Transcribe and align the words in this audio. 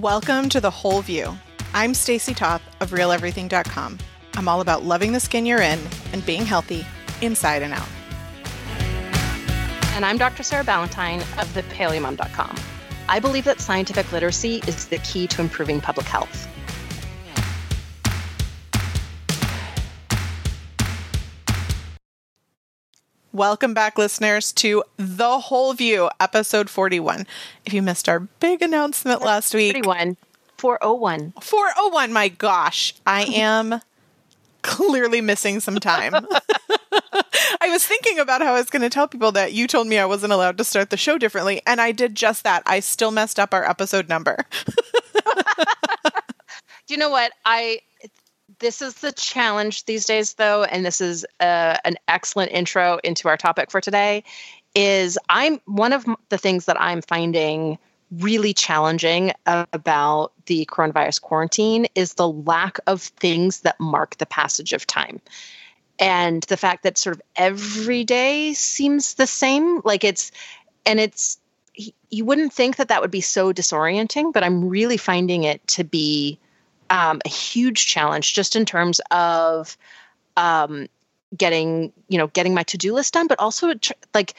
Welcome 0.00 0.48
to 0.48 0.60
The 0.60 0.72
Whole 0.72 1.02
View. 1.02 1.38
I'm 1.72 1.94
Stacy 1.94 2.34
Toth 2.34 2.62
of 2.80 2.90
RealEverything.com. 2.90 3.98
I'm 4.34 4.48
all 4.48 4.60
about 4.60 4.82
loving 4.82 5.12
the 5.12 5.20
skin 5.20 5.46
you're 5.46 5.60
in 5.60 5.78
and 6.12 6.26
being 6.26 6.44
healthy 6.44 6.84
inside 7.22 7.62
and 7.62 7.72
out. 7.72 7.86
And 9.94 10.04
I'm 10.04 10.18
Dr. 10.18 10.42
Sarah 10.42 10.64
Ballantyne 10.64 11.20
of 11.20 11.48
thepaleomom.com. 11.54 12.56
I 13.08 13.20
believe 13.20 13.44
that 13.44 13.60
scientific 13.60 14.10
literacy 14.10 14.64
is 14.66 14.88
the 14.88 14.98
key 14.98 15.28
to 15.28 15.40
improving 15.40 15.80
public 15.80 16.08
health. 16.08 16.48
Welcome 23.34 23.74
back, 23.74 23.98
listeners, 23.98 24.52
to 24.52 24.84
The 24.96 25.40
Whole 25.40 25.72
View, 25.72 26.08
episode 26.20 26.70
41. 26.70 27.26
If 27.66 27.72
you 27.72 27.82
missed 27.82 28.08
our 28.08 28.20
big 28.20 28.62
announcement 28.62 29.22
last 29.22 29.52
week, 29.52 29.72
41. 29.72 30.16
401. 30.56 31.34
401, 31.40 32.12
my 32.12 32.28
gosh, 32.28 32.94
I 33.04 33.24
am 33.24 33.80
clearly 34.62 35.20
missing 35.20 35.58
some 35.58 35.80
time. 35.80 36.14
I 37.60 37.70
was 37.70 37.84
thinking 37.84 38.20
about 38.20 38.40
how 38.40 38.54
I 38.54 38.58
was 38.60 38.70
going 38.70 38.82
to 38.82 38.88
tell 38.88 39.08
people 39.08 39.32
that 39.32 39.52
you 39.52 39.66
told 39.66 39.88
me 39.88 39.98
I 39.98 40.06
wasn't 40.06 40.32
allowed 40.32 40.56
to 40.58 40.64
start 40.64 40.90
the 40.90 40.96
show 40.96 41.18
differently, 41.18 41.60
and 41.66 41.80
I 41.80 41.90
did 41.90 42.14
just 42.14 42.44
that. 42.44 42.62
I 42.66 42.78
still 42.78 43.10
messed 43.10 43.40
up 43.40 43.52
our 43.52 43.68
episode 43.68 44.08
number. 44.08 44.46
Do 44.64 44.72
you 46.86 46.96
know 46.98 47.10
what? 47.10 47.32
I 47.44 47.80
this 48.58 48.82
is 48.82 48.94
the 48.94 49.12
challenge 49.12 49.84
these 49.84 50.04
days 50.04 50.34
though 50.34 50.64
and 50.64 50.84
this 50.84 51.00
is 51.00 51.26
uh, 51.40 51.76
an 51.84 51.96
excellent 52.08 52.52
intro 52.52 52.98
into 53.04 53.28
our 53.28 53.36
topic 53.36 53.70
for 53.70 53.80
today 53.80 54.22
is 54.74 55.18
i'm 55.28 55.60
one 55.66 55.92
of 55.92 56.06
the 56.28 56.38
things 56.38 56.66
that 56.66 56.80
i'm 56.80 57.02
finding 57.02 57.78
really 58.20 58.52
challenging 58.52 59.32
about 59.46 60.32
the 60.46 60.66
coronavirus 60.66 61.20
quarantine 61.20 61.86
is 61.94 62.14
the 62.14 62.28
lack 62.28 62.78
of 62.86 63.02
things 63.02 63.60
that 63.60 63.78
mark 63.80 64.16
the 64.18 64.26
passage 64.26 64.72
of 64.72 64.86
time. 64.86 65.20
And 65.98 66.42
the 66.44 66.56
fact 66.56 66.82
that 66.82 66.98
sort 66.98 67.16
of 67.16 67.22
every 67.36 68.04
day 68.04 68.52
seems 68.52 69.14
the 69.14 69.26
same 69.26 69.80
like 69.84 70.04
it's 70.04 70.32
and 70.84 70.98
it's 70.98 71.38
you 72.10 72.24
wouldn't 72.24 72.52
think 72.52 72.76
that 72.76 72.88
that 72.88 73.00
would 73.00 73.10
be 73.10 73.20
so 73.20 73.52
disorienting 73.52 74.32
but 74.32 74.44
i'm 74.44 74.68
really 74.68 74.96
finding 74.96 75.42
it 75.42 75.64
to 75.66 75.82
be 75.82 76.38
um, 76.94 77.20
a 77.24 77.28
huge 77.28 77.86
challenge 77.86 78.34
just 78.34 78.54
in 78.54 78.64
terms 78.64 79.00
of 79.10 79.76
um, 80.36 80.86
getting 81.36 81.92
you 82.08 82.16
know 82.16 82.28
getting 82.28 82.54
my 82.54 82.62
to-do 82.62 82.94
list 82.94 83.12
done 83.12 83.26
but 83.26 83.38
also 83.40 83.74
like 84.14 84.34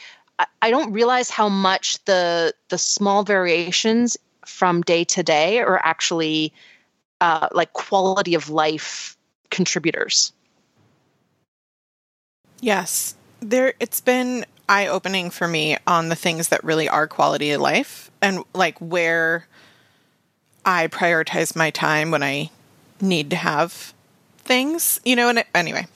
I 0.61 0.69
don't 0.69 0.91
realize 0.91 1.29
how 1.29 1.49
much 1.49 2.03
the 2.05 2.53
the 2.69 2.77
small 2.77 3.23
variations 3.23 4.17
from 4.45 4.81
day 4.81 5.03
to 5.05 5.23
day 5.23 5.59
are 5.59 5.79
actually 5.83 6.53
uh, 7.21 7.47
like 7.51 7.73
quality 7.73 8.35
of 8.35 8.49
life 8.49 9.17
contributors. 9.49 10.33
Yes, 12.61 13.15
there. 13.39 13.73
It's 13.79 14.01
been 14.01 14.45
eye 14.67 14.87
opening 14.87 15.29
for 15.29 15.47
me 15.47 15.77
on 15.87 16.09
the 16.09 16.15
things 16.15 16.49
that 16.49 16.63
really 16.63 16.89
are 16.89 17.07
quality 17.07 17.51
of 17.51 17.61
life 17.61 18.11
and 18.21 18.43
like 18.53 18.77
where 18.79 19.47
I 20.65 20.87
prioritize 20.87 21.55
my 21.55 21.69
time 21.69 22.11
when 22.11 22.23
I 22.23 22.49
need 22.99 23.29
to 23.29 23.35
have 23.35 23.93
things, 24.39 24.99
you 25.05 25.15
know. 25.15 25.29
And 25.29 25.45
anyway, 25.53 25.87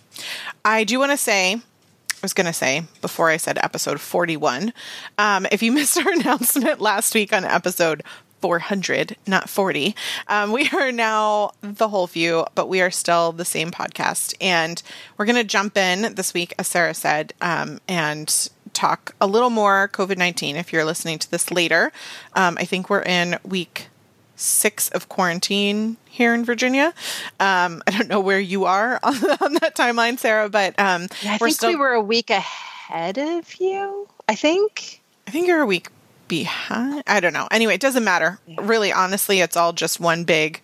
I 0.63 0.83
do 0.83 0.99
want 0.99 1.11
to 1.11 1.17
say, 1.17 1.53
I 1.53 2.21
was 2.21 2.33
going 2.33 2.47
to 2.47 2.53
say 2.53 2.83
before 3.01 3.29
I 3.29 3.37
said 3.37 3.57
episode 3.57 3.99
41, 3.99 4.73
um, 5.17 5.47
if 5.51 5.63
you 5.63 5.71
missed 5.73 5.97
our 5.97 6.11
announcement 6.11 6.79
last 6.79 7.15
week 7.15 7.33
on 7.33 7.43
episode 7.45 8.03
400, 8.41 9.17
not 9.27 9.49
40. 9.49 9.95
Um, 10.27 10.53
we 10.53 10.69
are 10.69 10.91
now 10.91 11.51
the 11.61 11.89
whole 11.89 12.07
view, 12.07 12.45
but 12.55 12.69
we 12.69 12.79
are 12.79 12.91
still 12.91 13.31
the 13.31 13.43
same 13.43 13.69
podcast. 13.71 14.33
And 14.39 14.81
we're 15.17 15.25
going 15.25 15.35
to 15.35 15.43
jump 15.43 15.75
in 15.75 16.15
this 16.15 16.33
week, 16.33 16.53
as 16.57 16.67
Sarah 16.67 16.93
said, 16.93 17.33
um, 17.41 17.79
and 17.87 18.49
talk 18.71 19.13
a 19.19 19.27
little 19.27 19.49
more 19.49 19.89
COVID 19.91 20.17
19 20.17 20.55
if 20.55 20.71
you're 20.71 20.85
listening 20.85 21.19
to 21.19 21.29
this 21.29 21.51
later. 21.51 21.91
Um, 22.33 22.57
I 22.57 22.65
think 22.65 22.89
we're 22.89 23.01
in 23.01 23.37
week 23.43 23.89
six 24.39 24.89
of 24.89 25.09
quarantine 25.09 25.97
here 26.05 26.33
in 26.33 26.45
Virginia. 26.45 26.93
Um, 27.39 27.83
I 27.87 27.91
don't 27.91 28.07
know 28.07 28.19
where 28.21 28.39
you 28.39 28.65
are 28.65 28.99
on, 29.03 29.15
on 29.41 29.53
that 29.55 29.75
timeline, 29.75 30.17
Sarah, 30.17 30.49
but 30.49 30.79
um, 30.79 31.07
yeah, 31.21 31.33
I 31.33 31.37
think 31.37 31.55
still, 31.55 31.69
we 31.69 31.75
were 31.75 31.91
a 31.91 32.01
week 32.01 32.29
ahead 32.29 33.17
of 33.17 33.53
you. 33.59 34.07
I 34.27 34.35
think. 34.35 35.01
I 35.27 35.31
think 35.31 35.47
you're 35.47 35.61
a 35.61 35.65
week 35.65 35.89
behind. 36.27 37.03
I 37.07 37.19
don't 37.19 37.33
know. 37.33 37.47
Anyway, 37.51 37.75
it 37.75 37.81
doesn't 37.81 38.03
matter. 38.03 38.39
Yeah. 38.47 38.61
Really, 38.61 38.91
honestly, 38.91 39.41
it's 39.41 39.57
all 39.57 39.73
just 39.73 39.99
one 39.99 40.23
big 40.23 40.61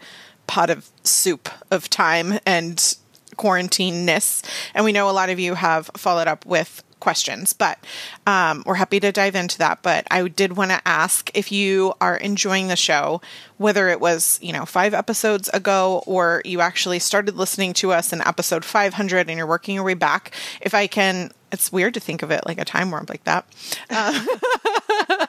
pot 0.47 0.69
of 0.69 0.89
soup 1.03 1.49
of 1.71 1.89
time 1.89 2.39
and 2.45 2.95
quarantine-ness. 3.35 4.43
And 4.73 4.85
we 4.85 4.91
know 4.91 5.09
a 5.09 5.11
lot 5.11 5.29
of 5.29 5.39
you 5.39 5.55
have 5.55 5.89
followed 5.97 6.27
up 6.27 6.45
with 6.45 6.83
questions, 7.05 7.53
but 7.53 7.77
um, 8.25 8.63
we're 8.66 8.73
happy 8.73 8.99
to 8.99 9.11
dive 9.11 9.35
into 9.35 9.59
that. 9.59 9.83
But 9.83 10.07
I 10.09 10.27
did 10.27 10.57
want 10.57 10.71
to 10.71 10.81
ask 10.88 11.29
if 11.35 11.51
you 11.51 11.93
are 12.01 12.17
enjoying 12.17 12.67
the 12.67 12.75
show, 12.75 13.21
whether 13.57 13.89
it 13.89 14.01
was, 14.01 14.39
you 14.41 14.51
know, 14.51 14.66
five 14.66 14.95
episodes 14.95 15.47
ago 15.49 16.01
or 16.07 16.41
you 16.45 16.61
actually 16.61 16.97
started 16.97 17.35
listening 17.35 17.73
to 17.73 17.91
us 17.91 18.11
in 18.11 18.21
episode 18.21 18.66
500 18.66 19.29
and 19.29 19.38
you're 19.38 19.45
working 19.45 19.75
your 19.75 19.83
way 19.83 19.93
back. 19.93 20.31
If 20.61 20.73
I 20.73 20.88
can, 20.88 21.29
it's 21.51 21.71
weird 21.71 21.93
to 21.93 21.99
think 21.99 22.23
of 22.23 22.31
it 22.31 22.43
like 22.43 22.57
a 22.59 22.66
time 22.66 22.89
warp 22.89 23.07
like 23.07 23.23
that. 23.25 23.45
Uh, 23.91 24.25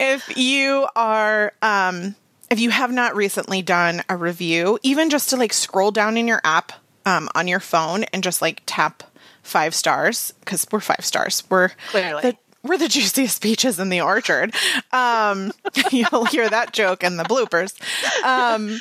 if 0.00 0.36
you 0.36 0.88
are, 0.96 1.52
um, 1.62 2.16
if 2.50 2.58
you 2.58 2.70
have 2.70 2.90
not 2.90 3.14
recently 3.14 3.62
done 3.62 4.02
a 4.08 4.16
review, 4.16 4.80
even 4.82 5.10
just 5.10 5.30
to 5.30 5.36
like 5.36 5.52
scroll 5.52 5.92
down 5.92 6.16
in 6.16 6.26
your 6.26 6.40
app 6.42 6.72
um, 7.06 7.28
on 7.36 7.46
your 7.46 7.60
phone 7.60 8.02
and 8.12 8.24
just 8.24 8.42
like 8.42 8.62
tap 8.66 9.04
five 9.48 9.74
stars 9.74 10.32
because 10.40 10.66
we're 10.70 10.80
five 10.80 11.04
stars. 11.04 11.42
We're 11.48 11.70
clearly. 11.88 12.22
The, 12.22 12.36
we're 12.62 12.78
the 12.78 12.88
juiciest 12.88 13.42
peaches 13.42 13.78
in 13.78 13.88
the 13.88 14.00
orchard. 14.00 14.54
Um, 14.92 15.52
you'll 15.92 16.26
hear 16.26 16.48
that 16.48 16.72
joke 16.72 17.02
in 17.02 17.16
the 17.16 17.24
bloopers. 17.24 17.74
Um, 18.24 18.80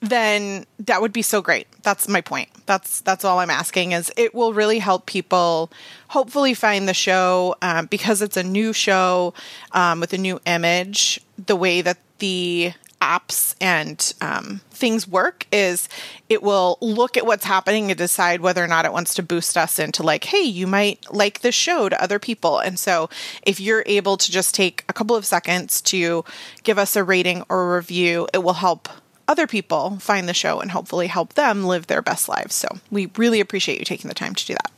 then 0.00 0.66
that 0.80 1.00
would 1.00 1.12
be 1.12 1.22
so 1.22 1.40
great. 1.40 1.66
That's 1.82 2.08
my 2.08 2.20
point. 2.20 2.48
That's 2.66 3.00
that's 3.00 3.24
all 3.24 3.38
I'm 3.38 3.50
asking 3.50 3.92
is 3.92 4.12
it 4.16 4.34
will 4.34 4.52
really 4.52 4.78
help 4.78 5.06
people 5.06 5.70
hopefully 6.08 6.54
find 6.54 6.88
the 6.88 6.94
show 6.94 7.56
um, 7.62 7.86
because 7.86 8.22
it's 8.22 8.36
a 8.36 8.42
new 8.42 8.72
show 8.72 9.34
um, 9.72 10.00
with 10.00 10.12
a 10.12 10.18
new 10.18 10.40
image. 10.46 11.20
The 11.46 11.56
way 11.56 11.82
that 11.82 11.98
the 12.18 12.72
apps 13.00 13.54
and 13.60 14.14
um, 14.20 14.60
things 14.84 15.08
work 15.08 15.46
is 15.50 15.88
it 16.28 16.42
will 16.42 16.76
look 16.82 17.16
at 17.16 17.24
what's 17.24 17.46
happening 17.46 17.90
and 17.90 17.96
decide 17.96 18.42
whether 18.42 18.62
or 18.62 18.66
not 18.66 18.84
it 18.84 18.92
wants 18.92 19.14
to 19.14 19.22
boost 19.22 19.56
us 19.56 19.78
into 19.78 20.02
like 20.02 20.24
hey 20.24 20.42
you 20.42 20.66
might 20.66 21.10
like 21.10 21.40
this 21.40 21.54
show 21.54 21.88
to 21.88 22.02
other 22.02 22.18
people. 22.18 22.58
And 22.58 22.78
so 22.78 23.08
if 23.44 23.60
you're 23.60 23.82
able 23.86 24.18
to 24.18 24.30
just 24.30 24.54
take 24.54 24.84
a 24.86 24.92
couple 24.92 25.16
of 25.16 25.24
seconds 25.24 25.80
to 25.82 26.22
give 26.64 26.78
us 26.78 26.96
a 26.96 27.02
rating 27.02 27.44
or 27.48 27.72
a 27.72 27.76
review 27.76 28.28
it 28.34 28.42
will 28.44 28.52
help 28.52 28.90
other 29.26 29.46
people 29.46 29.96
find 30.00 30.28
the 30.28 30.34
show 30.34 30.60
and 30.60 30.70
hopefully 30.70 31.06
help 31.06 31.32
them 31.32 31.64
live 31.64 31.86
their 31.86 32.02
best 32.02 32.28
lives. 32.28 32.54
So 32.54 32.68
we 32.90 33.10
really 33.16 33.40
appreciate 33.40 33.78
you 33.78 33.86
taking 33.86 34.08
the 34.08 34.14
time 34.14 34.34
to 34.34 34.44
do 34.44 34.52
that. 34.52 34.70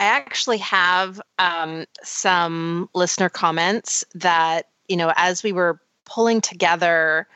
I 0.00 0.06
actually 0.06 0.58
have 0.58 1.20
um, 1.38 1.84
some 2.02 2.90
listener 2.94 3.28
comments 3.28 4.04
that, 4.16 4.70
you 4.88 4.96
know, 4.96 5.12
as 5.14 5.44
we 5.44 5.52
were 5.52 5.78
pulling 6.04 6.40
together 6.40 7.28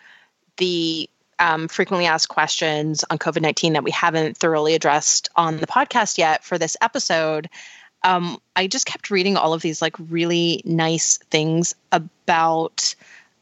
the 0.56 1.09
um, 1.39 1.69
frequently 1.69 2.06
asked 2.06 2.28
questions 2.28 3.05
on 3.11 3.19
COVID 3.19 3.43
19 3.43 3.75
that 3.75 3.84
we 3.84 3.91
haven't 3.91 4.37
thoroughly 4.37 4.75
addressed 4.75 5.28
on 5.37 5.59
the 5.59 5.67
podcast 5.67 6.19
yet 6.19 6.44
for 6.44 6.59
this 6.59 6.77
episode, 6.81 7.49
um, 8.05 8.41
I 8.55 8.67
just 8.67 8.87
kept 8.87 9.11
reading 9.11 9.37
all 9.37 9.53
of 9.53 9.62
these 9.62 9.83
like 9.83 9.97
really 9.99 10.62
nice 10.64 11.19
things 11.31 11.75
about 11.93 12.94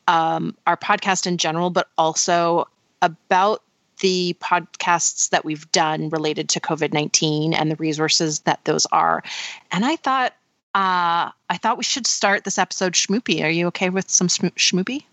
um, 0.09 0.57
our 0.67 0.77
podcast 0.77 1.27
in 1.27 1.39
general, 1.39 1.71
but 1.71 1.89
also 1.97 2.69
about 3.03 3.63
the 4.01 4.37
podcasts 4.41 5.31
that 5.31 5.45
we've 5.45 5.71
done 5.71 6.09
related 6.09 6.49
to 6.51 6.61
COVID 6.61 6.93
19 6.93 7.55
and 7.55 7.71
the 7.71 7.77
resources 7.77 8.41
that 8.41 8.65
those 8.65 8.87
are. 8.87 9.23
And 9.71 9.85
I 9.85 9.97
thought, 9.97 10.33
uh, 10.75 11.31
I 11.49 11.59
thought 11.61 11.79
we 11.79 11.85
should 11.85 12.07
start 12.07 12.45
this 12.45 12.59
episode 12.59 12.95
schmoopy. 12.95 13.45
Are 13.45 13.51
you 13.51 13.69
okay 13.69 13.91
with 13.91 14.11
some 14.11 14.29
schmoopy? 14.29 15.05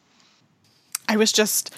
I 1.07 1.17
was 1.17 1.31
just 1.31 1.75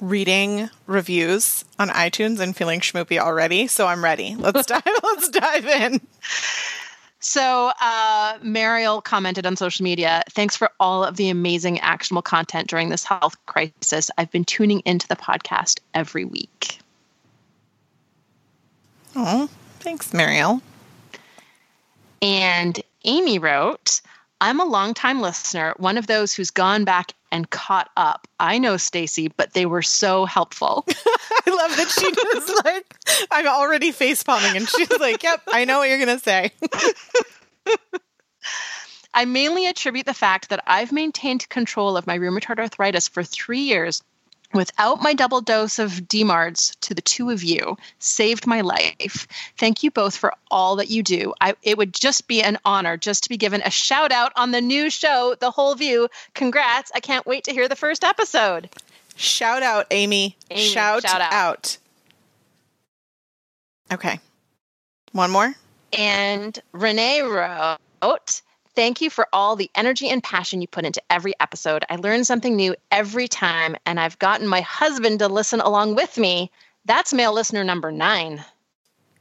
reading 0.00 0.70
reviews 0.86 1.64
on 1.78 1.88
iTunes 1.90 2.40
and 2.40 2.56
feeling 2.56 2.80
schmoopy 2.80 3.18
already, 3.18 3.66
so 3.66 3.86
I'm 3.86 4.02
ready. 4.02 4.34
Let's 4.38 4.66
dive. 4.66 4.82
let's 5.02 5.28
dive 5.28 5.66
in. 5.66 6.00
So, 7.22 7.70
uh, 7.80 8.38
Mariel 8.42 9.02
commented 9.02 9.44
on 9.44 9.54
social 9.56 9.84
media 9.84 10.22
Thanks 10.30 10.56
for 10.56 10.70
all 10.80 11.04
of 11.04 11.16
the 11.16 11.28
amazing 11.28 11.78
actionable 11.80 12.22
content 12.22 12.68
during 12.68 12.88
this 12.88 13.04
health 13.04 13.36
crisis. 13.46 14.10
I've 14.16 14.30
been 14.30 14.44
tuning 14.44 14.80
into 14.80 15.06
the 15.06 15.16
podcast 15.16 15.80
every 15.92 16.24
week. 16.24 16.78
Oh, 19.14 19.48
thanks, 19.80 20.14
Mariel. 20.14 20.62
And 22.22 22.80
Amy 23.04 23.38
wrote, 23.38 24.00
I'm 24.40 24.58
a 24.60 24.64
longtime 24.64 25.20
listener, 25.20 25.74
one 25.76 25.98
of 25.98 26.06
those 26.06 26.32
who's 26.32 26.50
gone 26.50 26.84
back 26.84 27.12
and 27.30 27.48
caught 27.50 27.90
up. 27.96 28.26
I 28.38 28.58
know 28.58 28.76
Stacy, 28.78 29.28
but 29.28 29.52
they 29.52 29.66
were 29.66 29.82
so 29.82 30.24
helpful. 30.24 30.84
I 30.88 31.50
love 31.50 31.76
that 31.76 31.88
she 31.88 32.06
was 32.08 32.62
like, 32.64 32.86
I'm 33.30 33.46
already 33.46 33.92
face 33.92 34.22
palming, 34.22 34.56
and 34.56 34.68
she's 34.68 34.90
like, 34.98 35.22
Yep, 35.22 35.42
I 35.48 35.64
know 35.64 35.78
what 35.78 35.88
you're 35.88 36.04
going 36.04 36.18
to 36.18 36.24
say. 36.24 36.52
I 39.12 39.24
mainly 39.24 39.66
attribute 39.66 40.06
the 40.06 40.14
fact 40.14 40.50
that 40.50 40.62
I've 40.66 40.92
maintained 40.92 41.48
control 41.48 41.96
of 41.96 42.06
my 42.06 42.16
rheumatoid 42.16 42.58
arthritis 42.58 43.08
for 43.08 43.24
three 43.24 43.60
years 43.60 44.02
without 44.52 45.02
my 45.02 45.14
double 45.14 45.40
dose 45.40 45.78
of 45.78 45.90
DMARDs 45.90 46.78
to 46.80 46.94
the 46.94 47.02
two 47.02 47.30
of 47.30 47.42
you 47.42 47.76
saved 47.98 48.46
my 48.46 48.60
life. 48.60 49.26
Thank 49.56 49.82
you 49.82 49.90
both 49.90 50.16
for 50.16 50.34
all 50.50 50.76
that 50.76 50.90
you 50.90 51.02
do. 51.02 51.34
I, 51.40 51.54
it 51.62 51.78
would 51.78 51.94
just 51.94 52.26
be 52.26 52.42
an 52.42 52.58
honor 52.64 52.96
just 52.96 53.24
to 53.24 53.28
be 53.28 53.36
given 53.36 53.62
a 53.62 53.70
shout 53.70 54.12
out 54.12 54.32
on 54.36 54.50
the 54.50 54.60
new 54.60 54.90
show, 54.90 55.34
The 55.38 55.50
Whole 55.50 55.74
View. 55.74 56.08
Congrats. 56.34 56.90
I 56.94 57.00
can't 57.00 57.26
wait 57.26 57.44
to 57.44 57.52
hear 57.52 57.68
the 57.68 57.76
first 57.76 58.04
episode. 58.04 58.68
Shout 59.16 59.62
out, 59.62 59.86
Amy. 59.90 60.36
Amy, 60.50 60.62
shout, 60.62 61.02
shout 61.02 61.20
out. 61.20 61.32
out. 61.32 61.78
Okay. 63.92 64.18
One 65.12 65.30
more. 65.30 65.54
And 65.92 66.58
Renee 66.72 67.22
wrote, 67.22 68.42
Thank 68.74 69.00
you 69.00 69.10
for 69.10 69.26
all 69.32 69.56
the 69.56 69.70
energy 69.74 70.08
and 70.08 70.22
passion 70.22 70.60
you 70.60 70.68
put 70.68 70.84
into 70.84 71.02
every 71.10 71.34
episode. 71.40 71.84
I 71.90 71.96
learn 71.96 72.24
something 72.24 72.54
new 72.54 72.76
every 72.90 73.26
time, 73.28 73.76
and 73.84 73.98
I've 73.98 74.18
gotten 74.18 74.46
my 74.46 74.60
husband 74.60 75.18
to 75.18 75.28
listen 75.28 75.60
along 75.60 75.96
with 75.96 76.16
me. 76.18 76.50
That's 76.84 77.12
male 77.12 77.32
listener 77.32 77.64
number 77.64 77.90
nine. 77.90 78.44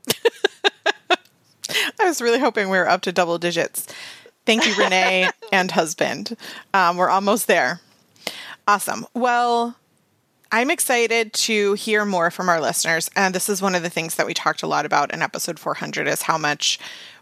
I 1.99 2.05
was 2.05 2.21
really 2.21 2.39
hoping 2.39 2.69
we 2.69 2.77
were 2.77 2.89
up 2.89 3.01
to 3.01 3.11
double 3.11 3.37
digits. 3.37 3.87
Thank 4.45 4.65
you, 4.67 4.75
Renee 4.75 5.29
and 5.51 5.71
husband. 5.71 6.35
Um, 6.73 6.97
we're 6.97 7.09
almost 7.09 7.47
there. 7.47 7.81
Awesome. 8.67 9.05
Well, 9.13 9.75
I'm 10.51 10.71
excited 10.71 11.33
to 11.33 11.73
hear 11.73 12.05
more 12.05 12.31
from 12.31 12.49
our 12.49 12.59
listeners. 12.59 13.09
And 13.15 13.35
this 13.35 13.49
is 13.49 13.61
one 13.61 13.75
of 13.75 13.83
the 13.83 13.89
things 13.89 14.15
that 14.15 14.25
we 14.25 14.33
talked 14.33 14.63
a 14.63 14.67
lot 14.67 14.85
about 14.85 15.13
in 15.13 15.21
episode 15.21 15.59
400 15.59 16.07
is 16.07 16.23
how 16.23 16.37
much 16.37 16.79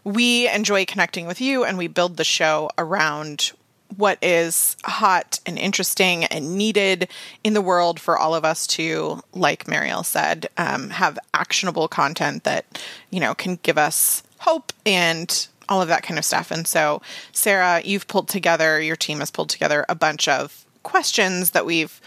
we 0.08 0.48
enjoy 0.48 0.86
connecting 0.86 1.26
with 1.26 1.40
you 1.40 1.64
and 1.64 1.76
we 1.76 1.86
build 1.86 2.16
the 2.16 2.24
show 2.24 2.70
around 2.78 3.52
what 3.96 4.18
is 4.22 4.76
hot 4.84 5.38
and 5.44 5.58
interesting 5.58 6.24
and 6.26 6.56
needed 6.56 7.08
in 7.44 7.52
the 7.52 7.60
world 7.60 8.00
for 8.00 8.18
all 8.18 8.34
of 8.34 8.44
us 8.44 8.66
to, 8.66 9.20
like 9.34 9.68
Mariel 9.68 10.02
said, 10.02 10.48
um, 10.56 10.90
have 10.90 11.18
actionable 11.34 11.88
content 11.88 12.44
that, 12.44 12.82
you 13.10 13.20
know, 13.20 13.34
can 13.34 13.58
give 13.62 13.76
us 13.76 14.22
hope 14.38 14.72
and 14.86 15.48
all 15.68 15.82
of 15.82 15.88
that 15.88 16.02
kind 16.02 16.18
of 16.18 16.24
stuff. 16.24 16.50
And 16.50 16.66
so, 16.66 17.02
Sarah, 17.32 17.82
you've 17.84 18.08
pulled 18.08 18.28
together, 18.28 18.80
your 18.80 18.96
team 18.96 19.18
has 19.18 19.30
pulled 19.30 19.50
together 19.50 19.84
a 19.90 19.94
bunch 19.94 20.26
of 20.26 20.64
questions 20.84 21.50
that 21.50 21.66
we've 21.66 22.00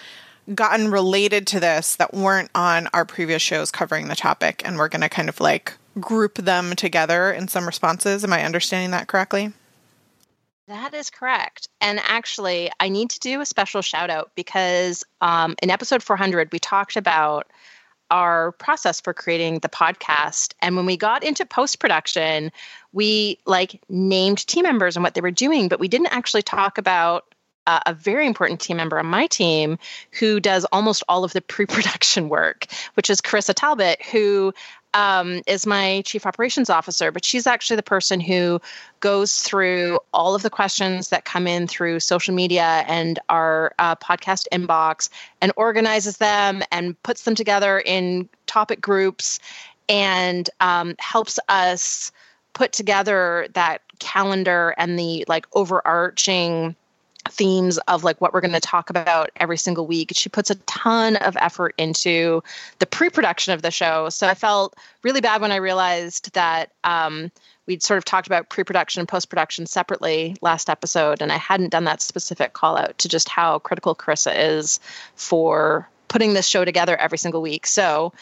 gotten 0.55 0.89
related 0.89 1.45
to 1.47 1.59
this 1.59 1.95
that 1.97 2.15
weren't 2.15 2.49
on 2.55 2.87
our 2.93 3.05
previous 3.05 3.43
shows 3.43 3.69
covering 3.69 4.07
the 4.07 4.15
topic. 4.15 4.63
And 4.65 4.77
we're 4.77 4.89
going 4.89 5.01
to 5.01 5.09
kind 5.09 5.29
of 5.29 5.39
like 5.39 5.73
group 5.99 6.35
them 6.35 6.75
together 6.75 7.31
in 7.31 7.47
some 7.47 7.65
responses. 7.65 8.23
Am 8.23 8.33
I 8.33 8.43
understanding 8.43 8.91
that 8.91 9.07
correctly? 9.07 9.51
That 10.67 10.93
is 10.93 11.09
correct. 11.09 11.67
And 11.81 11.99
actually, 12.01 12.71
I 12.79 12.89
need 12.89 13.09
to 13.09 13.19
do 13.19 13.41
a 13.41 13.45
special 13.45 13.81
shout 13.81 14.09
out 14.09 14.31
because 14.35 15.03
um, 15.19 15.55
in 15.61 15.69
episode 15.69 16.01
400, 16.01 16.51
we 16.51 16.59
talked 16.59 16.95
about 16.95 17.47
our 18.09 18.51
process 18.53 19.01
for 19.01 19.13
creating 19.13 19.59
the 19.59 19.69
podcast. 19.69 20.53
And 20.61 20.75
when 20.75 20.85
we 20.85 20.97
got 20.97 21.23
into 21.23 21.45
post 21.45 21.79
production, 21.79 22.51
we 22.93 23.39
like 23.45 23.81
named 23.89 24.45
team 24.45 24.63
members 24.63 24.95
and 24.95 25.03
what 25.03 25.13
they 25.13 25.21
were 25.21 25.31
doing, 25.31 25.69
but 25.69 25.79
we 25.79 25.87
didn't 25.87 26.13
actually 26.13 26.41
talk 26.41 26.77
about 26.77 27.25
uh, 27.67 27.79
a 27.85 27.93
very 27.93 28.25
important 28.25 28.59
team 28.59 28.77
member 28.77 28.99
on 28.99 29.05
my 29.05 29.27
team 29.27 29.77
who 30.19 30.39
does 30.39 30.65
almost 30.65 31.03
all 31.07 31.23
of 31.23 31.33
the 31.33 31.41
pre-production 31.53 32.29
work, 32.29 32.67
which 32.95 33.09
is 33.09 33.21
Carissa 33.21 33.53
Talbot, 33.53 34.01
who 34.03 34.53
um, 34.93 35.41
is 35.47 35.65
my 35.65 36.01
chief 36.05 36.25
operations 36.25 36.69
officer, 36.69 37.11
but 37.11 37.23
she's 37.23 37.47
actually 37.47 37.77
the 37.77 37.83
person 37.83 38.19
who 38.19 38.59
goes 38.99 39.41
through 39.41 39.99
all 40.13 40.35
of 40.35 40.43
the 40.43 40.49
questions 40.49 41.09
that 41.09 41.25
come 41.25 41.47
in 41.47 41.67
through 41.67 41.99
social 41.99 42.33
media 42.33 42.83
and 42.87 43.19
our 43.29 43.73
uh, 43.79 43.95
podcast 43.95 44.47
inbox 44.51 45.09
and 45.41 45.51
organizes 45.55 46.17
them 46.17 46.61
and 46.71 47.01
puts 47.03 47.23
them 47.23 47.35
together 47.35 47.79
in 47.79 48.27
topic 48.45 48.81
groups 48.81 49.39
and 49.87 50.49
um, 50.59 50.95
helps 50.99 51.39
us 51.49 52.11
put 52.53 52.73
together 52.73 53.47
that 53.53 53.81
calendar 53.99 54.73
and 54.77 54.97
the 54.99 55.23
like 55.27 55.47
overarching 55.53 56.75
themes 57.31 57.77
of 57.87 58.03
like 58.03 58.19
what 58.21 58.33
we're 58.33 58.41
going 58.41 58.53
to 58.53 58.59
talk 58.59 58.89
about 58.89 59.31
every 59.37 59.57
single 59.57 59.87
week. 59.87 60.11
She 60.13 60.29
puts 60.29 60.49
a 60.49 60.55
ton 60.55 61.15
of 61.17 61.37
effort 61.37 61.73
into 61.77 62.43
the 62.79 62.85
pre-production 62.85 63.53
of 63.53 63.61
the 63.61 63.71
show. 63.71 64.09
So 64.09 64.27
I 64.27 64.33
felt 64.33 64.75
really 65.03 65.21
bad 65.21 65.41
when 65.41 65.51
I 65.51 65.57
realized 65.57 66.33
that 66.33 66.71
um, 66.83 67.31
we'd 67.65 67.83
sort 67.83 67.97
of 67.97 68.05
talked 68.05 68.27
about 68.27 68.49
pre-production 68.49 68.99
and 68.99 69.07
post-production 69.07 69.65
separately 69.65 70.35
last 70.41 70.69
episode, 70.69 71.21
and 71.21 71.31
I 71.31 71.37
hadn't 71.37 71.69
done 71.69 71.85
that 71.85 72.01
specific 72.01 72.53
call 72.53 72.77
out 72.77 72.97
to 72.99 73.09
just 73.09 73.29
how 73.29 73.59
critical 73.59 73.95
Carissa 73.95 74.33
is 74.35 74.79
for 75.15 75.87
putting 76.07 76.33
this 76.33 76.47
show 76.47 76.65
together 76.65 76.97
every 76.97 77.17
single 77.17 77.41
week. 77.41 77.65
So 77.65 78.13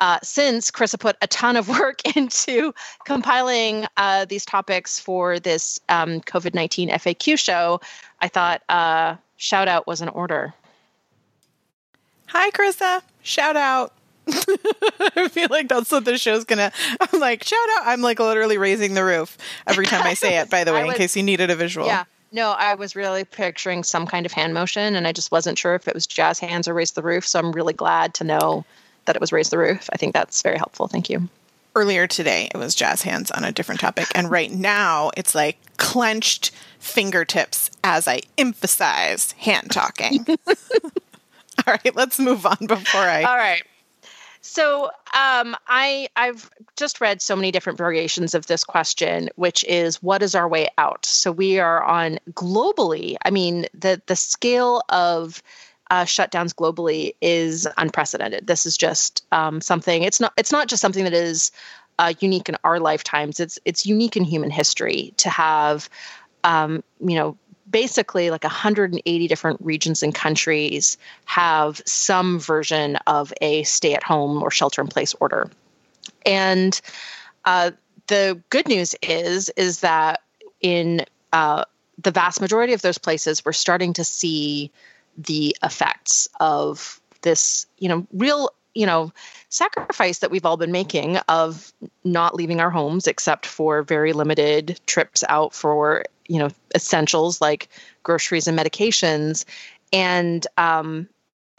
uh, 0.00 0.18
since 0.22 0.70
Carissa 0.70 0.98
put 0.98 1.16
a 1.22 1.26
ton 1.26 1.56
of 1.56 1.68
work 1.80 2.00
into 2.16 2.72
compiling 3.04 3.86
uh, 3.96 4.24
these 4.24 4.44
topics 4.44 4.98
for 4.98 5.38
this 5.38 5.80
um, 5.88 6.20
COVID 6.20 6.54
19 6.54 6.90
FAQ 6.90 7.38
show, 7.38 7.80
I 8.20 8.28
thought 8.28 8.62
uh, 8.68 9.16
shout 9.36 9.68
out 9.68 9.86
was 9.86 10.00
in 10.00 10.08
order. 10.08 10.54
Hi, 12.26 12.50
Carissa. 12.50 13.02
Shout 13.22 13.56
out. 13.56 13.94
I 14.28 15.28
feel 15.30 15.48
like 15.48 15.68
that's 15.68 15.90
what 15.90 16.04
the 16.04 16.18
show's 16.18 16.44
gonna. 16.44 16.70
I'm 17.00 17.18
like, 17.18 17.42
shout 17.42 17.58
out. 17.78 17.86
I'm 17.86 18.02
like 18.02 18.18
literally 18.18 18.58
raising 18.58 18.92
the 18.92 19.04
roof 19.04 19.38
every 19.66 19.86
time 19.86 20.06
I 20.06 20.12
say 20.14 20.38
it, 20.38 20.50
by 20.50 20.64
the 20.64 20.72
way, 20.74 20.84
was, 20.84 20.94
in 20.94 20.98
case 20.98 21.16
you 21.16 21.22
needed 21.22 21.50
a 21.50 21.56
visual. 21.56 21.86
Yeah. 21.86 22.04
No, 22.30 22.50
I 22.50 22.74
was 22.74 22.94
really 22.94 23.24
picturing 23.24 23.82
some 23.82 24.06
kind 24.06 24.26
of 24.26 24.32
hand 24.32 24.52
motion, 24.52 24.94
and 24.94 25.06
I 25.06 25.12
just 25.12 25.32
wasn't 25.32 25.56
sure 25.56 25.74
if 25.74 25.88
it 25.88 25.94
was 25.94 26.06
jazz 26.06 26.38
hands 26.38 26.68
or 26.68 26.74
raise 26.74 26.90
the 26.90 27.02
roof. 27.02 27.26
So 27.26 27.38
I'm 27.38 27.52
really 27.52 27.72
glad 27.72 28.12
to 28.14 28.24
know 28.24 28.66
that 29.08 29.16
it 29.16 29.20
was 29.20 29.32
raise 29.32 29.50
the 29.50 29.58
roof. 29.58 29.88
I 29.92 29.96
think 29.96 30.12
that's 30.14 30.42
very 30.42 30.58
helpful. 30.58 30.86
Thank 30.86 31.10
you. 31.10 31.28
Earlier 31.74 32.06
today, 32.06 32.48
it 32.54 32.58
was 32.58 32.74
jazz 32.74 33.02
hands 33.02 33.30
on 33.30 33.42
a 33.42 33.52
different 33.52 33.80
topic. 33.80 34.06
And 34.14 34.30
right 34.30 34.50
now, 34.50 35.10
it's 35.16 35.34
like 35.34 35.58
clenched 35.78 36.50
fingertips 36.78 37.70
as 37.82 38.06
I 38.06 38.20
emphasize 38.36 39.32
hand 39.32 39.70
talking. 39.70 40.26
All 40.46 41.74
right, 41.84 41.94
let's 41.96 42.18
move 42.18 42.46
on 42.46 42.58
before 42.66 43.00
I. 43.00 43.22
All 43.22 43.36
right. 43.36 43.62
So 44.40 44.86
um, 45.14 45.56
I 45.66 46.08
I've 46.16 46.50
just 46.76 47.00
read 47.00 47.20
so 47.20 47.36
many 47.36 47.50
different 47.50 47.78
variations 47.78 48.34
of 48.34 48.46
this 48.46 48.64
question, 48.64 49.28
which 49.36 49.64
is 49.64 50.02
what 50.02 50.22
is 50.22 50.34
our 50.34 50.48
way 50.48 50.68
out? 50.78 51.04
So 51.06 51.32
we 51.32 51.58
are 51.58 51.82
on 51.82 52.18
globally. 52.32 53.16
I 53.24 53.30
mean 53.30 53.66
the 53.74 54.00
the 54.06 54.16
scale 54.16 54.82
of 54.88 55.42
uh, 55.90 56.04
shutdowns 56.04 56.54
globally 56.54 57.14
is 57.20 57.66
unprecedented. 57.76 58.46
This 58.46 58.66
is 58.66 58.76
just 58.76 59.24
um, 59.32 59.60
something. 59.60 60.02
It's 60.02 60.20
not. 60.20 60.32
It's 60.36 60.52
not 60.52 60.68
just 60.68 60.80
something 60.82 61.04
that 61.04 61.14
is 61.14 61.50
uh, 61.98 62.12
unique 62.20 62.48
in 62.48 62.56
our 62.64 62.78
lifetimes. 62.78 63.40
It's 63.40 63.58
it's 63.64 63.86
unique 63.86 64.16
in 64.16 64.24
human 64.24 64.50
history 64.50 65.14
to 65.18 65.30
have, 65.30 65.88
um, 66.44 66.84
you 67.00 67.16
know, 67.16 67.36
basically 67.70 68.30
like 68.30 68.44
180 68.44 69.28
different 69.28 69.60
regions 69.62 70.02
and 70.02 70.14
countries 70.14 70.98
have 71.24 71.80
some 71.84 72.38
version 72.38 72.96
of 73.06 73.32
a 73.40 73.62
stay-at-home 73.64 74.42
or 74.42 74.50
shelter-in-place 74.50 75.14
order, 75.20 75.50
and 76.26 76.80
uh, 77.44 77.70
the 78.08 78.40
good 78.50 78.68
news 78.68 78.94
is 79.02 79.48
is 79.50 79.80
that 79.80 80.20
in 80.60 81.04
uh, 81.32 81.64
the 82.02 82.10
vast 82.10 82.40
majority 82.40 82.74
of 82.74 82.82
those 82.82 82.98
places, 82.98 83.44
we're 83.44 83.52
starting 83.52 83.94
to 83.94 84.04
see 84.04 84.70
the 85.18 85.54
effects 85.62 86.28
of 86.40 87.00
this, 87.22 87.66
you 87.78 87.88
know, 87.88 88.06
real, 88.12 88.50
you 88.74 88.86
know, 88.86 89.12
sacrifice 89.48 90.20
that 90.20 90.30
we've 90.30 90.46
all 90.46 90.56
been 90.56 90.72
making 90.72 91.16
of 91.28 91.72
not 92.04 92.34
leaving 92.34 92.60
our 92.60 92.70
homes 92.70 93.06
except 93.06 93.44
for 93.44 93.82
very 93.82 94.12
limited 94.12 94.80
trips 94.86 95.24
out 95.28 95.52
for, 95.52 96.04
you 96.28 96.38
know, 96.38 96.48
essentials 96.74 97.40
like 97.40 97.68
groceries 98.04 98.46
and 98.46 98.56
medications. 98.56 99.44
And 99.92 100.46
um, 100.56 101.08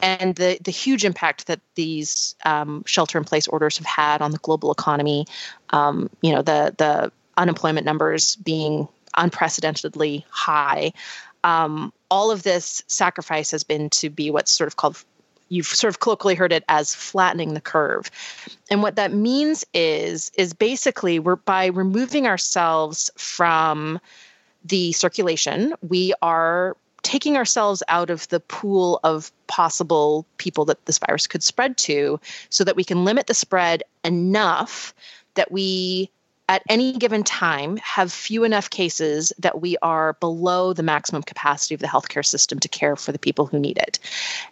and 0.00 0.34
the 0.36 0.58
the 0.62 0.70
huge 0.70 1.04
impact 1.04 1.46
that 1.46 1.60
these 1.74 2.34
um, 2.46 2.82
shelter 2.86 3.18
in 3.18 3.24
place 3.24 3.46
orders 3.48 3.76
have 3.76 3.86
had 3.86 4.22
on 4.22 4.30
the 4.30 4.38
global 4.38 4.72
economy. 4.72 5.26
Um, 5.70 6.08
you 6.22 6.32
know, 6.32 6.42
the 6.42 6.74
the 6.78 7.12
unemployment 7.36 7.84
numbers 7.84 8.36
being 8.36 8.88
unprecedentedly 9.16 10.24
high 10.30 10.92
um, 11.44 11.92
all 12.10 12.30
of 12.30 12.42
this 12.42 12.82
sacrifice 12.86 13.50
has 13.50 13.64
been 13.64 13.90
to 13.90 14.10
be 14.10 14.30
what's 14.30 14.52
sort 14.52 14.68
of 14.68 14.76
called 14.76 15.02
you've 15.50 15.66
sort 15.66 15.92
of 15.92 16.00
colloquially 16.00 16.36
heard 16.36 16.52
it 16.52 16.64
as 16.68 16.94
flattening 16.94 17.54
the 17.54 17.60
curve. 17.60 18.10
And 18.70 18.82
what 18.82 18.96
that 18.96 19.12
means 19.12 19.64
is 19.74 20.30
is 20.36 20.54
basically 20.54 21.18
we're 21.18 21.36
by 21.36 21.66
removing 21.66 22.26
ourselves 22.26 23.10
from 23.16 24.00
the 24.64 24.92
circulation, 24.92 25.74
we 25.86 26.14
are 26.22 26.76
taking 27.02 27.36
ourselves 27.36 27.82
out 27.88 28.10
of 28.10 28.28
the 28.28 28.40
pool 28.40 29.00
of 29.02 29.32
possible 29.46 30.26
people 30.36 30.66
that 30.66 30.84
this 30.84 30.98
virus 30.98 31.26
could 31.26 31.42
spread 31.42 31.76
to 31.78 32.20
so 32.50 32.62
that 32.62 32.76
we 32.76 32.84
can 32.84 33.04
limit 33.04 33.26
the 33.26 33.34
spread 33.34 33.82
enough 34.04 34.94
that 35.34 35.50
we 35.50 36.10
at 36.50 36.64
any 36.68 36.92
given 36.92 37.22
time 37.22 37.76
have 37.76 38.10
few 38.10 38.42
enough 38.42 38.68
cases 38.70 39.32
that 39.38 39.60
we 39.60 39.76
are 39.82 40.14
below 40.14 40.72
the 40.72 40.82
maximum 40.82 41.22
capacity 41.22 41.76
of 41.76 41.80
the 41.80 41.86
healthcare 41.86 42.26
system 42.26 42.58
to 42.58 42.68
care 42.68 42.96
for 42.96 43.12
the 43.12 43.20
people 43.20 43.46
who 43.46 43.60
need 43.60 43.78
it. 43.78 44.00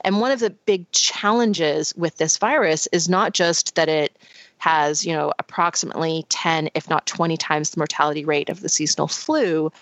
And 0.03 0.21
one 0.21 0.31
of 0.31 0.39
the 0.39 0.51
big 0.51 0.89
challenges 0.93 1.93
with 1.97 2.17
this 2.17 2.37
virus 2.37 2.87
is 2.93 3.09
not 3.09 3.35
just 3.35 3.75
that 3.75 3.89
it 3.89 4.17
has, 4.59 5.05
you 5.05 5.13
know, 5.13 5.33
approximately 5.41 6.25
10 6.29 6.71
if 6.77 6.89
not 6.89 7.05
20 7.07 7.37
times 7.37 7.71
the 7.71 7.81
mortality 7.81 8.25
rate 8.25 8.49
of 8.49 8.61
the 8.61 8.69
seasonal 8.69 9.09
flu, 9.09 9.73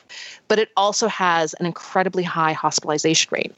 but 0.49 0.59
it 0.59 0.71
also 0.75 1.09
has 1.09 1.53
an 1.53 1.67
incredibly 1.67 2.23
high 2.23 2.55
hospitalization 2.55 3.29
rate. 3.31 3.55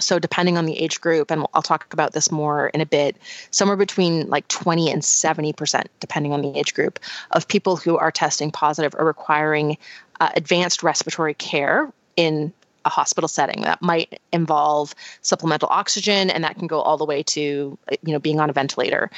So, 0.00 0.18
depending 0.18 0.58
on 0.58 0.66
the 0.66 0.78
age 0.78 1.00
group, 1.00 1.30
and 1.30 1.46
I'll 1.54 1.62
talk 1.62 1.92
about 1.92 2.12
this 2.12 2.30
more 2.30 2.68
in 2.68 2.80
a 2.80 2.86
bit, 2.86 3.16
somewhere 3.50 3.76
between 3.76 4.28
like 4.28 4.46
20 4.48 4.90
and 4.90 5.02
70%, 5.02 5.84
depending 6.00 6.32
on 6.32 6.42
the 6.42 6.58
age 6.58 6.74
group, 6.74 6.98
of 7.30 7.46
people 7.46 7.76
who 7.76 7.96
are 7.96 8.10
testing 8.10 8.50
positive 8.50 8.94
are 8.98 9.04
requiring 9.04 9.78
uh, 10.20 10.30
advanced 10.34 10.82
respiratory 10.82 11.34
care 11.34 11.92
in 12.16 12.52
a 12.84 12.88
hospital 12.88 13.28
setting 13.28 13.62
that 13.62 13.80
might 13.82 14.20
involve 14.32 14.94
supplemental 15.22 15.68
oxygen 15.70 16.30
and 16.30 16.44
that 16.44 16.56
can 16.56 16.66
go 16.66 16.80
all 16.80 16.96
the 16.96 17.04
way 17.04 17.22
to 17.22 17.78
you 18.02 18.12
know 18.12 18.18
being 18.18 18.40
on 18.40 18.50
a 18.50 18.52
ventilator. 18.52 19.10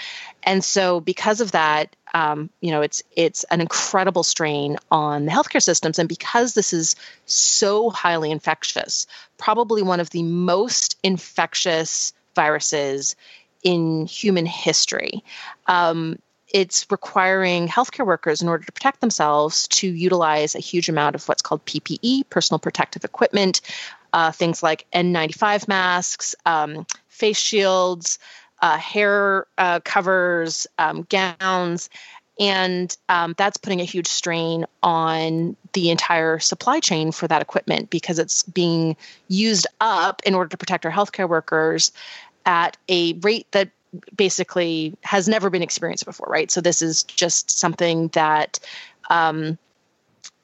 And 0.43 0.63
so 0.65 1.01
because 1.01 1.41
of 1.41 1.53
that 1.53 1.95
um, 2.15 2.51
you 2.61 2.71
know 2.71 2.83
it's 2.83 3.03
it's 3.17 3.45
an 3.45 3.61
incredible 3.61 4.23
strain 4.23 4.77
on 4.91 5.27
the 5.27 5.33
healthcare 5.33 5.63
systems. 5.63 5.99
And 5.99 6.09
because 6.09 6.55
this 6.55 6.73
is 6.73 6.97
so 7.27 7.91
highly 7.91 8.31
infectious 8.31 9.07
probably 9.39 9.83
one 9.83 10.01
of 10.01 10.11
the 10.11 10.23
most 10.23 10.97
infectious 11.03 12.13
viruses 12.35 13.17
in 13.63 14.07
human 14.07 14.47
history. 14.47 15.25
Um, 15.67 16.19
it's 16.53 16.87
requiring 16.91 17.69
healthcare 17.69 18.07
workers 18.07 18.41
in 18.41 18.49
order 18.49 18.65
to 18.65 18.73
protect 18.73 19.01
themselves 19.01 19.67
to 19.69 19.89
utilize 19.89 20.55
a 20.55 20.61
huge 20.61 20.89
amount 20.89 21.15
of 21.15 21.27
what's 21.29 21.43
called 21.43 21.65
PPE, 21.67 22.29
personal 22.31 22.59
protective 22.59 23.05
equipment, 23.05 23.61
uh, 24.13 24.33
things 24.33 24.63
like 24.63 24.87
N95 24.93 25.69
masks, 25.69 26.35
um, 26.47 26.87
face 27.09 27.39
shields, 27.39 28.19
uh, 28.63 28.79
hair 28.79 29.47
uh, 29.59 29.81
covers, 29.81 30.67
um, 30.79 31.07
gowns. 31.09 31.91
And 32.39 32.95
um, 33.09 33.35
that's 33.39 33.57
putting 33.57 33.81
a 33.81 33.85
huge 33.85 34.07
strain 34.07 34.67
on 34.83 35.57
the 35.73 35.91
entire 35.91 36.39
supply 36.39 36.81
chain 36.81 37.11
for 37.11 37.27
that 37.29 37.41
equipment 37.41 37.89
because 37.91 38.19
it's 38.19 38.43
being 38.43 38.97
used 39.29 39.67
up 39.81 40.23
in 40.27 40.35
order 40.35 40.49
to 40.51 40.57
protect 40.57 40.85
our 40.85 40.93
healthcare 40.93 41.29
workers 41.29 41.93
at 42.45 42.77
a 42.89 43.15
rate 43.15 43.47
that 43.53 43.71
basically 44.15 44.95
has 45.03 45.29
never 45.29 45.51
been 45.51 45.63
experienced 45.63 46.05
before, 46.05 46.29
right? 46.29 46.51
So 46.51 46.61
this 46.61 46.83
is 46.83 47.03
just 47.03 47.51
something 47.51 48.09
that 48.09 48.59
um, 49.11 49.59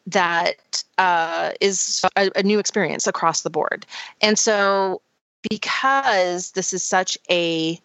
that 0.07 0.85
uh, 0.99 1.53
is 1.61 2.05
a, 2.17 2.31
a 2.37 2.43
new 2.43 2.59
experience 2.59 3.07
across 3.07 3.43
the 3.43 3.51
board, 3.51 3.87
and 4.21 4.39
so 4.39 5.01
because 5.49 6.53
this 6.53 6.73
is 6.73 6.83
such 6.83 7.19
a 7.31 7.81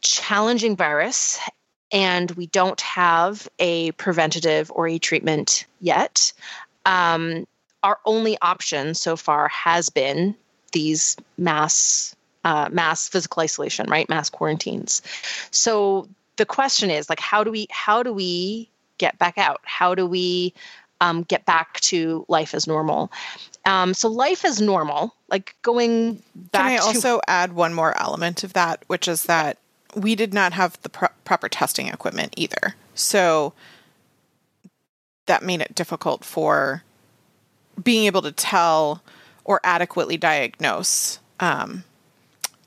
challenging 0.00 0.76
virus 0.76 1.38
and 1.92 2.30
we 2.32 2.46
don't 2.46 2.80
have 2.80 3.48
a 3.58 3.92
preventative 3.92 4.70
or 4.74 4.86
a 4.88 4.98
treatment 4.98 5.66
yet, 5.80 6.32
um, 6.86 7.46
our 7.82 7.98
only 8.04 8.38
option 8.40 8.94
so 8.94 9.16
far 9.16 9.48
has 9.48 9.90
been 9.90 10.34
these 10.72 11.16
mass 11.36 12.14
uh, 12.44 12.68
mass 12.70 13.08
physical 13.08 13.42
isolation, 13.42 13.88
right? 13.88 14.08
Mass 14.08 14.30
quarantines. 14.30 15.02
So 15.50 16.08
the 16.36 16.46
question 16.46 16.90
is 16.90 17.08
like, 17.08 17.20
how 17.20 17.44
do 17.44 17.50
we 17.50 17.66
how 17.70 18.02
do 18.02 18.12
we 18.12 18.68
get 18.98 19.18
back 19.18 19.38
out? 19.38 19.60
How 19.64 19.94
do 19.94 20.06
we 20.06 20.54
um, 21.00 21.22
get 21.22 21.44
back 21.46 21.80
to 21.80 22.24
life 22.28 22.54
as 22.54 22.66
normal? 22.66 23.10
Um, 23.66 23.94
so 23.94 24.08
life 24.08 24.44
as 24.44 24.60
normal, 24.60 25.14
like 25.28 25.54
going 25.62 26.22
back. 26.34 26.62
Can 26.62 26.66
I 26.66 26.76
to- 26.76 26.82
also 26.82 27.20
add 27.26 27.52
one 27.52 27.74
more 27.74 27.98
element 28.00 28.44
of 28.44 28.52
that, 28.54 28.84
which 28.86 29.06
is 29.06 29.24
that 29.24 29.58
we 29.94 30.14
did 30.14 30.32
not 30.32 30.52
have 30.52 30.80
the 30.82 30.88
pro- 30.88 31.08
proper 31.24 31.48
testing 31.48 31.88
equipment 31.88 32.34
either. 32.36 32.74
So 32.94 33.52
that 35.26 35.42
made 35.42 35.60
it 35.60 35.74
difficult 35.74 36.24
for 36.24 36.82
being 37.82 38.06
able 38.06 38.22
to 38.22 38.32
tell 38.32 39.02
or 39.44 39.60
adequately 39.64 40.16
diagnose 40.16 41.18
um, 41.38 41.84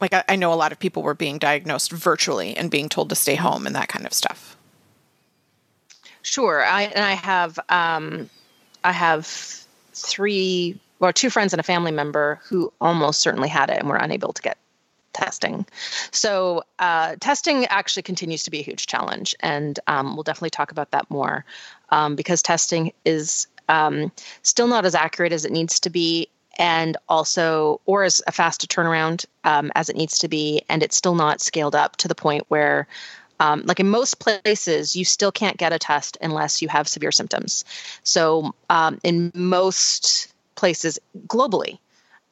like 0.03 0.13
I, 0.13 0.23
I 0.33 0.35
know 0.35 0.53
a 0.53 0.55
lot 0.55 0.71
of 0.71 0.79
people 0.79 1.01
were 1.01 1.13
being 1.13 1.37
diagnosed 1.37 1.91
virtually 1.91 2.55
and 2.55 2.69
being 2.69 2.89
told 2.89 3.09
to 3.09 3.15
stay 3.15 3.35
home 3.35 3.65
and 3.65 3.75
that 3.75 3.87
kind 3.87 4.05
of 4.05 4.13
stuff. 4.13 4.57
Sure, 6.21 6.63
I 6.63 6.83
and 6.83 7.03
I 7.03 7.13
have 7.13 7.59
um, 7.69 8.29
I 8.83 8.91
have 8.91 9.25
three 9.93 10.79
well 10.99 11.13
two 11.13 11.29
friends 11.29 11.53
and 11.53 11.59
a 11.59 11.63
family 11.63 11.91
member 11.91 12.39
who 12.45 12.71
almost 12.79 13.21
certainly 13.21 13.49
had 13.49 13.69
it 13.69 13.79
and 13.79 13.89
were 13.89 13.95
unable 13.97 14.33
to 14.33 14.41
get 14.41 14.57
testing. 15.13 15.65
So 16.11 16.63
uh, 16.79 17.15
testing 17.19 17.65
actually 17.65 18.03
continues 18.03 18.43
to 18.43 18.51
be 18.51 18.59
a 18.59 18.63
huge 18.63 18.87
challenge, 18.87 19.35
and 19.39 19.79
um, 19.87 20.15
we'll 20.15 20.23
definitely 20.23 20.49
talk 20.49 20.71
about 20.71 20.91
that 20.91 21.09
more 21.09 21.45
um, 21.89 22.15
because 22.15 22.41
testing 22.41 22.93
is 23.05 23.47
um, 23.69 24.11
still 24.41 24.67
not 24.67 24.85
as 24.85 24.95
accurate 24.95 25.31
as 25.31 25.45
it 25.45 25.51
needs 25.51 25.79
to 25.81 25.89
be, 25.89 26.27
and 26.57 26.97
also 27.09 27.81
or 27.85 28.03
as 28.03 28.21
a 28.27 28.31
fast 28.31 28.63
a 28.63 28.67
turnaround 28.67 29.25
um, 29.43 29.71
as 29.75 29.89
it 29.89 29.95
needs 29.95 30.19
to 30.19 30.27
be 30.27 30.61
and 30.69 30.83
it's 30.83 30.95
still 30.95 31.15
not 31.15 31.41
scaled 31.41 31.75
up 31.75 31.95
to 31.97 32.07
the 32.07 32.15
point 32.15 32.43
where 32.47 32.87
um, 33.39 33.63
like 33.65 33.79
in 33.79 33.89
most 33.89 34.19
places 34.19 34.95
you 34.95 35.05
still 35.05 35.31
can't 35.31 35.57
get 35.57 35.73
a 35.73 35.79
test 35.79 36.17
unless 36.21 36.61
you 36.61 36.67
have 36.69 36.87
severe 36.87 37.11
symptoms. 37.11 37.65
So 38.03 38.53
um, 38.69 38.99
in 39.03 39.31
most 39.33 40.31
places 40.55 40.99
globally 41.27 41.79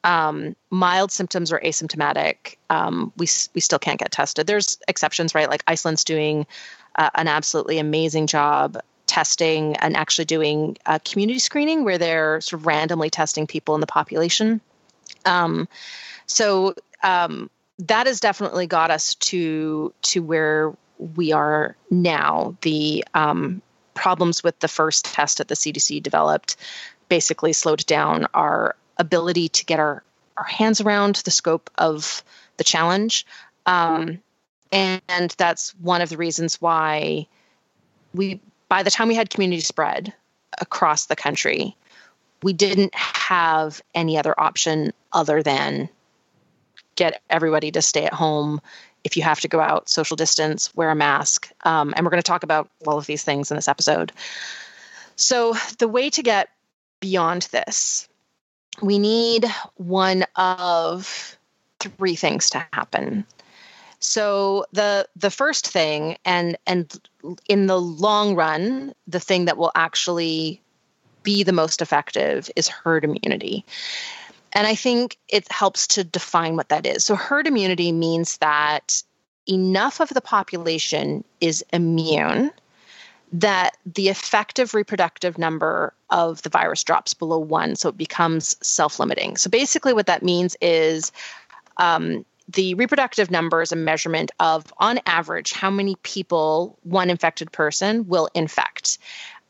um, 0.04 0.56
mild 0.70 1.12
symptoms 1.12 1.52
or 1.52 1.60
asymptomatic 1.60 2.56
um, 2.70 3.12
we, 3.16 3.26
we 3.54 3.60
still 3.60 3.78
can't 3.78 3.98
get 3.98 4.12
tested. 4.12 4.46
There's 4.46 4.78
exceptions 4.88 5.34
right? 5.34 5.50
Like 5.50 5.64
iceland's 5.66 6.04
doing 6.04 6.46
uh, 6.96 7.10
an 7.14 7.28
absolutely 7.28 7.78
amazing 7.78 8.26
job 8.26 8.80
testing 9.06 9.76
and 9.76 9.96
actually 9.96 10.24
doing 10.24 10.76
community 11.04 11.38
screening 11.38 11.84
where 11.84 11.98
they're 11.98 12.40
sort 12.40 12.60
of 12.60 12.66
randomly 12.66 13.10
testing 13.10 13.46
people 13.46 13.74
in 13.74 13.80
the 13.80 13.86
population. 13.86 14.60
Um, 15.24 15.68
so 16.26 16.74
um, 17.02 17.50
that 17.78 18.06
has 18.06 18.20
definitely 18.20 18.66
got 18.66 18.90
us 18.90 19.14
to 19.16 19.92
to 20.02 20.22
where 20.22 20.72
we 21.16 21.32
are 21.32 21.76
now. 21.90 22.56
The 22.62 23.04
um, 23.14 23.60
problems 23.94 24.42
with 24.42 24.58
the 24.60 24.68
first 24.68 25.04
test 25.04 25.38
that 25.38 25.48
the 25.48 25.54
CDC 25.54 26.02
developed 26.02 26.56
basically 27.08 27.52
slowed 27.52 27.84
down 27.86 28.26
our 28.34 28.76
ability 28.98 29.48
to 29.48 29.64
get 29.64 29.78
our, 29.78 30.02
our 30.36 30.44
hands 30.44 30.80
around 30.80 31.16
the 31.16 31.30
scope 31.30 31.70
of 31.76 32.22
the 32.56 32.64
challenge. 32.64 33.26
Um, 33.66 34.20
and 34.70 35.30
that's 35.36 35.74
one 35.80 36.00
of 36.00 36.08
the 36.08 36.16
reasons 36.16 36.60
why 36.60 37.26
we 38.14 38.40
by 38.72 38.82
the 38.82 38.90
time 38.90 39.06
we 39.06 39.14
had 39.14 39.28
community 39.28 39.60
spread 39.60 40.14
across 40.58 41.04
the 41.04 41.14
country, 41.14 41.76
we 42.42 42.54
didn't 42.54 42.94
have 42.94 43.82
any 43.94 44.16
other 44.16 44.34
option 44.40 44.94
other 45.12 45.42
than 45.42 45.90
get 46.96 47.20
everybody 47.28 47.70
to 47.70 47.82
stay 47.82 48.06
at 48.06 48.14
home. 48.14 48.62
If 49.04 49.14
you 49.14 49.24
have 49.24 49.40
to 49.40 49.48
go 49.48 49.60
out, 49.60 49.90
social 49.90 50.16
distance, 50.16 50.74
wear 50.74 50.88
a 50.88 50.94
mask. 50.94 51.50
Um, 51.66 51.92
and 51.94 52.06
we're 52.06 52.10
going 52.10 52.22
to 52.22 52.26
talk 52.26 52.44
about 52.44 52.70
all 52.86 52.96
of 52.96 53.04
these 53.04 53.22
things 53.22 53.50
in 53.50 53.58
this 53.58 53.68
episode. 53.68 54.10
So, 55.16 55.54
the 55.78 55.86
way 55.86 56.08
to 56.08 56.22
get 56.22 56.48
beyond 56.98 57.42
this, 57.52 58.08
we 58.80 58.98
need 58.98 59.44
one 59.76 60.24
of 60.36 61.36
three 61.78 62.16
things 62.16 62.48
to 62.48 62.66
happen. 62.72 63.26
So 64.02 64.66
the 64.72 65.06
the 65.14 65.30
first 65.30 65.66
thing 65.66 66.16
and 66.24 66.56
and 66.66 66.92
in 67.48 67.66
the 67.66 67.80
long 67.80 68.34
run, 68.34 68.94
the 69.06 69.20
thing 69.20 69.44
that 69.44 69.56
will 69.56 69.72
actually 69.74 70.60
be 71.22 71.44
the 71.44 71.52
most 71.52 71.80
effective 71.80 72.50
is 72.56 72.66
herd 72.66 73.04
immunity. 73.04 73.64
And 74.54 74.66
I 74.66 74.74
think 74.74 75.16
it 75.28 75.50
helps 75.50 75.86
to 75.88 76.04
define 76.04 76.56
what 76.56 76.68
that 76.68 76.84
is. 76.84 77.04
So 77.04 77.14
herd 77.14 77.46
immunity 77.46 77.92
means 77.92 78.38
that 78.38 79.02
enough 79.48 80.00
of 80.00 80.10
the 80.10 80.20
population 80.20 81.24
is 81.40 81.64
immune 81.72 82.50
that 83.32 83.78
the 83.86 84.08
effective 84.08 84.74
reproductive 84.74 85.38
number 85.38 85.94
of 86.10 86.42
the 86.42 86.50
virus 86.50 86.84
drops 86.84 87.14
below 87.14 87.38
one, 87.38 87.76
so 87.76 87.88
it 87.88 87.96
becomes 87.96 88.56
self 88.66 88.98
limiting. 88.98 89.36
So 89.36 89.48
basically, 89.48 89.94
what 89.94 90.06
that 90.06 90.22
means 90.22 90.56
is 90.60 91.12
um, 91.78 92.26
the 92.48 92.74
reproductive 92.74 93.30
number 93.30 93.62
is 93.62 93.72
a 93.72 93.76
measurement 93.76 94.30
of, 94.40 94.72
on 94.78 95.00
average, 95.06 95.52
how 95.52 95.70
many 95.70 95.96
people 96.02 96.78
one 96.82 97.10
infected 97.10 97.52
person 97.52 98.06
will 98.08 98.28
infect. 98.34 98.98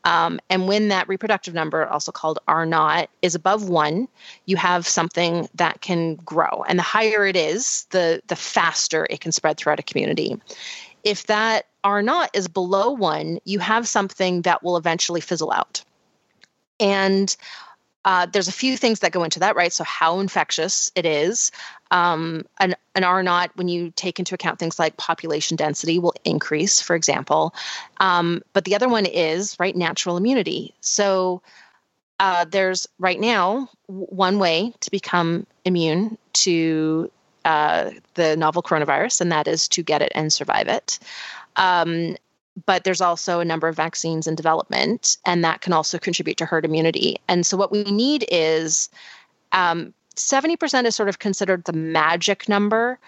Um, 0.05 0.39
and 0.49 0.67
when 0.67 0.89
that 0.89 1.07
reproductive 1.07 1.53
number, 1.53 1.85
also 1.87 2.11
called 2.11 2.39
R 2.47 2.65
naught, 2.65 3.09
is 3.21 3.35
above 3.35 3.69
one, 3.69 4.07
you 4.45 4.57
have 4.57 4.85
something 4.85 5.47
that 5.55 5.81
can 5.81 6.15
grow. 6.15 6.63
And 6.67 6.77
the 6.77 6.83
higher 6.83 7.25
it 7.25 7.37
is, 7.37 7.87
the, 7.91 8.21
the 8.27 8.35
faster 8.35 9.07
it 9.09 9.21
can 9.21 9.31
spread 9.31 9.57
throughout 9.57 9.79
a 9.79 9.83
community. 9.83 10.39
If 11.03 11.27
that 11.27 11.67
R 11.83 12.01
naught 12.01 12.31
is 12.33 12.47
below 12.47 12.91
one, 12.91 13.39
you 13.45 13.59
have 13.59 13.87
something 13.87 14.41
that 14.41 14.61
will 14.61 14.77
eventually 14.77 15.21
fizzle 15.21 15.51
out. 15.51 15.83
And 16.79 17.35
uh, 18.05 18.25
there's 18.25 18.47
a 18.47 18.53
few 18.53 18.75
things 18.77 18.99
that 18.99 19.11
go 19.11 19.23
into 19.23 19.39
that, 19.39 19.55
right? 19.55 19.71
So, 19.71 19.83
how 19.83 20.19
infectious 20.19 20.91
it 20.95 21.05
is. 21.05 21.51
Um, 21.91 22.45
an, 22.59 22.75
an 22.95 23.03
R 23.03 23.23
naught, 23.23 23.51
when 23.55 23.67
you 23.67 23.91
take 23.95 24.19
into 24.19 24.35
account 24.35 24.59
things 24.59 24.79
like 24.79 24.97
population 24.97 25.55
density, 25.55 25.99
will 25.99 26.15
increase, 26.25 26.81
for 26.81 26.95
example. 26.95 27.53
Um, 27.97 28.41
but 28.53 28.65
the 28.65 28.75
other 28.75 28.89
one 28.89 29.05
is, 29.05 29.55
right, 29.59 29.75
natural 29.75 30.17
immunity. 30.17 30.73
So, 30.81 31.41
uh, 32.19 32.45
there's 32.45 32.87
right 32.99 33.19
now 33.19 33.69
one 33.87 34.39
way 34.39 34.73
to 34.81 34.91
become 34.91 35.45
immune 35.65 36.17
to 36.33 37.11
uh, 37.45 37.91
the 38.13 38.35
novel 38.37 38.63
coronavirus, 38.63 39.21
and 39.21 39.31
that 39.31 39.47
is 39.47 39.67
to 39.69 39.83
get 39.83 40.01
it 40.01 40.11
and 40.15 40.31
survive 40.31 40.67
it. 40.67 40.99
Um, 41.55 42.15
but 42.65 42.83
there's 42.83 43.01
also 43.01 43.39
a 43.39 43.45
number 43.45 43.67
of 43.67 43.75
vaccines 43.75 44.27
in 44.27 44.35
development, 44.35 45.17
and 45.25 45.43
that 45.43 45.61
can 45.61 45.73
also 45.73 45.97
contribute 45.97 46.37
to 46.37 46.45
herd 46.45 46.65
immunity. 46.65 47.17
And 47.27 47.45
so, 47.45 47.57
what 47.57 47.71
we 47.71 47.83
need 47.83 48.25
is 48.29 48.89
um, 49.51 49.93
70% 50.15 50.85
is 50.85 50.95
sort 50.95 51.09
of 51.09 51.19
considered 51.19 51.63
the 51.65 51.73
magic 51.73 52.47
number. 52.47 52.99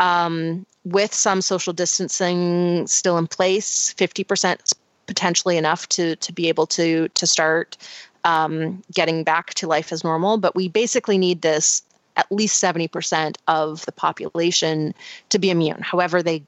Um, 0.00 0.66
with 0.84 1.14
some 1.14 1.40
social 1.40 1.72
distancing 1.72 2.86
still 2.86 3.16
in 3.16 3.26
place, 3.26 3.94
50% 3.94 4.64
is 4.64 4.74
potentially 5.06 5.56
enough 5.56 5.88
to 5.90 6.16
to 6.16 6.32
be 6.32 6.48
able 6.48 6.66
to 6.66 7.08
to 7.08 7.26
start 7.26 7.76
um, 8.24 8.82
getting 8.92 9.22
back 9.22 9.52
to 9.54 9.66
life 9.66 9.92
as 9.92 10.02
normal. 10.02 10.38
But 10.38 10.54
we 10.54 10.68
basically 10.68 11.18
need 11.18 11.42
this 11.42 11.82
at 12.16 12.30
least 12.30 12.62
70% 12.62 13.36
of 13.48 13.84
the 13.86 13.92
population 13.92 14.94
to 15.30 15.38
be 15.38 15.50
immune. 15.50 15.82
However, 15.82 16.22
they 16.22 16.42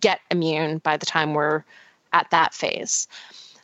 get 0.00 0.20
immune 0.30 0.78
by 0.78 0.96
the 0.96 1.06
time 1.06 1.34
we're 1.34 1.64
at 2.12 2.30
that 2.30 2.54
phase. 2.54 3.08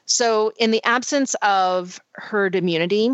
So, 0.09 0.53
in 0.57 0.71
the 0.71 0.83
absence 0.85 1.35
of 1.43 2.01
herd 2.13 2.55
immunity, 2.55 3.11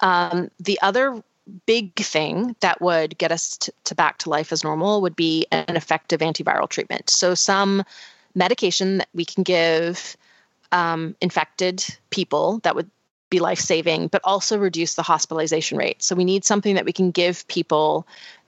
um, 0.00 0.50
the 0.58 0.80
other 0.82 1.22
big 1.66 1.94
thing 1.94 2.56
that 2.60 2.80
would 2.80 3.16
get 3.16 3.30
us 3.30 3.56
to, 3.58 3.72
to, 3.84 3.94
back 3.94 4.18
to 4.18 4.30
life 4.30 4.52
as 4.52 4.64
normal 4.64 5.02
would 5.02 5.14
be 5.14 5.46
an 5.52 5.76
effective 5.76 6.20
antiviral 6.20 6.68
treatment. 6.68 7.10
So, 7.10 7.34
some 7.34 7.84
medication 8.34 8.98
that 8.98 9.08
we 9.14 9.24
can 9.24 9.44
give 9.44 10.16
um, 10.72 11.14
infected 11.20 11.84
people 12.10 12.58
that 12.64 12.74
would 12.74 12.90
be 13.30 13.38
life 13.38 13.60
saving, 13.60 14.08
but 14.08 14.20
also 14.24 14.58
reduce 14.58 14.94
the 14.94 15.02
hospitalization 15.02 15.78
rate. 15.78 16.02
So, 16.02 16.16
we 16.16 16.24
need 16.24 16.44
something 16.44 16.74
that 16.74 16.84
we 16.84 16.92
can 16.92 17.12
give 17.12 17.46
people 17.46 18.04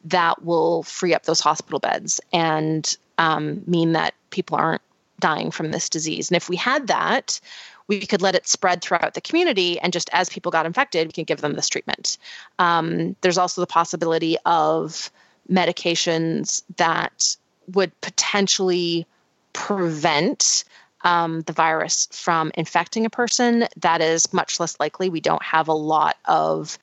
that 0.06 0.44
will 0.44 0.82
free 0.82 1.14
up 1.14 1.24
those 1.24 1.40
hospital 1.40 1.78
beds 1.78 2.20
and 2.32 2.96
um, 3.18 3.62
mean 3.66 3.92
that 3.92 4.14
people 4.30 4.56
aren't 4.56 4.82
dying 5.20 5.50
from 5.50 5.70
this 5.70 5.88
disease. 5.88 6.30
And 6.30 6.36
if 6.36 6.48
we 6.48 6.56
had 6.56 6.86
that, 6.88 7.40
we 7.88 8.00
could 8.00 8.22
let 8.22 8.34
it 8.34 8.48
spread 8.48 8.82
throughout 8.82 9.14
the 9.14 9.20
community, 9.20 9.78
and 9.78 9.92
just 9.92 10.10
as 10.12 10.28
people 10.28 10.50
got 10.50 10.66
infected, 10.66 11.06
we 11.06 11.12
can 11.12 11.24
give 11.24 11.40
them 11.40 11.54
this 11.54 11.68
treatment. 11.68 12.18
Um, 12.58 13.14
there's 13.20 13.38
also 13.38 13.60
the 13.60 13.66
possibility 13.66 14.36
of 14.44 15.10
medications 15.50 16.62
that 16.76 17.36
would 17.72 17.98
potentially 18.00 19.06
prevent 19.52 20.64
um, 21.02 21.42
the 21.42 21.52
virus 21.52 22.08
from 22.10 22.50
infecting 22.54 23.06
a 23.06 23.10
person. 23.10 23.66
That 23.76 24.00
is 24.00 24.32
much 24.32 24.58
less 24.58 24.78
likely. 24.80 25.08
We 25.08 25.20
don't 25.20 25.42
have 25.42 25.68
a 25.68 25.72
lot 25.72 26.16
of 26.24 26.78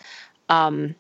um, 0.49 0.95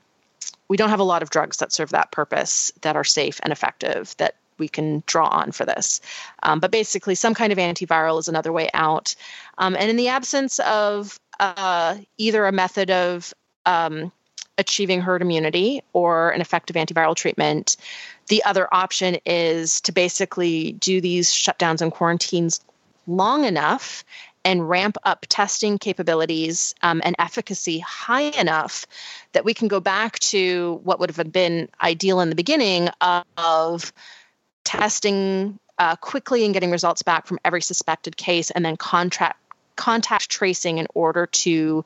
we 0.67 0.77
don't 0.77 0.89
have 0.89 0.99
a 0.99 1.03
lot 1.03 1.21
of 1.21 1.29
drugs 1.29 1.57
that 1.57 1.71
serve 1.71 1.89
that 1.91 2.11
purpose 2.11 2.71
that 2.81 2.95
are 2.95 3.03
safe 3.03 3.39
and 3.43 3.51
effective 3.51 4.15
that 4.17 4.35
we 4.57 4.67
can 4.67 5.03
draw 5.05 5.27
on 5.27 5.51
for 5.51 5.65
this. 5.65 6.01
Um, 6.41 6.59
but 6.59 6.71
basically, 6.71 7.15
some 7.15 7.33
kind 7.33 7.51
of 7.51 7.59
antiviral 7.59 8.19
is 8.19 8.27
another 8.27 8.51
way 8.51 8.69
out. 8.73 9.15
Um, 9.57 9.75
and 9.75 9.89
in 9.89 9.95
the 9.95 10.09
absence 10.09 10.59
of 10.59 11.19
uh, 11.39 11.97
either 12.17 12.45
a 12.45 12.51
method 12.51 12.91
of 12.91 13.33
um, 13.65 14.11
achieving 14.57 15.01
herd 15.01 15.21
immunity 15.21 15.81
or 15.93 16.29
an 16.31 16.41
effective 16.41 16.75
antiviral 16.75 17.15
treatment, 17.15 17.77
the 18.27 18.43
other 18.43 18.67
option 18.73 19.17
is 19.25 19.81
to 19.81 19.91
basically 19.91 20.73
do 20.73 21.01
these 21.01 21.29
shutdowns 21.29 21.81
and 21.81 21.91
quarantines 21.91 22.61
long 23.07 23.45
enough 23.45 24.03
and 24.45 24.69
ramp 24.69 24.97
up 25.03 25.25
testing 25.29 25.77
capabilities 25.77 26.75
um, 26.81 27.01
and 27.03 27.15
efficacy 27.17 27.79
high 27.79 28.31
enough 28.39 28.85
that 29.31 29.45
we 29.45 29.53
can 29.53 29.67
go 29.67 29.79
back 29.79 30.19
to 30.19 30.79
what 30.83 30.99
would 30.99 31.11
have 31.11 31.31
been 31.31 31.69
ideal 31.81 32.19
in 32.19 32.29
the 32.29 32.35
beginning 32.35 32.89
of 33.37 33.93
testing 34.63 35.59
uh, 35.77 35.95
quickly 35.95 36.45
and 36.45 36.53
getting 36.53 36.71
results 36.71 37.01
back 37.01 37.27
from 37.27 37.39
every 37.43 37.61
suspected 37.61 38.17
case, 38.17 38.51
and 38.51 38.63
then 38.65 38.77
contract 38.77 39.39
contact 39.75 40.29
tracing 40.29 40.77
in 40.77 40.87
order 40.93 41.25
to 41.25 41.83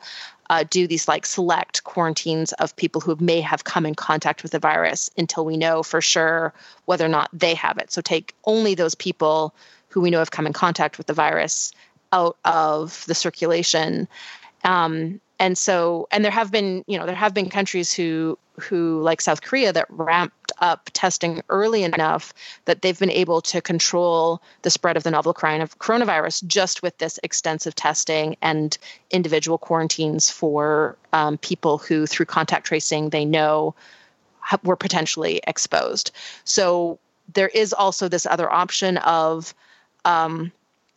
uh, 0.50 0.64
do 0.70 0.88
these 0.88 1.08
like 1.08 1.26
select 1.26 1.84
quarantines 1.84 2.54
of 2.54 2.76
people 2.76 3.02
who 3.02 3.16
may 3.20 3.42
have 3.42 3.64
come 3.64 3.86
in 3.86 3.96
contact 3.96 4.44
with 4.44 4.52
the 4.52 4.60
virus 4.60 5.10
until 5.18 5.46
we 5.46 5.58
know 5.58 5.84
for 5.84 6.02
sure 6.02 6.54
whether 6.86 7.06
or 7.06 7.10
not 7.10 7.30
they 7.34 7.54
have 7.54 7.78
it. 7.78 7.92
So 7.92 8.02
take 8.02 8.34
only 8.44 8.76
those 8.76 8.96
people 8.96 9.54
who 9.90 10.02
we 10.02 10.10
know 10.10 10.20
have 10.20 10.32
come 10.32 10.48
in 10.48 10.54
contact 10.54 10.98
with 10.98 11.08
the 11.08 11.14
virus 11.14 11.72
out 12.12 12.38
of 12.46 13.06
the 13.08 13.16
circulation. 13.16 14.08
Um, 14.64 15.22
and 15.40 15.58
so, 15.58 16.08
and 16.12 16.24
there 16.24 16.32
have 16.32 16.52
been, 16.52 16.84
you 16.88 16.98
know, 16.98 17.06
there 17.06 17.16
have 17.16 17.34
been 17.34 17.50
countries 17.50 17.94
who 17.94 18.38
who, 18.60 19.02
like 19.02 19.22
South 19.22 19.44
Korea, 19.44 19.72
that 19.72 19.86
ramped 19.90 20.47
up 20.60 20.90
testing 20.94 21.42
early 21.50 21.84
enough 21.84 22.34
that 22.66 22.82
they've 22.82 23.00
been 23.00 23.12
able 23.12 23.42
to 23.42 23.62
control 23.62 24.42
the 24.62 24.70
spread 24.70 24.98
of 24.98 25.04
the 25.04 25.12
novel 25.12 25.34
coronavirus 25.34 26.46
just 26.46 26.82
with 26.82 26.98
this 26.98 27.20
extensive 27.24 27.76
testing 27.76 28.36
and 28.42 28.78
individual 29.12 29.58
quarantines 29.58 30.30
for 30.30 30.98
um, 31.14 31.38
people 31.38 31.78
who, 31.78 32.06
through 32.06 32.26
contact 32.26 32.66
tracing, 32.66 33.10
they 33.10 33.26
know 33.26 33.76
were 34.64 34.76
potentially 34.76 35.42
exposed. 35.46 36.12
So 36.44 37.00
there 37.34 37.50
is 37.50 37.74
also 37.74 38.08
this 38.08 38.26
other 38.26 38.52
option 38.52 38.98
of 38.98 39.54
um, 40.06 40.52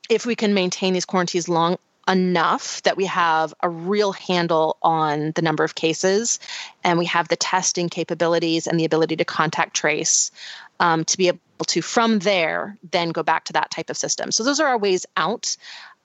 if 0.08 0.26
we 0.26 0.36
can 0.36 0.54
maintain 0.54 0.92
these 0.92 1.04
quarantines 1.04 1.48
long 1.48 1.76
enough 2.10 2.82
that 2.82 2.96
we 2.96 3.06
have 3.06 3.54
a 3.62 3.68
real 3.68 4.12
handle 4.12 4.76
on 4.82 5.30
the 5.36 5.42
number 5.42 5.62
of 5.62 5.76
cases 5.76 6.40
and 6.82 6.98
we 6.98 7.06
have 7.06 7.28
the 7.28 7.36
testing 7.36 7.88
capabilities 7.88 8.66
and 8.66 8.78
the 8.78 8.84
ability 8.84 9.16
to 9.16 9.24
contact 9.24 9.74
trace 9.74 10.32
um, 10.80 11.04
to 11.04 11.16
be 11.16 11.28
able 11.28 11.38
to 11.66 11.80
from 11.80 12.18
there 12.18 12.76
then 12.90 13.10
go 13.10 13.22
back 13.22 13.44
to 13.44 13.52
that 13.52 13.70
type 13.70 13.90
of 13.90 13.96
system. 13.96 14.32
So 14.32 14.42
those 14.42 14.58
are 14.58 14.68
our 14.68 14.78
ways 14.78 15.06
out. 15.16 15.56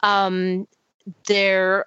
Um, 0.01 0.67
there 1.25 1.85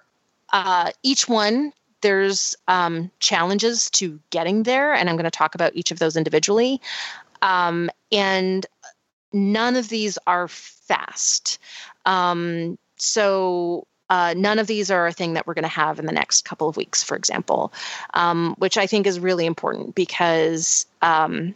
uh, 0.51 0.91
each 1.01 1.29
one 1.29 1.71
there's 2.01 2.55
um, 2.67 3.11
challenges 3.19 3.89
to 3.89 4.19
getting 4.29 4.63
there 4.63 4.93
and 4.93 5.09
i'm 5.09 5.15
going 5.15 5.25
to 5.25 5.31
talk 5.31 5.55
about 5.55 5.75
each 5.75 5.91
of 5.91 5.99
those 5.99 6.17
individually. 6.17 6.81
Um, 7.41 7.89
and 8.11 8.65
none 9.31 9.75
of 9.75 9.89
these 9.89 10.17
are 10.27 10.47
fast. 10.47 11.59
Um, 12.05 12.77
so 12.97 13.87
uh, 14.09 14.33
none 14.35 14.59
of 14.59 14.67
these 14.67 14.89
are 14.89 15.07
a 15.07 15.13
thing 15.13 15.33
that 15.33 15.45
we're 15.45 15.53
going 15.53 15.63
to 15.63 15.69
have 15.69 15.99
in 15.99 16.05
the 16.05 16.11
next 16.11 16.45
couple 16.45 16.67
of 16.67 16.77
weeks, 16.77 17.03
for 17.03 17.15
example, 17.15 17.71
um, 18.13 18.55
which 18.57 18.77
I 18.77 18.87
think 18.87 19.05
is 19.05 19.19
really 19.19 19.45
important 19.45 19.95
because 19.95 20.85
um, 21.01 21.53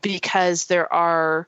because 0.00 0.66
there 0.66 0.92
are 0.92 1.46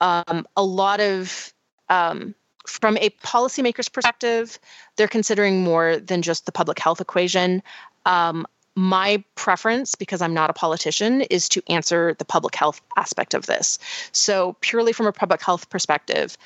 um, 0.00 0.46
a 0.56 0.62
lot 0.62 1.00
of 1.00 1.52
um, 1.88 2.34
from 2.66 2.96
a 2.98 3.10
policymaker's 3.10 3.88
perspective, 3.88 4.58
they're 4.96 5.08
considering 5.08 5.62
more 5.62 5.98
than 5.98 6.22
just 6.22 6.46
the 6.46 6.52
public 6.52 6.78
health 6.78 7.00
equation. 7.00 7.62
Um, 8.06 8.46
my 8.76 9.22
preference, 9.34 9.94
because 9.94 10.22
I'm 10.22 10.34
not 10.34 10.50
a 10.50 10.52
politician, 10.52 11.22
is 11.22 11.48
to 11.50 11.62
answer 11.68 12.14
the 12.18 12.24
public 12.24 12.54
health 12.54 12.80
aspect 12.96 13.34
of 13.34 13.46
this. 13.46 13.78
So, 14.12 14.56
purely 14.60 14.92
from 14.92 15.06
a 15.06 15.12
public 15.12 15.42
health 15.42 15.68
perspective, 15.70 16.36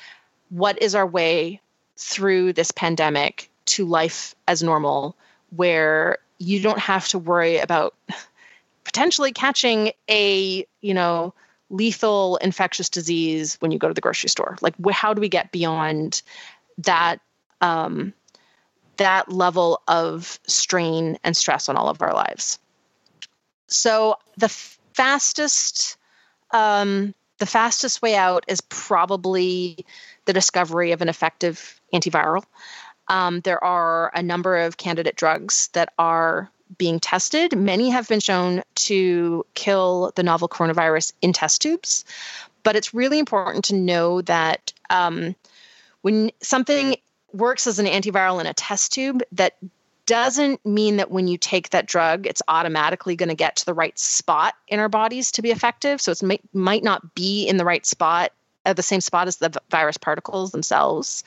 what 0.49 0.81
is 0.81 0.95
our 0.95 1.05
way 1.05 1.61
through 1.97 2.53
this 2.53 2.71
pandemic 2.71 3.49
to 3.65 3.85
life 3.85 4.35
as 4.47 4.61
normal 4.61 5.15
where 5.55 6.17
you 6.37 6.61
don't 6.61 6.79
have 6.79 7.07
to 7.07 7.19
worry 7.19 7.57
about 7.57 7.95
potentially 8.83 9.31
catching 9.31 9.91
a 10.09 10.65
you 10.81 10.93
know 10.93 11.33
lethal 11.69 12.37
infectious 12.37 12.89
disease 12.89 13.55
when 13.59 13.71
you 13.71 13.79
go 13.79 13.87
to 13.87 13.93
the 13.93 14.01
grocery 14.01 14.29
store. 14.29 14.57
Like 14.61 14.75
how 14.91 15.13
do 15.13 15.21
we 15.21 15.29
get 15.29 15.51
beyond 15.51 16.21
that 16.79 17.19
um, 17.61 18.13
that 18.97 19.31
level 19.31 19.81
of 19.87 20.39
strain 20.47 21.17
and 21.23 21.35
stress 21.35 21.67
on 21.69 21.75
all 21.75 21.89
of 21.89 22.01
our 22.01 22.13
lives? 22.13 22.59
So 23.67 24.17
the 24.37 24.49
fastest 24.49 25.97
um, 26.51 27.13
the 27.39 27.45
fastest 27.45 28.01
way 28.01 28.15
out 28.15 28.45
is 28.47 28.61
probably 28.61 29.85
the 30.25 30.33
discovery 30.33 30.91
of 30.91 31.01
an 31.01 31.09
effective 31.09 31.74
antiviral. 31.93 32.43
Um, 33.07 33.41
there 33.41 33.63
are 33.63 34.11
a 34.13 34.23
number 34.23 34.57
of 34.57 34.77
candidate 34.77 35.15
drugs 35.15 35.69
that 35.73 35.93
are 35.99 36.49
being 36.77 36.99
tested. 36.99 37.55
Many 37.55 37.89
have 37.91 38.07
been 38.07 38.19
shown 38.19 38.63
to 38.75 39.45
kill 39.53 40.11
the 40.15 40.23
novel 40.23 40.49
coronavirus 40.49 41.13
in 41.21 41.33
test 41.33 41.61
tubes, 41.61 42.05
but 42.63 42.75
it's 42.75 42.93
really 42.93 43.19
important 43.19 43.65
to 43.65 43.75
know 43.75 44.21
that 44.23 44.73
um, 44.89 45.35
when 46.01 46.31
something 46.41 46.95
works 47.33 47.67
as 47.67 47.79
an 47.79 47.85
antiviral 47.85 48.41
in 48.41 48.47
a 48.47 48.53
test 48.53 48.93
tube, 48.93 49.21
that 49.33 49.55
doesn't 50.05 50.63
mean 50.65 50.97
that 50.97 51.11
when 51.11 51.27
you 51.27 51.37
take 51.37 51.71
that 51.71 51.87
drug, 51.87 52.27
it's 52.27 52.41
automatically 52.47 53.15
going 53.15 53.29
to 53.29 53.35
get 53.35 53.57
to 53.57 53.65
the 53.65 53.73
right 53.73 53.97
spot 53.97 54.53
in 54.67 54.79
our 54.79 54.89
bodies 54.89 55.31
to 55.31 55.41
be 55.41 55.51
effective. 55.51 55.99
So 55.99 56.11
it 56.11 56.21
may, 56.23 56.39
might 56.53 56.83
not 56.83 57.15
be 57.15 57.47
in 57.47 57.57
the 57.57 57.65
right 57.65 57.85
spot 57.85 58.31
at 58.65 58.75
the 58.75 58.83
same 58.83 59.01
spot 59.01 59.27
as 59.27 59.37
the 59.37 59.51
virus 59.69 59.97
particles 59.97 60.51
themselves. 60.51 61.23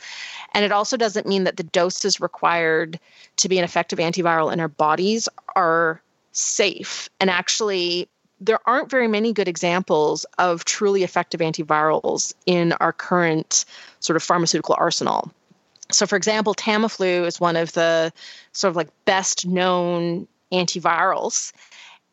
And 0.52 0.64
it 0.64 0.72
also 0.72 0.96
doesn't 0.96 1.26
mean 1.26 1.44
that 1.44 1.56
the 1.56 1.62
doses 1.62 2.20
required 2.20 2.98
to 3.36 3.48
be 3.48 3.58
an 3.58 3.64
effective 3.64 3.98
antiviral 3.98 4.52
in 4.52 4.60
our 4.60 4.68
bodies 4.68 5.28
are 5.54 6.02
safe. 6.32 7.08
And 7.20 7.30
actually, 7.30 8.08
there 8.40 8.60
aren't 8.66 8.90
very 8.90 9.08
many 9.08 9.32
good 9.32 9.48
examples 9.48 10.26
of 10.38 10.64
truly 10.64 11.02
effective 11.02 11.40
antivirals 11.40 12.34
in 12.46 12.72
our 12.72 12.92
current 12.92 13.64
sort 14.00 14.16
of 14.16 14.22
pharmaceutical 14.22 14.76
arsenal. 14.78 15.32
So, 15.90 16.06
for 16.06 16.16
example, 16.16 16.54
Tamiflu 16.54 17.26
is 17.26 17.40
one 17.40 17.56
of 17.56 17.72
the 17.72 18.12
sort 18.52 18.70
of 18.70 18.76
like 18.76 18.90
best 19.04 19.46
known 19.46 20.28
antivirals. 20.52 21.52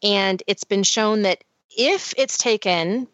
And 0.02 0.42
it's 0.48 0.64
been 0.64 0.84
shown 0.84 1.24
that 1.24 1.44
if 1.78 2.14
it's 2.18 2.38
taken 2.38 3.08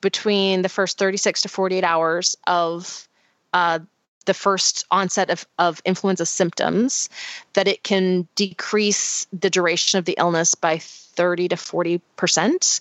between 0.00 0.62
the 0.62 0.68
first 0.68 0.98
36 0.98 1.42
to 1.42 1.48
48 1.48 1.84
hours 1.84 2.36
of 2.46 3.08
uh, 3.52 3.78
the 4.26 4.34
first 4.34 4.84
onset 4.90 5.30
of, 5.30 5.46
of 5.58 5.80
influenza 5.84 6.26
symptoms, 6.26 7.08
that 7.54 7.68
it 7.68 7.82
can 7.82 8.28
decrease 8.34 9.26
the 9.32 9.50
duration 9.50 9.98
of 9.98 10.04
the 10.04 10.16
illness 10.18 10.54
by 10.54 10.78
30 10.78 11.48
to 11.48 11.56
40 11.56 12.00
percent. 12.16 12.80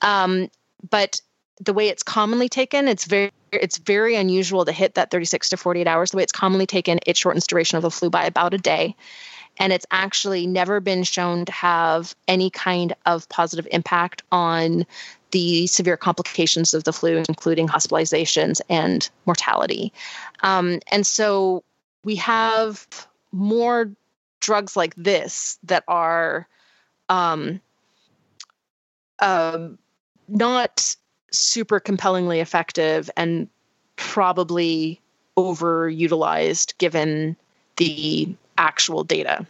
Um, 0.00 0.48
but 0.88 1.20
the 1.60 1.72
way 1.72 1.88
it's 1.88 2.02
commonly 2.02 2.48
taken, 2.48 2.88
it's 2.88 3.04
very 3.04 3.32
it's 3.52 3.78
very 3.78 4.16
unusual 4.16 4.64
to 4.64 4.72
hit 4.72 4.94
that 4.94 5.10
36 5.10 5.50
to 5.50 5.56
48 5.56 5.86
hours. 5.86 6.10
The 6.10 6.18
way 6.18 6.22
it's 6.22 6.32
commonly 6.32 6.66
taken, 6.66 6.98
it 7.06 7.16
shortens 7.16 7.46
duration 7.46 7.76
of 7.76 7.82
the 7.82 7.90
flu 7.90 8.10
by 8.10 8.24
about 8.24 8.54
a 8.54 8.58
day. 8.58 8.96
And 9.58 9.72
it's 9.72 9.86
actually 9.90 10.46
never 10.46 10.80
been 10.80 11.04
shown 11.04 11.46
to 11.46 11.52
have 11.52 12.14
any 12.28 12.50
kind 12.50 12.94
of 13.06 13.28
positive 13.28 13.66
impact 13.70 14.22
on 14.30 14.84
the 15.36 15.66
severe 15.66 15.98
complications 15.98 16.72
of 16.72 16.84
the 16.84 16.94
flu, 16.94 17.22
including 17.28 17.68
hospitalizations 17.68 18.62
and 18.70 19.10
mortality. 19.26 19.92
Um, 20.40 20.80
and 20.90 21.06
so 21.06 21.62
we 22.04 22.16
have 22.16 22.86
more 23.32 23.90
drugs 24.40 24.78
like 24.78 24.94
this 24.94 25.58
that 25.64 25.84
are 25.88 26.48
um, 27.10 27.60
uh, 29.18 29.68
not 30.26 30.96
super 31.32 31.80
compellingly 31.80 32.40
effective 32.40 33.10
and 33.14 33.46
probably 33.96 35.02
overutilized 35.36 36.78
given 36.78 37.36
the 37.76 38.34
actual 38.56 39.04
data. 39.04 39.46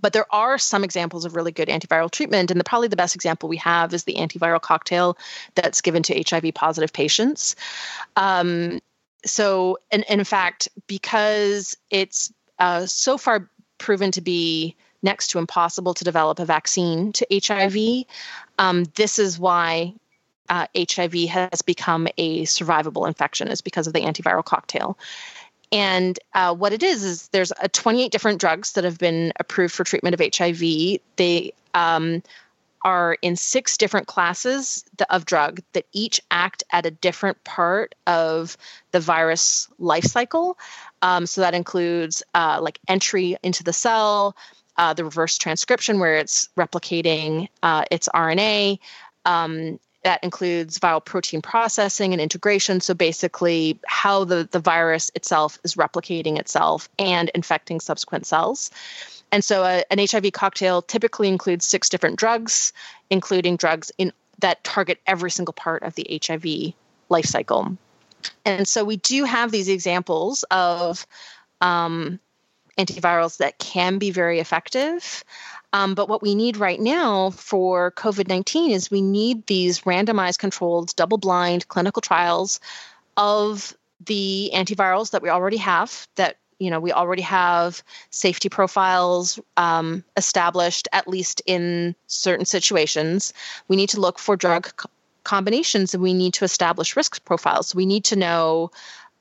But 0.00 0.12
there 0.12 0.26
are 0.30 0.58
some 0.58 0.84
examples 0.84 1.24
of 1.24 1.36
really 1.36 1.52
good 1.52 1.68
antiviral 1.68 2.10
treatment, 2.10 2.50
and 2.50 2.58
the, 2.58 2.64
probably 2.64 2.88
the 2.88 2.96
best 2.96 3.14
example 3.14 3.48
we 3.48 3.58
have 3.58 3.92
is 3.94 4.04
the 4.04 4.14
antiviral 4.14 4.60
cocktail 4.60 5.16
that's 5.54 5.80
given 5.80 6.02
to 6.04 6.24
HIV 6.28 6.54
positive 6.54 6.92
patients. 6.92 7.56
Um, 8.16 8.80
so, 9.24 9.78
and, 9.90 10.04
and, 10.08 10.20
in 10.20 10.24
fact, 10.24 10.68
because 10.86 11.76
it's 11.90 12.32
uh, 12.58 12.86
so 12.86 13.18
far 13.18 13.50
proven 13.78 14.10
to 14.12 14.20
be 14.20 14.76
next 15.02 15.28
to 15.28 15.38
impossible 15.38 15.94
to 15.94 16.04
develop 16.04 16.38
a 16.38 16.44
vaccine 16.44 17.12
to 17.12 17.26
HIV, 17.30 18.04
um, 18.58 18.84
this 18.94 19.18
is 19.18 19.38
why 19.38 19.94
uh, 20.48 20.66
HIV 20.76 21.14
has 21.28 21.62
become 21.62 22.08
a 22.18 22.42
survivable 22.42 23.06
infection 23.06 23.48
is 23.48 23.60
because 23.60 23.86
of 23.86 23.92
the 23.92 24.00
antiviral 24.00 24.44
cocktail. 24.44 24.98
And 25.72 26.18
uh, 26.34 26.54
what 26.54 26.72
it 26.72 26.82
is 26.82 27.04
is 27.04 27.28
there's 27.28 27.52
a 27.60 27.68
28 27.68 28.10
different 28.10 28.40
drugs 28.40 28.72
that 28.72 28.84
have 28.84 28.98
been 28.98 29.32
approved 29.38 29.74
for 29.74 29.84
treatment 29.84 30.14
of 30.14 30.36
HIV. 30.36 30.60
They 31.16 31.52
um, 31.74 32.22
are 32.84 33.18
in 33.22 33.36
six 33.36 33.76
different 33.76 34.06
classes 34.06 34.84
of 35.10 35.26
drug 35.26 35.60
that 35.72 35.86
each 35.92 36.20
act 36.30 36.64
at 36.72 36.86
a 36.86 36.90
different 36.90 37.42
part 37.44 37.94
of 38.06 38.56
the 38.90 39.00
virus 39.00 39.68
life 39.78 40.04
cycle. 40.04 40.58
Um, 41.02 41.26
so 41.26 41.40
that 41.42 41.54
includes 41.54 42.22
uh, 42.34 42.58
like 42.60 42.78
entry 42.88 43.36
into 43.42 43.62
the 43.62 43.72
cell, 43.72 44.36
uh, 44.76 44.94
the 44.94 45.04
reverse 45.04 45.36
transcription 45.36 46.00
where 46.00 46.16
it's 46.16 46.48
replicating 46.56 47.48
uh, 47.62 47.84
its 47.90 48.08
RNA, 48.14 48.78
um, 49.26 49.78
that 50.02 50.22
includes 50.24 50.78
viral 50.78 51.04
protein 51.04 51.42
processing 51.42 52.12
and 52.12 52.20
integration. 52.20 52.80
So 52.80 52.94
basically, 52.94 53.78
how 53.86 54.24
the, 54.24 54.48
the 54.50 54.60
virus 54.60 55.10
itself 55.14 55.58
is 55.64 55.74
replicating 55.74 56.38
itself 56.38 56.88
and 56.98 57.30
infecting 57.34 57.80
subsequent 57.80 58.26
cells. 58.26 58.70
And 59.32 59.44
so, 59.44 59.62
a, 59.62 59.84
an 59.90 59.98
HIV 59.98 60.32
cocktail 60.32 60.82
typically 60.82 61.28
includes 61.28 61.66
six 61.66 61.88
different 61.88 62.18
drugs, 62.18 62.72
including 63.10 63.56
drugs 63.56 63.92
in 63.98 64.12
that 64.38 64.64
target 64.64 65.00
every 65.06 65.30
single 65.30 65.52
part 65.52 65.82
of 65.82 65.94
the 65.94 66.20
HIV 66.24 66.74
life 67.08 67.26
cycle. 67.26 67.76
And 68.44 68.66
so, 68.66 68.84
we 68.84 68.96
do 68.96 69.24
have 69.24 69.50
these 69.50 69.68
examples 69.68 70.44
of 70.50 71.06
um, 71.60 72.18
antivirals 72.84 73.38
that 73.38 73.58
can 73.58 73.98
be 73.98 74.10
very 74.10 74.40
effective. 74.40 75.24
Um, 75.72 75.94
but 75.94 76.08
what 76.08 76.22
we 76.22 76.34
need 76.34 76.56
right 76.56 76.80
now 76.80 77.30
for 77.30 77.92
COVID 77.92 78.28
19 78.28 78.72
is 78.72 78.90
we 78.90 79.02
need 79.02 79.46
these 79.46 79.80
randomized, 79.82 80.38
controlled, 80.38 80.94
double 80.96 81.18
blind 81.18 81.68
clinical 81.68 82.02
trials 82.02 82.58
of 83.16 83.76
the 84.04 84.50
antivirals 84.54 85.10
that 85.10 85.22
we 85.22 85.28
already 85.28 85.58
have 85.58 86.08
that 86.16 86.36
you 86.58 86.70
know 86.70 86.80
we 86.80 86.92
already 86.92 87.22
have 87.22 87.82
safety 88.10 88.48
profiles 88.48 89.38
um, 89.56 90.04
established 90.16 90.88
at 90.92 91.08
least 91.08 91.42
in 91.46 91.94
certain 92.06 92.46
situations 92.46 93.32
we 93.68 93.76
need 93.76 93.88
to 93.88 94.00
look 94.00 94.18
for 94.18 94.36
drug 94.36 94.70
combinations 95.24 95.92
and 95.92 96.02
we 96.02 96.14
need 96.14 96.34
to 96.34 96.44
establish 96.44 96.96
risk 96.96 97.24
profiles 97.24 97.74
we 97.74 97.86
need 97.86 98.04
to 98.04 98.16
know 98.16 98.70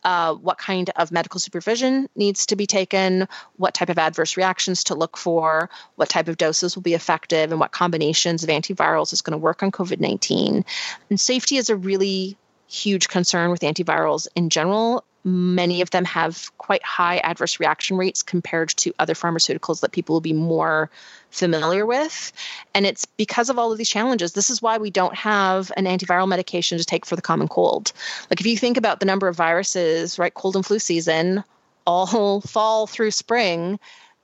uh, 0.03 0.33
what 0.33 0.57
kind 0.57 0.89
of 0.95 1.11
medical 1.11 1.39
supervision 1.39 2.07
needs 2.15 2.45
to 2.47 2.55
be 2.55 2.65
taken, 2.65 3.27
what 3.57 3.73
type 3.73 3.89
of 3.89 3.97
adverse 3.97 4.37
reactions 4.37 4.85
to 4.85 4.95
look 4.95 5.17
for, 5.17 5.69
what 5.95 6.09
type 6.09 6.27
of 6.27 6.37
doses 6.37 6.75
will 6.75 6.83
be 6.83 6.93
effective, 6.93 7.51
and 7.51 7.59
what 7.59 7.71
combinations 7.71 8.43
of 8.43 8.49
antivirals 8.49 9.13
is 9.13 9.21
going 9.21 9.31
to 9.31 9.37
work 9.37 9.61
on 9.63 9.71
COVID 9.71 9.99
19. 9.99 10.63
And 11.09 11.19
safety 11.19 11.57
is 11.57 11.69
a 11.69 11.75
really 11.75 12.37
huge 12.67 13.07
concern 13.07 13.49
with 13.49 13.61
antivirals 13.61 14.27
in 14.35 14.49
general 14.49 15.03
many 15.23 15.81
of 15.81 15.89
them 15.89 16.05
have 16.05 16.51
quite 16.57 16.83
high 16.83 17.17
adverse 17.17 17.59
reaction 17.59 17.97
rates 17.97 18.23
compared 18.23 18.69
to 18.69 18.93
other 18.99 19.13
pharmaceuticals 19.13 19.81
that 19.81 19.91
people 19.91 20.15
will 20.15 20.21
be 20.21 20.33
more 20.33 20.89
familiar 21.29 21.85
with. 21.85 22.31
And 22.73 22.85
it's 22.85 23.05
because 23.05 23.49
of 23.49 23.59
all 23.59 23.71
of 23.71 23.77
these 23.77 23.89
challenges. 23.89 24.33
This 24.33 24.49
is 24.49 24.61
why 24.61 24.77
we 24.77 24.89
don't 24.89 25.15
have 25.15 25.71
an 25.77 25.85
antiviral 25.85 26.27
medication 26.27 26.77
to 26.77 26.85
take 26.85 27.05
for 27.05 27.15
the 27.15 27.21
common 27.21 27.47
cold. 27.47 27.91
Like 28.29 28.39
if 28.39 28.45
you 28.45 28.57
think 28.57 28.77
about 28.77 28.99
the 28.99 29.05
number 29.05 29.27
of 29.27 29.35
viruses, 29.35 30.17
right, 30.17 30.33
cold 30.33 30.55
and 30.55 30.65
flu 30.65 30.79
season, 30.79 31.43
all 31.85 32.41
fall 32.47 32.87
through 32.87 33.11
spring, 33.11 33.79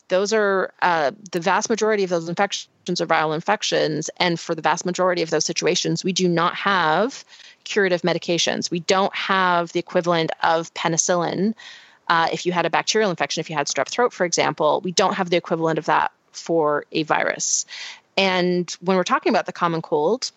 those 0.07 0.33
are 0.33 0.71
uh, 0.81 1.11
the 1.31 1.39
vast 1.39 1.69
majority 1.69 2.03
of 2.03 2.09
those 2.09 2.29
infections 2.29 3.01
are 3.01 3.07
viral 3.07 3.33
infections. 3.33 4.09
And 4.17 4.39
for 4.39 4.53
the 4.53 4.61
vast 4.61 4.85
majority 4.85 5.21
of 5.21 5.31
those 5.31 5.45
situations, 5.45 6.03
we 6.03 6.13
do 6.13 6.27
not 6.27 6.55
have 6.55 7.25
curative 7.65 8.01
medications. 8.03 8.71
We 8.71 8.79
don't 8.79 9.13
have 9.15 9.71
the 9.73 9.79
equivalent 9.79 10.31
of 10.43 10.73
penicillin. 10.73 11.53
Uh, 12.07 12.27
if 12.31 12.45
you 12.45 12.51
had 12.51 12.65
a 12.65 12.69
bacterial 12.69 13.09
infection, 13.09 13.41
if 13.41 13.49
you 13.49 13.55
had 13.55 13.67
strep 13.67 13.89
throat, 13.89 14.13
for 14.13 14.25
example, 14.25 14.81
we 14.83 14.91
don't 14.91 15.15
have 15.15 15.29
the 15.29 15.37
equivalent 15.37 15.79
of 15.79 15.85
that 15.85 16.11
for 16.31 16.85
a 16.91 17.03
virus. 17.03 17.65
And 18.15 18.69
when 18.81 18.95
we're 18.95 19.03
talking 19.03 19.31
about 19.31 19.45
the 19.45 19.53
common 19.53 19.81
cold, 19.81 20.31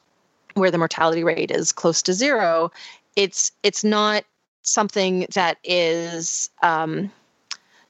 where 0.54 0.70
the 0.70 0.78
mortality 0.78 1.22
rate 1.22 1.50
is 1.50 1.70
close 1.70 2.02
to 2.02 2.12
zero, 2.12 2.72
it's 3.14 3.52
it's 3.62 3.84
not 3.84 4.24
something 4.62 5.26
that 5.34 5.58
is 5.62 6.50
um, 6.62 7.12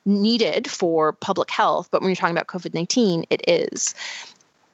needed 0.05 0.71
for 0.71 1.13
public 1.13 1.51
health. 1.51 1.89
But 1.91 2.01
when 2.01 2.11
you're 2.11 2.17
talking 2.17 2.37
about 2.37 2.49
COVID 2.49 2.75
nineteen, 2.75 3.25
it 3.31 3.43
is. 3.49 3.95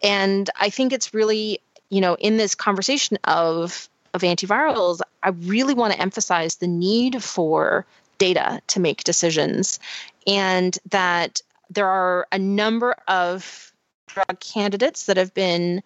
And 0.02 0.50
I 0.58 0.70
think 0.70 0.92
it's 0.92 1.14
really, 1.14 1.60
you 1.90 2.00
know, 2.00 2.14
in 2.16 2.36
this 2.36 2.54
conversation 2.54 3.18
of 3.24 3.88
of 4.14 4.22
antivirals, 4.22 5.00
I 5.22 5.30
really 5.30 5.74
want 5.74 5.92
to 5.92 6.00
emphasize 6.00 6.56
the 6.56 6.68
need 6.68 7.22
for 7.22 7.84
data 8.16 8.62
to 8.68 8.80
make 8.80 9.04
decisions 9.04 9.80
and 10.26 10.78
that 10.90 11.42
there 11.68 11.88
are 11.88 12.26
a 12.32 12.38
number 12.38 12.94
of 13.08 13.72
drug 14.06 14.38
candidates 14.40 15.06
that 15.06 15.16
have 15.16 15.34
been 15.34 15.82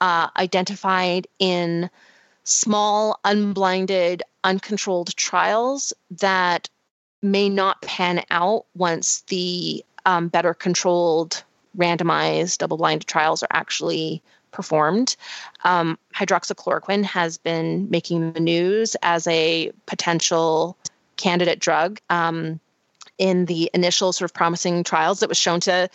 uh, 0.00 0.28
identified 0.36 1.28
in 1.38 1.88
small, 2.44 3.20
unblinded, 3.24 4.22
uncontrolled 4.42 5.16
trials 5.16 5.92
that 6.10 6.68
may 7.22 7.48
not 7.48 7.80
pan 7.82 8.24
out 8.30 8.66
once 8.74 9.20
the 9.28 9.84
um, 10.04 10.26
better 10.26 10.52
controlled 10.52 11.44
randomized 11.76 12.58
double 12.58 12.76
blind 12.76 13.06
trials 13.06 13.42
are 13.42 13.48
actually 13.52 14.20
performed. 14.52 15.16
Um, 15.64 15.98
hydroxychloroquine 16.14 17.04
has 17.04 17.38
been 17.38 17.90
making 17.90 18.32
the 18.32 18.40
news 18.40 18.96
as 19.02 19.26
a 19.26 19.72
potential 19.86 20.76
candidate 21.16 21.58
drug 21.58 22.00
um, 22.10 22.60
in 23.18 23.46
the 23.46 23.70
initial 23.74 24.12
sort 24.12 24.30
of 24.30 24.34
promising 24.34 24.84
trials 24.84 25.20
that 25.20 25.28
was 25.28 25.38
shown 25.38 25.60
to 25.60 25.88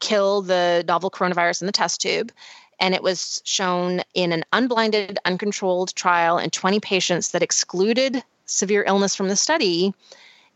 kill 0.00 0.42
the 0.42 0.84
novel 0.86 1.10
coronavirus 1.10 1.62
in 1.62 1.66
the 1.66 1.72
test 1.72 2.00
tube. 2.00 2.32
And 2.80 2.94
it 2.94 3.02
was 3.02 3.40
shown 3.44 4.02
in 4.14 4.32
an 4.32 4.44
unblinded, 4.52 5.18
uncontrolled 5.24 5.94
trial 5.94 6.38
in 6.38 6.50
20 6.50 6.80
patients 6.80 7.30
that 7.30 7.42
excluded 7.42 8.22
severe 8.46 8.84
illness 8.86 9.14
from 9.14 9.28
the 9.28 9.36
study. 9.36 9.94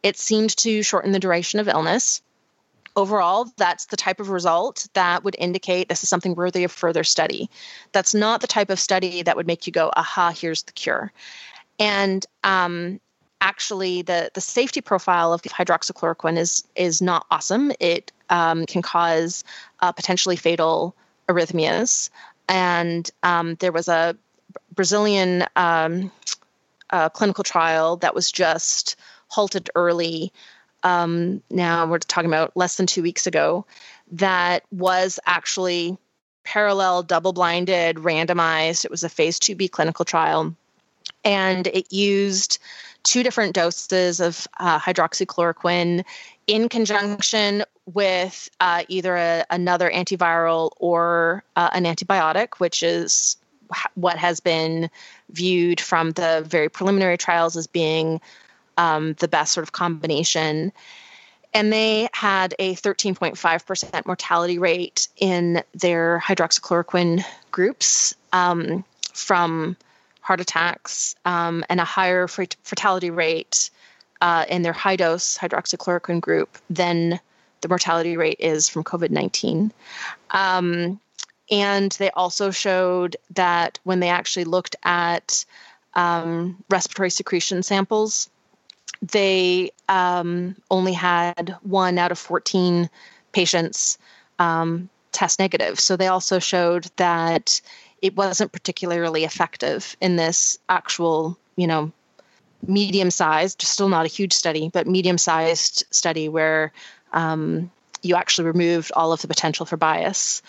It 0.03 0.17
seemed 0.17 0.57
to 0.59 0.83
shorten 0.83 1.13
the 1.13 1.21
duration 1.21 1.61
of 1.61 1.69
illness 1.69 2.23
overall, 2.97 3.47
that's 3.57 3.87
the 3.87 3.97
type 3.97 4.21
of 4.21 4.31
result 4.31 4.89
that 4.95 5.23
would 5.23 5.37
indicate 5.39 5.89
this 5.89 6.03
is 6.03 6.09
something 6.09 6.35
worthy 6.35 6.65
of 6.65 6.73
further 6.73 7.05
study. 7.05 7.49
That's 7.93 8.15
not 8.15 8.41
the 8.41 8.47
type 8.47 8.71
of 8.71 8.81
study 8.81 9.23
that 9.23 9.37
would 9.37 9.47
make 9.47 9.67
you 9.67 9.73
go, 9.73 9.91
aha, 9.97 10.33
here's 10.35 10.63
the 10.63 10.73
cure. 10.73 11.13
And 11.79 12.25
um, 12.43 13.01
actually, 13.41 14.03
the, 14.03 14.31
the 14.35 14.41
safety 14.41 14.81
profile 14.81 15.33
of 15.33 15.43
hydroxychloroquine 15.43 16.39
is, 16.39 16.65
is 16.75 17.03
not 17.03 17.27
awesome. 17.31 17.71
It 17.79 18.11
um, 18.31 18.65
can 18.67 18.83
cause 18.83 19.45
uh, 19.81 19.93
potentially 19.93 20.37
fatal 20.37 20.97
arrhythmias. 21.29 22.09
And 22.49 23.11
um, 23.23 23.57
there 23.57 23.73
was 23.73 23.89
a 23.89 24.17
Brazilian 24.75 25.45
um, 25.57 26.11
uh, 26.91 27.09
clinical 27.11 27.45
trial 27.45 27.97
that 27.97 28.15
was 28.15 28.33
just 28.33 28.97
halted 29.29 29.69
early 29.75 30.33
um, 30.87 31.43
now 31.51 31.85
we're 31.85 31.99
talking 31.99 32.31
about 32.31 32.57
less 32.57 32.77
than 32.77 32.87
two 32.87 33.03
weeks 33.03 33.27
ago, 33.27 33.67
that 34.13 34.63
was 34.71 35.19
actually 35.27 35.99
parallel, 36.45 37.03
double 37.03 37.33
blinded, 37.33 37.97
randomized. 37.97 38.85
It 38.85 38.91
was 38.93 39.03
a 39.03 39.09
phase 39.09 39.41
2B 39.41 39.73
clinical 39.73 40.05
trial. 40.05 40.55
And 41.25 41.67
it 41.67 41.93
used 41.93 42.59
two 43.03 43.25
different 43.25 43.55
doses 43.57 44.21
of 44.21 44.47
uh, 44.61 44.79
hydroxychloroquine 44.79 46.05
in 46.47 46.69
conjunction 46.69 47.65
with 47.93 48.49
uh, 48.61 48.85
either 48.87 49.17
a, 49.17 49.45
another 49.51 49.91
antiviral 49.91 50.71
or 50.77 51.43
uh, 51.57 51.71
an 51.73 51.83
antibiotic, 51.83 52.59
which 52.59 52.85
is 52.85 53.37
what 53.95 54.19
has 54.19 54.39
been 54.39 54.89
viewed 55.31 55.81
from 55.81 56.13
the 56.13 56.45
very 56.47 56.69
preliminary 56.69 57.19
trials 57.19 57.57
as 57.57 57.67
being 57.67 58.21
um, 58.77 59.15
the 59.15 59.29
best 59.29 59.53
sort 59.53 59.63
of 59.63 59.73
combination. 59.73 60.73
And 61.55 61.73
they 61.73 62.09
had 62.13 62.55
a 62.59 62.75
13.5% 62.75 64.07
mortality 64.07 64.59
rate 64.59 65.09
in 65.17 65.63
their 65.75 66.23
hydroxychloroquine 66.25 67.25
groups 67.51 68.15
um, 68.33 68.85
from 69.15 69.77
heart 70.21 70.41
attacks 70.41 71.15
um, 71.25 71.65
and 71.69 71.81
a 71.81 71.85
higher 71.85 72.27
fatality 72.29 73.11
rate 73.11 73.71
uh, 74.21 74.45
in 74.49 74.63
their 74.63 74.73
high 74.73 74.97
dose 74.97 75.39
hydroxychloroquine 75.39 76.21
group 76.21 76.59
than 76.69 77.21
the 77.61 77.69
mortality 77.69 78.17
rate 78.17 78.39
is 78.41 78.69
from 78.69 78.85
COVID 78.85 79.11
19. 79.11 79.73
Um, 80.31 81.01
and 81.51 81.93
they 81.93 82.11
also 82.11 82.51
showed 82.51 83.17
that 83.31 83.79
when 83.85 84.01
they 84.01 84.09
actually 84.09 84.45
looked 84.45 84.77
at 84.83 85.45
um, 85.95 86.63
respiratory 86.69 87.11
secretion 87.11 87.63
samples, 87.63 88.29
they 89.03 89.71
um, 89.89 90.57
only 90.71 90.93
had 90.93 91.57
one 91.63 91.99
out 91.99 92.13
of 92.13 92.19
14 92.19 92.89
patients 93.33 93.99
um, 94.39 94.89
test 95.13 95.39
negative. 95.39 95.81
So 95.81 95.97
they 95.97 96.07
also 96.09 96.39
showed 96.39 96.91
that 96.97 97.61
it 98.03 98.17
wasn't 98.17 98.53
particularly 98.53 99.25
effective 99.25 99.97
in 100.01 100.17
this 100.17 100.59
actual, 100.69 101.39
you 101.57 101.67
know, 101.67 101.93
medium 102.67 103.11
sized, 103.11 103.63
still 103.63 103.89
not 103.89 104.05
a 104.05 104.09
huge 104.09 104.33
study, 104.33 104.71
but 104.73 104.87
medium 104.87 105.19
sized 105.19 105.85
study 105.91 106.29
where 106.29 106.73
um, 107.13 107.71
you 108.03 108.17
actually 108.17 108.47
removed 108.47 108.93
all 108.95 109.13
of 109.13 109.21
the 109.21 109.29
potential 109.29 109.67
for 109.67 109.77
bias. 109.77 110.43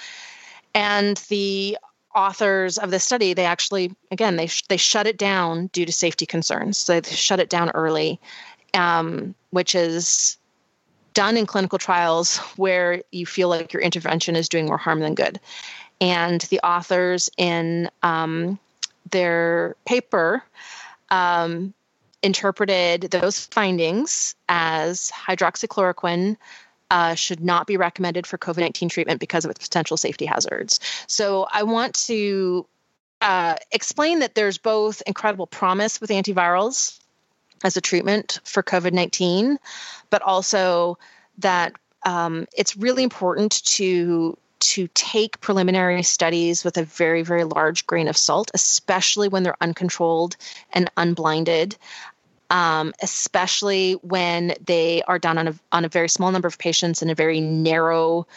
And 0.74 1.18
the 1.30 1.78
authors 2.18 2.78
of 2.80 2.90
the 2.90 3.00
study, 3.00 3.34
they 3.34 3.46
actually, 3.46 3.96
again, 4.12 4.36
they 4.36 4.48
sh- 4.48 4.64
they 4.68 4.78
shut 4.78 5.06
it 5.06 5.18
down 5.18 5.68
due 5.68 5.86
to 5.86 5.92
safety 5.92 6.26
concerns. 6.26 6.78
So 6.78 7.00
they 7.00 7.16
shut 7.16 7.40
it 7.40 7.50
down 7.50 7.70
early, 7.76 8.20
um, 8.74 9.36
which 9.52 9.76
is 9.76 10.38
done 11.14 11.38
in 11.38 11.46
clinical 11.46 11.78
trials 11.78 12.38
where 12.58 13.02
you 13.12 13.26
feel 13.26 13.50
like 13.50 13.72
your 13.72 13.82
intervention 13.82 14.36
is 14.36 14.50
doing 14.50 14.66
more 14.66 14.78
harm 14.78 15.00
than 15.00 15.16
good. 15.16 15.40
And 16.02 16.42
the 16.42 16.60
authors 16.60 17.30
in 17.38 17.90
um, 18.04 18.60
their 19.12 19.76
paper 19.86 20.44
um, 21.10 21.74
interpreted 22.24 23.02
those 23.12 23.46
findings 23.46 24.36
as 24.50 25.12
hydroxychloroquine 25.12 26.38
uh, 26.90 27.16
should 27.16 27.44
not 27.44 27.68
be 27.68 27.78
recommended 27.78 28.26
for 28.26 28.38
COVID 28.38 28.60
19 28.60 28.90
treatment 28.90 29.20
because 29.20 29.46
of 29.46 29.52
its 29.52 29.68
potential 29.68 29.98
safety 29.98 30.26
hazards. 30.26 30.80
So 31.08 31.48
I 31.52 31.64
want 31.64 31.96
to 32.06 32.66
uh, 33.22 33.56
explain 33.72 34.20
that 34.20 34.36
there's 34.36 34.58
both 34.58 35.02
incredible 35.06 35.48
promise 35.48 36.00
with 36.00 36.10
antivirals 36.10 37.00
as 37.64 37.76
a 37.76 37.82
treatment 37.82 38.40
for 38.44 38.64
COVID 38.64 38.94
19, 38.94 39.58
but 40.10 40.22
also 40.22 40.98
that 41.40 41.74
um, 42.06 42.48
it's 42.56 42.78
really 42.78 43.04
important 43.04 43.64
to 43.66 44.38
to 44.60 44.88
take 44.96 45.40
preliminary 45.40 46.02
studies 46.02 46.64
with 46.64 46.78
a 46.78 46.84
very 46.84 47.22
very 47.22 47.44
large 47.44 47.86
grain 47.86 48.08
of 48.08 48.18
salt 48.18 48.50
especially 48.56 49.28
when 49.28 49.44
they're 49.44 49.62
uncontrolled 49.62 50.36
and 50.74 50.90
unblinded 50.98 51.78
um, 52.50 52.94
especially 53.02 53.94
when 53.94 54.54
they 54.66 55.02
are 55.04 55.20
done 55.20 55.38
on 55.38 55.48
a, 55.50 55.56
on 55.72 55.86
a 55.86 55.90
very 55.90 56.10
small 56.10 56.32
number 56.32 56.48
of 56.48 56.58
patients 56.58 57.02
in 57.02 57.10
a 57.10 57.16
very 57.16 57.42
narrow 57.42 58.28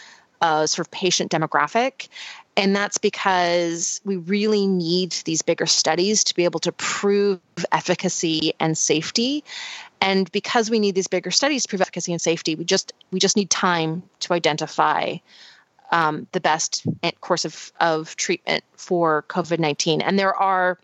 uh, 0.41 0.67
sort 0.67 0.87
of 0.87 0.91
patient 0.91 1.31
demographic. 1.31 2.09
And 2.57 2.75
that's 2.75 2.99
because 2.99 4.01
we 4.05 4.17
really 4.17 4.67
need 4.67 5.13
these 5.25 5.43
bigger 5.43 5.67
studies 5.67 6.25
to 6.25 6.35
be 6.35 6.45
able 6.45 6.61
to 6.61 6.73
prove 6.73 7.41
efficacy 7.73 8.55
and 8.59 8.77
safety. 8.77 9.45
And 10.01 10.31
because 10.33 10.71
we 10.71 10.79
need 10.79 10.95
these 10.95 11.07
bigger 11.07 11.31
studies 11.31 11.63
to 11.63 11.69
prove 11.69 11.81
efficacy 11.81 12.13
and 12.13 12.21
safety, 12.21 12.55
we 12.55 12.65
just 12.65 12.93
we 13.13 13.21
just 13.21 13.37
need 13.37 13.51
time 13.51 14.03
to 14.21 14.33
identify 14.33 15.17
um, 15.93 16.27
the 16.33 16.41
best 16.41 16.87
course 17.21 17.45
of, 17.45 17.73
of 17.81 18.17
treatment 18.17 18.65
for 18.77 19.25
COVID 19.29 19.59
19. 19.59 20.01
And 20.01 20.19
there 20.19 20.35
are 20.35 20.79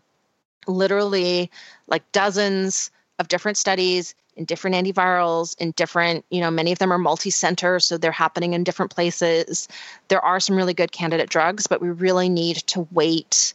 literally 0.66 1.50
like 1.86 2.10
dozens 2.12 2.90
of 3.18 3.28
different 3.28 3.56
studies 3.56 4.14
in 4.36 4.44
different 4.44 4.76
antivirals 4.76 5.56
in 5.58 5.70
different 5.72 6.24
you 6.30 6.40
know 6.40 6.50
many 6.50 6.72
of 6.72 6.78
them 6.78 6.92
are 6.92 6.98
multi-center 6.98 7.80
so 7.80 7.96
they're 7.96 8.12
happening 8.12 8.52
in 8.52 8.64
different 8.64 8.94
places. 8.94 9.68
There 10.08 10.24
are 10.24 10.40
some 10.40 10.56
really 10.56 10.74
good 10.74 10.92
candidate 10.92 11.30
drugs 11.30 11.66
but 11.66 11.80
we 11.80 11.88
really 11.88 12.28
need 12.28 12.56
to 12.68 12.86
wait 12.90 13.54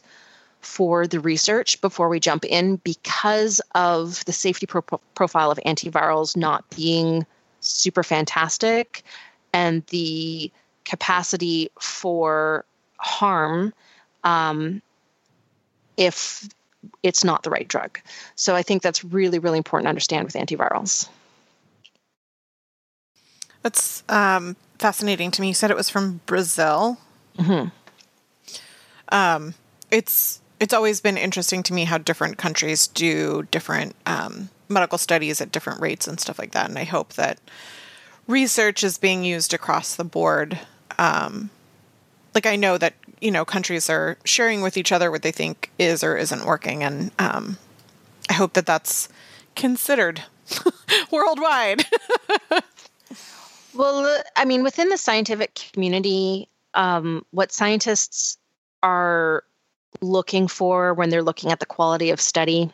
for 0.60 1.06
the 1.06 1.20
research 1.20 1.80
before 1.80 2.08
we 2.08 2.20
jump 2.20 2.44
in 2.44 2.76
because 2.76 3.60
of 3.74 4.24
the 4.26 4.32
safety 4.32 4.66
pro- 4.66 5.00
profile 5.14 5.50
of 5.50 5.58
antivirals 5.66 6.36
not 6.36 6.68
being 6.70 7.26
super 7.60 8.02
fantastic 8.02 9.02
and 9.52 9.84
the 9.86 10.50
capacity 10.84 11.70
for 11.80 12.64
harm 12.96 13.72
um, 14.24 14.82
if 15.96 16.48
it's 17.02 17.24
not 17.24 17.42
the 17.42 17.50
right 17.50 17.66
drug. 17.66 17.98
So 18.34 18.54
I 18.54 18.62
think 18.62 18.82
that's 18.82 19.04
really, 19.04 19.38
really 19.38 19.58
important 19.58 19.86
to 19.86 19.90
understand 19.90 20.24
with 20.24 20.34
antivirals. 20.34 21.08
That's 23.62 24.02
um, 24.08 24.56
fascinating 24.78 25.30
to 25.32 25.40
me. 25.40 25.48
You 25.48 25.54
said 25.54 25.70
it 25.70 25.76
was 25.76 25.88
from 25.88 26.20
Brazil. 26.26 26.98
Mm-hmm. 27.38 27.68
Um, 29.10 29.54
it's 29.90 30.40
it's 30.58 30.74
always 30.74 31.00
been 31.00 31.16
interesting 31.16 31.62
to 31.64 31.72
me 31.72 31.84
how 31.84 31.98
different 31.98 32.38
countries 32.38 32.86
do 32.86 33.42
different 33.50 33.96
um, 34.06 34.48
medical 34.68 34.98
studies 34.98 35.40
at 35.40 35.52
different 35.52 35.80
rates 35.80 36.06
and 36.06 36.20
stuff 36.20 36.38
like 36.38 36.52
that. 36.52 36.68
And 36.68 36.78
I 36.78 36.84
hope 36.84 37.14
that 37.14 37.38
research 38.26 38.84
is 38.84 38.98
being 38.98 39.24
used 39.24 39.52
across 39.52 39.94
the 39.94 40.04
board. 40.04 40.58
Um, 40.98 41.50
like 42.34 42.46
I 42.46 42.56
know 42.56 42.78
that 42.78 42.94
you 43.22 43.30
know 43.30 43.44
countries 43.44 43.88
are 43.88 44.18
sharing 44.24 44.60
with 44.62 44.76
each 44.76 44.92
other 44.92 45.10
what 45.10 45.22
they 45.22 45.32
think 45.32 45.70
is 45.78 46.02
or 46.02 46.16
isn't 46.16 46.44
working. 46.44 46.82
And 46.82 47.10
um, 47.18 47.56
i 48.28 48.34
hope 48.34 48.54
that 48.54 48.66
that's 48.66 49.08
considered 49.54 50.22
worldwide. 51.10 51.84
Well 53.74 54.22
i 54.36 54.44
mean 54.44 54.62
within 54.62 54.88
the 54.90 54.98
scientific 54.98 55.54
community 55.72 56.48
um, 56.74 57.24
what 57.30 57.52
scientists 57.52 58.38
are 58.82 59.44
looking 60.00 60.48
for 60.48 60.94
when 60.94 61.10
they're 61.10 61.22
looking 61.22 61.52
at 61.52 61.60
the 61.60 61.66
quality 61.66 62.10
of 62.10 62.20
study 62.20 62.72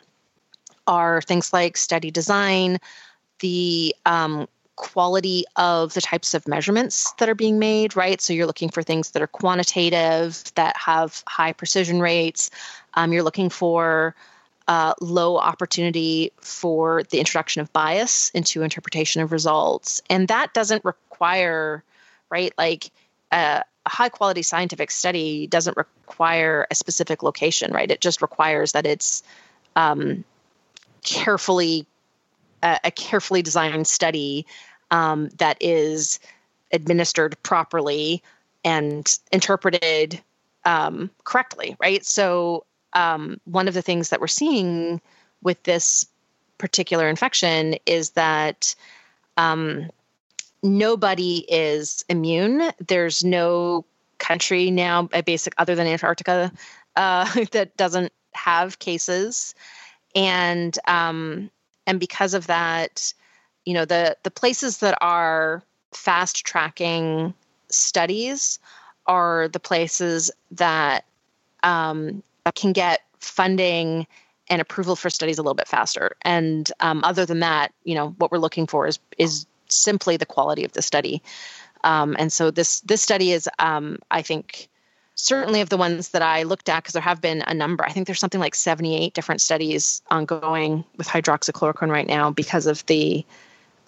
are 0.87 1.21
things 1.21 1.53
like 1.53 1.77
study 1.77 2.11
design 2.11 2.79
the 3.39 3.95
um, 4.05 4.47
quality 4.79 5.43
of 5.57 5.93
the 5.93 5.99
types 6.01 6.33
of 6.33 6.47
measurements 6.47 7.11
that 7.19 7.27
are 7.27 7.35
being 7.35 7.59
made, 7.59 7.97
right? 7.97 8.21
So 8.21 8.31
you're 8.31 8.47
looking 8.47 8.69
for 8.69 8.81
things 8.81 9.11
that 9.11 9.21
are 9.21 9.27
quantitative, 9.27 10.41
that 10.55 10.75
have 10.77 11.21
high 11.27 11.51
precision 11.51 11.99
rates. 11.99 12.49
Um, 12.93 13.11
you're 13.11 13.23
looking 13.23 13.49
for 13.49 14.15
uh, 14.69 14.93
low 15.01 15.37
opportunity 15.37 16.31
for 16.39 17.03
the 17.09 17.19
introduction 17.19 17.61
of 17.61 17.73
bias 17.73 18.29
into 18.33 18.63
interpretation 18.63 19.21
of 19.21 19.33
results. 19.33 20.01
And 20.09 20.29
that 20.29 20.53
doesn't 20.53 20.85
require, 20.85 21.83
right, 22.29 22.53
like 22.57 22.91
uh, 23.33 23.61
a 23.85 23.89
high 23.89 24.09
quality 24.09 24.43
scientific 24.43 24.91
study 24.91 25.45
doesn't 25.47 25.75
require 25.75 26.65
a 26.71 26.75
specific 26.75 27.21
location, 27.21 27.73
right? 27.73 27.91
It 27.91 27.99
just 27.99 28.21
requires 28.21 28.71
that 28.71 28.85
it's 28.85 29.23
um, 29.75 30.23
carefully 31.03 31.85
a, 32.63 32.79
a, 32.85 32.91
carefully 32.91 33.41
designed 33.41 33.87
study 33.87 34.45
um, 34.91 35.29
that 35.37 35.57
is 35.59 36.19
administered 36.71 37.41
properly 37.43 38.21
and 38.63 39.17
interpreted 39.31 40.21
um, 40.65 41.09
correctly, 41.23 41.75
right? 41.79 42.05
So 42.05 42.65
um, 42.93 43.39
one 43.45 43.67
of 43.67 43.73
the 43.73 43.81
things 43.81 44.09
that 44.09 44.19
we're 44.19 44.27
seeing 44.27 45.01
with 45.41 45.61
this 45.63 46.05
particular 46.57 47.07
infection 47.07 47.75
is 47.85 48.11
that 48.11 48.75
um, 49.37 49.89
nobody 50.61 51.45
is 51.47 52.03
immune. 52.09 52.71
There's 52.85 53.23
no 53.23 53.85
country 54.17 54.69
now, 54.69 55.03
basic 55.25 55.53
other 55.57 55.75
than 55.75 55.87
Antarctica, 55.87 56.51
uh, 56.95 57.43
that 57.51 57.75
doesn't 57.77 58.11
have 58.33 58.79
cases, 58.79 59.55
and 60.15 60.77
um, 60.87 61.49
and 61.87 61.99
because 61.99 62.33
of 62.33 62.47
that, 62.47 63.13
you 63.69 63.75
know 63.75 63.85
the 63.85 64.17
the 64.23 64.31
places 64.31 64.79
that 64.79 64.97
are 64.99 65.61
fast 65.91 66.43
tracking 66.43 67.35
studies 67.69 68.57
are 69.05 69.47
the 69.49 69.59
places 69.59 70.31
that 70.49 71.05
um, 71.61 72.23
can 72.55 72.73
get 72.73 73.01
funding 73.19 74.07
and 74.49 74.59
approval 74.59 74.95
for 74.95 75.11
studies 75.11 75.37
a 75.37 75.43
little 75.43 75.53
bit 75.53 75.67
faster. 75.67 76.15
And 76.23 76.71
um, 76.79 77.03
other 77.03 77.27
than 77.27 77.41
that, 77.41 77.71
you 77.83 77.93
know, 77.93 78.15
what 78.17 78.31
we're 78.31 78.39
looking 78.39 78.65
for 78.65 78.87
is 78.87 78.97
is 79.19 79.45
simply 79.67 80.17
the 80.17 80.25
quality 80.25 80.65
of 80.65 80.71
the 80.71 80.81
study. 80.81 81.21
Um, 81.83 82.15
and 82.17 82.33
so 82.33 82.49
this 82.49 82.79
this 82.81 83.03
study 83.03 83.33
is, 83.33 83.47
um, 83.59 83.99
I 84.09 84.23
think, 84.23 84.67
certainly 85.13 85.61
of 85.61 85.69
the 85.69 85.77
ones 85.77 86.09
that 86.09 86.23
I 86.23 86.41
looked 86.41 86.69
at, 86.69 86.81
because 86.81 86.93
there 86.93 87.03
have 87.03 87.21
been 87.21 87.43
a 87.45 87.53
number. 87.53 87.85
I 87.85 87.91
think 87.91 88.07
there's 88.07 88.19
something 88.19 88.41
like 88.41 88.55
78 88.55 89.13
different 89.13 89.41
studies 89.41 90.01
ongoing 90.09 90.83
with 90.97 91.07
hydroxychloroquine 91.07 91.91
right 91.91 92.07
now 92.07 92.31
because 92.31 92.65
of 92.65 92.83
the 92.87 93.23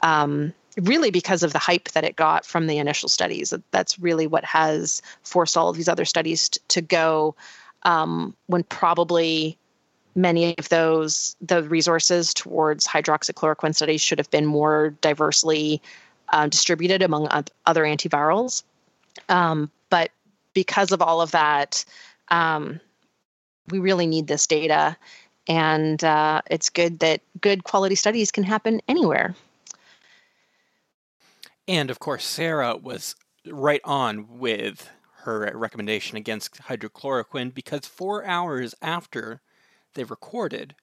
um, 0.01 0.53
really 0.77 1.11
because 1.11 1.43
of 1.43 1.53
the 1.53 1.59
hype 1.59 1.89
that 1.91 2.03
it 2.03 2.15
got 2.15 2.45
from 2.45 2.67
the 2.67 2.77
initial 2.77 3.09
studies. 3.09 3.53
That's 3.71 3.99
really 3.99 4.27
what 4.27 4.45
has 4.45 5.01
forced 5.23 5.57
all 5.57 5.69
of 5.69 5.75
these 5.75 5.89
other 5.89 6.05
studies 6.05 6.49
t- 6.49 6.59
to 6.69 6.81
go 6.81 7.35
um, 7.83 8.35
when 8.47 8.63
probably 8.63 9.57
many 10.15 10.57
of 10.57 10.69
those 10.69 11.35
the 11.41 11.63
resources 11.63 12.33
towards 12.33 12.85
hydroxychloroquine 12.85 13.75
studies 13.75 14.01
should 14.01 14.17
have 14.17 14.29
been 14.29 14.45
more 14.45 14.89
diversely 15.01 15.81
uh, 16.29 16.47
distributed 16.47 17.01
among 17.01 17.27
other 17.65 17.83
antivirals. 17.83 18.63
Um, 19.29 19.71
but 19.89 20.11
because 20.53 20.91
of 20.91 21.01
all 21.01 21.21
of 21.21 21.31
that, 21.31 21.83
um, 22.29 22.79
we 23.69 23.79
really 23.79 24.07
need 24.07 24.27
this 24.27 24.47
data, 24.47 24.97
and 25.47 26.01
uh, 26.03 26.41
it's 26.49 26.69
good 26.69 26.99
that 26.99 27.21
good 27.39 27.63
quality 27.63 27.95
studies 27.95 28.31
can 28.31 28.43
happen 28.43 28.81
anywhere. 28.87 29.35
And 31.67 31.89
of 31.89 31.99
course, 31.99 32.25
Sarah 32.25 32.75
was 32.75 33.15
right 33.45 33.81
on 33.83 34.39
with 34.39 34.89
her 35.23 35.51
recommendation 35.55 36.17
against 36.17 36.63
hydrochloroquine 36.63 37.53
because 37.53 37.85
four 37.85 38.25
hours 38.25 38.73
after 38.81 39.41
they 39.93 40.03
recorded, 40.03 40.75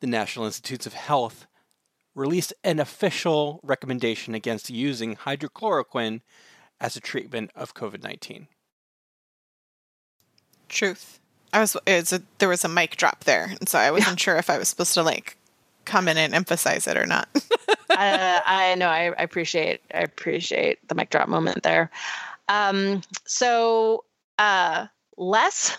the 0.00 0.06
National 0.06 0.46
Institutes 0.46 0.86
of 0.86 0.94
Health 0.94 1.46
released 2.14 2.52
an 2.64 2.80
official 2.80 3.60
recommendation 3.62 4.34
against 4.34 4.70
using 4.70 5.16
hydrochloroquine 5.16 6.20
as 6.80 6.96
a 6.96 7.00
treatment 7.00 7.50
of 7.54 7.74
COVID 7.74 8.02
19. 8.02 8.48
Truth. 10.68 11.20
I 11.52 11.60
was, 11.60 11.76
was 11.86 12.12
a, 12.12 12.22
there 12.38 12.48
was 12.48 12.64
a 12.64 12.68
mic 12.68 12.96
drop 12.96 13.24
there, 13.24 13.52
and 13.58 13.68
so 13.68 13.78
I 13.78 13.90
wasn't 13.90 14.20
yeah. 14.20 14.24
sure 14.24 14.36
if 14.36 14.48
I 14.48 14.58
was 14.58 14.68
supposed 14.68 14.94
to 14.94 15.02
like 15.02 15.36
come 15.90 16.08
in 16.08 16.16
and 16.16 16.34
emphasize 16.34 16.86
it 16.86 16.96
or 16.96 17.06
not. 17.06 17.28
uh, 17.90 18.40
I 18.46 18.74
know. 18.78 18.88
I, 18.88 19.06
I, 19.06 19.22
appreciate. 19.22 19.80
I 19.92 20.00
appreciate 20.00 20.86
the 20.88 20.94
mic 20.94 21.10
drop 21.10 21.28
moment 21.28 21.62
there. 21.64 21.90
Um, 22.48 23.02
so 23.26 24.04
uh, 24.38 24.86
less 25.16 25.76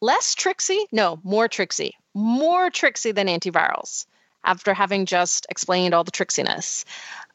less 0.00 0.34
tricksy, 0.34 0.86
no, 0.92 1.18
more 1.22 1.48
tricksy, 1.48 1.94
more 2.14 2.68
tricksy 2.70 3.12
than 3.12 3.28
antivirals. 3.28 4.06
After 4.46 4.74
having 4.74 5.06
just 5.06 5.46
explained 5.48 5.94
all 5.94 6.04
the 6.04 6.10
tricksiness, 6.10 6.84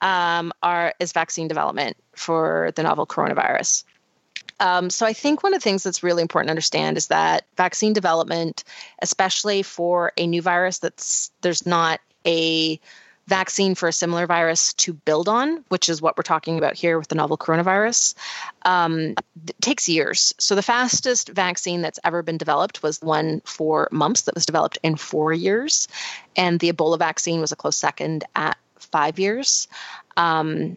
um, 0.02 0.54
are 0.62 0.94
is 1.00 1.12
vaccine 1.12 1.48
development 1.48 1.98
for 2.14 2.72
the 2.76 2.84
novel 2.84 3.08
coronavirus. 3.08 3.84
Um, 4.60 4.90
so 4.90 5.06
I 5.06 5.14
think 5.14 5.42
one 5.42 5.54
of 5.54 5.60
the 5.60 5.64
things 5.64 5.84
that's 5.84 6.04
really 6.04 6.22
important 6.22 6.50
to 6.50 6.52
understand 6.52 6.98
is 6.98 7.08
that 7.08 7.46
vaccine 7.56 7.94
development, 7.94 8.64
especially 9.02 9.64
for 9.64 10.12
a 10.18 10.28
new 10.28 10.42
virus 10.42 10.80
that's 10.80 11.32
there's 11.42 11.66
not 11.66 12.02
a 12.26 12.80
vaccine 13.30 13.76
for 13.76 13.88
a 13.88 13.94
similar 13.94 14.26
virus 14.26 14.74
to 14.74 14.92
build 14.92 15.30
on, 15.30 15.64
which 15.70 15.88
is 15.88 16.02
what 16.02 16.18
we're 16.18 16.24
talking 16.24 16.58
about 16.58 16.74
here 16.74 16.98
with 16.98 17.08
the 17.08 17.16
novel 17.16 17.38
coronavirus, 17.38 18.16
um, 18.64 19.14
takes 19.62 19.88
years. 19.88 20.34
So 20.40 20.56
the 20.56 20.64
fastest 20.64 21.30
vaccine 21.30 21.82
that's 21.82 22.00
ever 22.04 22.24
been 22.24 22.38
developed 22.38 22.82
was 22.82 23.00
one 23.02 23.42
for 23.46 23.88
mumps 23.92 24.24
that 24.24 24.36
was 24.36 24.48
developed 24.48 24.80
in 24.84 24.96
four 24.96 25.32
years, 25.32 25.88
and 26.36 26.60
the 26.60 26.74
Ebola 26.74 26.98
vaccine 26.98 27.40
was 27.40 27.52
a 27.52 27.56
close 27.56 27.78
second 27.78 28.26
at 28.36 28.58
five 28.80 29.20
years, 29.20 29.68
um, 30.18 30.76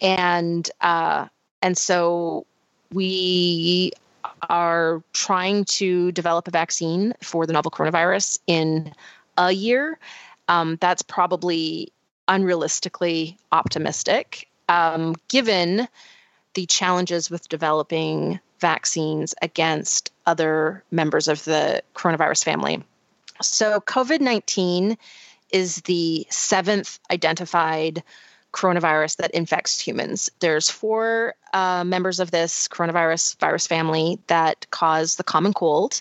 and 0.00 0.70
uh, 0.82 1.26
and 1.62 1.78
so 1.78 2.46
we 2.92 3.92
are 4.48 5.02
trying 5.12 5.64
to 5.64 6.12
develop 6.12 6.46
a 6.46 6.50
vaccine 6.50 7.14
for 7.22 7.46
the 7.46 7.52
novel 7.52 7.70
coronavirus 7.70 8.38
in 8.46 8.92
a 9.38 9.52
year 9.52 9.98
um, 10.48 10.76
that's 10.80 11.02
probably 11.02 11.92
unrealistically 12.28 13.36
optimistic, 13.52 14.48
um, 14.68 15.14
given 15.28 15.88
the 16.54 16.66
challenges 16.66 17.30
with 17.30 17.48
developing 17.48 18.40
vaccines 18.60 19.34
against 19.42 20.10
other 20.24 20.82
members 20.90 21.28
of 21.28 21.44
the 21.44 21.82
coronavirus 21.94 22.44
family. 22.44 22.82
So, 23.42 23.80
COVID 23.80 24.20
19 24.20 24.96
is 25.52 25.76
the 25.82 26.26
seventh 26.30 26.98
identified 27.10 28.02
coronavirus 28.52 29.16
that 29.16 29.30
infects 29.32 29.78
humans. 29.78 30.30
There's 30.40 30.70
four 30.70 31.34
uh, 31.52 31.84
members 31.84 32.20
of 32.20 32.30
this 32.30 32.68
coronavirus 32.68 33.38
virus 33.38 33.66
family 33.66 34.18
that 34.28 34.66
cause 34.70 35.16
the 35.16 35.24
common 35.24 35.52
cold. 35.52 36.00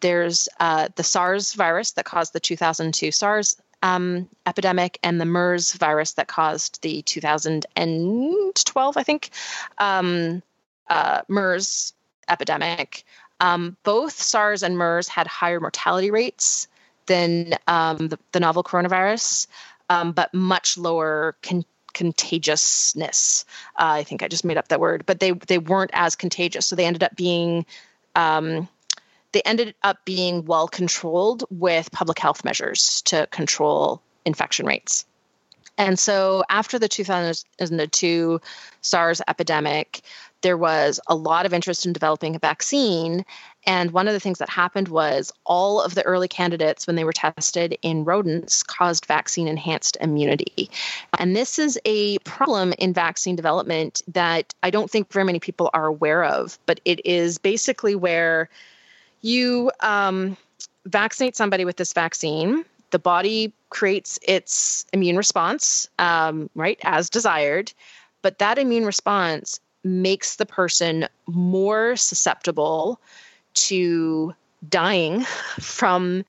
There's 0.00 0.48
uh, 0.60 0.88
the 0.94 1.02
SARS 1.02 1.54
virus 1.54 1.92
that 1.92 2.04
caused 2.04 2.32
the 2.32 2.40
2002 2.40 3.10
SARS 3.10 3.56
um, 3.82 4.28
epidemic 4.46 4.98
and 5.02 5.20
the 5.20 5.24
MERS 5.24 5.72
virus 5.74 6.14
that 6.14 6.28
caused 6.28 6.82
the 6.82 7.02
2012, 7.02 8.96
I 8.96 9.02
think, 9.02 9.30
um, 9.78 10.42
uh, 10.88 11.22
MERS 11.28 11.92
epidemic. 12.28 13.04
Um, 13.40 13.76
both 13.82 14.20
SARS 14.20 14.62
and 14.62 14.78
MERS 14.78 15.08
had 15.08 15.26
higher 15.26 15.60
mortality 15.60 16.10
rates 16.10 16.68
than 17.06 17.54
um, 17.66 18.08
the, 18.08 18.18
the, 18.32 18.40
novel 18.40 18.64
coronavirus, 18.64 19.46
um, 19.90 20.12
but 20.12 20.32
much 20.32 20.78
lower 20.78 21.36
con- 21.42 21.64
contagiousness. 21.92 23.44
Uh, 23.76 24.00
I 24.00 24.04
think 24.04 24.22
I 24.22 24.28
just 24.28 24.44
made 24.44 24.56
up 24.56 24.68
that 24.68 24.80
word, 24.80 25.04
but 25.06 25.20
they 25.20 25.32
they 25.32 25.58
weren't 25.58 25.90
as 25.92 26.16
contagious, 26.16 26.66
so 26.66 26.76
they 26.76 26.86
ended 26.86 27.02
up 27.02 27.14
being 27.14 27.66
um, 28.14 28.68
they 29.36 29.42
ended 29.42 29.74
up 29.82 30.02
being 30.06 30.46
well 30.46 30.66
controlled 30.66 31.44
with 31.50 31.92
public 31.92 32.18
health 32.18 32.42
measures 32.42 33.02
to 33.02 33.26
control 33.30 34.00
infection 34.24 34.64
rates. 34.64 35.04
And 35.76 35.98
so 35.98 36.42
after 36.48 36.78
the 36.78 36.88
2002 36.88 38.40
SARS 38.80 39.20
epidemic, 39.28 40.00
there 40.40 40.56
was 40.56 41.00
a 41.06 41.14
lot 41.14 41.44
of 41.44 41.52
interest 41.52 41.84
in 41.84 41.92
developing 41.92 42.34
a 42.34 42.38
vaccine. 42.38 43.26
And 43.66 43.90
one 43.90 44.08
of 44.08 44.14
the 44.14 44.20
things 44.20 44.38
that 44.38 44.48
happened 44.48 44.88
was 44.88 45.30
all 45.44 45.82
of 45.82 45.94
the 45.94 46.02
early 46.04 46.28
candidates, 46.28 46.86
when 46.86 46.96
they 46.96 47.04
were 47.04 47.12
tested 47.12 47.76
in 47.82 48.04
rodents, 48.04 48.62
caused 48.62 49.04
vaccine 49.04 49.48
enhanced 49.48 49.98
immunity. 50.00 50.70
And 51.18 51.36
this 51.36 51.58
is 51.58 51.78
a 51.84 52.16
problem 52.20 52.72
in 52.78 52.94
vaccine 52.94 53.36
development 53.36 54.00
that 54.08 54.54
I 54.62 54.70
don't 54.70 54.90
think 54.90 55.12
very 55.12 55.26
many 55.26 55.40
people 55.40 55.68
are 55.74 55.84
aware 55.84 56.24
of, 56.24 56.58
but 56.64 56.80
it 56.86 57.04
is 57.04 57.36
basically 57.36 57.94
where 57.94 58.48
you 59.26 59.70
um, 59.80 60.36
vaccinate 60.86 61.36
somebody 61.36 61.64
with 61.64 61.76
this 61.76 61.92
vaccine. 61.92 62.64
the 62.90 62.98
body 63.00 63.52
creates 63.68 64.18
its 64.22 64.86
immune 64.92 65.16
response, 65.16 65.88
um, 65.98 66.48
right, 66.54 66.78
as 66.84 67.10
desired, 67.10 67.72
but 68.22 68.38
that 68.38 68.58
immune 68.58 68.86
response 68.86 69.60
makes 69.82 70.36
the 70.36 70.46
person 70.46 71.08
more 71.26 71.96
susceptible 71.96 73.00
to 73.54 74.34
dying 74.68 75.24
from 75.60 76.24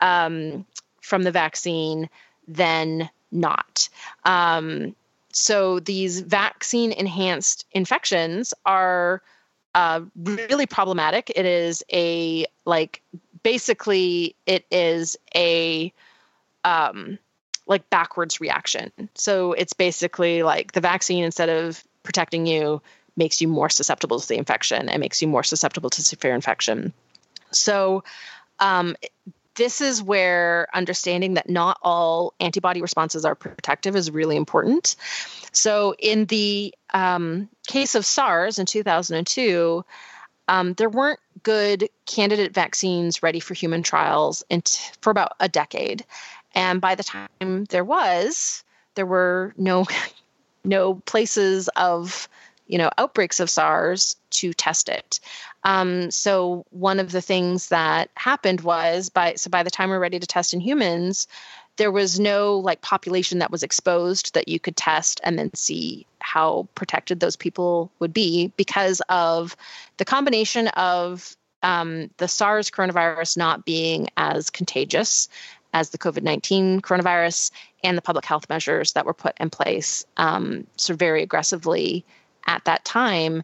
um, 0.00 0.66
from 1.00 1.22
the 1.22 1.30
vaccine 1.30 2.08
than 2.46 3.08
not. 3.30 3.88
Um, 4.24 4.94
so 5.32 5.80
these 5.80 6.20
vaccine 6.20 6.92
enhanced 6.92 7.66
infections 7.72 8.52
are 8.66 9.22
uh, 9.74 10.02
really 10.16 10.66
problematic. 10.66 11.30
It 11.34 11.46
is 11.46 11.82
a 11.92 12.46
like 12.64 13.02
basically 13.42 14.36
it 14.46 14.66
is 14.70 15.16
a 15.34 15.92
um, 16.64 17.18
like 17.66 17.88
backwards 17.90 18.40
reaction. 18.40 18.92
So 19.14 19.52
it's 19.52 19.72
basically 19.72 20.42
like 20.42 20.72
the 20.72 20.80
vaccine 20.80 21.24
instead 21.24 21.48
of 21.48 21.82
protecting 22.02 22.46
you 22.46 22.82
makes 23.16 23.40
you 23.40 23.48
more 23.48 23.68
susceptible 23.68 24.20
to 24.20 24.28
the 24.28 24.36
infection 24.36 24.88
and 24.88 25.00
makes 25.00 25.20
you 25.20 25.28
more 25.28 25.42
susceptible 25.42 25.90
to 25.90 26.02
severe 26.02 26.34
infection. 26.34 26.92
So 27.50 28.04
um, 28.58 28.96
this 29.54 29.80
is 29.80 30.02
where 30.02 30.66
understanding 30.74 31.34
that 31.34 31.48
not 31.48 31.78
all 31.82 32.34
antibody 32.40 32.80
responses 32.80 33.24
are 33.24 33.34
protective 33.34 33.96
is 33.96 34.10
really 34.10 34.36
important. 34.36 34.96
So, 35.52 35.94
in 35.98 36.26
the 36.26 36.74
um, 36.94 37.48
case 37.66 37.94
of 37.94 38.06
SARS 38.06 38.58
in 38.58 38.66
2002, 38.66 39.84
um, 40.48 40.72
there 40.74 40.88
weren't 40.88 41.20
good 41.42 41.88
candidate 42.06 42.54
vaccines 42.54 43.22
ready 43.22 43.40
for 43.40 43.54
human 43.54 43.82
trials 43.82 44.44
t- 44.50 44.60
for 45.00 45.10
about 45.10 45.32
a 45.40 45.48
decade. 45.48 46.04
And 46.54 46.80
by 46.80 46.94
the 46.94 47.04
time 47.04 47.64
there 47.70 47.84
was, 47.84 48.64
there 48.94 49.06
were 49.06 49.54
no 49.56 49.86
no 50.64 50.94
places 50.94 51.68
of 51.68 52.28
you 52.66 52.78
know 52.78 52.90
outbreaks 52.96 53.40
of 53.40 53.50
SARS 53.50 54.16
to 54.30 54.52
test 54.52 54.88
it. 54.88 55.20
Um, 55.64 56.10
so 56.10 56.64
one 56.70 56.98
of 56.98 57.12
the 57.12 57.20
things 57.20 57.68
that 57.68 58.10
happened 58.16 58.62
was 58.62 59.10
by 59.10 59.34
so 59.34 59.50
by 59.50 59.62
the 59.62 59.70
time 59.70 59.90
we're 59.90 59.98
ready 59.98 60.18
to 60.18 60.26
test 60.26 60.54
in 60.54 60.60
humans, 60.60 61.28
there 61.76 61.92
was 61.92 62.20
no 62.20 62.58
like 62.58 62.80
population 62.80 63.38
that 63.38 63.50
was 63.50 63.62
exposed 63.62 64.34
that 64.34 64.48
you 64.48 64.60
could 64.60 64.76
test 64.76 65.20
and 65.24 65.38
then 65.38 65.54
see 65.54 66.06
how 66.20 66.68
protected 66.74 67.20
those 67.20 67.36
people 67.36 67.90
would 67.98 68.12
be 68.12 68.52
because 68.56 69.00
of 69.08 69.56
the 69.96 70.04
combination 70.04 70.68
of 70.68 71.36
um, 71.62 72.10
the 72.16 72.28
SARS 72.28 72.70
coronavirus 72.70 73.36
not 73.36 73.64
being 73.64 74.08
as 74.16 74.50
contagious 74.50 75.28
as 75.72 75.90
the 75.90 75.98
COVID 75.98 76.22
19 76.22 76.80
coronavirus 76.80 77.50
and 77.82 77.96
the 77.96 78.02
public 78.02 78.24
health 78.24 78.48
measures 78.48 78.92
that 78.92 79.06
were 79.06 79.14
put 79.14 79.34
in 79.38 79.48
place 79.48 80.04
um, 80.16 80.66
so 80.76 80.94
very 80.94 81.22
aggressively 81.22 82.04
at 82.46 82.64
that 82.64 82.84
time. 82.84 83.42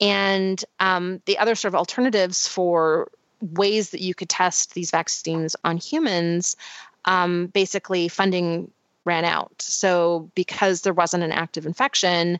And 0.00 0.62
um, 0.80 1.20
the 1.26 1.38
other 1.38 1.54
sort 1.54 1.72
of 1.72 1.78
alternatives 1.78 2.46
for 2.46 3.10
ways 3.40 3.90
that 3.90 4.00
you 4.00 4.14
could 4.14 4.28
test 4.28 4.74
these 4.74 4.90
vaccines 4.90 5.56
on 5.64 5.76
humans, 5.76 6.56
um, 7.04 7.46
basically 7.46 8.08
funding 8.08 8.70
ran 9.04 9.24
out. 9.24 9.54
So 9.62 10.30
because 10.34 10.82
there 10.82 10.92
wasn't 10.92 11.24
an 11.24 11.32
active 11.32 11.66
infection, 11.66 12.38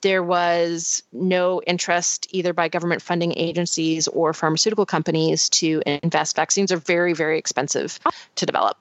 there 0.00 0.22
was 0.22 1.02
no 1.12 1.60
interest 1.66 2.28
either 2.30 2.52
by 2.52 2.68
government 2.68 3.02
funding 3.02 3.36
agencies 3.36 4.06
or 4.08 4.32
pharmaceutical 4.32 4.86
companies 4.86 5.48
to 5.50 5.82
invest. 5.84 6.36
Vaccines 6.36 6.70
are 6.70 6.76
very, 6.76 7.12
very 7.12 7.38
expensive 7.38 7.98
to 8.36 8.46
develop. 8.46 8.76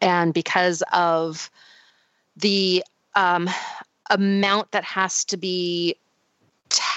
And 0.00 0.32
because 0.32 0.82
of 0.92 1.50
the 2.36 2.84
um, 3.14 3.50
amount 4.08 4.70
that 4.70 4.84
has 4.84 5.24
to 5.26 5.36
be 5.36 5.96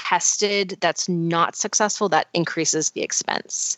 tested 0.09 0.75
that's 0.79 1.07
not 1.07 1.55
successful, 1.55 2.09
that 2.09 2.27
increases 2.33 2.91
the 2.91 3.03
expense. 3.03 3.77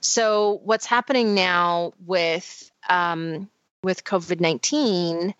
So 0.00 0.60
what's 0.64 0.86
happening 0.86 1.34
now 1.34 1.92
with 2.06 2.70
um, 2.88 3.48
with 3.82 4.04
COVID 4.04 4.40
nineteen 4.40 5.34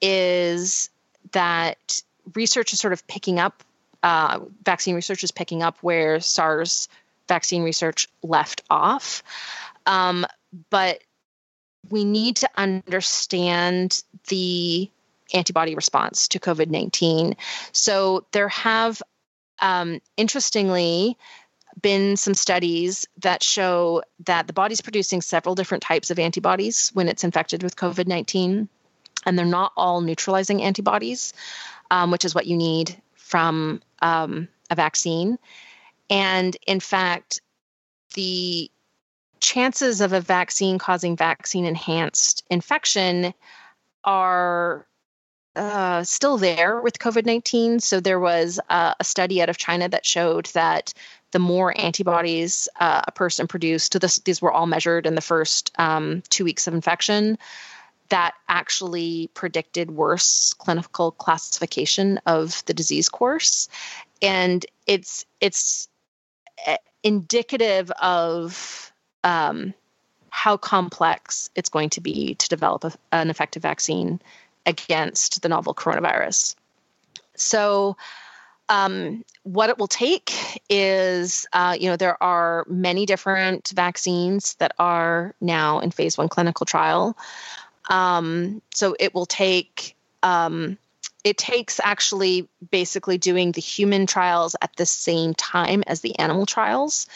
is 0.00 0.90
that 1.32 2.02
research 2.34 2.72
is 2.72 2.80
sort 2.80 2.92
of 2.92 3.06
picking 3.06 3.38
up. 3.40 3.62
Uh, 4.02 4.40
vaccine 4.64 4.94
research 4.94 5.24
is 5.24 5.30
picking 5.30 5.62
up 5.62 5.76
where 5.82 6.20
SARS 6.20 6.88
vaccine 7.28 7.62
research 7.62 8.08
left 8.22 8.62
off, 8.70 9.22
um, 9.86 10.24
but 10.70 11.02
we 11.90 12.04
need 12.04 12.36
to 12.36 12.48
understand 12.56 14.02
the 14.28 14.90
antibody 15.34 15.74
response 15.74 16.28
to 16.28 16.38
COVID 16.38 16.68
19. 16.68 17.36
So 17.72 18.24
there 18.32 18.48
have, 18.48 19.02
um, 19.60 20.00
interestingly, 20.16 21.16
been 21.80 22.16
some 22.16 22.34
studies 22.34 23.06
that 23.18 23.42
show 23.42 24.02
that 24.26 24.46
the 24.46 24.52
body's 24.52 24.80
producing 24.80 25.22
several 25.22 25.54
different 25.54 25.82
types 25.82 26.10
of 26.10 26.18
antibodies 26.18 26.90
when 26.94 27.08
it's 27.08 27.24
infected 27.24 27.62
with 27.62 27.76
COVID 27.76 28.06
19, 28.06 28.68
and 29.26 29.38
they're 29.38 29.46
not 29.46 29.72
all 29.76 30.00
neutralizing 30.00 30.62
antibodies, 30.62 31.32
um, 31.90 32.10
which 32.10 32.24
is 32.24 32.34
what 32.34 32.46
you 32.46 32.56
need 32.56 33.00
from 33.14 33.80
um, 34.02 34.48
a 34.70 34.74
vaccine. 34.74 35.38
And 36.08 36.56
in 36.66 36.80
fact, 36.80 37.40
the 38.14 38.70
chances 39.40 40.00
of 40.00 40.12
a 40.12 40.20
vaccine 40.20 40.78
causing 40.78 41.16
vaccine 41.16 41.64
enhanced 41.64 42.44
infection 42.50 43.32
are 44.04 44.86
uh, 45.56 46.04
still 46.04 46.36
there 46.36 46.80
with 46.80 46.98
COVID 46.98 47.26
19. 47.26 47.80
So 47.80 48.00
there 48.00 48.20
was 48.20 48.60
uh, 48.68 48.94
a 48.98 49.04
study 49.04 49.42
out 49.42 49.48
of 49.48 49.58
China 49.58 49.88
that 49.88 50.06
showed 50.06 50.46
that 50.46 50.92
the 51.32 51.38
more 51.38 51.78
antibodies 51.80 52.68
uh, 52.78 53.02
a 53.06 53.12
person 53.12 53.46
produced, 53.46 53.98
this, 54.00 54.18
these 54.20 54.42
were 54.42 54.52
all 54.52 54.66
measured 54.66 55.06
in 55.06 55.14
the 55.14 55.20
first 55.20 55.72
um, 55.78 56.22
two 56.28 56.44
weeks 56.44 56.66
of 56.66 56.74
infection, 56.74 57.38
that 58.08 58.34
actually 58.48 59.30
predicted 59.34 59.92
worse 59.92 60.52
clinical 60.54 61.12
classification 61.12 62.18
of 62.26 62.64
the 62.66 62.74
disease 62.74 63.08
course. 63.08 63.68
And 64.20 64.66
it's, 64.86 65.24
it's 65.40 65.88
eh, 66.66 66.76
indicative 67.04 67.90
of 68.02 68.92
um, 69.22 69.74
how 70.30 70.56
complex 70.56 71.50
it's 71.54 71.68
going 71.68 71.90
to 71.90 72.00
be 72.00 72.34
to 72.34 72.48
develop 72.48 72.84
a, 72.84 72.92
an 73.12 73.30
effective 73.30 73.62
vaccine 73.62 74.20
against 74.66 75.42
the 75.42 75.48
novel 75.48 75.74
coronavirus. 75.74 76.54
So, 77.34 77.96
um, 78.68 79.24
what 79.42 79.68
it 79.68 79.78
will 79.78 79.88
take 79.88 80.32
is, 80.68 81.46
uh, 81.52 81.76
you 81.78 81.90
know, 81.90 81.96
there 81.96 82.22
are 82.22 82.64
many 82.68 83.04
different 83.04 83.72
vaccines 83.74 84.54
that 84.54 84.72
are 84.78 85.34
now 85.40 85.80
in 85.80 85.90
phase 85.90 86.16
one 86.16 86.28
clinical 86.28 86.64
trial. 86.64 87.16
Um, 87.88 88.62
so 88.72 88.94
it 89.00 89.12
will 89.12 89.26
take, 89.26 89.96
um, 90.22 90.78
it 91.24 91.36
takes 91.36 91.80
actually 91.82 92.48
basically 92.70 93.18
doing 93.18 93.50
the 93.50 93.60
human 93.60 94.06
trials 94.06 94.54
at 94.62 94.76
the 94.76 94.86
same 94.86 95.34
time 95.34 95.82
as 95.88 96.00
the 96.00 96.16
animal 96.20 96.46
trials 96.46 97.08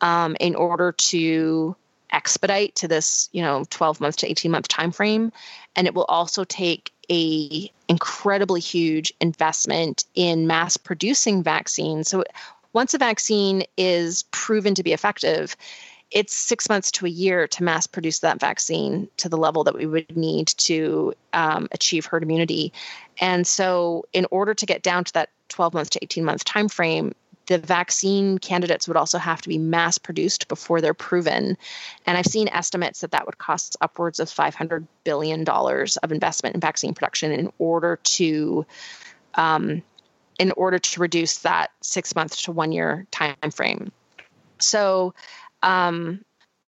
um, 0.00 0.36
in 0.40 0.56
order 0.56 0.90
to 0.92 1.76
expedite 2.16 2.74
to 2.74 2.88
this 2.88 3.28
you 3.32 3.42
know 3.42 3.64
12 3.70 4.00
month 4.00 4.16
to 4.16 4.30
18 4.30 4.50
month 4.50 4.66
time 4.66 4.90
frame 4.90 5.30
and 5.76 5.86
it 5.86 5.94
will 5.94 6.04
also 6.04 6.42
take 6.44 6.90
a 7.10 7.70
incredibly 7.88 8.60
huge 8.60 9.12
investment 9.20 10.06
in 10.16 10.48
mass 10.48 10.76
producing 10.76 11.42
vaccines. 11.42 12.08
So 12.08 12.24
once 12.72 12.94
a 12.94 12.98
vaccine 12.98 13.62
is 13.76 14.24
proven 14.32 14.74
to 14.74 14.82
be 14.82 14.92
effective 14.92 15.56
it's 16.10 16.34
six 16.34 16.68
months 16.68 16.90
to 16.92 17.06
a 17.06 17.08
year 17.08 17.48
to 17.48 17.64
mass 17.64 17.86
produce 17.86 18.20
that 18.20 18.38
vaccine 18.38 19.08
to 19.16 19.28
the 19.28 19.36
level 19.36 19.64
that 19.64 19.74
we 19.74 19.86
would 19.86 20.16
need 20.16 20.46
to 20.46 21.12
um, 21.32 21.68
achieve 21.72 22.06
herd 22.06 22.22
immunity. 22.22 22.72
And 23.20 23.46
so 23.46 24.06
in 24.12 24.26
order 24.30 24.54
to 24.54 24.66
get 24.66 24.82
down 24.82 25.04
to 25.04 25.12
that 25.14 25.30
12 25.48 25.74
month 25.74 25.90
to 25.90 25.98
18 26.02 26.24
month 26.24 26.44
time 26.44 26.68
frame 26.68 27.14
the 27.46 27.58
vaccine 27.58 28.38
candidates 28.38 28.88
would 28.88 28.96
also 28.96 29.18
have 29.18 29.40
to 29.42 29.48
be 29.48 29.58
mass 29.58 29.98
produced 29.98 30.48
before 30.48 30.80
they're 30.80 30.94
proven. 30.94 31.56
And 32.04 32.18
I've 32.18 32.26
seen 32.26 32.48
estimates 32.48 33.00
that 33.00 33.12
that 33.12 33.26
would 33.26 33.38
cost 33.38 33.76
upwards 33.80 34.20
of 34.20 34.28
$500 34.28 34.86
billion 35.04 35.48
of 35.48 36.12
investment 36.12 36.54
in 36.54 36.60
vaccine 36.60 36.94
production 36.94 37.32
in 37.32 37.52
order 37.58 37.96
to. 38.02 38.66
Um, 39.34 39.82
in 40.38 40.52
order 40.52 40.78
to 40.78 41.00
reduce 41.00 41.38
that 41.38 41.70
six 41.80 42.14
months 42.14 42.42
to 42.42 42.52
one 42.52 42.70
year 42.72 43.06
time 43.10 43.50
frame. 43.50 43.90
So, 44.58 45.14
um, 45.62 46.24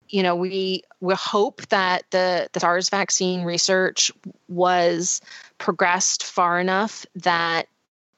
you 0.09 0.23
know, 0.23 0.37
we 0.37 0.83
we 1.01 1.15
hope 1.15 1.63
that 1.69 2.05
the 2.11 2.49
the 2.53 2.61
SARS 2.61 2.89
vaccine 2.91 3.43
research 3.43 4.13
was 4.49 5.21
progressed 5.59 6.25
far 6.25 6.61
enough 6.61 7.07
that 7.17 7.69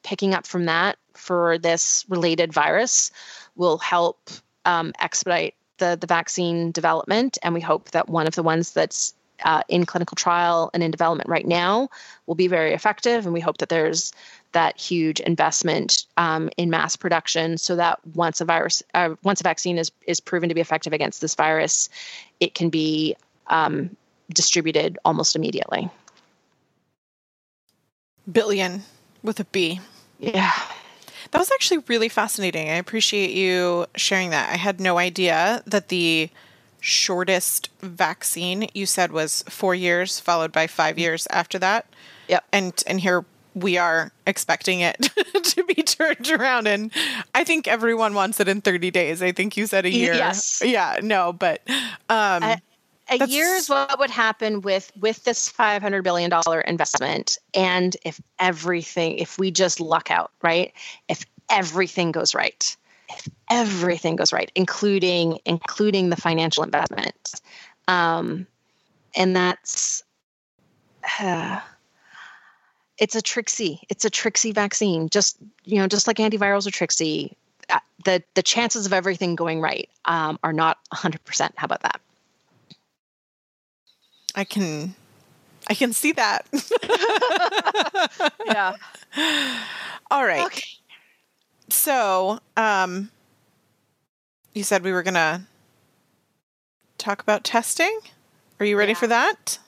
picking 0.07 0.35
up 0.35 0.47
from 0.47 0.67
that 0.67 0.97
for 1.15 1.59
this 1.59 2.05
related 2.09 2.53
virus 2.53 3.11
will 3.57 3.77
help 3.79 4.31
um, 4.65 4.93
expedite 5.01 5.55
the, 5.79 5.99
the 6.01 6.07
vaccine 6.07 6.71
development. 6.71 7.39
And 7.43 7.53
we 7.53 7.61
hope 7.61 7.91
that 7.91 8.09
one 8.09 8.29
of 8.29 8.37
the 8.37 8.43
ones 8.45 8.73
that's 8.73 9.15
uh, 9.45 9.63
in 9.69 9.85
clinical 9.85 10.15
trial 10.15 10.71
and 10.73 10.83
in 10.83 10.93
development 10.93 11.29
right 11.29 11.47
now 11.47 11.89
will 12.27 12.37
be 12.37 12.47
very 12.47 12.73
effective. 12.73 13.27
And 13.27 13.35
we 13.35 13.41
hope 13.41 13.59
that 13.59 13.69
there's 13.69 14.13
that 14.53 14.81
huge 14.81 15.19
investment 15.19 16.07
um, 16.17 16.51
in 16.57 16.71
mass 16.71 16.95
production 16.95 17.59
so 17.59 17.75
that 17.75 17.99
once 18.15 18.41
a 18.41 18.45
virus, 18.45 18.85
uh, 18.95 19.17
once 19.25 19.41
a 19.41 19.45
vaccine 19.45 19.77
is, 19.77 19.91
is 20.07 20.21
proven 20.21 20.49
to 20.49 20.55
be 20.55 20.61
effective 20.61 20.93
against 20.93 21.21
this 21.21 21.35
virus, 21.35 21.89
it 22.39 22.55
can 22.55 22.71
be 22.71 23.17
um, 23.49 23.97
distributed 24.33 24.99
almost 25.05 25.35
immediately. 25.35 25.91
Billion 28.31 28.85
with 29.23 29.41
a 29.41 29.45
B. 29.45 29.81
Yeah. 30.19 30.53
That 31.31 31.39
was 31.39 31.51
actually 31.53 31.79
really 31.89 32.09
fascinating. 32.09 32.69
I 32.71 32.75
appreciate 32.75 33.31
you 33.31 33.87
sharing 33.97 34.31
that. 34.31 34.53
I 34.53 34.57
had 34.57 34.81
no 34.81 34.99
idea 34.99 35.63
that 35.67 35.89
the 35.89 36.31
shortest 36.81 37.69
vaccine 37.81 38.69
you 38.75 38.87
said 38.87 39.11
was 39.13 39.43
four 39.49 39.75
years, 39.75 40.21
followed 40.21 40.53
by 40.53 40.67
five 40.67 40.99
years 40.99 41.27
after 41.31 41.59
that. 41.59 41.87
Yep. 42.29 42.45
And 42.53 42.83
and 42.87 43.01
here 43.01 43.25
we 43.55 43.79
are 43.79 44.13
expecting 44.27 44.81
it 44.81 44.97
to 45.43 45.65
be 45.65 45.83
turned 45.83 46.31
around 46.31 46.67
and 46.67 46.93
I 47.35 47.43
think 47.43 47.67
everyone 47.67 48.13
wants 48.13 48.39
it 48.39 48.49
in 48.49 48.61
30 48.61 48.91
days. 48.91 49.23
I 49.23 49.33
think 49.33 49.57
you 49.57 49.67
said 49.67 49.87
a 49.87 49.91
year. 49.91 50.15
Yes. 50.15 50.63
Yeah, 50.65 51.01
no, 51.03 51.33
but 51.33 51.63
um 52.09 52.43
a, 52.43 52.61
a 53.09 53.19
that's- 53.19 53.31
year 53.31 53.55
is 53.55 53.69
what 53.69 53.99
would 53.99 54.11
happen 54.11 54.61
with 54.61 54.91
with 54.99 55.25
this 55.25 55.49
500 55.49 56.03
billion 56.03 56.31
dollar 56.31 56.61
investment 56.63 57.39
and 57.55 57.97
if 58.05 58.21
everything 58.39 59.19
if 59.19 59.39
we 59.39 59.51
just 59.51 59.81
luck 59.81 60.11
out, 60.11 60.33
right? 60.43 60.73
If 61.09 61.25
everything 61.51 62.13
goes 62.13 62.35
right. 62.35 62.77
If 63.09 63.29
everything 63.51 64.17
goes 64.17 64.33
right, 64.33 64.51
including 64.55 65.39
including 65.45 66.11
the 66.11 66.17
financial 66.17 66.65
investment. 66.65 67.41
Um 67.89 68.47
and 69.17 69.35
that's 69.35 70.03
uh, 71.21 71.61
it's 72.99 73.15
a 73.15 73.23
tricksy 73.23 73.81
it's 73.89 74.05
a 74.05 74.11
tricksy 74.11 74.53
vaccine 74.53 75.09
just 75.11 75.37
you 75.65 75.79
know 75.79 75.87
just 75.87 76.07
like 76.07 76.17
antivirals 76.17 76.67
are 76.67 76.71
tricksy 76.71 77.37
uh, 77.69 77.79
the 78.05 78.23
the 78.35 78.43
chances 78.43 78.87
of 78.87 78.93
everything 78.93 79.35
going 79.35 79.61
right 79.61 79.91
um, 80.07 80.39
are 80.43 80.53
not 80.53 80.79
100% 80.95 81.51
how 81.57 81.65
about 81.65 81.83
that 81.83 82.01
I 84.37 84.45
can 84.45 84.95
I 85.69 85.75
can 85.75 85.93
see 85.93 86.13
that. 86.13 86.47
yeah 88.47 88.75
All 90.11 90.25
right. 90.25 90.45
okay 90.47 90.63
So, 91.69 92.39
um, 92.57 93.11
you 94.55 94.63
said 94.63 94.85
we 94.85 94.93
were 94.93 95.03
going 95.03 95.15
to 95.15 95.41
talk 96.99 97.21
about 97.23 97.43
testing. 97.43 97.99
Are 98.61 98.67
you 98.67 98.79
ready 98.79 98.93
Yeah. 98.93 98.99
for 98.99 99.07
that? 99.09 99.59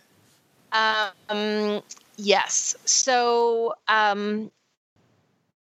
um, 0.71 1.83
yes 2.17 2.77
so 2.85 3.75
um, 3.89 4.51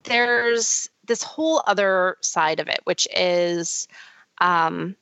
there's 0.04 0.90
this 1.08 1.24
whole 1.24 1.64
other 1.66 2.18
side 2.22 2.60
of 2.60 2.68
it 2.68 2.80
which 2.84 3.08
is 3.16 3.88
um, 4.40 4.96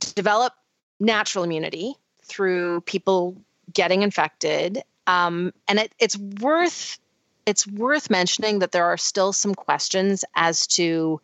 to 0.00 0.14
develop 0.14 0.54
natural 0.98 1.44
immunity 1.44 1.94
through 2.26 2.80
people 2.82 3.36
getting 3.72 4.02
infected 4.02 4.82
um, 5.06 5.52
and 5.68 5.78
it, 5.78 5.94
it's 5.98 6.16
worth 6.16 6.98
it's 7.46 7.66
worth 7.66 8.10
mentioning 8.10 8.58
that 8.58 8.72
there 8.72 8.84
are 8.84 8.96
still 8.96 9.32
some 9.32 9.54
questions 9.54 10.24
as 10.34 10.66
to 10.66 11.20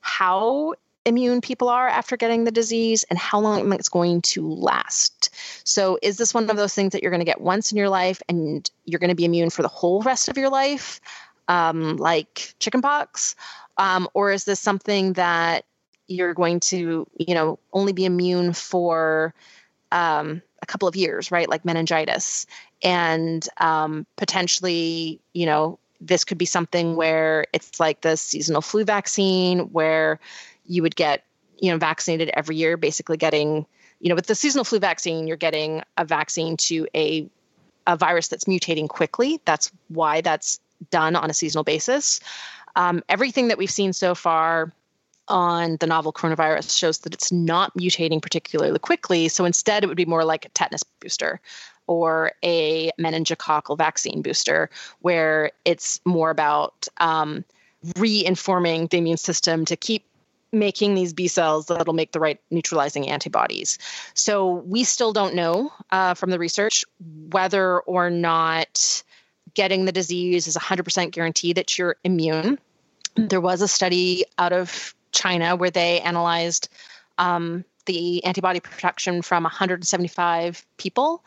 how 0.00 0.74
immune 1.04 1.40
people 1.40 1.68
are 1.68 1.88
after 1.88 2.16
getting 2.16 2.44
the 2.44 2.50
disease 2.50 3.04
and 3.04 3.18
how 3.18 3.40
long 3.40 3.72
it's 3.72 3.88
going 3.88 4.20
to 4.22 4.46
last. 4.46 5.30
So, 5.64 5.98
is 6.02 6.18
this 6.18 6.34
one 6.34 6.48
of 6.50 6.56
those 6.56 6.74
things 6.74 6.92
that 6.92 7.02
you're 7.02 7.10
going 7.10 7.20
to 7.20 7.26
get 7.26 7.40
once 7.40 7.72
in 7.72 7.78
your 7.78 7.88
life 7.88 8.22
and 8.28 8.70
you're 8.84 9.00
going 9.00 9.10
to 9.10 9.16
be 9.16 9.24
immune 9.24 9.50
for 9.50 9.62
the 9.62 9.68
whole 9.68 10.02
rest 10.02 10.28
of 10.28 10.36
your 10.36 10.50
life, 10.50 11.00
um, 11.48 11.96
like 11.96 12.54
chickenpox? 12.58 13.34
Um, 13.78 14.08
or 14.14 14.30
is 14.30 14.44
this 14.44 14.60
something 14.60 15.14
that 15.14 15.64
you're 16.06 16.34
going 16.34 16.60
to, 16.60 17.06
you 17.18 17.34
know, 17.34 17.58
only 17.72 17.92
be 17.92 18.04
immune 18.04 18.52
for 18.52 19.32
um, 19.92 20.42
a 20.62 20.66
couple 20.66 20.88
of 20.88 20.96
years, 20.96 21.30
right? 21.30 21.48
Like 21.48 21.64
meningitis. 21.64 22.46
And 22.82 23.46
um, 23.58 24.06
potentially, 24.16 25.20
you 25.34 25.46
know, 25.46 25.78
this 26.00 26.24
could 26.24 26.38
be 26.38 26.46
something 26.46 26.96
where 26.96 27.46
it's 27.52 27.78
like 27.78 28.00
the 28.00 28.16
seasonal 28.16 28.62
flu 28.62 28.84
vaccine, 28.84 29.60
where 29.72 30.18
you 30.64 30.82
would 30.82 30.96
get, 30.96 31.24
you 31.58 31.70
know, 31.70 31.78
vaccinated 31.78 32.30
every 32.34 32.56
year, 32.56 32.76
basically 32.76 33.16
getting, 33.16 33.66
you 34.00 34.08
know, 34.08 34.16
with 34.16 34.26
the 34.26 34.34
seasonal 34.34 34.64
flu 34.64 34.80
vaccine, 34.80 35.28
you're 35.28 35.36
getting 35.36 35.82
a 35.96 36.04
vaccine 36.04 36.56
to 36.56 36.88
a 36.94 37.28
a 37.86 37.96
virus 37.96 38.28
that's 38.28 38.44
mutating 38.44 38.88
quickly. 38.88 39.40
That's 39.44 39.72
why 39.88 40.20
that's 40.20 40.60
done 40.90 41.16
on 41.16 41.30
a 41.30 41.34
seasonal 41.34 41.64
basis. 41.64 42.20
Um, 42.76 43.02
everything 43.08 43.48
that 43.48 43.58
we've 43.58 43.70
seen 43.70 43.92
so 43.92 44.14
far 44.14 44.72
on 45.32 45.78
the 45.78 45.86
novel 45.86 46.12
coronavirus 46.12 46.78
shows 46.78 46.98
that 46.98 47.14
it's 47.14 47.32
not 47.32 47.74
mutating 47.74 48.20
particularly 48.20 48.78
quickly. 48.78 49.28
So 49.28 49.44
instead, 49.44 49.82
it 49.82 49.86
would 49.88 49.96
be 49.96 50.04
more 50.04 50.24
like 50.24 50.44
a 50.44 50.50
tetanus 50.50 50.84
booster 51.00 51.40
or 51.88 52.32
a 52.44 52.92
meningococcal 53.00 53.76
vaccine 53.76 54.22
booster, 54.22 54.70
where 55.00 55.50
it's 55.64 56.00
more 56.04 56.30
about 56.30 56.86
um, 56.98 57.44
reinforming 57.96 58.86
the 58.86 58.98
immune 58.98 59.16
system 59.16 59.64
to 59.64 59.76
keep 59.76 60.04
making 60.52 60.94
these 60.94 61.14
B 61.14 61.28
cells 61.28 61.66
that'll 61.66 61.94
make 61.94 62.12
the 62.12 62.20
right 62.20 62.38
neutralizing 62.50 63.08
antibodies. 63.08 63.78
So 64.14 64.56
we 64.66 64.84
still 64.84 65.12
don't 65.12 65.34
know 65.34 65.72
uh, 65.90 66.14
from 66.14 66.30
the 66.30 66.38
research 66.38 66.84
whether 67.30 67.80
or 67.80 68.10
not 68.10 69.02
getting 69.54 69.86
the 69.86 69.92
disease 69.92 70.46
is 70.46 70.56
100% 70.56 71.10
guaranteed 71.10 71.56
that 71.56 71.78
you're 71.78 71.96
immune. 72.04 72.58
There 73.16 73.40
was 73.40 73.62
a 73.62 73.68
study 73.68 74.24
out 74.38 74.52
of 74.52 74.94
China 75.12 75.56
where 75.56 75.70
they 75.70 76.00
analyzed 76.00 76.68
um, 77.18 77.64
the 77.86 78.24
antibody 78.24 78.60
production 78.60 79.22
from 79.22 79.44
175 79.44 80.64
people 80.76 81.22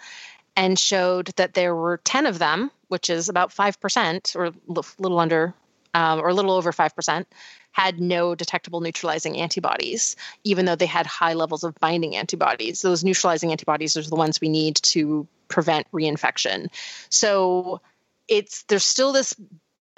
and 0.55 0.79
showed 0.79 1.27
that 1.35 1.53
there 1.53 1.75
were 1.75 1.97
10 2.03 2.25
of 2.25 2.39
them, 2.39 2.71
which 2.87 3.09
is 3.09 3.29
about 3.29 3.51
5% 3.51 4.35
or 4.35 4.45
a 4.45 4.53
little 4.67 5.19
under 5.19 5.53
um, 5.93 6.19
or 6.19 6.29
a 6.29 6.33
little 6.33 6.51
over 6.51 6.71
5%, 6.71 7.25
had 7.71 7.99
no 7.99 8.35
detectable 8.35 8.81
neutralizing 8.81 9.37
antibodies, 9.37 10.15
even 10.43 10.65
though 10.65 10.75
they 10.75 10.85
had 10.85 11.05
high 11.05 11.33
levels 11.33 11.63
of 11.63 11.75
binding 11.75 12.15
antibodies. 12.15 12.81
Those 12.81 13.03
neutralizing 13.03 13.51
antibodies 13.51 13.97
are 13.97 14.01
the 14.01 14.15
ones 14.15 14.39
we 14.39 14.49
need 14.49 14.75
to 14.77 15.27
prevent 15.47 15.89
reinfection. 15.91 16.67
So 17.09 17.81
it's 18.27 18.63
there's 18.63 18.83
still 18.83 19.13
this 19.13 19.33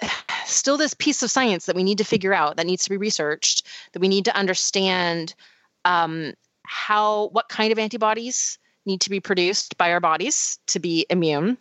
still 0.46 0.76
this 0.76 0.94
piece 0.94 1.22
of 1.22 1.30
science 1.30 1.66
that 1.66 1.76
we 1.76 1.84
need 1.84 1.98
to 1.98 2.04
figure 2.04 2.34
out 2.34 2.56
that 2.56 2.66
needs 2.66 2.84
to 2.84 2.90
be 2.90 2.96
researched 2.96 3.66
that 3.92 4.00
we 4.00 4.08
need 4.08 4.24
to 4.24 4.36
understand 4.36 5.34
um, 5.84 6.32
how 6.62 7.28
what 7.28 7.48
kind 7.48 7.72
of 7.72 7.78
antibodies 7.78 8.58
need 8.86 9.00
to 9.02 9.10
be 9.10 9.20
produced 9.20 9.76
by 9.78 9.92
our 9.92 10.00
bodies 10.00 10.58
to 10.66 10.78
be 10.78 11.06
immune 11.10 11.58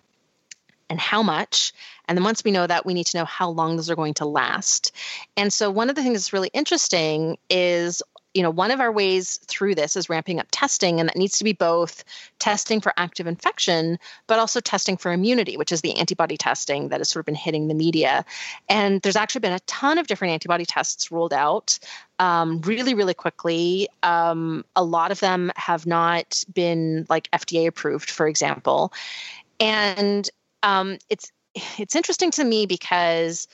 and 0.90 1.00
how 1.00 1.22
much. 1.22 1.74
And 2.08 2.18
then 2.18 2.24
once 2.24 2.44
we 2.44 2.52
know 2.52 2.66
that 2.66 2.86
we 2.86 2.94
need 2.94 3.06
to 3.08 3.18
know 3.18 3.26
how 3.26 3.50
long 3.50 3.76
those 3.76 3.90
are 3.90 3.96
going 3.96 4.14
to 4.16 4.26
last. 4.26 4.94
And 5.36 5.52
so 5.52 5.70
one 5.70 5.90
of 5.90 5.96
the 5.96 6.04
things 6.04 6.20
that's 6.20 6.34
really 6.34 6.50
interesting 6.54 7.38
is 7.50 8.02
you 8.38 8.44
know 8.44 8.52
one 8.52 8.70
of 8.70 8.80
our 8.80 8.92
ways 8.92 9.38
through 9.48 9.74
this 9.74 9.96
is 9.96 10.10
ramping 10.10 10.40
up 10.40 10.48
testing 10.52 11.00
and 11.00 11.10
that 11.10 11.16
needs 11.16 11.40
to 11.40 11.44
be 11.44 11.54
both 11.54 12.04
testing 12.38 12.80
for 12.80 12.94
active 12.96 13.26
infection 13.26 13.98
but 14.28 14.38
also 14.38 14.60
testing 14.60 14.96
for 14.96 15.12
immunity 15.12 15.58
which 15.58 15.72
is 15.72 15.82
the 15.82 15.98
antibody 15.98 16.38
testing 16.38 16.90
that 16.90 17.00
has 17.00 17.10
sort 17.10 17.22
of 17.22 17.26
been 17.26 17.36
hitting 17.36 17.68
the 17.68 17.74
media. 17.74 18.24
And 18.70 19.02
there's 19.02 19.16
actually 19.16 19.40
been 19.40 19.54
a 19.54 19.60
ton 19.62 19.98
of 19.98 20.06
different 20.06 20.34
antibody 20.34 20.66
tests 20.66 21.12
rolled 21.12 21.34
out 21.34 21.80
um, 22.20 22.62
really 22.62 22.94
really 22.94 23.16
quickly. 23.16 23.90
Um, 24.04 24.64
a 24.76 24.84
lot 24.84 25.12
of 25.12 25.20
them 25.20 25.52
have 25.56 25.88
not 25.88 26.44
been 26.54 27.08
like 27.10 27.32
fda 27.32 27.68
approved 27.68 28.12
for 28.12 28.28
example. 28.28 28.94
And 29.60 30.30
um, 30.62 31.00
it's 31.10 31.32
it's 31.80 31.96
interesting 31.96 32.30
to 32.32 32.44
me 32.44 32.68
because 32.68 33.48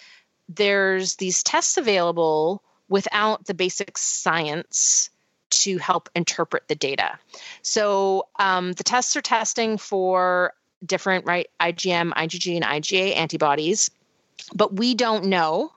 there's 0.49 1.15
these 1.15 1.41
tests 1.41 1.77
available 1.77 2.61
without 2.93 3.43
the 3.45 3.55
basic 3.55 3.97
science 3.97 5.09
to 5.49 5.79
help 5.79 6.09
interpret 6.13 6.67
the 6.67 6.75
data. 6.75 7.17
So 7.63 8.27
um, 8.37 8.73
the 8.73 8.83
tests 8.83 9.15
are 9.15 9.21
testing 9.21 9.79
for 9.79 10.53
different 10.85 11.25
right 11.25 11.47
IgM, 11.59 12.13
IgG, 12.13 12.55
and 12.55 12.63
IgA 12.63 13.15
antibodies, 13.15 13.89
but 14.53 14.75
we 14.75 14.93
don't 14.93 15.25
know 15.25 15.71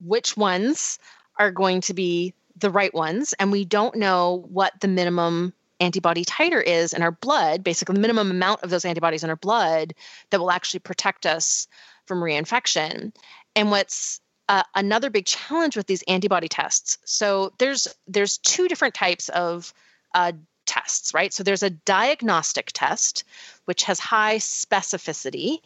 which 0.00 0.34
ones 0.34 0.98
are 1.38 1.50
going 1.50 1.82
to 1.82 1.92
be 1.92 2.32
the 2.56 2.70
right 2.70 2.94
ones, 2.94 3.34
and 3.34 3.52
we 3.52 3.66
don't 3.66 3.96
know 3.96 4.46
what 4.48 4.72
the 4.80 4.88
minimum 4.88 5.52
antibody 5.78 6.24
titer 6.24 6.62
is 6.64 6.94
in 6.94 7.02
our 7.02 7.12
blood, 7.12 7.62
basically 7.62 7.96
the 7.96 8.00
minimum 8.00 8.30
amount 8.30 8.62
of 8.62 8.70
those 8.70 8.86
antibodies 8.86 9.22
in 9.22 9.28
our 9.28 9.36
blood 9.36 9.92
that 10.30 10.40
will 10.40 10.50
actually 10.50 10.80
protect 10.80 11.26
us 11.26 11.68
from 12.06 12.20
reinfection. 12.20 13.12
And 13.54 13.70
what's 13.70 14.22
uh, 14.48 14.62
another 14.74 15.10
big 15.10 15.26
challenge 15.26 15.76
with 15.76 15.86
these 15.86 16.02
antibody 16.08 16.48
tests. 16.48 16.98
So 17.04 17.52
there's 17.58 17.88
there's 18.06 18.38
two 18.38 18.68
different 18.68 18.94
types 18.94 19.28
of 19.30 19.72
uh, 20.14 20.32
tests, 20.66 21.14
right? 21.14 21.32
So 21.32 21.42
there's 21.42 21.62
a 21.62 21.70
diagnostic 21.70 22.70
test, 22.72 23.24
which 23.64 23.84
has 23.84 23.98
high 23.98 24.36
specificity, 24.36 25.60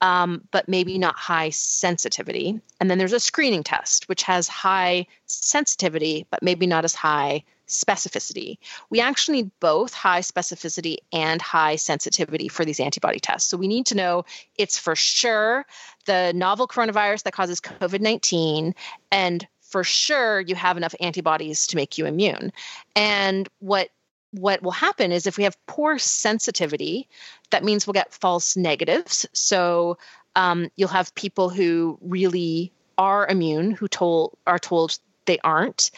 um, 0.00 0.42
but 0.50 0.68
maybe 0.68 0.98
not 0.98 1.16
high 1.16 1.50
sensitivity. 1.50 2.60
And 2.80 2.90
then 2.90 2.98
there's 2.98 3.12
a 3.12 3.20
screening 3.20 3.62
test, 3.62 4.08
which 4.08 4.22
has 4.24 4.48
high 4.48 5.06
sensitivity, 5.26 6.26
but 6.30 6.42
maybe 6.42 6.66
not 6.66 6.84
as 6.84 6.94
high 6.94 7.44
specificity. 7.68 8.58
We 8.90 9.00
actually 9.00 9.42
need 9.42 9.50
both 9.60 9.92
high 9.92 10.20
specificity 10.20 10.96
and 11.12 11.40
high 11.40 11.76
sensitivity 11.76 12.48
for 12.48 12.64
these 12.64 12.80
antibody 12.80 13.20
tests. 13.20 13.48
So 13.48 13.56
we 13.56 13.68
need 13.68 13.86
to 13.86 13.94
know 13.94 14.24
it's 14.56 14.78
for 14.78 14.94
sure 14.96 15.64
the 16.06 16.32
novel 16.34 16.68
coronavirus 16.68 17.24
that 17.24 17.32
causes 17.32 17.60
COVID 17.60 18.00
19 18.00 18.74
and 19.10 19.46
for 19.60 19.84
sure 19.84 20.40
you 20.40 20.54
have 20.54 20.76
enough 20.76 20.94
antibodies 21.00 21.66
to 21.68 21.76
make 21.76 21.96
you 21.96 22.06
immune. 22.06 22.52
And 22.94 23.48
what 23.60 23.88
what 24.32 24.62
will 24.62 24.70
happen 24.70 25.12
is 25.12 25.26
if 25.26 25.36
we 25.36 25.44
have 25.44 25.56
poor 25.66 25.98
sensitivity, 25.98 27.06
that 27.50 27.62
means 27.62 27.86
we'll 27.86 27.92
get 27.92 28.14
false 28.14 28.56
negatives. 28.56 29.26
So 29.34 29.98
um, 30.34 30.70
you'll 30.76 30.88
have 30.88 31.14
people 31.14 31.50
who 31.50 31.98
really 32.00 32.72
are 32.98 33.26
immune 33.26 33.70
who 33.72 33.88
told 33.88 34.36
are 34.46 34.58
told 34.58 34.98
they 35.26 35.38
aren't. 35.38 35.90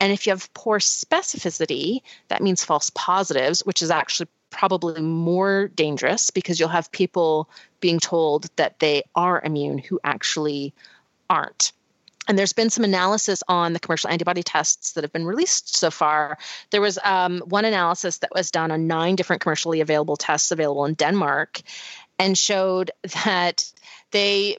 And 0.00 0.12
if 0.12 0.26
you 0.26 0.32
have 0.32 0.52
poor 0.54 0.78
specificity, 0.78 2.02
that 2.28 2.42
means 2.42 2.64
false 2.64 2.90
positives, 2.94 3.60
which 3.64 3.82
is 3.82 3.90
actually 3.90 4.28
probably 4.50 5.00
more 5.00 5.68
dangerous 5.68 6.30
because 6.30 6.60
you'll 6.60 6.68
have 6.68 6.92
people 6.92 7.48
being 7.80 7.98
told 7.98 8.48
that 8.56 8.78
they 8.78 9.02
are 9.14 9.40
immune 9.42 9.78
who 9.78 9.98
actually 10.04 10.74
aren't. 11.28 11.72
And 12.28 12.38
there's 12.38 12.52
been 12.52 12.70
some 12.70 12.84
analysis 12.84 13.42
on 13.48 13.72
the 13.72 13.80
commercial 13.80 14.10
antibody 14.10 14.44
tests 14.44 14.92
that 14.92 15.02
have 15.02 15.12
been 15.12 15.26
released 15.26 15.76
so 15.76 15.90
far. 15.90 16.38
There 16.70 16.80
was 16.80 16.98
um, 17.02 17.40
one 17.40 17.64
analysis 17.64 18.18
that 18.18 18.30
was 18.32 18.52
done 18.52 18.70
on 18.70 18.86
nine 18.86 19.16
different 19.16 19.42
commercially 19.42 19.80
available 19.80 20.16
tests 20.16 20.52
available 20.52 20.84
in 20.84 20.94
Denmark 20.94 21.60
and 22.18 22.38
showed 22.38 22.92
that 23.24 23.70
they 24.12 24.56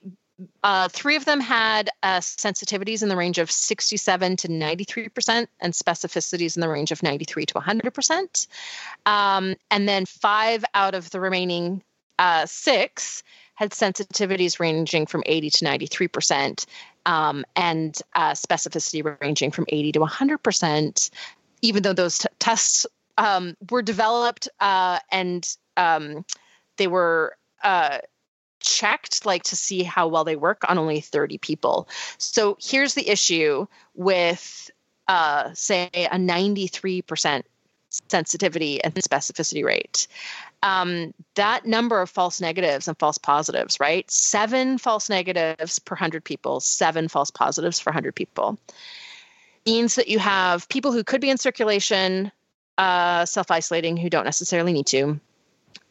uh, 0.64 0.88
three 0.90 1.16
of 1.16 1.26
them 1.26 1.40
had 1.40 1.90
uh, 2.02 2.20
sensitivities 2.20 3.04
in 3.04 3.10
the 3.10 3.16
range 3.16 3.38
of 3.38 3.52
67 3.52 4.38
to 4.38 4.48
93% 4.48 5.48
and 5.60 5.74
specificities 5.74 6.58
in 6.58 6.62
the 6.62 6.70
range 6.70 6.92
of 6.92 7.04
93 7.04 7.46
to 7.48 7.54
100%. 7.54 8.48
Um, 9.06 9.56
and 9.70 9.88
then 9.88 10.06
five 10.06 10.66
out 10.74 10.96
of 10.96 11.10
the 11.12 11.20
remaining 11.20 11.84
uh, 12.20 12.46
six 12.46 13.24
had 13.56 13.72
sensitivities 13.72 14.60
ranging 14.60 15.06
from 15.06 15.24
80 15.26 15.50
to 15.52 15.66
93% 15.66 16.66
um, 17.06 17.46
and 17.56 18.00
uh, 18.16 18.32
specificity 18.32 19.18
ranging 19.22 19.52
from 19.52 19.66
80 19.68 19.92
to 19.94 20.00
100%, 20.00 21.10
even 21.62 21.84
though 21.84 21.94
those 21.94 22.20
t- 22.20 22.28
tests 22.40 22.88
um, 23.18 23.56
were 23.70 23.84
developed 23.84 24.50
uh, 24.60 25.00
and 25.12 25.56
um, 25.78 26.26
they 26.78 26.88
were 26.88 27.36
uh, 27.64 28.00
checked 28.64 29.26
like 29.26 29.44
to 29.44 29.56
see 29.56 29.84
how 29.84 30.08
well 30.08 30.24
they 30.24 30.36
work 30.36 30.64
on 30.68 30.78
only 30.78 31.02
30 31.02 31.38
people. 31.38 31.88
So 32.18 32.58
here's 32.60 32.96
the 32.96 33.10
issue 33.10 33.68
with 33.94 34.72
uh, 35.08 35.52
say 35.54 35.90
a 35.94 36.18
93% 36.18 37.44
sensitivity 38.10 38.84
and 38.84 38.94
specificity 38.96 39.64
rate. 39.64 40.08
Um, 40.64 41.14
that 41.36 41.66
number 41.66 42.02
of 42.02 42.10
false 42.10 42.40
negatives 42.40 42.88
and 42.88 42.98
false 42.98 43.18
positives, 43.18 43.80
right? 43.80 44.10
Seven 44.10 44.78
false 44.78 45.10
negatives 45.10 45.78
per 45.80 45.94
100 45.94 46.24
people, 46.24 46.60
seven 46.60 47.08
false 47.08 47.30
positives 47.30 47.80
for 47.80 47.92
100 47.92 48.16
people, 48.16 48.58
means 49.66 49.96
that 49.96 50.08
you 50.08 50.20
have 50.20 50.68
people 50.70 50.92
who 50.92 51.04
could 51.04 51.22
be 51.22 51.30
in 51.30 51.38
circulation 51.38 52.32
uh, 52.78 53.26
self 53.26 53.52
isolating 53.52 53.98
who 53.98 54.10
don't 54.10 54.26
necessarily 54.26 54.74
need 54.74 54.88
to, 54.88 55.20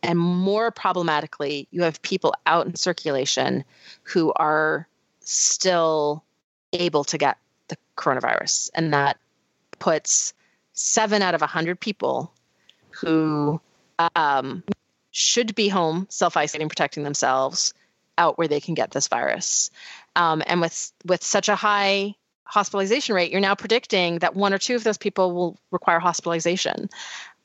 and 0.03 0.19
more 0.19 0.71
problematically, 0.71 1.69
you 1.71 1.83
have 1.83 2.03
people 2.03 2.35
out 2.47 2.67
in 2.67 2.75
circulation 2.75 3.65
who 4.05 4.33
are 4.35 4.89
still 5.21 6.25
able 6.73 7.05
to 7.05 7.19
get 7.19 7.39
the 7.69 7.77
coronavirus. 7.97 8.71
And 8.75 8.93
that 8.93 9.19
puts 9.79 10.35
seven 10.73 11.23
out 11.23 11.35
of 11.35 11.41
100 11.41 11.79
people 11.81 12.33
who 12.91 13.61
um, 14.17 14.63
should 15.11 15.55
be 15.55 15.69
home 15.69 16.07
self 16.11 16.37
isolating, 16.37 16.69
protecting 16.69 17.05
themselves 17.05 17.75
out 18.19 18.39
where 18.39 18.49
they 18.49 18.61
can 18.61 18.75
get 18.75 18.91
this 18.91 19.09
virus. 19.09 19.71
Um, 20.17 20.43
and 20.47 20.61
with, 20.61 20.93
with 21.05 21.23
such 21.23 21.49
a 21.49 21.55
high 21.55 22.15
hospitalization 22.45 23.15
rate, 23.15 23.31
you're 23.31 23.41
now 23.41 23.55
predicting 23.55 24.19
that 24.19 24.37
one 24.37 24.53
or 24.53 24.59
two 24.59 24.77
of 24.77 24.85
those 24.85 24.99
people 24.99 25.33
will 25.33 25.59
require 25.71 25.99
hospitalization. 25.99 26.91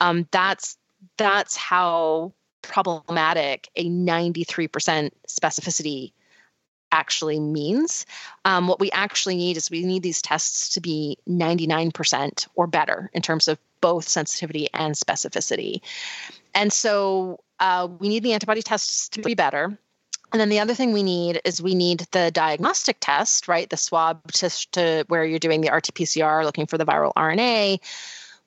Um, 0.00 0.28
that's 0.30 0.76
that's 1.16 1.56
how 1.56 2.32
problematic 2.62 3.68
a 3.76 3.88
93% 3.88 5.10
specificity 5.26 6.12
actually 6.90 7.38
means. 7.38 8.06
Um, 8.44 8.66
what 8.68 8.80
we 8.80 8.90
actually 8.90 9.36
need 9.36 9.56
is 9.56 9.70
we 9.70 9.84
need 9.84 10.02
these 10.02 10.22
tests 10.22 10.70
to 10.70 10.80
be 10.80 11.18
99% 11.28 12.48
or 12.54 12.66
better 12.66 13.10
in 13.12 13.22
terms 13.22 13.48
of 13.48 13.58
both 13.80 14.08
sensitivity 14.08 14.68
and 14.72 14.94
specificity. 14.94 15.80
And 16.54 16.72
so 16.72 17.40
uh, 17.60 17.88
we 17.98 18.08
need 18.08 18.22
the 18.22 18.32
antibody 18.32 18.62
tests 18.62 19.08
to 19.10 19.22
be 19.22 19.34
better. 19.34 19.78
And 20.30 20.40
then 20.40 20.50
the 20.50 20.60
other 20.60 20.74
thing 20.74 20.92
we 20.92 21.02
need 21.02 21.40
is 21.44 21.62
we 21.62 21.74
need 21.74 22.00
the 22.10 22.30
diagnostic 22.30 22.98
test, 23.00 23.48
right? 23.48 23.68
The 23.68 23.78
swab 23.78 24.30
test 24.32 24.72
to 24.72 25.04
where 25.08 25.24
you're 25.24 25.38
doing 25.38 25.62
the 25.62 25.72
RT 25.72 25.94
PCR 25.94 26.44
looking 26.44 26.66
for 26.66 26.76
the 26.76 26.84
viral 26.84 27.14
RNA 27.14 27.80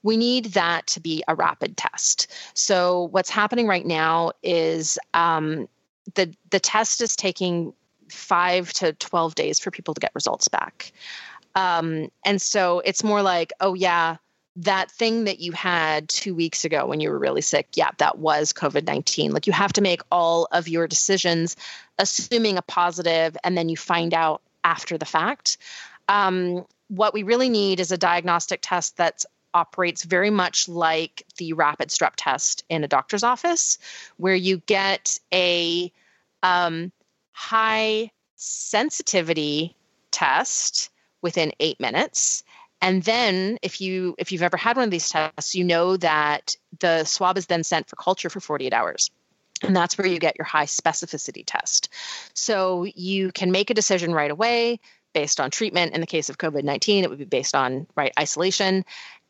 we 0.03 0.17
need 0.17 0.45
that 0.45 0.87
to 0.87 0.99
be 0.99 1.23
a 1.27 1.35
rapid 1.35 1.77
test. 1.77 2.31
So 2.53 3.09
what's 3.11 3.29
happening 3.29 3.67
right 3.67 3.85
now 3.85 4.31
is 4.43 4.97
um, 5.13 5.67
the 6.15 6.33
the 6.49 6.59
test 6.59 7.01
is 7.01 7.15
taking 7.15 7.73
five 8.09 8.73
to 8.73 8.93
twelve 8.93 9.35
days 9.35 9.59
for 9.59 9.71
people 9.71 9.93
to 9.93 10.01
get 10.01 10.11
results 10.15 10.47
back, 10.47 10.91
um, 11.55 12.09
and 12.25 12.41
so 12.41 12.79
it's 12.79 13.03
more 13.03 13.21
like, 13.21 13.53
oh 13.59 13.73
yeah, 13.73 14.17
that 14.57 14.91
thing 14.91 15.25
that 15.25 15.39
you 15.39 15.51
had 15.51 16.09
two 16.09 16.35
weeks 16.35 16.65
ago 16.65 16.85
when 16.85 16.99
you 16.99 17.09
were 17.09 17.19
really 17.19 17.41
sick, 17.41 17.69
yeah, 17.75 17.91
that 17.97 18.17
was 18.17 18.53
COVID 18.53 18.85
19. 18.85 19.31
Like 19.31 19.47
you 19.47 19.53
have 19.53 19.73
to 19.73 19.81
make 19.81 20.01
all 20.11 20.47
of 20.51 20.67
your 20.67 20.87
decisions 20.87 21.55
assuming 21.97 22.57
a 22.57 22.61
positive, 22.61 23.37
and 23.43 23.57
then 23.57 23.69
you 23.69 23.77
find 23.77 24.13
out 24.13 24.41
after 24.63 24.97
the 24.97 25.05
fact. 25.05 25.57
Um, 26.09 26.65
what 26.87 27.13
we 27.13 27.23
really 27.23 27.49
need 27.49 27.79
is 27.79 27.91
a 27.91 27.97
diagnostic 27.97 28.59
test 28.61 28.97
that's 28.97 29.25
operates 29.53 30.03
very 30.03 30.29
much 30.29 30.67
like 30.69 31.25
the 31.37 31.53
rapid 31.53 31.89
strep 31.89 32.13
test 32.15 32.63
in 32.69 32.83
a 32.83 32.87
doctor's 32.87 33.23
office, 33.23 33.77
where 34.17 34.35
you 34.35 34.57
get 34.65 35.19
a 35.33 35.91
um, 36.43 36.91
high 37.31 38.11
sensitivity 38.35 39.75
test 40.11 40.89
within 41.21 41.51
eight 41.59 41.79
minutes. 41.79 42.43
And 42.81 43.03
then 43.03 43.59
if 43.61 43.79
you 43.79 44.15
if 44.17 44.31
you've 44.31 44.41
ever 44.41 44.57
had 44.57 44.75
one 44.75 44.85
of 44.85 44.91
these 44.91 45.09
tests 45.09 45.53
you 45.53 45.63
know 45.63 45.97
that 45.97 46.55
the 46.79 47.03
swab 47.03 47.37
is 47.37 47.45
then 47.45 47.63
sent 47.63 47.87
for 47.87 47.95
culture 47.95 48.29
for 48.29 48.39
48 48.39 48.73
hours. 48.73 49.11
And 49.63 49.75
that's 49.75 49.97
where 49.97 50.07
you 50.07 50.17
get 50.17 50.37
your 50.39 50.45
high 50.45 50.65
specificity 50.65 51.43
test. 51.45 51.89
So 52.33 52.83
you 52.95 53.31
can 53.31 53.51
make 53.51 53.69
a 53.69 53.75
decision 53.75 54.11
right 54.11 54.31
away 54.31 54.79
based 55.13 55.39
on 55.39 55.51
treatment. 55.51 55.93
In 55.93 56.01
the 56.01 56.07
case 56.07 56.29
of 56.29 56.39
covid-19 56.39 57.03
it 57.03 57.09
would 57.09 57.19
be 57.19 57.25
based 57.25 57.53
on 57.53 57.85
right 57.95 58.13
isolation 58.19 58.83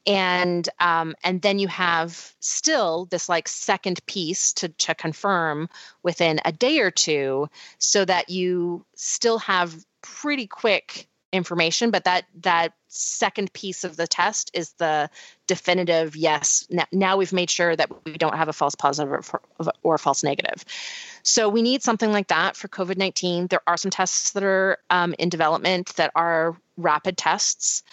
and 0.06 0.68
um, 0.80 1.16
and 1.24 1.41
then 1.41 1.60
you 1.60 1.68
have 1.68 2.34
still 2.39 3.06
this 3.06 3.30
like 3.30 3.47
second 3.47 4.06
piece 4.06 4.54
to 4.54 4.70
to 4.70 4.95
confirm 4.95 5.70
within 6.04 6.39
a 6.45 6.52
day 6.52 6.80
or 6.80 6.91
two 6.91 7.47
so 7.78 8.04
that 8.06 8.30
you 8.30 8.86
still 8.95 9.39
have 9.39 9.76
pretty 10.02 10.47
quick 10.47 11.08
information 11.32 11.91
but 11.91 12.04
that 12.04 12.26
that 12.41 12.74
second 12.91 13.54
piece 13.54 13.86
of 13.86 13.95
the 13.95 14.06
test 14.06 14.52
is 14.54 14.74
the 14.74 15.10
definitive 15.47 16.16
yes. 16.16 16.68
Now, 16.70 16.86
now 16.91 17.18
we've 17.18 17.32
made 17.32 17.49
sure 17.49 17.74
that 17.74 17.89
we 18.06 18.18
don't 18.18 18.36
have 18.36 18.49
a 18.49 18.54
false 18.54 18.76
positive 18.76 19.12
or, 19.12 19.41
or 19.82 19.97
false 19.97 20.24
negative. 20.24 20.66
So 21.24 21.47
we 21.47 21.62
need 21.62 21.84
something 21.84 22.12
like 22.12 22.28
that 22.28 22.58
for 22.58 22.68
covid-19 22.68 23.49
there 23.49 23.62
are 23.66 23.78
some 23.78 23.91
tests 23.91 24.32
that 24.32 24.43
are 24.43 24.78
um, 24.89 25.16
in 25.18 25.30
development 25.30 25.95
that 25.95 26.12
are 26.16 26.58
rapid 26.76 27.18
tests. 27.18 27.84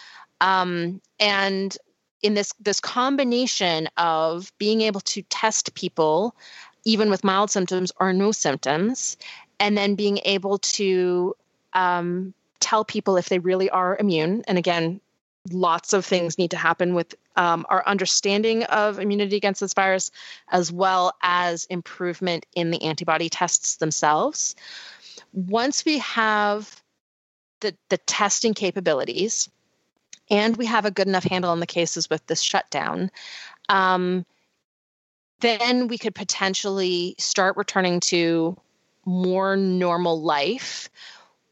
Um, 0.41 1.01
and 1.21 1.77
in 2.23 2.35
this 2.35 2.53
this 2.61 2.81
combination 2.81 3.89
of 3.97 4.53
being 4.59 4.81
able 4.81 5.01
to 5.01 5.23
test 5.23 5.75
people 5.75 6.35
even 6.85 7.11
with 7.11 7.25
mild 7.25 7.51
symptoms 7.51 7.93
or 8.01 8.13
no 8.13 8.33
symptoms 8.33 9.17
and 9.61 9.77
then 9.77 9.95
being 9.95 10.19
able 10.25 10.59
to 10.59 11.35
um, 11.75 12.33
tell 12.61 12.85
people 12.85 13.17
if 13.17 13.29
they 13.29 13.39
really 13.39 13.69
are 13.69 13.97
immune. 13.99 14.43
And 14.49 14.59
again 14.59 15.01
lots 15.53 15.93
of 15.93 16.05
things 16.05 16.39
need 16.39 16.51
to 16.51 16.57
happen 16.57 16.95
with 16.95 17.15
um, 17.37 17.65
our 17.69 17.87
understanding 17.87 18.65
of 18.65 18.99
immunity 18.99 19.37
against 19.37 19.61
this 19.61 19.75
virus 19.75 20.11
as 20.51 20.73
well 20.73 21.17
as 21.23 21.65
improvement 21.67 22.47
in 22.55 22.71
the 22.71 22.83
antibody 22.83 23.29
tests 23.29 23.77
themselves. 23.77 24.57
Once 25.33 25.85
we 25.85 25.99
have 25.99 26.83
the, 27.61 27.75
the 27.89 27.99
testing 27.99 28.55
capabilities 28.55 29.49
and 30.31 30.57
we 30.57 30.67
have 30.67 30.85
a 30.85 30.91
good 30.91 31.09
enough 31.09 31.25
handle 31.25 31.51
on 31.51 31.61
the 31.61 31.67
cases 31.67 32.09
with 32.11 32.27
this 32.27 32.41
shutdown, 32.41 33.11
um, 33.69 34.25
then 35.41 35.89
we 35.89 35.99
could 35.99 36.15
potentially 36.15 37.15
start 37.19 37.57
returning 37.57 38.01
to 38.01 38.57
more 39.05 39.57
normal 39.57 40.21
life 40.21 40.91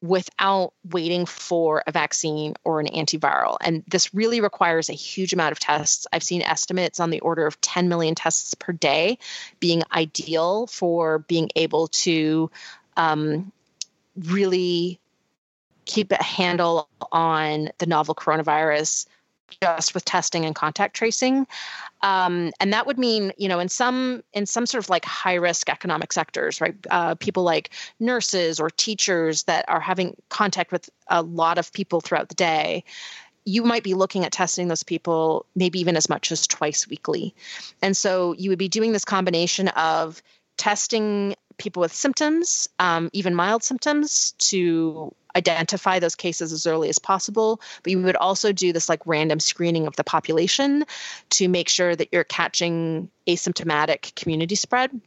without 0.03 0.73
waiting 0.91 1.25
for 1.25 1.83
a 1.87 1.93
vaccine 1.93 2.55
or 2.65 2.81
an 2.81 2.87
antiviral. 2.87 3.57
And 3.61 3.83
this 3.89 4.15
really 4.15 4.41
requires 4.41 4.89
a 4.89 4.95
huge 4.95 5.33
amount 5.33 5.53
of 5.53 5.59
tests. 5.59 6.07
I've 6.13 6.23
seen 6.23 6.43
estimates 6.43 7.01
on 7.01 7.11
the 7.11 7.21
order 7.21 7.47
of 7.47 7.61
10 7.63 7.89
million 7.89 8.15
tests 8.15 8.55
per 8.55 8.73
day 8.73 9.19
being 9.59 9.83
ideal 9.93 10.67
for 10.67 11.21
being 11.21 11.51
able 11.57 11.89
to 11.89 12.51
um, 12.97 13.53
really 14.17 15.01
keep 15.87 16.13
a 16.13 16.23
handle 16.23 16.89
on 17.13 17.71
the 17.79 17.87
novel 17.87 18.15
coronavirus 18.15 19.07
just 19.63 19.95
with 19.95 20.05
testing 20.05 20.45
and 20.45 20.55
contact 20.55 20.97
tracing. 20.97 21.47
Um, 22.03 22.53
and 22.61 22.73
that 22.73 22.87
would 22.87 22.99
mean 22.99 23.33
you 23.39 23.49
know 23.49 23.59
in 23.59 23.69
some 23.69 24.23
in 24.33 24.45
some 24.45 24.67
sort 24.67 24.85
of 24.85 24.91
like 24.91 25.05
high 25.05 25.35
risk 25.35 25.71
economic 25.71 26.13
sectors 26.13 26.61
right? 26.61 26.75
Uh, 26.91 27.15
people 27.15 27.43
like 27.43 27.71
nurses 28.01 28.61
or 28.61 28.71
teachers 28.71 29.45
that 29.45 29.65
are 29.69 29.81
having 29.81 30.17
contact 30.29 30.73
with 30.73 30.91
a 31.09 31.23
lot 31.23 31.59
of 31.59 31.73
people 31.73 32.01
throughout 32.01 32.29
the 32.29 32.35
day 32.35 32.85
you 33.47 33.63
might 33.63 33.85
be 33.85 33.95
looking 33.95 34.25
at 34.25 34.33
testing 34.33 34.69
those 34.69 34.83
people 34.83 35.47
maybe 35.55 35.79
even 35.81 35.97
as 35.97 36.09
much 36.09 36.33
as 36.33 36.47
twice 36.47 36.89
weekly. 36.89 37.35
And 37.81 37.97
so 37.97 38.35
you 38.35 38.51
would 38.51 38.59
be 38.59 38.69
doing 38.69 38.93
this 38.93 39.05
combination 39.05 39.69
of 39.69 40.21
testing 40.57 41.37
people 41.59 41.81
with 41.81 41.95
symptoms, 41.95 42.69
um, 42.79 43.11
even 43.13 43.35
mild 43.35 43.63
symptoms, 43.63 44.33
to 44.39 45.15
identify 45.37 45.99
those 45.99 46.15
cases 46.15 46.53
as 46.53 46.67
early 46.67 46.89
as 46.89 46.99
possible. 46.99 47.61
But 47.83 47.93
you 47.93 48.03
would 48.03 48.17
also 48.17 48.53
do 48.53 48.73
this 48.73 48.89
like 48.89 49.07
random 49.07 49.41
screening 49.41 49.87
of 49.87 49.97
the 49.97 50.05
population 50.05 50.85
to 51.31 51.49
make 51.49 51.69
sure 51.69 51.95
that 51.95 52.09
you're 52.13 52.25
catching 52.25 53.11
asymptomatic 53.27 54.15
community 54.15 54.55
spread. 54.55 54.99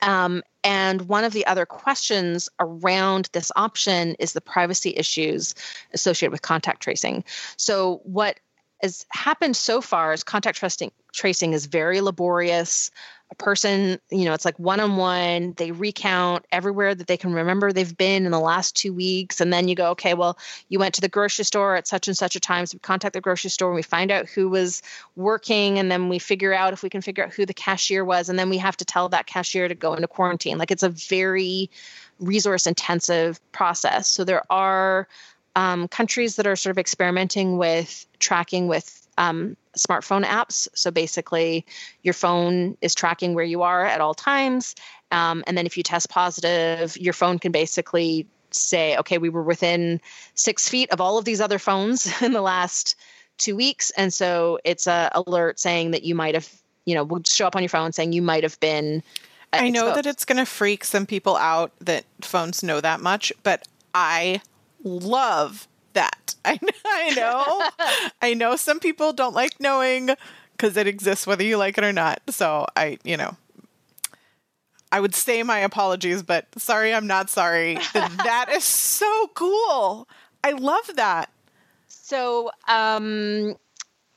Um, 0.00 0.42
and 0.62 1.02
one 1.02 1.24
of 1.24 1.32
the 1.32 1.46
other 1.46 1.66
questions 1.66 2.48
around 2.60 3.28
this 3.32 3.50
option 3.56 4.14
is 4.18 4.32
the 4.32 4.40
privacy 4.40 4.94
issues 4.96 5.54
associated 5.92 6.30
with 6.30 6.42
contact 6.42 6.82
tracing. 6.82 7.24
So, 7.56 8.00
what 8.04 8.38
has 8.82 9.06
happened 9.10 9.56
so 9.56 9.80
far 9.80 10.12
is 10.12 10.22
contact 10.22 10.58
tracing, 10.58 10.92
tracing 11.12 11.52
is 11.52 11.66
very 11.66 12.00
laborious 12.00 12.90
a 13.30 13.34
person, 13.34 14.00
you 14.10 14.24
know, 14.24 14.32
it's 14.32 14.46
like 14.46 14.58
one 14.58 14.80
on 14.80 14.96
one. 14.96 15.52
They 15.58 15.70
recount 15.70 16.46
everywhere 16.50 16.94
that 16.94 17.08
they 17.08 17.18
can 17.18 17.34
remember 17.34 17.72
they've 17.72 17.96
been 17.96 18.24
in 18.24 18.32
the 18.32 18.40
last 18.40 18.74
two 18.74 18.92
weeks. 18.92 19.40
And 19.40 19.52
then 19.52 19.68
you 19.68 19.74
go, 19.74 19.90
okay, 19.90 20.14
well, 20.14 20.38
you 20.70 20.78
went 20.78 20.94
to 20.94 21.02
the 21.02 21.10
grocery 21.10 21.44
store 21.44 21.76
at 21.76 21.86
such 21.86 22.08
and 22.08 22.16
such 22.16 22.36
a 22.36 22.40
time. 22.40 22.64
So 22.64 22.76
we 22.76 22.80
contact 22.80 23.12
the 23.12 23.20
grocery 23.20 23.50
store 23.50 23.68
and 23.68 23.76
we 23.76 23.82
find 23.82 24.10
out 24.10 24.28
who 24.28 24.48
was 24.48 24.80
working. 25.14 25.78
And 25.78 25.90
then 25.90 26.08
we 26.08 26.18
figure 26.18 26.54
out 26.54 26.72
if 26.72 26.82
we 26.82 26.88
can 26.88 27.02
figure 27.02 27.22
out 27.22 27.34
who 27.34 27.44
the 27.44 27.54
cashier 27.54 28.02
was. 28.02 28.30
And 28.30 28.38
then 28.38 28.48
we 28.48 28.56
have 28.58 28.78
to 28.78 28.84
tell 28.84 29.10
that 29.10 29.26
cashier 29.26 29.68
to 29.68 29.74
go 29.74 29.92
into 29.92 30.08
quarantine. 30.08 30.56
Like 30.56 30.70
it's 30.70 30.82
a 30.82 30.88
very 30.88 31.70
resource 32.20 32.66
intensive 32.66 33.40
process. 33.52 34.08
So 34.08 34.24
there 34.24 34.50
are 34.50 35.06
um, 35.58 35.88
countries 35.88 36.36
that 36.36 36.46
are 36.46 36.54
sort 36.54 36.70
of 36.70 36.78
experimenting 36.78 37.58
with 37.58 38.06
tracking 38.20 38.68
with 38.68 39.08
um, 39.18 39.56
smartphone 39.76 40.24
apps. 40.24 40.68
So 40.74 40.92
basically, 40.92 41.66
your 42.04 42.14
phone 42.14 42.76
is 42.80 42.94
tracking 42.94 43.34
where 43.34 43.44
you 43.44 43.62
are 43.62 43.84
at 43.84 44.00
all 44.00 44.14
times. 44.14 44.76
Um, 45.10 45.42
and 45.48 45.58
then 45.58 45.66
if 45.66 45.76
you 45.76 45.82
test 45.82 46.10
positive, 46.10 46.96
your 46.96 47.12
phone 47.12 47.40
can 47.40 47.50
basically 47.50 48.28
say, 48.52 48.96
okay, 48.98 49.18
we 49.18 49.30
were 49.30 49.42
within 49.42 50.00
six 50.34 50.68
feet 50.68 50.90
of 50.92 51.00
all 51.00 51.18
of 51.18 51.24
these 51.24 51.40
other 51.40 51.58
phones 51.58 52.06
in 52.22 52.32
the 52.32 52.40
last 52.40 52.94
two 53.36 53.56
weeks. 53.56 53.90
And 53.96 54.14
so 54.14 54.60
it's 54.62 54.86
a 54.86 55.10
alert 55.12 55.58
saying 55.58 55.90
that 55.90 56.04
you 56.04 56.14
might 56.14 56.34
have, 56.34 56.48
you 56.84 56.94
know, 56.94 57.02
will 57.02 57.22
show 57.24 57.48
up 57.48 57.56
on 57.56 57.62
your 57.62 57.68
phone 57.68 57.90
saying 57.90 58.12
you 58.12 58.22
might 58.22 58.44
have 58.44 58.60
been. 58.60 59.02
Uh, 59.52 59.58
I 59.62 59.70
know 59.70 59.92
that 59.92 60.06
it's 60.06 60.24
going 60.24 60.38
to 60.38 60.46
freak 60.46 60.84
some 60.84 61.04
people 61.04 61.34
out 61.34 61.72
that 61.80 62.04
phones 62.20 62.62
know 62.62 62.80
that 62.80 63.00
much, 63.00 63.32
but 63.42 63.66
I 63.92 64.40
love 64.82 65.68
that. 65.92 66.34
I, 66.44 66.58
I 66.84 67.10
know. 67.14 68.08
I 68.22 68.34
know 68.34 68.56
some 68.56 68.80
people 68.80 69.12
don't 69.12 69.34
like 69.34 69.60
knowing 69.60 70.10
because 70.52 70.76
it 70.76 70.86
exists 70.86 71.26
whether 71.26 71.44
you 71.44 71.56
like 71.56 71.78
it 71.78 71.84
or 71.84 71.92
not. 71.92 72.20
So 72.30 72.66
I, 72.76 72.98
you 73.04 73.16
know, 73.16 73.36
I 74.90 75.00
would 75.00 75.14
say 75.14 75.42
my 75.42 75.58
apologies, 75.58 76.22
but 76.22 76.46
sorry, 76.56 76.94
I'm 76.94 77.06
not 77.06 77.30
sorry. 77.30 77.74
that 77.92 78.46
is 78.52 78.64
so 78.64 79.28
cool. 79.34 80.08
I 80.42 80.52
love 80.52 80.90
that. 80.96 81.30
So, 81.88 82.50
um, 82.68 83.56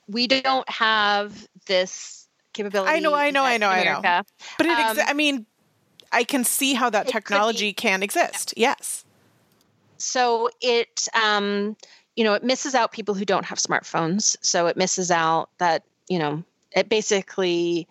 we 0.07 0.27
don't 0.27 0.69
have 0.69 1.47
this 1.67 2.27
capability. 2.53 2.91
I 2.91 2.99
know, 2.99 3.13
I 3.13 3.31
know, 3.31 3.43
I 3.43 3.57
know, 3.57 3.67
I 3.67 3.83
know. 3.83 4.01
But 4.57 4.65
it, 4.65 4.77
um, 4.77 4.97
I 5.05 5.13
mean, 5.13 5.45
I 6.11 6.23
can 6.23 6.43
see 6.43 6.73
how 6.73 6.89
that 6.89 7.07
technology 7.07 7.73
can 7.73 8.01
exist. 8.01 8.53
Yes 8.55 9.05
so 10.01 10.49
it 10.61 11.07
um, 11.13 11.75
you 12.15 12.23
know 12.23 12.33
it 12.33 12.43
misses 12.43 12.75
out 12.75 12.91
people 12.91 13.15
who 13.15 13.25
don't 13.25 13.45
have 13.45 13.57
smartphones 13.57 14.35
so 14.41 14.67
it 14.67 14.77
misses 14.77 15.11
out 15.11 15.49
that 15.57 15.83
you 16.07 16.19
know 16.19 16.43
it 16.71 16.89
basically 16.89 17.87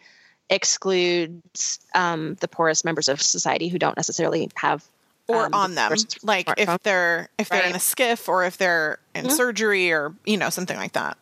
excludes 0.48 1.78
um, 1.94 2.34
the 2.40 2.48
poorest 2.48 2.84
members 2.84 3.08
of 3.08 3.22
society 3.22 3.68
who 3.68 3.78
don't 3.78 3.96
necessarily 3.96 4.50
have 4.56 4.84
or 5.28 5.46
um, 5.46 5.54
on 5.54 5.74
them 5.74 5.92
like 6.22 6.46
smartphone. 6.46 6.74
if 6.74 6.82
they're 6.82 7.28
if 7.38 7.48
they're 7.48 7.60
right. 7.60 7.70
in 7.70 7.76
a 7.76 7.80
skiff 7.80 8.28
or 8.28 8.44
if 8.44 8.56
they're 8.56 8.98
in 9.14 9.26
mm-hmm. 9.26 9.34
surgery 9.34 9.92
or 9.92 10.14
you 10.24 10.36
know 10.36 10.50
something 10.50 10.76
like 10.76 10.92
that 10.92 11.16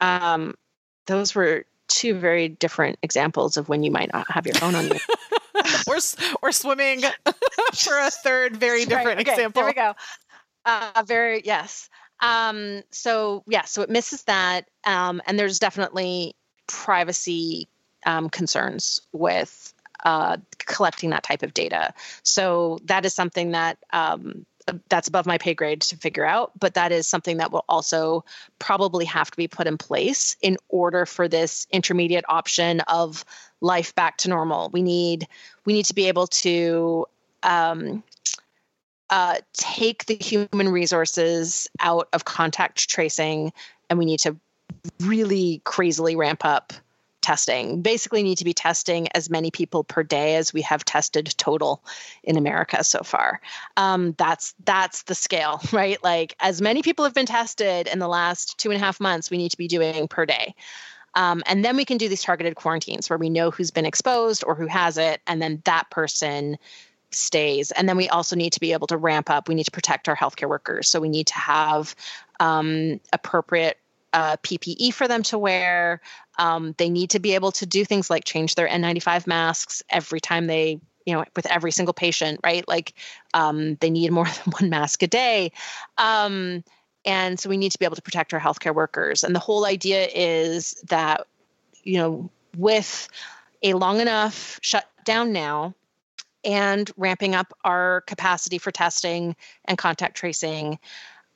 um 0.00 0.54
those 1.06 1.34
were 1.34 1.64
two 1.88 2.14
very 2.14 2.48
different 2.48 2.98
examples 3.02 3.56
of 3.56 3.68
when 3.68 3.82
you 3.82 3.90
might 3.90 4.12
not 4.12 4.30
have 4.30 4.46
your 4.46 4.54
phone 4.54 4.74
on 4.74 4.86
you 4.86 4.98
or 5.88 5.98
or 6.42 6.52
swimming 6.52 7.00
for 7.74 7.98
a 7.98 8.10
third 8.10 8.56
very 8.56 8.84
different 8.84 9.06
right, 9.06 9.20
okay, 9.20 9.32
example. 9.32 9.62
There 9.62 9.70
we 9.70 9.74
go. 9.74 9.94
Uh, 10.64 11.02
very 11.06 11.42
yes. 11.44 11.88
Um, 12.20 12.82
so 12.90 13.42
yeah, 13.46 13.64
so 13.64 13.82
it 13.82 13.90
misses 13.90 14.22
that, 14.24 14.68
um, 14.84 15.20
and 15.26 15.38
there's 15.38 15.58
definitely 15.58 16.34
privacy 16.68 17.68
um, 18.06 18.30
concerns 18.30 19.00
with 19.12 19.74
uh, 20.04 20.36
collecting 20.58 21.10
that 21.10 21.22
type 21.24 21.42
of 21.42 21.52
data. 21.54 21.92
So 22.22 22.78
that 22.84 23.04
is 23.04 23.14
something 23.14 23.52
that 23.52 23.78
um, 23.92 24.46
that's 24.88 25.08
above 25.08 25.26
my 25.26 25.38
pay 25.38 25.54
grade 25.54 25.80
to 25.82 25.96
figure 25.96 26.24
out, 26.24 26.52
but 26.58 26.74
that 26.74 26.92
is 26.92 27.06
something 27.06 27.38
that 27.38 27.52
will 27.52 27.64
also 27.68 28.24
probably 28.58 29.04
have 29.04 29.30
to 29.30 29.36
be 29.36 29.48
put 29.48 29.66
in 29.66 29.78
place 29.78 30.36
in 30.40 30.56
order 30.68 31.06
for 31.06 31.28
this 31.28 31.66
intermediate 31.70 32.24
option 32.28 32.80
of 32.82 33.24
life 33.62 33.94
back 33.94 34.18
to 34.18 34.28
normal. 34.28 34.68
We 34.70 34.82
need 34.82 35.26
we 35.64 35.72
need 35.72 35.86
to 35.86 35.94
be 35.94 36.08
able 36.08 36.26
to 36.26 37.06
um, 37.42 38.02
uh, 39.08 39.36
take 39.54 40.06
the 40.06 40.16
human 40.16 40.68
resources 40.68 41.68
out 41.80 42.08
of 42.12 42.24
contact 42.24 42.88
tracing, 42.88 43.52
and 43.88 43.98
we 43.98 44.04
need 44.04 44.20
to 44.20 44.36
really 45.00 45.62
crazily 45.64 46.16
ramp 46.16 46.44
up 46.44 46.72
testing. 47.22 47.80
Basically, 47.80 48.22
need 48.22 48.38
to 48.38 48.44
be 48.44 48.52
testing 48.52 49.08
as 49.14 49.30
many 49.30 49.50
people 49.50 49.84
per 49.84 50.02
day 50.02 50.36
as 50.36 50.52
we 50.52 50.60
have 50.62 50.84
tested 50.84 51.32
total 51.38 51.82
in 52.24 52.36
America 52.36 52.84
so 52.84 53.02
far. 53.02 53.40
Um, 53.76 54.14
that's 54.18 54.54
that's 54.64 55.04
the 55.04 55.14
scale, 55.14 55.60
right? 55.72 56.02
Like 56.04 56.34
as 56.40 56.60
many 56.60 56.82
people 56.82 57.04
have 57.04 57.14
been 57.14 57.26
tested 57.26 57.86
in 57.86 57.98
the 58.00 58.08
last 58.08 58.58
two 58.58 58.70
and 58.70 58.80
a 58.80 58.84
half 58.84 59.00
months, 59.00 59.30
we 59.30 59.38
need 59.38 59.52
to 59.52 59.56
be 59.56 59.68
doing 59.68 60.08
per 60.08 60.26
day. 60.26 60.54
Um, 61.14 61.42
and 61.46 61.64
then 61.64 61.76
we 61.76 61.84
can 61.84 61.98
do 61.98 62.08
these 62.08 62.22
targeted 62.22 62.54
quarantines 62.54 63.10
where 63.10 63.18
we 63.18 63.30
know 63.30 63.50
who's 63.50 63.70
been 63.70 63.86
exposed 63.86 64.44
or 64.46 64.54
who 64.54 64.66
has 64.66 64.98
it, 64.98 65.20
and 65.26 65.40
then 65.40 65.62
that 65.64 65.90
person 65.90 66.58
stays. 67.10 67.70
And 67.70 67.88
then 67.88 67.96
we 67.96 68.08
also 68.08 68.36
need 68.36 68.52
to 68.54 68.60
be 68.60 68.72
able 68.72 68.86
to 68.88 68.96
ramp 68.96 69.30
up. 69.30 69.48
We 69.48 69.54
need 69.54 69.64
to 69.64 69.70
protect 69.70 70.08
our 70.08 70.16
healthcare 70.16 70.48
workers. 70.48 70.88
So 70.88 71.00
we 71.00 71.08
need 71.08 71.26
to 71.28 71.34
have 71.34 71.94
um, 72.40 73.00
appropriate 73.12 73.78
uh, 74.12 74.36
PPE 74.38 74.92
for 74.92 75.08
them 75.08 75.22
to 75.24 75.38
wear. 75.38 76.00
Um, 76.38 76.74
they 76.78 76.90
need 76.90 77.10
to 77.10 77.18
be 77.18 77.34
able 77.34 77.52
to 77.52 77.66
do 77.66 77.84
things 77.84 78.10
like 78.10 78.24
change 78.24 78.54
their 78.54 78.68
N95 78.68 79.26
masks 79.26 79.82
every 79.90 80.20
time 80.20 80.46
they, 80.46 80.80
you 81.06 81.14
know, 81.14 81.24
with 81.34 81.46
every 81.46 81.72
single 81.72 81.94
patient, 81.94 82.40
right? 82.44 82.66
Like 82.68 82.94
um, 83.34 83.76
they 83.76 83.90
need 83.90 84.10
more 84.12 84.24
than 84.44 84.52
one 84.58 84.70
mask 84.70 85.02
a 85.02 85.06
day. 85.06 85.52
Um, 85.98 86.64
and 87.04 87.38
so 87.38 87.48
we 87.48 87.56
need 87.56 87.72
to 87.72 87.78
be 87.78 87.84
able 87.84 87.96
to 87.96 88.02
protect 88.02 88.32
our 88.32 88.40
healthcare 88.40 88.74
workers. 88.74 89.24
And 89.24 89.34
the 89.34 89.40
whole 89.40 89.66
idea 89.66 90.08
is 90.14 90.72
that, 90.88 91.26
you 91.82 91.98
know, 91.98 92.30
with 92.56 93.08
a 93.62 93.74
long 93.74 94.00
enough 94.00 94.58
shutdown 94.62 95.32
now, 95.32 95.74
and 96.44 96.90
ramping 96.96 97.34
up 97.34 97.52
our 97.64 98.02
capacity 98.02 98.58
for 98.58 98.72
testing 98.72 99.36
and 99.66 99.78
contact 99.78 100.16
tracing, 100.16 100.78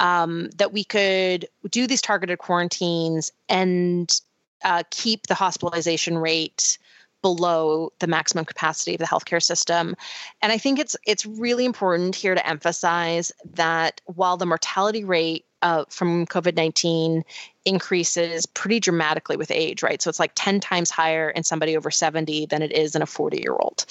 um, 0.01 0.51
that 0.57 0.73
we 0.73 0.85
could 0.85 1.47
do 1.71 1.87
these 1.87 2.03
targeted 2.03 2.39
quarantines 2.39 3.33
and 3.49 4.21
uh, 4.65 4.83
keep 4.91 5.27
the 5.27 5.35
hospitalization 5.35 6.19
rate 6.19 6.79
below 7.23 7.93
the 7.99 8.07
maximum 8.07 8.45
capacity 8.45 8.95
of 8.95 8.99
the 8.99 9.07
healthcare 9.07 9.43
system. 9.43 9.97
And 10.43 10.53
I 10.53 10.59
think 10.59 10.79
it's 10.79 10.97
it's 11.07 11.25
really 11.25 11.65
important 11.65 12.15
here 12.15 12.35
to 12.35 12.47
emphasize 12.47 13.33
that 13.55 14.01
while 14.05 14.37
the 14.37 14.47
mortality 14.47 15.05
rate 15.05 15.46
uh, 15.63 15.85
from 15.89 16.27
COVID 16.27 16.57
19 16.57 17.25
increases 17.65 18.47
pretty 18.47 18.81
dramatically 18.81 19.37
with 19.37 19.51
age, 19.51 19.83
right? 19.83 20.01
So 20.01 20.09
it's 20.09 20.21
like 20.21 20.33
10 20.35 20.61
times 20.61 20.91
higher 20.91 21.31
in 21.31 21.43
somebody 21.43 21.77
over 21.77 21.91
70 21.91 22.47
than 22.47 22.63
it 22.63 22.73
is 22.73 22.95
in 22.95 23.03
a 23.03 23.07
40 23.07 23.41
year 23.41 23.55
old. 23.55 23.85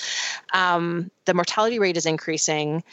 Um, 0.53 1.11
the 1.26 1.34
mortality 1.34 1.80
rate 1.80 1.97
is 1.97 2.05
increasing, 2.05 2.84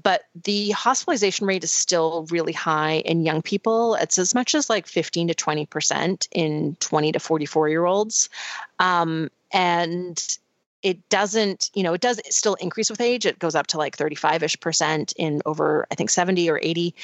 but 0.00 0.22
the 0.44 0.70
hospitalization 0.70 1.46
rate 1.46 1.64
is 1.64 1.72
still 1.72 2.26
really 2.30 2.52
high 2.52 2.98
in 2.98 3.24
young 3.24 3.42
people. 3.42 3.94
It's 3.96 4.18
as 4.18 4.34
much 4.34 4.54
as 4.54 4.70
like 4.70 4.86
15 4.86 5.28
to 5.28 5.34
20% 5.34 6.28
in 6.32 6.76
20 6.80 7.12
to 7.12 7.18
44 7.18 7.68
year 7.68 7.84
olds. 7.84 8.30
Um, 8.78 9.30
and 9.52 10.38
it 10.82 11.08
doesn't, 11.08 11.70
you 11.74 11.82
know, 11.82 11.94
it 11.94 12.00
does 12.00 12.20
still 12.28 12.54
increase 12.54 12.90
with 12.90 13.00
age. 13.00 13.24
It 13.24 13.38
goes 13.38 13.54
up 13.54 13.68
to 13.68 13.78
like 13.78 13.96
35 13.96 14.42
ish 14.42 14.60
percent 14.60 15.12
in 15.16 15.40
over, 15.46 15.86
I 15.90 15.94
think, 15.94 16.10
70 16.10 16.50
or 16.50 16.58
80, 16.60 16.94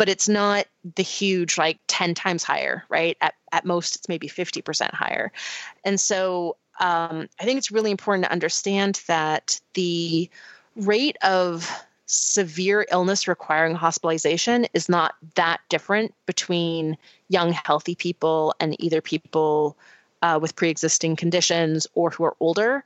but 0.00 0.08
it's 0.08 0.30
not 0.30 0.64
the 0.96 1.02
huge, 1.02 1.58
like 1.58 1.78
10 1.88 2.14
times 2.14 2.42
higher, 2.42 2.84
right? 2.88 3.18
At, 3.20 3.34
at 3.52 3.66
most, 3.66 3.96
it's 3.96 4.08
maybe 4.08 4.30
50% 4.30 4.94
higher. 4.94 5.30
And 5.84 6.00
so 6.00 6.56
um, 6.80 7.28
I 7.38 7.44
think 7.44 7.58
it's 7.58 7.70
really 7.70 7.90
important 7.90 8.24
to 8.24 8.32
understand 8.32 9.02
that 9.08 9.60
the 9.74 10.30
rate 10.74 11.18
of 11.22 11.70
severe 12.06 12.86
illness 12.90 13.28
requiring 13.28 13.74
hospitalization 13.74 14.66
is 14.72 14.88
not 14.88 15.16
that 15.34 15.60
different 15.68 16.14
between 16.24 16.96
young, 17.28 17.52
healthy 17.52 17.94
people 17.94 18.54
and 18.58 18.82
either 18.82 19.02
people 19.02 19.76
uh, 20.22 20.38
with 20.40 20.56
pre 20.56 20.70
existing 20.70 21.14
conditions 21.14 21.86
or 21.92 22.08
who 22.08 22.24
are 22.24 22.36
older. 22.40 22.84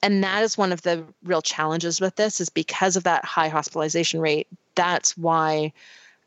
And 0.00 0.22
that 0.22 0.44
is 0.44 0.56
one 0.56 0.70
of 0.70 0.82
the 0.82 1.04
real 1.24 1.42
challenges 1.42 2.00
with 2.00 2.14
this, 2.14 2.40
is 2.40 2.50
because 2.50 2.94
of 2.94 3.02
that 3.02 3.24
high 3.24 3.48
hospitalization 3.48 4.20
rate. 4.20 4.46
That's 4.76 5.18
why 5.18 5.72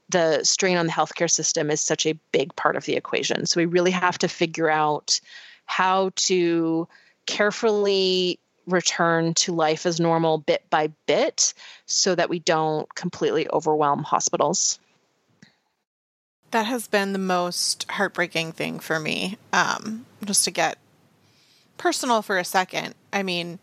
the 0.10 0.44
strain 0.44 0.78
on 0.78 0.86
the 0.86 0.92
healthcare 0.92 1.30
system 1.30 1.72
is 1.72 1.82
such 1.82 2.06
a 2.06 2.18
big 2.32 2.56
part 2.56 2.76
of 2.76 2.86
the 2.86 2.96
equation. 2.96 3.46
So 3.46 3.60
we 3.60 3.66
really 3.66 3.92
have 3.92 4.18
to 4.20 4.28
figure 4.28 4.70
out 4.70 5.20
how 5.66 6.12
to 6.16 6.88
carefully 7.26 8.40
return 8.68 9.34
to 9.36 9.54
life 9.54 9.86
as 9.86 10.00
normal 10.00 10.38
bit 10.38 10.64
by 10.70 10.88
bit 11.06 11.54
so 11.86 12.16
that 12.16 12.30
we 12.30 12.40
don't 12.40 12.94
completely 12.96 13.48
overwhelm 13.50 14.04
hospitals. 14.04 14.80
That 16.52 16.66
has 16.66 16.88
been 16.88 17.14
the 17.14 17.20
most 17.20 17.90
heartbreaking 17.92 18.54
thing 18.54 18.80
for 18.80 19.00
me. 19.00 19.38
Um, 19.52 20.06
just 20.24 20.46
to 20.46 20.52
get 20.52 20.78
personal 21.78 22.22
for 22.22 22.38
a 22.38 22.46
second. 22.46 22.96
I 23.12 23.24
mean, 23.24 23.60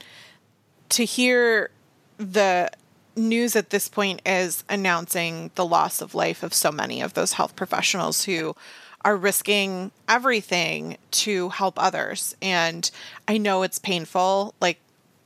to 0.90 1.04
hear 1.04 1.70
the 2.18 2.70
news 3.16 3.56
at 3.56 3.70
this 3.70 3.88
point 3.88 4.22
is 4.24 4.64
announcing 4.68 5.50
the 5.54 5.66
loss 5.66 6.00
of 6.00 6.14
life 6.14 6.42
of 6.42 6.54
so 6.54 6.70
many 6.72 7.00
of 7.00 7.14
those 7.14 7.34
health 7.34 7.56
professionals 7.56 8.24
who 8.24 8.54
are 9.04 9.16
risking 9.16 9.90
everything 10.08 10.96
to 11.10 11.48
help 11.50 11.74
others. 11.78 12.36
And 12.40 12.90
I 13.26 13.38
know 13.38 13.62
it's 13.62 13.78
painful. 13.78 14.54
Like, 14.60 14.78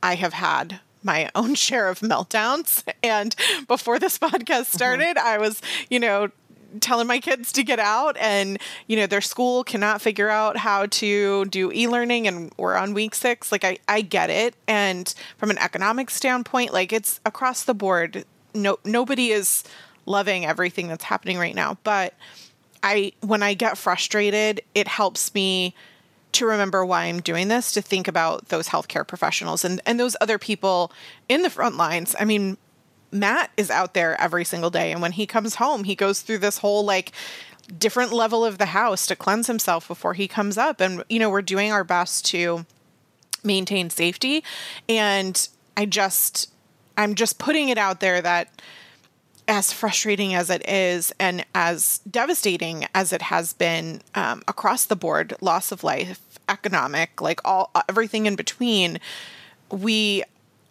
I 0.02 0.14
have 0.14 0.32
had 0.32 0.80
my 1.02 1.30
own 1.34 1.54
share 1.66 1.88
of 1.88 2.00
meltdowns. 2.00 2.82
And 3.02 3.34
before 3.68 3.98
this 3.98 4.18
podcast 4.20 4.46
mm-hmm. 4.46 4.76
started, 4.76 5.16
mm-hmm. 5.16 5.26
I 5.26 5.38
was, 5.38 5.60
you 5.88 6.00
know, 6.00 6.30
telling 6.80 7.06
my 7.06 7.18
kids 7.18 7.52
to 7.52 7.62
get 7.62 7.78
out 7.78 8.16
and 8.18 8.58
you 8.86 8.96
know 8.96 9.06
their 9.06 9.20
school 9.20 9.64
cannot 9.64 10.00
figure 10.00 10.28
out 10.28 10.56
how 10.56 10.86
to 10.86 11.44
do 11.46 11.72
e-learning 11.72 12.26
and 12.26 12.52
we're 12.56 12.74
on 12.74 12.94
week 12.94 13.14
six. 13.14 13.50
Like 13.50 13.64
i, 13.64 13.78
I 13.88 14.00
get 14.00 14.30
it. 14.30 14.54
And 14.66 15.12
from 15.38 15.50
an 15.50 15.58
economic 15.58 16.10
standpoint 16.10 16.72
like 16.72 16.92
it's 16.92 17.20
across 17.24 17.64
the 17.64 17.74
board. 17.74 18.24
No 18.54 18.78
nobody 18.84 19.30
is 19.30 19.64
loving 20.06 20.46
everything 20.46 20.88
that's 20.88 21.04
happening 21.04 21.38
right 21.38 21.54
now. 21.54 21.78
But 21.84 22.14
i 22.82 23.12
when 23.20 23.42
i 23.42 23.54
get 23.54 23.78
frustrated 23.78 24.60
it 24.74 24.86
helps 24.86 25.34
me 25.34 25.74
to 26.36 26.46
remember 26.46 26.84
why 26.84 27.04
I'm 27.04 27.20
doing 27.20 27.48
this, 27.48 27.72
to 27.72 27.82
think 27.82 28.08
about 28.08 28.48
those 28.48 28.68
healthcare 28.68 29.06
professionals 29.06 29.64
and, 29.64 29.80
and 29.86 29.98
those 29.98 30.16
other 30.20 30.38
people 30.38 30.92
in 31.28 31.42
the 31.42 31.50
front 31.50 31.76
lines. 31.76 32.14
I 32.18 32.24
mean, 32.26 32.58
Matt 33.20 33.50
is 33.56 33.70
out 33.70 33.94
there 33.94 34.20
every 34.20 34.44
single 34.44 34.70
day. 34.70 34.92
And 34.92 35.02
when 35.02 35.12
he 35.12 35.26
comes 35.26 35.56
home, 35.56 35.84
he 35.84 35.94
goes 35.94 36.20
through 36.20 36.38
this 36.38 36.58
whole 36.58 36.84
like 36.84 37.12
different 37.78 38.12
level 38.12 38.44
of 38.44 38.58
the 38.58 38.66
house 38.66 39.06
to 39.06 39.16
cleanse 39.16 39.46
himself 39.46 39.88
before 39.88 40.14
he 40.14 40.28
comes 40.28 40.56
up. 40.56 40.80
And, 40.80 41.02
you 41.08 41.18
know, 41.18 41.30
we're 41.30 41.42
doing 41.42 41.72
our 41.72 41.84
best 41.84 42.24
to 42.26 42.64
maintain 43.42 43.90
safety. 43.90 44.44
And 44.88 45.48
I 45.76 45.86
just, 45.86 46.50
I'm 46.96 47.14
just 47.14 47.38
putting 47.38 47.68
it 47.68 47.78
out 47.78 48.00
there 48.00 48.20
that 48.22 48.60
as 49.48 49.72
frustrating 49.72 50.34
as 50.34 50.50
it 50.50 50.68
is 50.68 51.12
and 51.20 51.44
as 51.54 52.00
devastating 52.10 52.86
as 52.94 53.12
it 53.12 53.22
has 53.22 53.52
been 53.52 54.02
um, 54.14 54.42
across 54.48 54.84
the 54.84 54.96
board 54.96 55.34
loss 55.40 55.70
of 55.70 55.84
life 55.84 56.20
economic 56.48 57.20
like 57.20 57.40
all 57.44 57.70
everything 57.88 58.26
in 58.26 58.34
between 58.36 58.98
we 59.70 60.22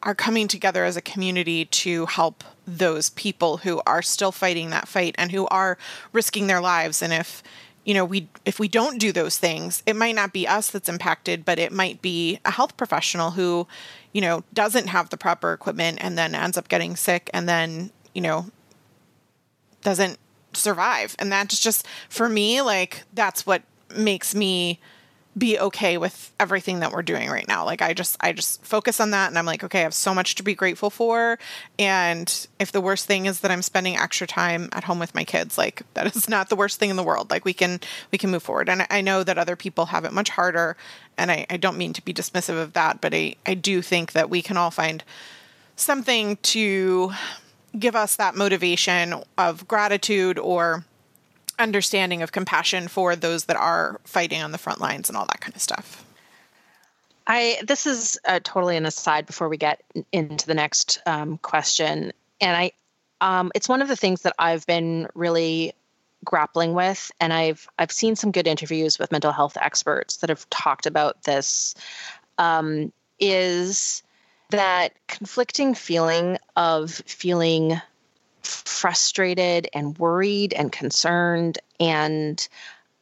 are 0.06 0.16
coming 0.16 0.47
together 0.47 0.86
as 0.86 0.95
a 0.95 1.01
community 1.01 1.66
to 1.66 2.06
help 2.06 2.43
those 2.66 3.10
people 3.12 3.58
who 3.58 3.82
are 3.86 4.01
still 4.01 4.32
fighting 4.32 4.70
that 4.70 4.88
fight 4.88 5.16
and 5.18 5.32
who 5.32 5.45
are 5.47 5.78
risking 6.14 6.47
their 6.47 6.62
lives 6.62 7.01
and 7.01 7.12
if 7.12 7.43
you 7.84 7.93
know 7.93 8.06
we 8.06 8.30
if 8.45 8.60
we 8.60 8.68
don't 8.68 8.97
do 8.99 9.12
those 9.12 9.38
things 9.38 9.84
it 9.86 9.95
might 9.95 10.16
not 10.16 10.32
be 10.32 10.47
us 10.47 10.72
that's 10.72 10.89
impacted 10.89 11.43
but 11.43 11.60
it 11.60 11.72
might 11.72 12.01
be 12.01 12.39
a 12.45 12.51
health 12.51 12.78
professional 12.78 13.32
who 13.32 13.68
you 14.14 14.22
know 14.22 14.43
doesn't 14.53 14.88
have 14.88 15.10
the 15.10 15.18
proper 15.18 15.53
equipment 15.53 15.97
and 16.01 16.18
then 16.18 16.34
ends 16.34 16.58
up 16.58 16.70
getting 16.70 16.95
sick 16.95 17.30
and 17.34 17.49
then 17.49 17.91
you 18.14 18.22
know 18.22 18.45
doesn't 19.86 20.18
survive. 20.58 21.16
And 21.20 21.32
that's 21.32 21.60
just, 21.60 21.88
for 22.10 22.28
me, 22.28 22.62
like, 22.62 23.03
that's 23.14 23.45
what 23.45 23.62
makes 23.95 24.36
me 24.36 24.80
be 25.38 25.59
okay 25.59 25.97
with 25.97 26.31
everything 26.39 26.79
that 26.79 26.91
we're 26.91 27.01
doing 27.01 27.29
right 27.29 27.47
now. 27.47 27.65
Like 27.65 27.81
I 27.81 27.93
just 27.93 28.15
I 28.21 28.31
just 28.31 28.63
focus 28.63 28.99
on 28.99 29.11
that 29.11 29.27
and 29.27 29.38
I'm 29.38 29.45
like, 29.45 29.63
okay, 29.63 29.79
I 29.79 29.83
have 29.83 29.93
so 29.93 30.13
much 30.13 30.36
to 30.36 30.43
be 30.43 30.55
grateful 30.55 30.89
for 30.89 31.38
and 31.77 32.47
if 32.59 32.71
the 32.71 32.79
worst 32.79 33.05
thing 33.05 33.25
is 33.25 33.41
that 33.41 33.51
I'm 33.51 33.61
spending 33.61 33.97
extra 33.97 34.27
time 34.27 34.69
at 34.71 34.86
home 34.86 34.99
with 34.99 35.13
my 35.13 35.25
kids, 35.25 35.57
like 35.57 35.81
that 35.93 36.15
is 36.15 36.29
not 36.29 36.49
the 36.49 36.55
worst 36.55 36.79
thing 36.79 36.89
in 36.89 36.95
the 36.95 37.03
world. 37.03 37.31
Like 37.31 37.43
we 37.43 37.53
can 37.53 37.81
we 38.11 38.17
can 38.17 38.31
move 38.31 38.43
forward. 38.43 38.69
And 38.69 38.88
I 38.89 39.01
know 39.01 39.23
that 39.23 39.38
other 39.38 39.55
people 39.55 39.88
have 39.88 40.05
it 40.05 40.13
much 40.13 40.29
harder 40.29 40.77
and 41.17 41.31
I, 41.31 41.45
I 41.49 41.57
don't 41.57 41.77
mean 41.77 41.93
to 41.93 42.03
be 42.03 42.13
dismissive 42.13 42.61
of 42.61 42.73
that, 42.73 43.01
but 43.01 43.13
I, 43.13 43.36
I 43.45 43.53
do 43.53 43.81
think 43.81 44.13
that 44.13 44.29
we 44.29 44.41
can 44.41 44.57
all 44.57 44.71
find 44.71 45.03
something 45.75 46.38
to 46.38 47.11
give 47.77 47.95
us 47.95 48.15
that 48.15 48.36
motivation 48.36 49.21
of 49.38 49.67
gratitude 49.67 50.39
or 50.39 50.86
understanding 51.60 52.22
of 52.22 52.32
compassion 52.32 52.88
for 52.88 53.16
those 53.16 53.45
that 53.45 53.56
are 53.56 53.99
fighting 54.03 54.41
on 54.41 54.51
the 54.51 54.58
front 54.58 54.80
lines 54.82 55.10
and 55.10 55.18
all 55.18 55.26
that 55.26 55.41
kind 55.41 55.56
of 55.56 55.62
stuff. 55.62 56.06
I 57.28 57.60
this 57.66 57.88
is 57.88 58.20
totally 58.43 58.78
an 58.78 58.86
aside 58.86 59.26
before 59.26 59.49
we 59.49 59.58
get 59.58 59.82
into 60.12 60.45
the 60.45 60.53
next 60.53 60.99
um, 61.06 61.38
question, 61.39 62.14
and 62.39 62.58
I 62.58 62.72
um, 63.22 63.51
it's 63.56 63.70
one 63.70 63.82
of 63.82 63.88
the 63.88 63.95
things 63.95 64.22
that 64.24 64.34
I've 64.38 64.66
been 64.68 65.08
really 65.16 65.74
grappling 66.24 66.74
with, 66.74 67.12
and 67.20 67.34
I've 67.34 67.68
I've 67.80 67.91
seen 67.91 68.16
some 68.16 68.32
good 68.32 68.47
interviews 68.47 68.99
with 68.99 69.12
mental 69.12 69.32
health 69.32 69.58
experts 69.60 70.18
that 70.18 70.30
have 70.30 70.49
talked 70.49 70.86
about 70.86 71.24
this. 71.24 71.74
Um, 72.38 72.91
is 73.20 74.03
that 74.49 74.93
conflicting 75.08 75.74
feeling 75.74 76.38
of 76.56 76.91
feeling 76.91 77.82
frustrated 78.47 79.67
and 79.73 79.97
worried 79.97 80.53
and 80.53 80.71
concerned 80.71 81.59
and 81.79 82.47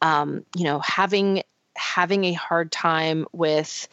um, 0.02 0.44
you 0.56 0.64
know 0.64 0.78
having 0.80 1.42
having 1.76 2.24
a 2.24 2.32
hard 2.32 2.70
time 2.70 3.26
with 3.32 3.88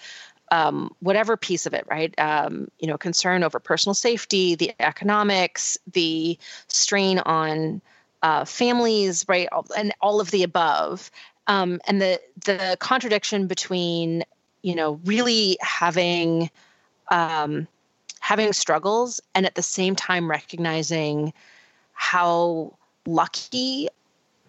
um, 0.51 0.93
whatever 0.99 1.37
piece 1.37 1.65
of 1.65 1.73
it, 1.73 1.85
right? 1.89 2.13
Um, 2.19 2.69
you 2.77 2.87
know, 2.87 2.97
concern 2.97 3.43
over 3.43 3.59
personal 3.59 3.93
safety, 3.93 4.55
the 4.55 4.73
economics, 4.79 5.77
the 5.91 6.37
strain 6.67 7.19
on 7.19 7.81
uh, 8.21 8.43
families, 8.43 9.25
right, 9.27 9.47
and 9.75 9.93
all 10.01 10.19
of 10.19 10.29
the 10.29 10.43
above, 10.43 11.09
um, 11.47 11.79
and 11.87 12.01
the 12.01 12.19
the 12.45 12.77
contradiction 12.79 13.47
between 13.47 14.23
you 14.61 14.75
know 14.75 14.99
really 15.05 15.57
having 15.61 16.51
um, 17.09 17.67
having 18.21 18.53
struggles 18.53 19.19
and 19.35 19.45
at 19.45 19.55
the 19.55 19.63
same 19.63 19.95
time 19.95 20.29
recognizing 20.29 21.33
how 21.93 22.73
lucky 23.05 23.89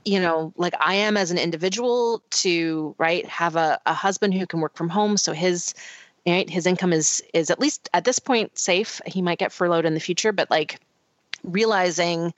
you 0.04 0.20
know 0.20 0.52
like 0.56 0.74
i 0.78 0.94
am 0.94 1.16
as 1.16 1.30
an 1.30 1.38
individual 1.38 2.22
to 2.30 2.94
right 2.98 3.26
have 3.26 3.56
a, 3.56 3.80
a 3.86 3.94
husband 3.94 4.34
who 4.34 4.46
can 4.46 4.60
work 4.60 4.76
from 4.76 4.88
home. 4.88 5.16
So 5.16 5.32
his 5.32 5.74
right 6.26 6.48
his 6.48 6.66
income 6.66 6.92
is 6.92 7.22
is 7.32 7.50
at 7.50 7.58
least 7.58 7.88
at 7.92 8.04
this 8.04 8.18
point 8.18 8.56
safe. 8.56 9.00
He 9.06 9.22
might 9.22 9.38
get 9.38 9.52
furloughed 9.52 9.86
in 9.86 9.94
the 9.94 10.00
future 10.00 10.32
but 10.32 10.50
like 10.50 10.78
realizing 11.42 12.32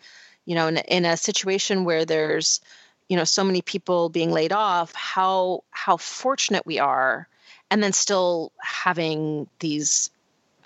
you 0.47 0.55
know 0.55 0.69
in, 0.69 0.79
in 0.79 1.05
a 1.05 1.17
situation 1.17 1.85
where 1.85 2.05
there's 2.05 2.61
you 3.09 3.17
know 3.17 3.25
so 3.25 3.43
many 3.43 3.61
people 3.61 4.09
being 4.09 4.31
laid 4.31 4.53
off 4.53 4.95
how 4.95 5.65
how 5.71 5.97
fortunate 5.97 6.65
we 6.65 6.79
are. 6.79 7.29
And 7.71 7.83
then 7.83 7.93
still 7.93 8.53
having 8.61 9.49
these 9.59 10.11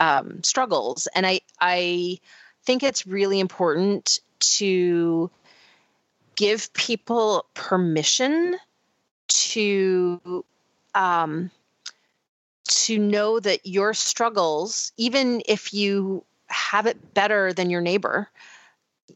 um, 0.01 0.42
struggles. 0.42 1.09
And 1.14 1.26
I 1.26 1.40
I 1.61 2.18
think 2.64 2.82
it's 2.82 3.07
really 3.07 3.40
important 3.40 4.20
to 4.40 5.30
give 6.36 6.72
people 6.72 7.46
permission 7.55 8.57
to 9.28 10.44
um, 10.94 11.51
to 12.68 12.99
know 12.99 13.40
that 13.40 13.66
your 13.66 13.94
struggles, 13.94 14.92
even 14.96 15.42
if 15.46 15.72
you 15.72 16.24
have 16.49 16.86
it 16.86 17.14
better 17.14 17.53
than 17.53 17.70
your 17.70 17.80
neighbor, 17.80 18.28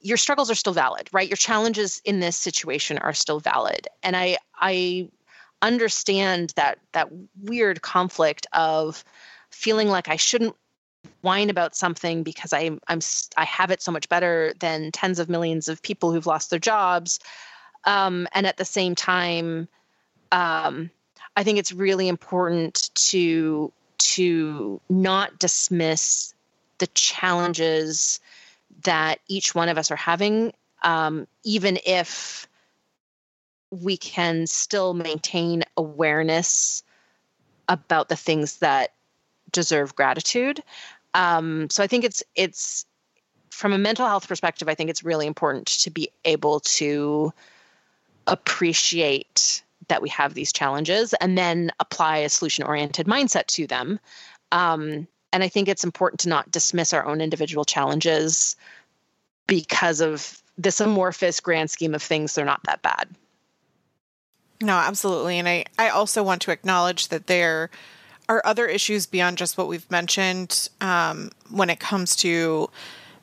your 0.00 0.16
struggles 0.16 0.50
are 0.50 0.54
still 0.54 0.72
valid, 0.72 1.08
right? 1.12 1.28
Your 1.28 1.36
challenges 1.36 2.00
in 2.04 2.20
this 2.20 2.36
situation 2.36 2.98
are 2.98 3.12
still 3.12 3.40
valid. 3.40 3.88
And 4.02 4.16
I 4.16 4.38
I 4.56 5.08
understand 5.60 6.52
that 6.56 6.78
that 6.92 7.08
weird 7.40 7.82
conflict 7.82 8.46
of 8.52 9.04
feeling 9.50 9.88
like 9.88 10.08
I 10.08 10.16
shouldn't 10.16 10.56
whine 11.22 11.50
about 11.50 11.74
something 11.74 12.22
because 12.22 12.52
I 12.52 12.70
I'm 12.88 13.00
I 13.36 13.44
have 13.44 13.70
it 13.70 13.82
so 13.82 13.92
much 13.92 14.08
better 14.08 14.52
than 14.58 14.92
tens 14.92 15.18
of 15.18 15.28
millions 15.28 15.68
of 15.68 15.82
people 15.82 16.12
who've 16.12 16.26
lost 16.26 16.50
their 16.50 16.58
jobs. 16.58 17.18
Um, 17.84 18.28
and 18.32 18.46
at 18.46 18.56
the 18.56 18.64
same 18.64 18.94
time, 18.94 19.68
um, 20.30 20.90
I 21.36 21.44
think 21.44 21.58
it's 21.58 21.72
really 21.72 22.08
important 22.08 22.90
to 22.94 23.72
to 23.98 24.80
not 24.88 25.38
dismiss 25.38 26.34
the 26.78 26.86
challenges 26.88 28.20
that 28.82 29.20
each 29.28 29.54
one 29.54 29.68
of 29.68 29.78
us 29.78 29.90
are 29.90 29.96
having, 29.96 30.52
um, 30.82 31.26
even 31.44 31.78
if 31.86 32.48
we 33.70 33.96
can 33.96 34.46
still 34.46 34.92
maintain 34.92 35.62
awareness 35.76 36.82
about 37.68 38.08
the 38.08 38.16
things 38.16 38.58
that 38.58 38.92
deserve 39.52 39.94
gratitude. 39.94 40.62
Um, 41.14 41.68
so 41.70 41.82
I 41.82 41.86
think 41.86 42.04
it's 42.04 42.22
it's 42.34 42.86
from 43.50 43.72
a 43.72 43.78
mental 43.78 44.06
health 44.06 44.26
perspective, 44.26 44.68
I 44.68 44.74
think 44.74 44.90
it's 44.90 45.04
really 45.04 45.26
important 45.26 45.66
to 45.66 45.90
be 45.90 46.08
able 46.24 46.60
to 46.60 47.32
appreciate 48.26 49.62
that 49.88 50.00
we 50.00 50.08
have 50.08 50.34
these 50.34 50.52
challenges 50.52 51.12
and 51.14 51.36
then 51.36 51.70
apply 51.78 52.18
a 52.18 52.28
solution 52.28 52.64
oriented 52.64 53.06
mindset 53.06 53.46
to 53.46 53.66
them. 53.66 54.00
Um, 54.52 55.06
and 55.32 55.42
I 55.42 55.48
think 55.48 55.68
it's 55.68 55.84
important 55.84 56.20
to 56.20 56.28
not 56.28 56.50
dismiss 56.50 56.92
our 56.92 57.04
own 57.04 57.20
individual 57.20 57.64
challenges 57.64 58.56
because 59.46 60.00
of 60.00 60.42
this 60.56 60.80
amorphous 60.80 61.40
grand 61.40 61.70
scheme 61.70 61.94
of 61.94 62.02
things, 62.02 62.34
they're 62.34 62.44
not 62.44 62.62
that 62.64 62.82
bad. 62.82 63.08
No, 64.62 64.74
absolutely. 64.74 65.38
And 65.38 65.48
I, 65.48 65.64
I 65.78 65.88
also 65.88 66.22
want 66.22 66.42
to 66.42 66.52
acknowledge 66.52 67.08
that 67.08 67.26
there 67.26 67.70
are 68.32 68.42
other 68.46 68.66
issues 68.66 69.06
beyond 69.06 69.36
just 69.36 69.58
what 69.58 69.68
we've 69.68 69.90
mentioned 69.90 70.70
um, 70.80 71.30
when 71.50 71.68
it 71.68 71.78
comes 71.78 72.16
to 72.16 72.70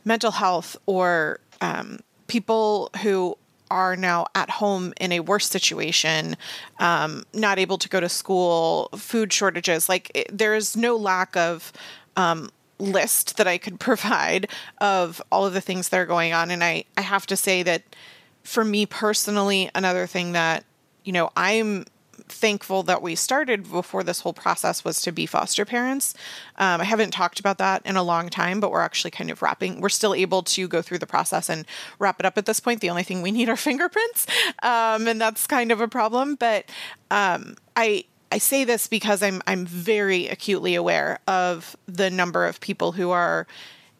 mental 0.05 0.31
health 0.31 0.77
or 0.85 1.39
um, 1.61 1.99
people 2.27 2.91
who 3.01 3.35
are 3.71 3.95
now 3.95 4.27
at 4.35 4.49
home 4.49 4.93
in 4.99 5.11
a 5.11 5.19
worse 5.19 5.47
situation, 5.47 6.37
um, 6.79 7.23
not 7.33 7.57
able 7.57 7.77
to 7.79 7.89
go 7.89 7.99
to 7.99 8.09
school, 8.09 8.89
food 8.95 9.33
shortages. 9.33 9.89
Like 9.89 10.11
it, 10.13 10.27
there 10.35 10.53
is 10.53 10.77
no 10.77 10.95
lack 10.95 11.35
of 11.35 11.73
um, 12.15 12.51
list 12.77 13.37
that 13.37 13.47
I 13.47 13.57
could 13.57 13.79
provide 13.89 14.47
of 14.79 15.21
all 15.31 15.45
of 15.45 15.53
the 15.53 15.61
things 15.61 15.89
that 15.89 15.99
are 15.99 16.05
going 16.05 16.33
on. 16.33 16.51
And 16.51 16.63
I, 16.63 16.85
I 16.95 17.01
have 17.01 17.25
to 17.27 17.35
say 17.35 17.63
that 17.63 17.83
for 18.43 18.63
me 18.63 18.85
personally, 18.85 19.71
another 19.73 20.05
thing 20.05 20.33
that, 20.33 20.63
you 21.03 21.13
know, 21.13 21.31
I'm 21.35 21.85
thankful 22.31 22.83
that 22.83 23.01
we 23.01 23.15
started 23.15 23.69
before 23.69 24.03
this 24.03 24.21
whole 24.21 24.33
process 24.33 24.83
was 24.83 25.01
to 25.01 25.11
be 25.11 25.25
foster 25.25 25.65
parents. 25.65 26.13
Um, 26.57 26.81
I 26.81 26.83
haven't 26.83 27.11
talked 27.11 27.39
about 27.39 27.57
that 27.57 27.81
in 27.85 27.95
a 27.95 28.03
long 28.03 28.29
time, 28.29 28.59
but 28.59 28.71
we're 28.71 28.81
actually 28.81 29.11
kind 29.11 29.29
of 29.29 29.41
wrapping. 29.41 29.81
We're 29.81 29.89
still 29.89 30.13
able 30.13 30.43
to 30.43 30.67
go 30.67 30.81
through 30.81 30.99
the 30.99 31.07
process 31.07 31.49
and 31.49 31.65
wrap 31.97 32.19
it 32.19 32.25
up 32.25 32.37
at 32.37 32.45
this 32.45 32.59
point. 32.59 32.81
The 32.81 32.89
only 32.89 33.03
thing 33.03 33.21
we 33.21 33.31
need 33.31 33.49
are 33.49 33.57
fingerprints, 33.69 34.27
um, 34.63 35.07
and 35.07 35.19
that's 35.19 35.47
kind 35.47 35.71
of 35.71 35.81
a 35.81 35.87
problem. 35.87 36.35
But 36.35 36.65
um, 37.11 37.55
I 37.75 38.05
I 38.31 38.37
say 38.37 38.63
this 38.63 38.87
because 38.87 39.23
I'm 39.23 39.41
I'm 39.47 39.65
very 39.65 40.27
acutely 40.27 40.75
aware 40.75 41.19
of 41.27 41.75
the 41.87 42.09
number 42.09 42.45
of 42.45 42.59
people 42.59 42.91
who 42.91 43.09
are 43.09 43.47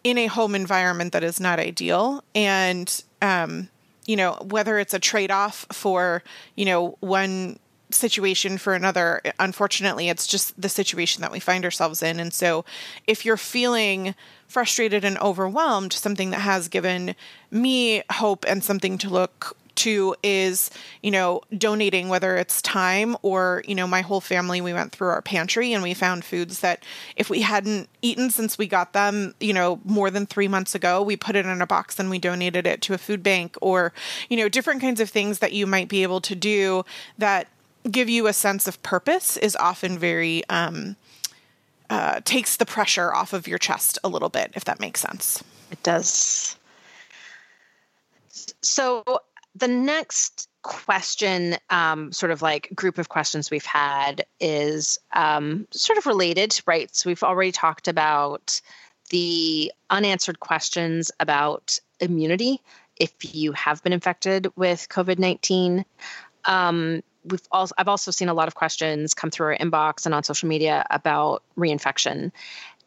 in 0.04 0.18
a 0.18 0.28
home 0.28 0.56
environment 0.56 1.14
that 1.14 1.24
is 1.24 1.40
not 1.40 1.60
ideal 1.60 2.24
and 2.34 3.04
um, 3.22 3.70
you 4.06 4.16
know 4.16 4.38
whether 4.50 4.80
it's 4.80 4.94
a 4.94 5.00
trade-off 5.00 5.66
for 5.72 6.24
you 6.56 6.66
know 6.66 6.98
one 7.00 7.60
situation 7.92 8.58
for 8.58 8.74
another. 8.74 9.22
Unfortunately, 9.40 10.10
it's 10.10 10.28
just 10.28 10.60
the 10.60 10.70
situation 10.70 11.22
that 11.22 11.32
we 11.32 11.40
find 11.40 11.66
ourselves 11.66 12.04
in. 12.04 12.20
And 12.20 12.34
so, 12.34 12.66
if 13.08 13.26
you're 13.26 13.38
feeling 13.38 14.16
frustrated 14.48 15.04
and 15.04 15.18
overwhelmed, 15.20 15.94
something 15.94 16.32
that 16.32 16.42
has 16.42 16.68
given 16.68 17.16
me 17.52 18.04
hope 18.12 18.46
and 18.48 18.64
something 18.64 18.98
to 18.98 19.10
look 19.10 19.56
to 19.80 20.14
is, 20.24 20.70
you 21.02 21.10
know, 21.10 21.42
donating, 21.58 22.10
whether 22.10 22.36
it's 22.36 22.62
time 22.62 23.16
or, 23.22 23.64
you 23.66 23.74
know, 23.74 23.88
my 23.88 24.02
whole 24.02 24.20
family, 24.20 24.60
we 24.60 24.74
went 24.74 24.92
through 24.92 25.08
our 25.08 25.22
pantry 25.22 25.74
and 25.74 25.82
we 25.82 25.94
found 25.94 26.26
foods 26.26 26.60
that 26.60 26.84
if 27.16 27.30
we 27.30 27.42
hadn't 27.42 27.88
eaten 28.02 28.30
since 28.30 28.58
we 28.58 28.68
got 28.68 28.92
them, 28.92 29.34
you 29.40 29.54
know, 29.54 29.80
more 29.86 30.12
than 30.12 30.26
three 30.26 30.50
months 30.50 30.76
ago, 30.76 31.02
we 31.02 31.16
put 31.16 31.36
it 31.36 31.46
in 31.46 31.62
a 31.62 31.68
box 31.68 31.98
and 31.98 32.10
we 32.10 32.20
donated 32.20 32.68
it 32.68 32.82
to 32.82 32.94
a 32.94 32.98
food 32.98 33.24
bank 33.24 33.56
or, 33.62 33.94
you 34.30 34.36
know, 34.36 34.50
different 34.50 34.82
kinds 34.82 35.00
of 35.00 35.10
things 35.10 35.40
that 35.40 35.54
you 35.54 35.66
might 35.66 35.88
be 35.88 36.04
able 36.04 36.20
to 36.22 36.36
do 36.36 36.84
that 37.18 37.48
give 37.90 38.10
you 38.10 38.28
a 38.28 38.34
sense 38.34 38.68
of 38.68 38.82
purpose 38.84 39.38
is 39.38 39.56
often 39.56 39.98
very 39.98 40.44
um, 40.50 40.96
uh, 41.90 42.22
takes 42.24 42.58
the 42.58 42.66
pressure 42.66 43.14
off 43.14 43.34
of 43.34 43.48
your 43.48 43.58
chest 43.58 43.98
a 44.04 44.10
little 44.10 44.30
bit, 44.30 44.52
if 44.56 44.66
that 44.66 44.80
makes 44.80 45.02
sense. 45.02 45.44
It 45.72 45.82
does. 45.84 46.56
So 48.62 49.04
the 49.56 49.68
next 49.68 50.50
question, 50.62 51.56
um, 51.70 52.12
sort 52.12 52.32
of 52.32 52.42
like 52.42 52.70
group 52.76 52.98
of 52.98 53.10
questions 53.10 53.50
we've 53.50 53.66
had, 53.66 54.26
is 54.40 55.00
um, 55.14 55.68
sort 55.72 55.98
of 55.98 56.06
related, 56.06 56.60
right? 56.66 56.94
So 56.96 57.10
we've 57.10 57.24
already 57.24 57.52
talked 57.52 57.88
about 57.88 58.62
the 59.10 59.72
unanswered 59.90 60.40
questions 60.40 61.12
about 61.20 61.80
immunity 62.00 62.62
if 62.98 63.34
you 63.34 63.54
have 63.54 63.82
been 63.82 63.94
infected 63.94 64.48
with 64.56 64.88
COVID 64.90 65.20
19. 65.20 65.86
Um, 66.46 67.02
we've 67.24 67.42
also 67.52 67.74
I've 67.78 67.88
also 67.88 68.12
seen 68.12 68.30
a 68.30 68.34
lot 68.34 68.48
of 68.48 68.56
questions 68.56 69.14
come 69.14 69.30
through 69.30 69.48
our 69.48 69.58
inbox 69.58 70.06
and 70.06 70.16
on 70.16 70.24
social 70.24 70.50
media 70.50 70.86
about 70.90 71.44
reinfection. 71.58 72.32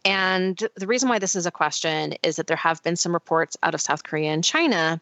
And 0.04 0.60
the 0.74 0.86
reason 0.86 1.08
why 1.08 1.18
this 1.18 1.36
is 1.36 1.46
a 1.46 1.50
question 1.50 2.14
is 2.22 2.36
that 2.36 2.48
there 2.48 2.56
have 2.56 2.82
been 2.82 2.96
some 2.96 3.12
reports 3.12 3.56
out 3.62 3.74
of 3.74 3.80
South 3.80 4.02
Korea 4.02 4.30
and 4.32 4.42
China 4.42 5.00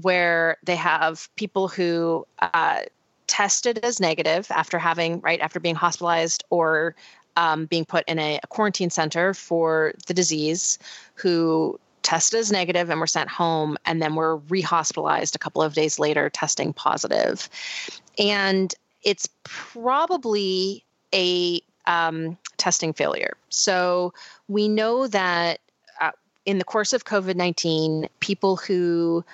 where 0.00 0.56
they 0.64 0.76
have 0.76 1.28
people 1.36 1.68
who 1.68 2.26
uh, 2.40 2.80
tested 3.26 3.78
as 3.82 4.00
negative 4.00 4.50
after 4.50 4.78
having, 4.78 5.20
right, 5.20 5.40
after 5.40 5.60
being 5.60 5.74
hospitalized 5.74 6.44
or 6.50 6.94
um, 7.36 7.66
being 7.66 7.84
put 7.84 8.04
in 8.08 8.18
a, 8.18 8.40
a 8.42 8.46
quarantine 8.46 8.90
center 8.90 9.34
for 9.34 9.92
the 10.06 10.14
disease, 10.14 10.78
who 11.14 11.78
tested 12.08 12.40
as 12.40 12.50
negative 12.50 12.88
and 12.88 12.98
were 13.00 13.06
sent 13.06 13.28
home 13.28 13.76
and 13.84 14.00
then 14.00 14.12
we 14.12 14.18
were 14.18 14.38
rehospitalized 14.38 15.34
a 15.34 15.38
couple 15.38 15.60
of 15.60 15.74
days 15.74 15.98
later 15.98 16.30
testing 16.30 16.72
positive. 16.72 17.48
positive 17.48 18.02
and 18.18 18.74
it's 19.02 19.28
probably 19.44 20.84
a 21.14 21.60
um, 21.86 22.36
testing 22.56 22.92
failure. 22.92 23.36
So 23.48 24.12
we 24.48 24.68
know 24.68 25.06
that 25.06 25.60
uh, 26.00 26.10
in 26.44 26.58
the 26.58 26.64
course 26.64 26.92
of 26.92 27.04
COVID 27.04 27.36
19, 27.36 28.08
people 28.20 28.56
who 28.56 29.24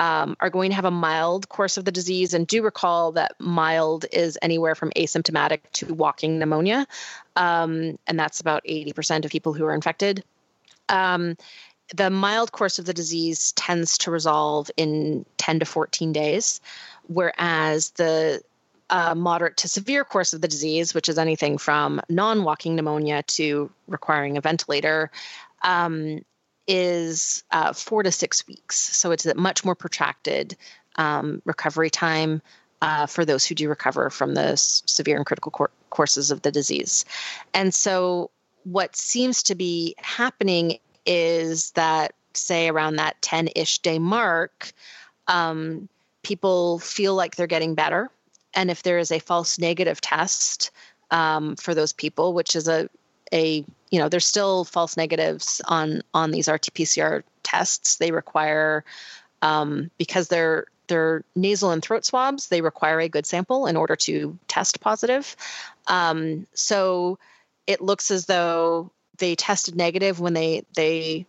um, 0.00 0.36
are 0.40 0.50
going 0.50 0.70
to 0.70 0.76
have 0.76 0.84
a 0.84 0.90
mild 0.90 1.48
course 1.48 1.76
of 1.76 1.84
the 1.84 1.92
disease, 1.92 2.34
and 2.34 2.46
do 2.46 2.62
recall 2.62 3.12
that 3.12 3.36
mild 3.38 4.04
is 4.12 4.36
anywhere 4.42 4.74
from 4.74 4.90
asymptomatic 4.96 5.60
to 5.74 5.94
walking 5.94 6.38
pneumonia, 6.40 6.86
um, 7.36 7.96
and 8.08 8.18
that's 8.18 8.40
about 8.40 8.64
80% 8.64 9.24
of 9.24 9.30
people 9.30 9.52
who 9.52 9.64
are 9.64 9.74
infected. 9.74 10.24
Um, 10.88 11.36
the 11.94 12.10
mild 12.10 12.52
course 12.52 12.78
of 12.78 12.86
the 12.86 12.94
disease 12.94 13.52
tends 13.52 13.98
to 13.98 14.10
resolve 14.10 14.70
in 14.76 15.26
10 15.36 15.60
to 15.60 15.64
14 15.64 16.12
days 16.12 16.60
whereas 17.06 17.90
the 17.90 18.42
uh, 18.90 19.14
moderate 19.14 19.56
to 19.58 19.68
severe 19.68 20.04
course 20.04 20.32
of 20.32 20.40
the 20.40 20.48
disease, 20.48 20.94
which 20.94 21.08
is 21.08 21.18
anything 21.18 21.58
from 21.58 22.00
non 22.08 22.44
walking 22.44 22.76
pneumonia 22.76 23.22
to 23.22 23.70
requiring 23.88 24.36
a 24.36 24.40
ventilator, 24.40 25.10
um, 25.62 26.20
is 26.66 27.42
uh, 27.50 27.72
four 27.72 28.02
to 28.02 28.12
six 28.12 28.46
weeks. 28.46 28.76
So 28.76 29.10
it's 29.10 29.26
a 29.26 29.34
much 29.34 29.64
more 29.64 29.74
protracted 29.74 30.56
um, 30.96 31.42
recovery 31.44 31.90
time 31.90 32.42
uh, 32.82 33.06
for 33.06 33.24
those 33.24 33.44
who 33.44 33.54
do 33.54 33.68
recover 33.68 34.10
from 34.10 34.34
the 34.34 34.52
s- 34.52 34.82
severe 34.86 35.16
and 35.16 35.26
critical 35.26 35.50
cor- 35.50 35.70
courses 35.90 36.30
of 36.30 36.42
the 36.42 36.52
disease. 36.52 37.04
And 37.52 37.74
so 37.74 38.30
what 38.64 38.96
seems 38.96 39.42
to 39.44 39.54
be 39.54 39.94
happening 39.98 40.78
is 41.06 41.70
that, 41.72 42.14
say, 42.34 42.68
around 42.68 42.96
that 42.96 43.20
10 43.22 43.48
ish 43.54 43.78
day 43.80 43.98
mark, 43.98 44.72
um, 45.28 45.88
people 46.22 46.78
feel 46.78 47.14
like 47.14 47.36
they're 47.36 47.46
getting 47.46 47.74
better. 47.74 48.10
And 48.54 48.70
if 48.70 48.82
there 48.82 48.98
is 48.98 49.10
a 49.10 49.18
false 49.18 49.58
negative 49.58 50.00
test 50.00 50.70
um, 51.10 51.56
for 51.56 51.74
those 51.74 51.92
people, 51.92 52.32
which 52.32 52.56
is 52.56 52.68
a 52.68 52.88
a 53.32 53.64
you 53.90 53.98
know 53.98 54.08
there's 54.08 54.26
still 54.26 54.64
false 54.64 54.96
negatives 54.96 55.60
on 55.66 56.02
on 56.12 56.30
these 56.30 56.48
RT-PCR 56.48 57.22
tests. 57.42 57.96
They 57.96 58.10
require 58.10 58.84
um, 59.42 59.90
because 59.98 60.28
they're 60.28 60.66
they're 60.86 61.24
nasal 61.34 61.70
and 61.70 61.82
throat 61.82 62.04
swabs, 62.04 62.48
they 62.48 62.60
require 62.60 63.00
a 63.00 63.08
good 63.08 63.26
sample 63.26 63.66
in 63.66 63.76
order 63.76 63.96
to 63.96 64.38
test 64.48 64.80
positive. 64.80 65.34
Um, 65.86 66.46
so 66.52 67.18
it 67.66 67.80
looks 67.80 68.10
as 68.10 68.26
though 68.26 68.90
they 69.18 69.34
tested 69.34 69.76
negative 69.76 70.20
when 70.20 70.34
they 70.34 70.62
they 70.74 71.26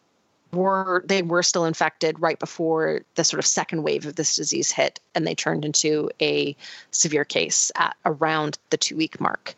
were 0.51 1.03
they 1.05 1.21
were 1.21 1.43
still 1.43 1.65
infected 1.65 2.19
right 2.19 2.39
before 2.39 3.01
the 3.15 3.23
sort 3.23 3.39
of 3.39 3.45
second 3.45 3.83
wave 3.83 4.05
of 4.05 4.15
this 4.15 4.35
disease 4.35 4.71
hit 4.71 4.99
and 5.13 5.27
they 5.27 5.35
turned 5.35 5.65
into 5.65 6.09
a 6.21 6.55
severe 6.91 7.25
case 7.25 7.71
at 7.75 7.95
around 8.05 8.57
the 8.69 8.77
two 8.77 8.95
week 8.95 9.19
mark 9.19 9.53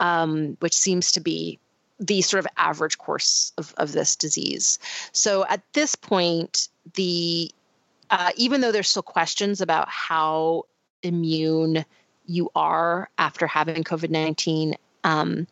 um, 0.00 0.56
which 0.60 0.76
seems 0.76 1.12
to 1.12 1.20
be 1.20 1.58
the 1.98 2.20
sort 2.20 2.44
of 2.44 2.50
average 2.56 2.98
course 2.98 3.52
of, 3.58 3.72
of 3.76 3.92
this 3.92 4.16
disease. 4.16 4.78
So 5.12 5.46
at 5.48 5.62
this 5.72 5.94
point 5.94 6.68
the 6.94 7.50
uh, 8.10 8.30
even 8.36 8.60
though 8.60 8.72
there's 8.72 8.90
still 8.90 9.02
questions 9.02 9.60
about 9.60 9.88
how 9.88 10.64
immune 11.02 11.84
you 12.26 12.50
are 12.54 13.08
after 13.18 13.46
having 13.46 13.84
covid-19 13.84 14.74
um, 15.04 15.46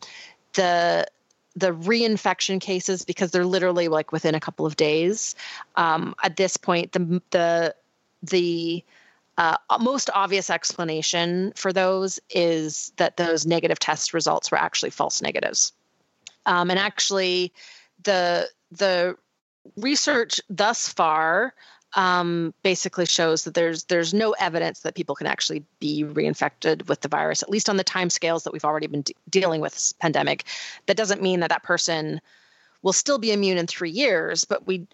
the 0.54 1.06
the 1.56 1.72
reinfection 1.72 2.60
cases 2.60 3.04
because 3.04 3.30
they're 3.30 3.44
literally 3.44 3.88
like 3.88 4.12
within 4.12 4.34
a 4.34 4.40
couple 4.40 4.66
of 4.66 4.76
days. 4.76 5.34
Um, 5.76 6.14
at 6.22 6.36
this 6.36 6.56
point, 6.56 6.92
the 6.92 7.22
the 7.30 7.74
the 8.22 8.84
uh, 9.38 9.56
most 9.80 10.10
obvious 10.14 10.50
explanation 10.50 11.52
for 11.56 11.72
those 11.72 12.20
is 12.30 12.92
that 12.96 13.16
those 13.16 13.46
negative 13.46 13.78
test 13.78 14.12
results 14.12 14.50
were 14.50 14.58
actually 14.58 14.90
false 14.90 15.22
negatives, 15.22 15.72
um, 16.46 16.70
and 16.70 16.78
actually, 16.78 17.52
the 18.04 18.48
the 18.70 19.16
research 19.76 20.40
thus 20.48 20.88
far 20.88 21.54
um, 21.94 22.54
basically 22.62 23.06
shows 23.06 23.44
that 23.44 23.54
there's 23.54 23.84
there's 23.84 24.14
no 24.14 24.32
evidence 24.32 24.80
that 24.80 24.94
people 24.94 25.14
can 25.14 25.26
actually 25.26 25.64
be 25.80 26.04
reinfected 26.04 26.88
with 26.88 27.00
the 27.00 27.08
virus, 27.08 27.42
at 27.42 27.50
least 27.50 27.68
on 27.68 27.76
the 27.76 27.84
time 27.84 28.10
scales 28.10 28.44
that 28.44 28.52
we've 28.52 28.64
already 28.64 28.86
been 28.86 29.02
de- 29.02 29.14
dealing 29.28 29.60
with 29.60 29.72
this 29.72 29.92
pandemic. 29.92 30.44
That 30.86 30.96
doesn't 30.96 31.22
mean 31.22 31.40
that 31.40 31.50
that 31.50 31.62
person 31.62 32.20
will 32.82 32.92
still 32.92 33.18
be 33.18 33.32
immune 33.32 33.58
in 33.58 33.66
three 33.66 33.90
years, 33.90 34.44
but 34.44 34.66
we 34.66 34.86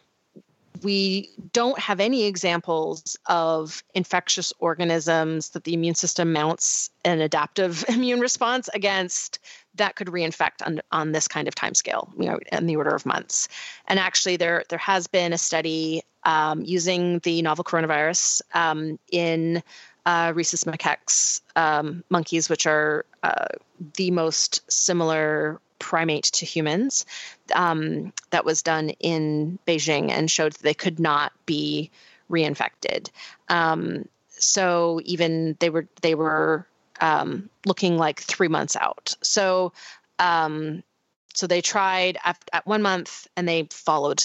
we 0.82 1.30
don't 1.53 1.78
have 1.78 2.01
any 2.01 2.24
examples 2.24 3.16
of 3.26 3.82
infectious 3.94 4.53
organisms 4.59 5.51
that 5.51 5.64
the 5.64 5.74
immune 5.74 5.94
system 5.94 6.32
mounts 6.32 6.90
an 7.05 7.20
adaptive 7.20 7.84
immune 7.88 8.20
response 8.20 8.68
against 8.74 9.38
that 9.74 9.97
could 9.97 10.09
reinfect 10.09 10.64
on, 10.64 10.80
on 10.92 11.12
this 11.12 11.28
kind 11.28 11.49
of 11.49 11.55
time 11.55 11.74
scale, 11.74 12.11
you 12.18 12.26
know, 12.26 12.38
in 12.53 12.66
the 12.66 12.76
order 12.76 12.94
of 12.94 13.05
months. 13.07 13.49
And 13.86 13.99
actually, 13.99 14.36
there 14.36 14.64
there 14.68 14.78
has 14.78 15.07
been 15.07 15.32
a 15.32 15.38
study 15.38 16.03
um, 16.27 16.62
using 16.62 17.20
the 17.20 17.41
novel 17.41 17.64
coronavirus 17.64 18.43
um, 18.53 18.99
in 19.11 19.62
uh, 20.05 20.33
rhesus 20.35 20.64
macaques 20.64 21.41
um, 21.55 22.05
monkeys, 22.11 22.51
which 22.51 22.66
are 22.66 23.07
uh, 23.22 23.47
the 23.95 24.11
most 24.11 24.61
similar 24.70 25.61
primate 25.79 26.24
to 26.24 26.45
humans 26.45 27.07
um, 27.55 28.12
that 28.31 28.45
was 28.45 28.62
done 28.62 28.91
in 29.01 29.59
Beijing 29.66 30.11
and 30.11 30.31
showed 30.31 30.53
that 30.53 30.62
they 30.62 30.74
could 30.74 30.99
not 30.99 31.33
be 31.47 31.91
reinfected. 32.31 33.09
Um, 33.49 34.09
so 34.29 35.01
even 35.05 35.57
they 35.61 35.70
were 35.70 35.87
they 36.03 36.14
were 36.14 36.66
um, 37.01 37.49
looking 37.64 37.97
like 37.97 38.20
three 38.20 38.49
months 38.49 38.77
out. 38.77 39.14
So 39.22 39.72
so 40.18 41.47
they 41.47 41.61
tried 41.61 42.16
at, 42.24 42.39
at, 42.53 42.66
one 42.66 42.81
month 42.81 43.29
and 43.37 43.47
they 43.47 43.68
followed 43.70 44.24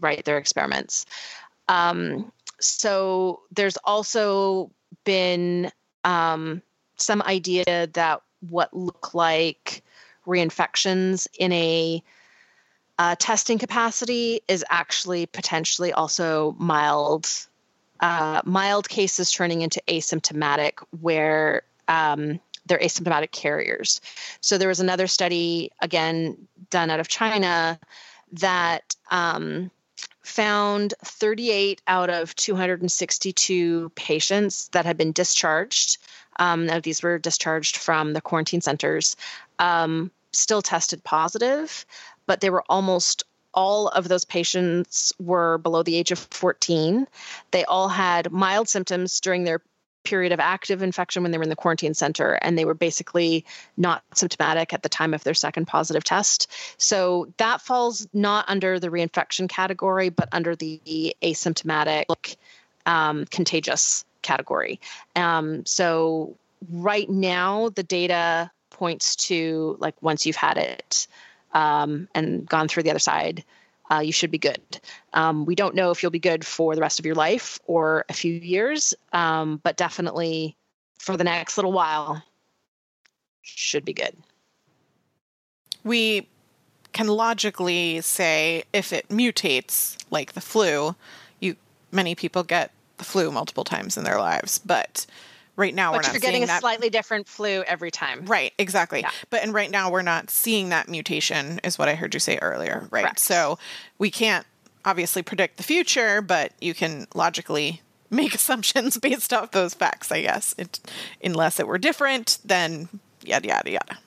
right 0.00 0.24
their 0.24 0.38
experiments. 0.38 1.06
Um, 1.68 2.32
so 2.60 3.42
there's 3.50 3.76
also 3.84 4.70
been 5.04 5.70
um, 6.04 6.62
some 6.96 7.22
idea 7.22 7.88
that 7.92 8.22
what 8.40 8.72
look 8.74 9.14
like 9.14 9.82
reinfections 10.26 11.26
in 11.38 11.52
a 11.52 12.02
uh, 12.98 13.14
testing 13.18 13.58
capacity 13.58 14.40
is 14.48 14.64
actually 14.70 15.26
potentially 15.26 15.92
also 15.92 16.56
mild 16.58 17.28
uh, 18.00 18.40
mild 18.44 18.88
cases 18.88 19.30
turning 19.30 19.62
into 19.62 19.82
asymptomatic 19.88 20.84
where 21.00 21.62
um, 21.88 22.40
they're 22.66 22.78
asymptomatic 22.78 23.30
carriers 23.30 24.00
so 24.40 24.58
there 24.58 24.68
was 24.68 24.80
another 24.80 25.06
study 25.06 25.70
again 25.80 26.36
done 26.70 26.90
out 26.90 27.00
of 27.00 27.08
china 27.08 27.78
that 28.32 28.96
um, 29.10 29.70
found 30.26 30.94
38 31.04 31.80
out 31.86 32.10
of 32.10 32.34
262 32.36 33.90
patients 33.94 34.68
that 34.68 34.84
had 34.84 34.96
been 34.96 35.12
discharged 35.12 35.98
um, 36.38 36.68
these 36.82 37.02
were 37.02 37.18
discharged 37.18 37.76
from 37.76 38.12
the 38.12 38.20
quarantine 38.20 38.60
centers 38.60 39.16
um, 39.58 40.10
still 40.32 40.62
tested 40.62 41.02
positive, 41.02 41.86
but 42.26 42.40
they 42.40 42.50
were 42.50 42.64
almost 42.68 43.24
all 43.54 43.88
of 43.88 44.08
those 44.08 44.24
patients 44.24 45.14
were 45.18 45.58
below 45.58 45.82
the 45.82 45.96
age 45.96 46.12
of 46.12 46.18
14. 46.18 47.06
They 47.52 47.64
all 47.64 47.88
had 47.88 48.30
mild 48.30 48.68
symptoms 48.68 49.18
during 49.20 49.44
their 49.44 49.62
period 50.06 50.32
of 50.32 50.40
active 50.40 50.82
infection 50.82 51.22
when 51.22 51.32
they 51.32 51.38
were 51.38 51.44
in 51.44 51.50
the 51.50 51.56
quarantine 51.56 51.94
center, 51.94 52.38
and 52.42 52.56
they 52.56 52.64
were 52.64 52.74
basically 52.74 53.44
not 53.76 54.02
symptomatic 54.14 54.72
at 54.72 54.82
the 54.82 54.88
time 54.88 55.12
of 55.12 55.24
their 55.24 55.34
second 55.34 55.66
positive 55.66 56.04
test. 56.04 56.50
So 56.78 57.32
that 57.36 57.60
falls 57.60 58.06
not 58.12 58.44
under 58.48 58.78
the 58.78 58.88
reinfection 58.88 59.48
category, 59.48 60.08
but 60.08 60.28
under 60.32 60.54
the 60.56 60.80
asymptomatic 61.22 62.36
um, 62.86 63.26
contagious 63.26 64.04
category. 64.22 64.80
Um, 65.16 65.66
so 65.66 66.36
right 66.70 67.10
now, 67.10 67.70
the 67.70 67.82
data 67.82 68.50
points 68.70 69.16
to 69.16 69.76
like 69.80 70.00
once 70.02 70.26
you've 70.26 70.36
had 70.36 70.56
it 70.56 71.06
um, 71.52 72.08
and 72.14 72.46
gone 72.48 72.68
through 72.68 72.84
the 72.84 72.90
other 72.90 72.98
side, 72.98 73.44
uh, 73.90 74.00
you 74.00 74.12
should 74.12 74.30
be 74.30 74.38
good. 74.38 74.60
Um, 75.12 75.44
we 75.44 75.54
don't 75.54 75.74
know 75.74 75.90
if 75.90 76.02
you'll 76.02 76.10
be 76.10 76.18
good 76.18 76.44
for 76.44 76.74
the 76.74 76.80
rest 76.80 76.98
of 76.98 77.06
your 77.06 77.14
life 77.14 77.58
or 77.66 78.04
a 78.08 78.12
few 78.12 78.32
years, 78.32 78.94
um, 79.12 79.60
but 79.62 79.76
definitely 79.76 80.56
for 80.98 81.16
the 81.16 81.24
next 81.24 81.56
little 81.56 81.72
while, 81.72 82.22
should 83.42 83.84
be 83.84 83.92
good. 83.92 84.16
We 85.84 86.28
can 86.92 87.06
logically 87.06 88.00
say 88.00 88.64
if 88.72 88.92
it 88.92 89.08
mutates 89.08 89.96
like 90.10 90.32
the 90.32 90.40
flu, 90.40 90.96
you 91.40 91.56
many 91.92 92.14
people 92.14 92.42
get 92.42 92.72
the 92.96 93.04
flu 93.04 93.30
multiple 93.30 93.64
times 93.64 93.96
in 93.96 94.04
their 94.04 94.18
lives, 94.18 94.58
but 94.58 95.06
right 95.56 95.74
now 95.74 95.90
but 95.92 95.98
we're 95.98 96.02
not 96.02 96.12
you're 96.12 96.20
getting 96.20 96.42
a 96.42 96.46
that. 96.46 96.60
slightly 96.60 96.90
different 96.90 97.26
flu 97.26 97.62
every 97.66 97.90
time. 97.90 98.24
Right, 98.26 98.52
exactly. 98.58 99.00
Yeah. 99.00 99.10
But 99.30 99.42
and 99.42 99.52
right 99.52 99.70
now 99.70 99.90
we're 99.90 100.02
not 100.02 100.30
seeing 100.30 100.68
that 100.68 100.88
mutation 100.88 101.60
is 101.64 101.78
what 101.78 101.88
I 101.88 101.94
heard 101.94 102.14
you 102.14 102.20
say 102.20 102.38
earlier, 102.38 102.86
right? 102.90 103.02
Correct. 103.02 103.20
So 103.20 103.58
we 103.98 104.10
can't 104.10 104.46
obviously 104.84 105.22
predict 105.22 105.56
the 105.56 105.62
future, 105.62 106.22
but 106.22 106.52
you 106.60 106.74
can 106.74 107.06
logically 107.14 107.82
make 108.10 108.34
assumptions 108.36 108.98
based 108.98 109.32
off 109.32 109.50
those 109.50 109.74
facts, 109.74 110.12
I 110.12 110.22
guess. 110.22 110.54
It, 110.58 110.80
unless 111.22 111.58
it 111.60 111.66
were 111.66 111.78
different, 111.78 112.38
then 112.44 112.88
yada 113.22 113.48
yada 113.48 113.70
yada. 113.70 113.98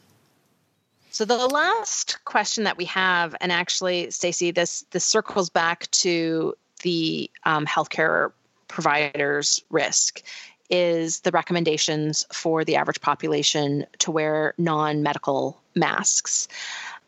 So 1.11 1.25
the 1.25 1.47
last 1.47 2.23
question 2.23 2.63
that 2.63 2.77
we 2.77 2.85
have, 2.85 3.35
and 3.41 3.51
actually, 3.51 4.11
Stacy, 4.11 4.51
this 4.51 4.85
this 4.91 5.03
circles 5.03 5.49
back 5.49 5.89
to 5.91 6.55
the 6.81 7.29
um, 7.43 7.65
healthcare 7.65 8.31
providers' 8.67 9.61
risk, 9.69 10.21
is 10.69 11.21
the 11.21 11.31
recommendations 11.31 12.25
for 12.31 12.63
the 12.63 12.75
average 12.75 13.01
population 13.01 13.85
to 13.99 14.11
wear 14.11 14.53
non-medical 14.57 15.59
masks. 15.75 16.47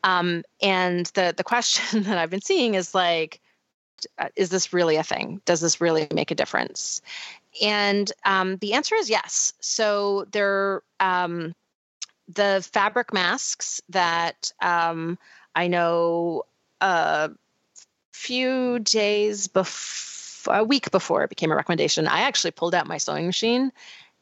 Um, 0.03 0.43
and 0.61 1.05
the 1.07 1.33
the 1.35 1.43
question 1.43 2.03
that 2.03 2.17
I've 2.17 2.29
been 2.29 2.41
seeing 2.41 2.73
is 2.73 2.95
like, 2.95 3.39
is 4.35 4.49
this 4.49 4.73
really 4.73 4.95
a 4.95 5.03
thing? 5.03 5.41
Does 5.45 5.61
this 5.61 5.79
really 5.79 6.07
make 6.13 6.31
a 6.31 6.35
difference? 6.35 7.01
And 7.61 8.11
um, 8.25 8.57
the 8.57 8.73
answer 8.73 8.95
is 8.95 9.09
yes. 9.09 9.53
So 9.59 10.25
there, 10.31 10.81
um, 10.99 11.53
the 12.27 12.67
fabric 12.71 13.13
masks 13.13 13.81
that 13.89 14.53
um, 14.61 15.19
I 15.53 15.67
know 15.67 16.43
a 16.79 17.29
few 18.13 18.79
days 18.79 19.47
before 19.47 20.20
a 20.47 20.63
week 20.63 20.91
before 20.91 21.23
it 21.23 21.30
became 21.30 21.51
a 21.51 21.55
recommendation, 21.55 22.07
I 22.07 22.22
actually 22.22 22.51
pulled 22.51 22.76
out 22.76 22.88
my 22.88 22.97
sewing 22.97 23.26
machine 23.26 23.72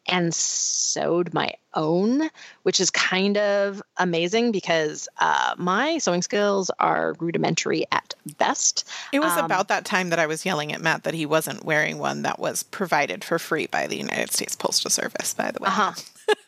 and 0.07 0.33
sewed 0.33 1.33
my 1.35 1.53
own, 1.75 2.29
which 2.63 2.79
is 2.79 2.89
kind 2.89 3.37
of 3.37 3.81
amazing 3.97 4.51
because 4.51 5.07
uh, 5.19 5.53
my 5.57 5.99
sewing 5.99 6.23
skills 6.23 6.71
are 6.79 7.15
rudimentary 7.19 7.85
at 7.91 8.15
best. 8.37 8.87
It 9.11 9.19
was 9.19 9.33
Um, 9.33 9.45
about 9.45 9.67
that 9.67 9.85
time 9.85 10.09
that 10.09 10.17
I 10.17 10.25
was 10.25 10.45
yelling 10.45 10.73
at 10.73 10.81
Matt 10.81 11.03
that 11.03 11.13
he 11.13 11.27
wasn't 11.27 11.63
wearing 11.63 11.99
one 11.99 12.23
that 12.23 12.39
was 12.39 12.63
provided 12.63 13.23
for 13.23 13.37
free 13.37 13.67
by 13.67 13.85
the 13.85 13.97
United 13.97 14.31
States 14.31 14.55
Postal 14.55 14.89
Service, 14.89 15.33
by 15.35 15.51
the 15.51 15.59
way. 15.61 15.67
Uh 15.67 15.71
huh. 15.71 15.93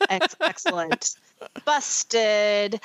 Ex- 0.09 0.35
excellent. 0.41 1.15
Busted. 1.65 2.79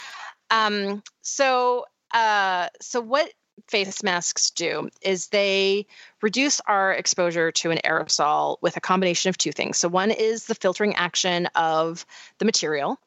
Um, 0.50 1.02
so, 1.22 1.86
uh, 2.12 2.68
so 2.80 3.00
what 3.00 3.32
face 3.68 4.02
masks 4.02 4.50
do 4.50 4.88
is 5.02 5.28
they 5.28 5.86
reduce 6.22 6.60
our 6.60 6.92
exposure 6.92 7.50
to 7.52 7.70
an 7.70 7.78
aerosol 7.84 8.56
with 8.60 8.76
a 8.76 8.80
combination 8.80 9.28
of 9.28 9.38
two 9.38 9.52
things. 9.52 9.76
So, 9.76 9.88
one 9.88 10.10
is 10.10 10.46
the 10.46 10.54
filtering 10.54 10.94
action 10.94 11.46
of 11.54 12.06
the 12.38 12.44
material, 12.44 12.98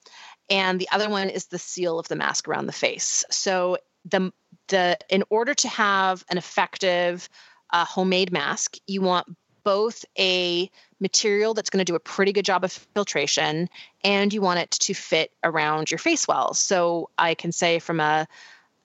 and 0.50 0.80
the 0.80 0.90
other 0.92 1.10
one 1.10 1.30
is 1.30 1.46
the 1.48 1.60
seal 1.60 2.00
of 2.00 2.08
the 2.08 2.16
mask 2.16 2.48
around 2.48 2.66
the 2.66 2.74
face. 2.74 3.24
So, 3.30 3.78
the, 4.06 4.32
the 4.68 4.98
in 5.10 5.24
order 5.30 5.54
to 5.54 5.68
have 5.68 6.24
an 6.30 6.38
effective 6.38 7.30
uh, 7.72 7.86
homemade 7.86 8.32
mask, 8.32 8.78
you 8.88 9.02
want 9.02 9.28
both 9.64 10.06
a 10.18 10.70
material 11.00 11.54
that's 11.54 11.70
going 11.70 11.86
to 11.86 11.92
do 11.92 11.96
a 11.96 12.00
pretty 12.00 12.34
good 12.34 12.46
job 12.46 12.64
of 12.64 12.72
filtration 12.72 13.70
and 14.04 14.34
you 14.34 14.42
want 14.42 14.60
it 14.60 14.72
to 14.72 14.94
fit 14.94 15.32
around 15.44 15.92
your 15.92 15.98
face 15.98 16.28
well. 16.28 16.54
So 16.54 17.10
I 17.18 17.36
can 17.36 17.52
say 17.52 17.80
from 17.80 18.00
a 18.00 18.28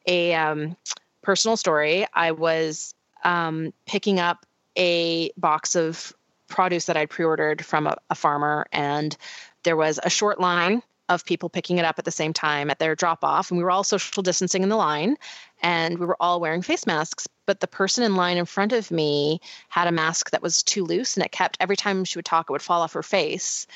a 0.07 0.35
um, 0.35 0.77
personal 1.25 1.57
story, 1.57 2.07
I 2.13 2.33
was 2.33 2.95
um, 3.25 3.73
picking 3.87 4.21
up 4.21 4.47
a 4.77 5.31
box 5.37 5.75
of 5.75 6.13
produce 6.47 6.87
that 6.87 6.97
I'd 6.97 7.11
pre-ordered 7.11 7.65
from 7.65 7.87
a, 7.87 7.97
a 8.11 8.15
farmer, 8.15 8.67
and 8.71 9.17
there 9.65 9.77
was 9.77 9.99
a 10.03 10.11
short 10.11 10.41
line 10.41 10.83
of 11.09 11.25
people 11.25 11.49
picking 11.49 11.79
it 11.79 11.85
up 11.85 11.99
at 11.99 12.05
the 12.05 12.11
same 12.11 12.33
time 12.33 12.71
at 12.71 12.79
their 12.79 12.95
drop 12.95 13.25
off 13.25 13.51
and 13.51 13.59
we 13.59 13.65
were 13.65 13.71
all 13.71 13.85
social 13.85 14.23
distancing 14.23 14.63
in 14.63 14.69
the 14.69 14.77
line 14.77 15.17
and 15.63 15.99
we 15.99 16.07
were 16.07 16.17
all 16.21 16.41
wearing 16.41 16.63
face 16.63 16.87
masks 16.87 17.27
but 17.47 17.61
the 17.61 17.67
person 17.67 18.05
in 18.05 18.17
line 18.17 18.39
in 18.39 18.47
front 18.47 18.73
of 18.73 18.91
me 18.91 19.41
had 19.69 19.87
a 19.87 19.93
mask 19.93 20.31
that 20.31 20.43
was 20.43 20.63
too 20.63 20.85
loose 20.85 21.17
and 21.17 21.25
it 21.25 21.33
kept 21.33 21.57
every 21.61 21.77
time 21.77 22.05
she 22.05 22.19
would 22.19 22.25
talk 22.25 22.49
it 22.49 22.53
would 22.53 22.63
fall 22.63 22.83
off 22.83 22.95
her 22.95 23.03
face. 23.03 23.67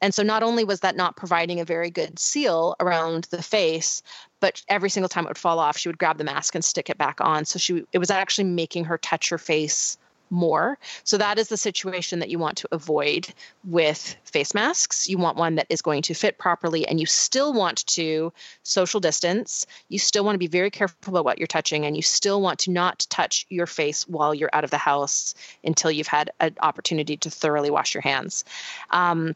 And 0.00 0.14
so 0.14 0.22
not 0.22 0.42
only 0.42 0.64
was 0.64 0.80
that 0.80 0.96
not 0.96 1.16
providing 1.16 1.60
a 1.60 1.64
very 1.64 1.90
good 1.90 2.18
seal 2.18 2.76
around 2.80 3.24
the 3.24 3.42
face 3.42 4.02
but 4.40 4.62
every 4.68 4.88
single 4.88 5.08
time 5.08 5.24
it 5.24 5.28
would 5.28 5.38
fall 5.38 5.58
off 5.58 5.76
she 5.76 5.88
would 5.88 5.98
grab 5.98 6.18
the 6.18 6.24
mask 6.24 6.54
and 6.54 6.64
stick 6.64 6.88
it 6.88 6.98
back 6.98 7.20
on. 7.20 7.44
So 7.44 7.58
she 7.58 7.84
it 7.92 7.98
was 7.98 8.10
actually 8.10 8.44
making 8.44 8.84
her 8.84 8.98
touch 8.98 9.28
her 9.28 9.38
face 9.38 9.98
more. 10.30 10.78
So 11.04 11.18
that 11.18 11.38
is 11.38 11.48
the 11.48 11.56
situation 11.56 12.18
that 12.18 12.30
you 12.30 12.38
want 12.38 12.58
to 12.58 12.68
avoid 12.72 13.28
with 13.64 14.16
face 14.24 14.54
masks. 14.54 15.08
You 15.08 15.18
want 15.18 15.36
one 15.36 15.56
that 15.56 15.66
is 15.68 15.82
going 15.82 16.02
to 16.02 16.14
fit 16.14 16.38
properly 16.38 16.86
and 16.86 17.00
you 17.00 17.06
still 17.06 17.52
want 17.52 17.86
to 17.88 18.32
social 18.62 19.00
distance. 19.00 19.66
You 19.88 19.98
still 19.98 20.24
want 20.24 20.34
to 20.34 20.38
be 20.38 20.46
very 20.46 20.70
careful 20.70 21.14
about 21.14 21.24
what 21.24 21.38
you're 21.38 21.46
touching 21.46 21.86
and 21.86 21.96
you 21.96 22.02
still 22.02 22.40
want 22.40 22.60
to 22.60 22.70
not 22.70 23.06
touch 23.10 23.46
your 23.48 23.66
face 23.66 24.06
while 24.08 24.34
you're 24.34 24.50
out 24.52 24.64
of 24.64 24.70
the 24.70 24.78
house 24.78 25.34
until 25.64 25.90
you've 25.90 26.06
had 26.06 26.30
an 26.40 26.54
opportunity 26.60 27.16
to 27.18 27.30
thoroughly 27.30 27.70
wash 27.70 27.94
your 27.94 28.02
hands. 28.02 28.44
Um, 28.90 29.34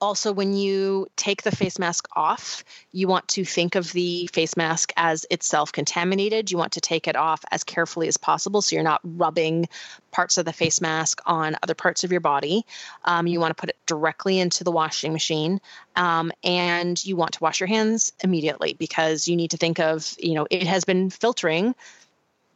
also, 0.00 0.32
when 0.32 0.54
you 0.54 1.08
take 1.16 1.42
the 1.42 1.54
face 1.54 1.78
mask 1.78 2.08
off, 2.16 2.64
you 2.92 3.06
want 3.06 3.28
to 3.28 3.44
think 3.44 3.74
of 3.74 3.92
the 3.92 4.28
face 4.28 4.56
mask 4.56 4.92
as 4.96 5.26
itself 5.30 5.72
contaminated. 5.72 6.50
You 6.50 6.58
want 6.58 6.72
to 6.72 6.80
take 6.80 7.06
it 7.06 7.16
off 7.16 7.44
as 7.50 7.64
carefully 7.64 8.08
as 8.08 8.16
possible 8.16 8.62
so 8.62 8.74
you're 8.74 8.82
not 8.82 9.00
rubbing 9.04 9.68
parts 10.10 10.38
of 10.38 10.44
the 10.44 10.52
face 10.52 10.80
mask 10.80 11.20
on 11.26 11.56
other 11.62 11.74
parts 11.74 12.02
of 12.02 12.12
your 12.12 12.20
body. 12.20 12.64
Um, 13.04 13.26
you 13.26 13.40
want 13.40 13.56
to 13.56 13.60
put 13.60 13.70
it 13.70 13.76
directly 13.86 14.38
into 14.38 14.64
the 14.64 14.72
washing 14.72 15.12
machine. 15.12 15.60
Um, 15.96 16.32
and 16.42 17.02
you 17.04 17.16
want 17.16 17.32
to 17.32 17.42
wash 17.42 17.60
your 17.60 17.66
hands 17.66 18.12
immediately 18.24 18.72
because 18.72 19.28
you 19.28 19.36
need 19.36 19.50
to 19.50 19.56
think 19.56 19.78
of, 19.78 20.14
you 20.18 20.34
know, 20.34 20.46
it 20.50 20.66
has 20.66 20.84
been 20.84 21.10
filtering 21.10 21.74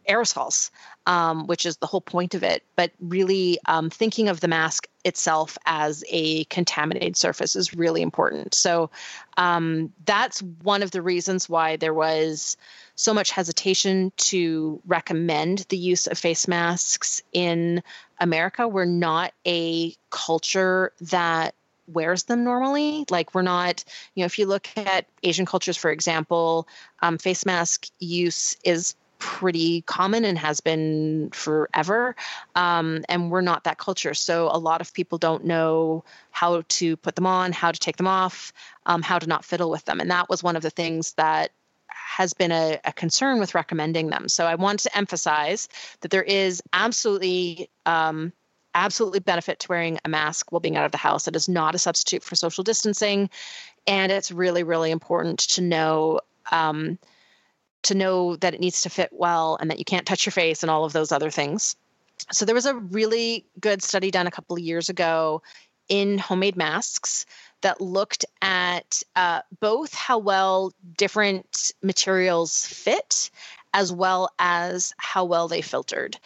aerosols, 0.09 0.71
um, 1.07 1.47
which 1.47 1.67
is 1.67 1.77
the 1.79 1.87
whole 1.87 2.01
point 2.01 2.35
of 2.35 2.43
it. 2.43 2.63
But 2.77 2.93
really, 3.01 3.59
um, 3.67 3.91
thinking 3.91 4.29
of 4.29 4.41
the 4.41 4.49
mask 4.49 4.89
itself 5.05 5.59
as 5.67 6.05
a 6.09 6.45
contaminated 6.45 7.17
surface 7.17 7.57
is 7.57 7.75
really 7.75 8.03
important. 8.03 8.55
So 8.55 8.91
um, 9.37 9.93
that's 10.05 10.43
one 10.63 10.83
of 10.83 10.91
the 10.91 11.03
reasons 11.03 11.49
why 11.49 11.77
there 11.77 11.95
was 11.95 12.57
so 12.97 13.13
much 13.13 13.31
hesitation 13.31 14.13
to 14.17 14.81
recommend 14.87 15.67
the 15.69 15.77
use 15.77 16.07
of 16.07 16.19
face 16.19 16.47
masks 16.49 17.23
in 17.33 17.83
America. 18.21 18.69
We're 18.69 18.85
not 18.85 19.33
a 19.47 19.95
culture 20.11 20.93
that 21.01 21.55
wears 21.87 22.25
them 22.25 22.45
normally. 22.45 23.05
Like 23.11 23.35
we're 23.35 23.43
not, 23.43 23.85
you 24.15 24.23
know, 24.23 24.27
if 24.27 24.39
you 24.39 24.47
look 24.47 24.69
at 24.77 25.07
Asian 25.23 25.47
cultures, 25.47 25.77
for 25.77 25.91
example, 25.91 26.67
um, 27.03 27.19
face 27.19 27.45
mask 27.45 27.89
use 27.99 28.57
is 28.65 28.95
pretty 29.25 29.81
common 29.81 30.23
and 30.27 30.37
has 30.37 30.61
been 30.61 31.31
forever. 31.31 32.15
Um, 32.55 33.07
and 33.09 33.31
we're 33.31 33.41
not 33.41 33.65
that 33.65 33.79
culture. 33.79 34.13
So 34.13 34.51
a 34.53 34.59
lot 34.59 34.83
of 34.83 34.93
people 34.93 35.17
don't 35.17 35.47
know 35.47 36.05
how 36.31 36.63
to 36.69 36.99
put 36.99 37.15
them 37.15 37.27
on, 37.27 37.51
how 37.51 37.73
to 37.73 37.81
take 37.81 37.97
them 37.97 38.07
off, 38.07 38.53
um, 38.85 39.01
how 39.01 39.19
to 39.19 39.27
not 39.27 39.43
fiddle 39.43 39.71
with 39.71 39.87
them. 39.87 39.99
And 39.99 40.11
that 40.11 40.29
was 40.29 40.43
one 40.43 40.57
of 40.57 40.63
the 40.63 40.69
things 40.69 41.15
that 41.15 41.53
has 41.89 42.35
been 42.35 42.53
a, 42.53 42.79
a, 42.85 42.93
concern 42.93 43.41
with 43.41 43.55
recommending 43.55 44.11
them. 44.11 44.29
So 44.29 44.45
I 44.45 44.57
want 44.57 44.81
to 44.81 44.95
emphasize 44.95 45.71
that 46.03 46.11
there 46.11 46.23
is 46.23 46.63
absolutely 46.75 47.71
um, 47.87 48.31
absolutely 48.75 49.21
benefit 49.21 49.61
to 49.61 49.69
wearing 49.71 49.99
a 50.05 50.09
mask 50.11 50.53
while 50.53 50.61
being 50.61 50.77
out 50.77 50.85
of 50.85 50.93
the 50.93 50.99
house. 50.99 51.29
It 51.29 51.37
is 51.37 51.49
not 51.49 51.75
a 51.75 51.79
substitute 51.79 52.23
for 52.23 52.37
social 52.37 52.63
distancing, 52.63 53.31
and 53.87 54.13
it's 54.13 54.31
really 54.31 54.65
really 54.65 54.91
important 54.91 55.39
to 55.39 55.63
know 55.63 56.21
um, 56.53 56.99
to 57.85 57.95
know 57.95 58.37
that 58.37 58.55
it 58.55 58.61
needs 58.61 58.83
to 58.83 58.91
fit 58.91 59.11
well 59.13 59.57
and 59.61 59.71
that 59.71 59.79
you 59.79 59.85
can't 59.85 60.07
touch 60.07 60.27
your 60.27 60.33
face 60.33 60.63
and 60.63 60.71
all 60.71 60.85
of 60.85 60.93
those 60.93 61.13
other 61.13 61.31
things. 61.31 61.77
So 62.33 62.45
there 62.45 62.55
was 62.55 62.67
a 62.67 62.75
really 62.75 63.45
good 63.61 63.83
study 63.83 64.11
done 64.11 64.27
a 64.27 64.31
couple 64.31 64.57
of 64.57 64.63
years 64.63 64.89
ago 64.89 65.43
in 65.89 66.19
homemade 66.19 66.57
masks 66.57 67.27
that 67.61 67.81
looked 67.81 68.25
at 68.43 69.03
uh, 69.17 69.41
both 69.61 69.95
how 69.95 70.19
well 70.19 70.73
different 70.97 71.73
materials 71.83 72.67
fit 72.67 73.31
as 73.73 73.93
well 73.93 74.31
as 74.39 74.93
how 74.99 75.25
well 75.25 75.49
they 75.49 75.61
filtered. 75.61 76.17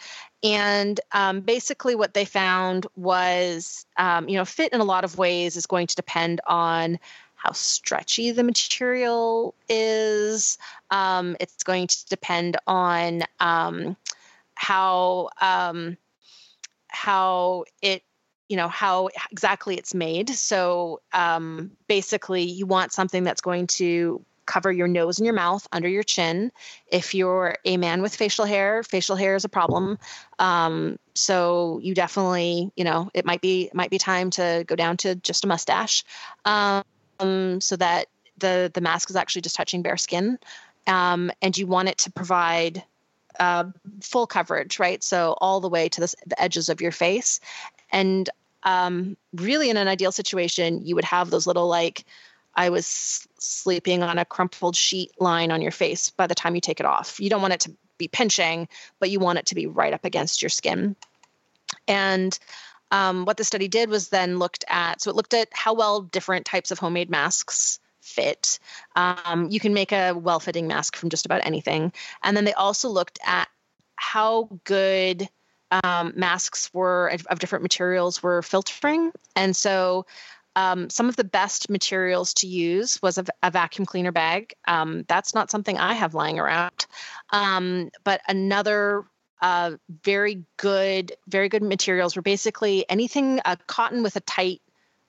And 0.43 0.99
um, 1.11 1.41
basically, 1.41 1.95
what 1.95 2.13
they 2.13 2.23
found 2.23 2.87
was, 2.95 3.85
um, 3.97 4.29
you 4.29 4.35
know, 4.35 4.45
fit 4.45 4.71
in 4.71 4.79
a 4.79 4.85
lot 4.85 5.03
of 5.03 5.17
ways 5.17 5.57
is 5.57 5.65
going 5.65 5.87
to 5.87 5.95
depend 5.95 6.39
on 6.47 6.99
how 7.41 7.53
stretchy 7.53 8.31
the 8.31 8.43
material 8.43 9.55
is. 9.69 10.57
Um, 10.91 11.37
it's 11.39 11.63
going 11.63 11.87
to 11.87 12.05
depend 12.07 12.57
on 12.67 13.23
um, 13.39 13.95
how 14.55 15.29
um, 15.41 15.97
how 16.89 17.63
it 17.81 18.03
you 18.49 18.57
know 18.57 18.67
how 18.67 19.09
exactly 19.31 19.75
it's 19.75 19.93
made. 19.93 20.29
So 20.29 21.01
um, 21.13 21.71
basically, 21.87 22.43
you 22.43 22.65
want 22.65 22.91
something 22.91 23.23
that's 23.23 23.41
going 23.41 23.67
to 23.67 24.23
cover 24.45 24.71
your 24.71 24.87
nose 24.87 25.19
and 25.19 25.25
your 25.25 25.35
mouth 25.35 25.65
under 25.71 25.87
your 25.87 26.03
chin. 26.03 26.51
If 26.91 27.13
you're 27.13 27.55
a 27.63 27.77
man 27.77 28.01
with 28.01 28.15
facial 28.15 28.45
hair, 28.45 28.81
facial 28.81 29.15
hair 29.15 29.35
is 29.35 29.45
a 29.45 29.49
problem. 29.49 29.99
Um, 30.39 30.97
so 31.13 31.79
you 31.83 31.93
definitely, 31.93 32.71
you 32.75 32.83
know, 32.83 33.11
it 33.13 33.25
might 33.25 33.41
be 33.41 33.67
it 33.67 33.75
might 33.75 33.91
be 33.91 33.99
time 33.99 34.31
to 34.31 34.65
go 34.67 34.75
down 34.75 34.97
to 34.97 35.15
just 35.15 35.45
a 35.45 35.47
mustache. 35.47 36.03
Um, 36.43 36.83
um, 37.19 37.61
so 37.61 37.75
that 37.75 38.07
the 38.37 38.71
the 38.73 38.81
mask 38.81 39.09
is 39.09 39.15
actually 39.15 39.41
just 39.41 39.55
touching 39.55 39.81
bare 39.81 39.97
skin, 39.97 40.39
um, 40.87 41.31
and 41.41 41.57
you 41.57 41.67
want 41.67 41.89
it 41.89 41.97
to 41.99 42.11
provide 42.11 42.83
uh, 43.39 43.65
full 44.01 44.27
coverage, 44.27 44.79
right? 44.79 45.03
So 45.03 45.35
all 45.39 45.59
the 45.59 45.69
way 45.69 45.89
to 45.89 46.01
the, 46.01 46.15
edges 46.37 46.69
of 46.69 46.81
your 46.81 46.91
face, 46.91 47.39
and 47.91 48.29
um, 48.63 49.17
really, 49.33 49.69
in 49.69 49.77
an 49.77 49.87
ideal 49.87 50.11
situation, 50.11 50.85
you 50.85 50.95
would 50.95 51.05
have 51.05 51.29
those 51.29 51.47
little 51.47 51.67
like 51.67 52.05
I 52.55 52.69
was 52.69 53.27
sleeping 53.39 54.03
on 54.03 54.17
a 54.17 54.25
crumpled 54.25 54.75
sheet 54.75 55.11
line 55.19 55.51
on 55.51 55.61
your 55.61 55.71
face 55.71 56.09
by 56.09 56.27
the 56.27 56.35
time 56.35 56.55
you 56.55 56.61
take 56.61 56.79
it 56.79 56.85
off. 56.85 57.19
You 57.19 57.29
don't 57.29 57.41
want 57.41 57.53
it 57.53 57.61
to 57.61 57.71
be 57.97 58.07
pinching, 58.07 58.67
but 58.99 59.09
you 59.09 59.19
want 59.19 59.39
it 59.39 59.45
to 59.47 59.55
be 59.55 59.67
right 59.67 59.93
up 59.93 60.05
against 60.05 60.41
your 60.41 60.49
skin. 60.49 60.95
And 61.87 62.37
um, 62.91 63.25
what 63.25 63.37
the 63.37 63.43
study 63.43 63.67
did 63.67 63.89
was 63.89 64.09
then 64.09 64.39
looked 64.39 64.65
at 64.67 65.01
so 65.01 65.09
it 65.09 65.15
looked 65.15 65.33
at 65.33 65.47
how 65.51 65.73
well 65.73 66.01
different 66.01 66.45
types 66.45 66.71
of 66.71 66.79
homemade 66.79 67.09
masks 67.09 67.79
fit. 68.01 68.59
Um, 68.95 69.47
you 69.49 69.59
can 69.59 69.73
make 69.73 69.91
a 69.91 70.13
well 70.13 70.39
fitting 70.39 70.67
mask 70.67 70.95
from 70.95 71.09
just 71.09 71.25
about 71.25 71.45
anything. 71.45 71.93
And 72.23 72.35
then 72.35 72.45
they 72.45 72.53
also 72.53 72.89
looked 72.89 73.19
at 73.25 73.47
how 73.95 74.49
good 74.63 75.27
um, 75.71 76.13
masks 76.15 76.69
were 76.73 77.11
of 77.29 77.39
different 77.39 77.63
materials 77.63 78.23
were 78.23 78.41
filtering. 78.41 79.11
And 79.35 79.55
so 79.55 80.05
um, 80.55 80.89
some 80.89 81.07
of 81.07 81.15
the 81.15 81.23
best 81.23 81.69
materials 81.69 82.33
to 82.35 82.47
use 82.47 82.99
was 83.01 83.17
a, 83.17 83.25
a 83.43 83.51
vacuum 83.51 83.85
cleaner 83.85 84.11
bag. 84.11 84.53
Um, 84.67 85.05
that's 85.07 85.35
not 85.35 85.51
something 85.51 85.77
I 85.77 85.93
have 85.93 86.15
lying 86.15 86.39
around. 86.39 86.87
Um, 87.29 87.91
but 88.03 88.21
another 88.27 89.05
uh, 89.41 89.71
very 90.03 90.45
good, 90.57 91.13
very 91.27 91.49
good 91.49 91.63
materials 91.63 92.15
were 92.15 92.21
basically 92.21 92.85
anything 92.89 93.39
uh, 93.45 93.55
cotton 93.67 94.03
with 94.03 94.15
a 94.15 94.21
tight 94.21 94.61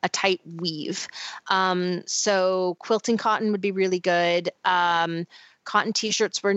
a 0.03 0.09
tight 0.09 0.41
weave. 0.47 1.07
Um, 1.49 2.03
so 2.07 2.77
quilting 2.79 3.19
cotton 3.19 3.53
would 3.53 3.61
be 3.61 3.73
really 3.73 4.01
good. 4.01 4.51
Um, 4.65 5.27
cotton 5.71 5.93
t-shirts 5.93 6.43
were 6.43 6.53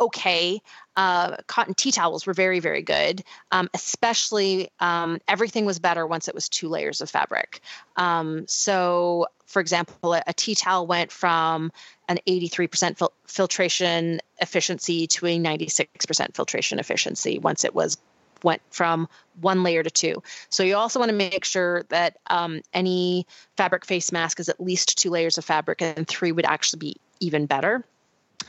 okay. 0.00 0.62
Uh, 0.96 1.36
cotton 1.46 1.74
tea 1.74 1.92
towels 1.92 2.26
were 2.26 2.32
very, 2.32 2.58
very 2.58 2.80
good. 2.80 3.22
Um, 3.52 3.68
especially, 3.74 4.70
um, 4.80 5.18
everything 5.28 5.66
was 5.66 5.78
better 5.78 6.06
once 6.06 6.26
it 6.26 6.34
was 6.34 6.48
two 6.48 6.70
layers 6.70 7.02
of 7.02 7.10
fabric. 7.10 7.60
Um, 7.96 8.46
so, 8.48 9.26
for 9.44 9.60
example, 9.60 10.14
a, 10.14 10.22
a, 10.26 10.32
tea 10.32 10.54
towel 10.54 10.86
went 10.86 11.12
from 11.12 11.70
an 12.08 12.18
83% 12.26 12.96
fil- 12.96 13.12
filtration 13.26 14.20
efficiency 14.40 15.06
to 15.08 15.26
a 15.26 15.38
96% 15.38 16.34
filtration 16.34 16.78
efficiency 16.78 17.38
once 17.38 17.62
it 17.62 17.74
was 17.74 17.98
went 18.42 18.62
from 18.70 19.06
one 19.42 19.64
layer 19.64 19.82
to 19.82 19.90
two. 19.90 20.22
So 20.48 20.62
you 20.62 20.76
also 20.76 20.98
want 20.98 21.10
to 21.10 21.16
make 21.16 21.44
sure 21.44 21.82
that 21.90 22.16
um, 22.28 22.62
any 22.72 23.26
fabric 23.58 23.84
face 23.84 24.12
mask 24.12 24.40
is 24.40 24.48
at 24.48 24.58
least 24.60 24.96
two 24.96 25.10
layers 25.10 25.36
of 25.36 25.44
fabric, 25.44 25.82
and 25.82 26.08
three 26.08 26.32
would 26.32 26.46
actually 26.46 26.78
be 26.78 26.96
even 27.20 27.44
better. 27.44 27.84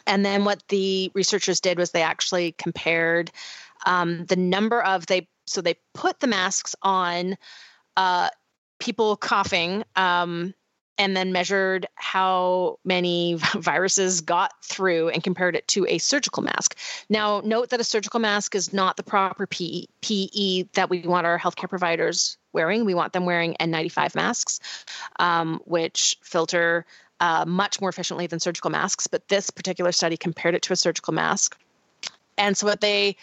And 0.06 0.26
then 0.26 0.46
what 0.46 0.64
the 0.70 1.12
researchers 1.14 1.60
did 1.60 1.78
was 1.78 1.92
they 1.92 2.02
actually 2.02 2.54
compared 2.54 3.32
um, 3.86 4.26
the 4.26 4.36
number 4.36 4.82
of 4.82 5.06
they 5.06 5.28
so 5.46 5.62
they 5.62 5.76
put 5.94 6.20
the 6.20 6.28
masks 6.28 6.76
on 6.82 7.38
uh, 7.96 8.30
people 8.80 9.16
coughing 9.16 9.84
um, 9.96 10.54
and 10.98 11.16
then 11.16 11.32
measured 11.32 11.88
how 11.96 12.80
many 12.84 13.36
viruses 13.56 14.22
got 14.22 14.52
through 14.64 15.10
and 15.10 15.24
compared 15.24 15.56
it 15.56 15.68
to 15.70 15.86
a 15.88 15.98
surgical 16.00 16.44
mask. 16.44 16.76
Now, 17.10 17.42
note 17.44 17.70
that 17.70 17.80
a 17.80 17.84
surgical 17.84 18.20
mask 18.20 18.56
is 18.56 18.74
not 18.74 18.98
the 18.98 19.04
proper 19.04 19.48
PPE, 19.48 20.72
that 20.74 20.90
we 20.90 21.02
want 21.02 21.26
our 21.26 21.40
healthcare 21.40 21.70
providers 21.70 22.38
wearing. 22.52 22.86
We 22.86 22.96
want 22.96 23.14
them 23.14 23.26
wearing 23.26 23.56
N95 23.60 24.16
masks, 24.16 24.60
um, 25.20 25.62
which 25.66 26.18
filter 26.24 26.86
uh, 27.20 27.46
much 27.48 27.82
more 27.82 27.90
efficiently 27.90 28.28
than 28.28 28.40
surgical 28.40 28.70
masks. 28.70 29.08
But 29.08 29.28
this 29.28 29.50
particular 29.50 29.92
study 29.92 30.18
compared 30.18 30.56
it 30.56 30.62
to 30.64 30.74
a 30.74 30.76
surgical 30.76 31.14
mask. 31.14 31.58
And 32.38 32.56
so, 32.56 32.68
what 32.68 32.82
they 32.82 33.18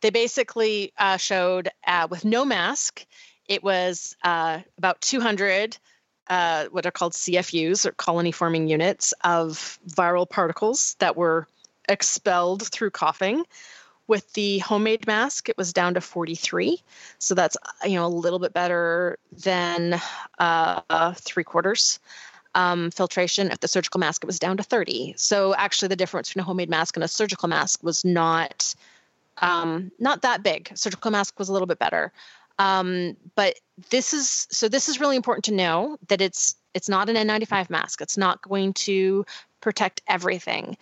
they 0.00 0.10
basically 0.10 0.92
uh, 0.98 1.16
showed 1.16 1.68
uh, 1.86 2.08
with 2.10 2.24
no 2.24 2.44
mask, 2.44 3.04
it 3.48 3.62
was 3.62 4.16
uh, 4.22 4.60
about 4.78 5.00
200 5.00 5.76
uh, 6.28 6.66
what 6.66 6.86
are 6.86 6.92
called 6.92 7.12
CFUs 7.12 7.84
or 7.84 7.90
colony 7.90 8.30
forming 8.30 8.68
units 8.68 9.12
of 9.24 9.78
viral 9.88 10.28
particles 10.28 10.94
that 11.00 11.16
were 11.16 11.48
expelled 11.88 12.62
through 12.62 12.90
coughing. 12.90 13.44
With 14.06 14.32
the 14.32 14.58
homemade 14.58 15.06
mask, 15.06 15.48
it 15.48 15.56
was 15.56 15.72
down 15.72 15.94
to 15.94 16.00
43. 16.00 16.80
So 17.18 17.34
that's 17.34 17.56
you 17.84 17.96
know 17.96 18.06
a 18.06 18.08
little 18.08 18.38
bit 18.38 18.52
better 18.52 19.18
than 19.32 20.00
uh, 20.38 21.14
three 21.14 21.44
quarters. 21.44 21.98
Um, 22.54 22.90
filtration. 22.90 23.50
If 23.52 23.60
the 23.60 23.68
surgical 23.68 24.00
mask, 24.00 24.24
it 24.24 24.26
was 24.26 24.40
down 24.40 24.56
to 24.56 24.64
30. 24.64 25.14
So 25.16 25.54
actually, 25.54 25.88
the 25.88 25.96
difference 25.96 26.30
between 26.30 26.42
a 26.42 26.46
homemade 26.46 26.68
mask 26.68 26.96
and 26.96 27.04
a 27.04 27.08
surgical 27.08 27.48
mask 27.48 27.82
was 27.84 28.04
not 28.04 28.74
um, 29.40 29.90
not 29.98 30.22
that 30.22 30.42
big. 30.42 30.70
Surgical 30.74 31.10
mask 31.10 31.38
was 31.38 31.48
a 31.48 31.52
little 31.52 31.66
bit 31.66 31.78
better. 31.78 32.12
Um, 32.58 33.16
but 33.36 33.54
this 33.90 34.12
is 34.12 34.46
so 34.50 34.68
this 34.68 34.88
is 34.88 35.00
really 35.00 35.16
important 35.16 35.44
to 35.46 35.54
know 35.54 35.96
that 36.08 36.20
it's 36.20 36.54
it's 36.74 36.88
not 36.88 37.08
an 37.08 37.16
N95 37.16 37.70
mask. 37.70 38.00
It's 38.00 38.18
not 38.18 38.42
going 38.42 38.74
to 38.74 39.24
protect 39.60 40.02
everything. 40.06 40.76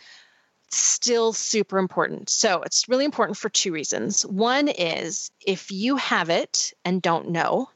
still 0.71 1.33
super 1.33 1.79
important. 1.79 2.29
So 2.29 2.63
it's 2.63 2.89
really 2.89 3.05
important 3.05 3.39
for 3.39 3.49
two 3.49 3.73
reasons. 3.73 4.27
One 4.27 4.69
is 4.69 5.31
if 5.47 5.71
you 5.71 5.97
have 5.97 6.29
it 6.29 6.73
and 6.85 7.01
don't 7.01 7.31
know, 7.31 7.71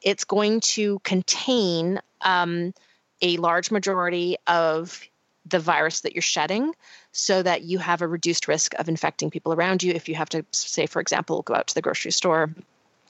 it's 0.00 0.24
going 0.24 0.60
to 0.60 1.00
contain 1.00 2.00
um, 2.20 2.72
a 3.22 3.36
large 3.36 3.70
majority 3.70 4.36
of 4.46 5.00
the 5.46 5.58
virus 5.58 6.00
that 6.00 6.14
you're 6.14 6.22
shedding 6.22 6.74
so 7.12 7.42
that 7.42 7.62
you 7.62 7.78
have 7.78 8.02
a 8.02 8.06
reduced 8.06 8.46
risk 8.46 8.74
of 8.78 8.88
infecting 8.88 9.30
people 9.30 9.52
around 9.52 9.82
you 9.82 9.92
if 9.92 10.08
you 10.08 10.14
have 10.14 10.28
to 10.28 10.44
say 10.52 10.86
for 10.86 11.00
example 11.00 11.42
go 11.42 11.54
out 11.54 11.66
to 11.66 11.74
the 11.74 11.82
grocery 11.82 12.12
store 12.12 12.54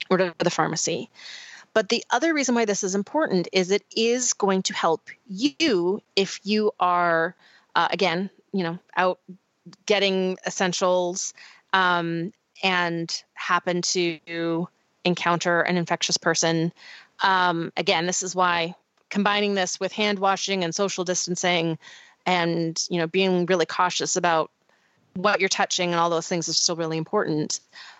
or 0.09 0.17
to 0.17 0.33
the 0.39 0.49
pharmacy. 0.49 1.09
But 1.73 1.89
the 1.89 2.03
other 2.09 2.33
reason 2.33 2.55
why 2.55 2.65
this 2.65 2.83
is 2.83 2.95
important 2.95 3.47
is 3.53 3.71
it 3.71 3.85
is 3.95 4.33
going 4.33 4.63
to 4.63 4.73
help 4.73 5.09
you 5.27 6.01
if 6.15 6.39
you 6.43 6.71
are, 6.79 7.35
uh, 7.75 7.87
again, 7.91 8.29
you 8.51 8.63
know, 8.63 8.79
out 8.97 9.19
getting 9.85 10.37
essentials 10.45 11.33
um, 11.71 12.33
and 12.61 13.23
happen 13.33 13.81
to 13.81 14.67
encounter 15.05 15.61
an 15.61 15.77
infectious 15.77 16.17
person. 16.17 16.73
Um, 17.23 17.71
again, 17.77 18.05
this 18.05 18.21
is 18.21 18.35
why 18.35 18.75
combining 19.11 19.53
this 19.53 19.79
with 19.79 19.91
hand 19.91 20.17
washing 20.17 20.63
and 20.63 20.73
social 20.73 21.03
distancing 21.03 21.77
and 22.25 22.83
you 22.89 22.97
know 22.97 23.07
being 23.07 23.45
really 23.45 23.65
cautious 23.65 24.15
about 24.15 24.49
what 25.13 25.39
you're 25.39 25.49
touching 25.49 25.91
and 25.91 25.99
all 25.99 26.09
those 26.09 26.27
things 26.27 26.47
is 26.47 26.57
still 26.57 26.75
really 26.75 26.97
important. 26.97 27.59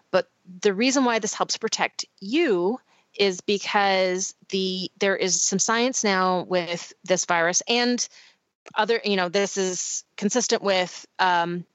But 0.10 0.30
the 0.62 0.74
reason 0.74 1.06
why 1.06 1.20
this 1.20 1.34
helps 1.34 1.58
protect 1.58 2.06
you 2.20 2.80
is 3.18 3.42
because 3.42 4.34
the 4.50 4.90
there 5.00 5.16
is 5.16 5.42
some 5.42 5.60
science 5.60 6.04
now 6.04 6.44
with 6.44 6.94
this 7.04 7.26
virus 7.26 7.62
and 7.68 8.08
other 8.76 9.02
you 9.04 9.18
know 9.18 9.28
this 9.28 9.58
is 9.58 10.04
consistent 10.16 10.64
with 10.64 11.06
um, 11.20 11.66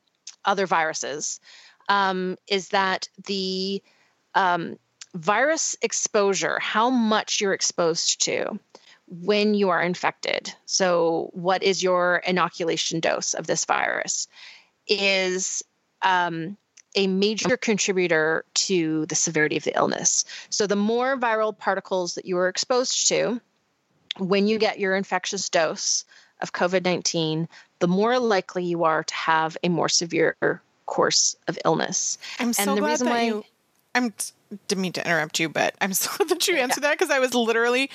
other 0.44 0.66
viruses 0.66 1.40
um, 1.88 2.36
is 2.48 2.68
that 2.68 3.08
the 3.26 3.82
um, 4.34 4.78
virus 5.14 5.76
exposure 5.82 6.58
how 6.58 6.88
much 6.88 7.40
you're 7.40 7.52
exposed 7.52 8.22
to 8.24 8.58
when 9.08 9.54
you 9.54 9.70
are 9.70 9.82
infected 9.82 10.52
so 10.64 11.30
what 11.32 11.62
is 11.62 11.82
your 11.82 12.22
inoculation 12.26 13.00
dose 13.00 13.34
of 13.34 13.46
this 13.46 13.64
virus 13.64 14.28
is 14.88 15.62
um, 16.02 16.56
a 16.96 17.06
major 17.06 17.56
contributor 17.56 18.44
to 18.54 19.06
the 19.06 19.14
severity 19.14 19.56
of 19.56 19.64
the 19.64 19.76
illness. 19.76 20.24
So, 20.48 20.66
the 20.66 20.76
more 20.76 21.16
viral 21.16 21.56
particles 21.56 22.14
that 22.14 22.24
you 22.24 22.38
are 22.38 22.48
exposed 22.48 23.06
to 23.08 23.40
when 24.18 24.46
you 24.48 24.58
get 24.58 24.80
your 24.80 24.96
infectious 24.96 25.48
dose 25.50 26.04
of 26.40 26.52
COVID 26.52 26.84
19, 26.84 27.48
the 27.78 27.88
more 27.88 28.18
likely 28.18 28.64
you 28.64 28.84
are 28.84 29.04
to 29.04 29.14
have 29.14 29.56
a 29.62 29.68
more 29.68 29.88
severe 29.88 30.62
course 30.86 31.36
of 31.48 31.58
illness. 31.64 32.18
I'm 32.38 32.52
so 32.52 32.62
and 32.62 32.76
the 32.76 32.80
glad 32.80 32.90
reason 32.90 33.06
that 33.06 33.12
why 33.12 33.22
you. 33.22 33.44
I'm 33.96 34.12
didn't 34.68 34.82
mean 34.82 34.92
to 34.92 35.04
interrupt 35.04 35.40
you, 35.40 35.48
but 35.48 35.74
I'm 35.80 35.92
so 35.92 36.10
glad 36.16 36.28
that 36.28 36.48
you 36.48 36.56
answered 36.56 36.82
yeah. 36.82 36.90
that 36.90 36.98
because 36.98 37.10
I 37.10 37.18
was 37.18 37.34
literally 37.34 37.90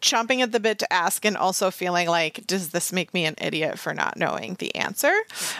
chomping 0.00 0.40
at 0.40 0.52
the 0.52 0.60
bit 0.60 0.78
to 0.80 0.92
ask 0.92 1.24
and 1.24 1.36
also 1.36 1.70
feeling 1.70 2.08
like, 2.08 2.46
does 2.46 2.70
this 2.70 2.92
make 2.92 3.14
me 3.14 3.24
an 3.24 3.34
idiot 3.38 3.78
for 3.78 3.94
not 3.94 4.16
knowing 4.16 4.54
the 4.54 4.74
answer? 4.74 5.14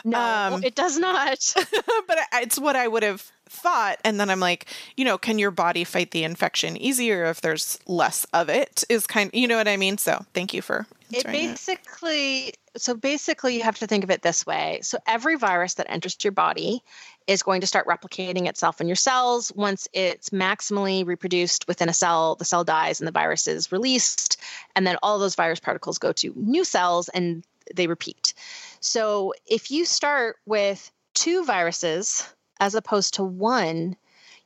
No, 0.04 0.20
um, 0.20 0.64
it 0.64 0.74
does 0.74 0.98
not. 0.98 1.54
but 2.06 2.18
it's 2.34 2.58
what 2.58 2.76
I 2.76 2.88
would 2.88 3.02
have 3.02 3.32
thought. 3.48 3.98
And 4.04 4.20
then 4.20 4.28
I'm 4.28 4.40
like, 4.40 4.66
you 4.96 5.04
know, 5.04 5.16
can 5.16 5.38
your 5.38 5.50
body 5.50 5.84
fight 5.84 6.10
the 6.10 6.24
infection 6.24 6.76
easier 6.76 7.24
if 7.26 7.40
there's 7.40 7.78
less 7.86 8.26
of 8.32 8.48
it? 8.48 8.84
Is 8.88 9.06
kind, 9.06 9.30
you 9.32 9.48
know 9.48 9.56
what 9.56 9.68
I 9.68 9.76
mean? 9.76 9.98
So 9.98 10.24
thank 10.34 10.52
you 10.52 10.62
for. 10.62 10.86
It 11.10 11.24
basically, 11.24 12.54
so 12.76 12.94
basically, 12.94 13.56
you 13.56 13.62
have 13.62 13.78
to 13.78 13.86
think 13.86 14.02
of 14.02 14.10
it 14.10 14.22
this 14.22 14.44
way. 14.44 14.80
So 14.82 14.98
every 15.06 15.36
virus 15.36 15.74
that 15.74 15.88
enters 15.88 16.16
your 16.24 16.32
body 16.32 16.82
is 17.26 17.42
going 17.42 17.60
to 17.60 17.66
start 17.66 17.86
replicating 17.86 18.46
itself 18.46 18.80
in 18.80 18.86
your 18.86 18.96
cells. 18.96 19.52
Once 19.54 19.88
it's 19.92 20.30
maximally 20.30 21.04
reproduced 21.04 21.66
within 21.66 21.88
a 21.88 21.94
cell, 21.94 22.36
the 22.36 22.44
cell 22.44 22.64
dies 22.64 23.00
and 23.00 23.06
the 23.06 23.12
virus 23.12 23.48
is 23.48 23.72
released. 23.72 24.40
And 24.74 24.86
then 24.86 24.96
all 25.02 25.18
those 25.18 25.34
virus 25.34 25.60
particles 25.60 25.98
go 25.98 26.12
to 26.12 26.32
new 26.36 26.64
cells 26.64 27.08
and 27.08 27.44
they 27.74 27.88
repeat. 27.88 28.34
So 28.80 29.34
if 29.46 29.70
you 29.70 29.84
start 29.84 30.36
with 30.46 30.90
two 31.14 31.44
viruses 31.44 32.32
as 32.60 32.74
opposed 32.74 33.14
to 33.14 33.24
one, 33.24 33.96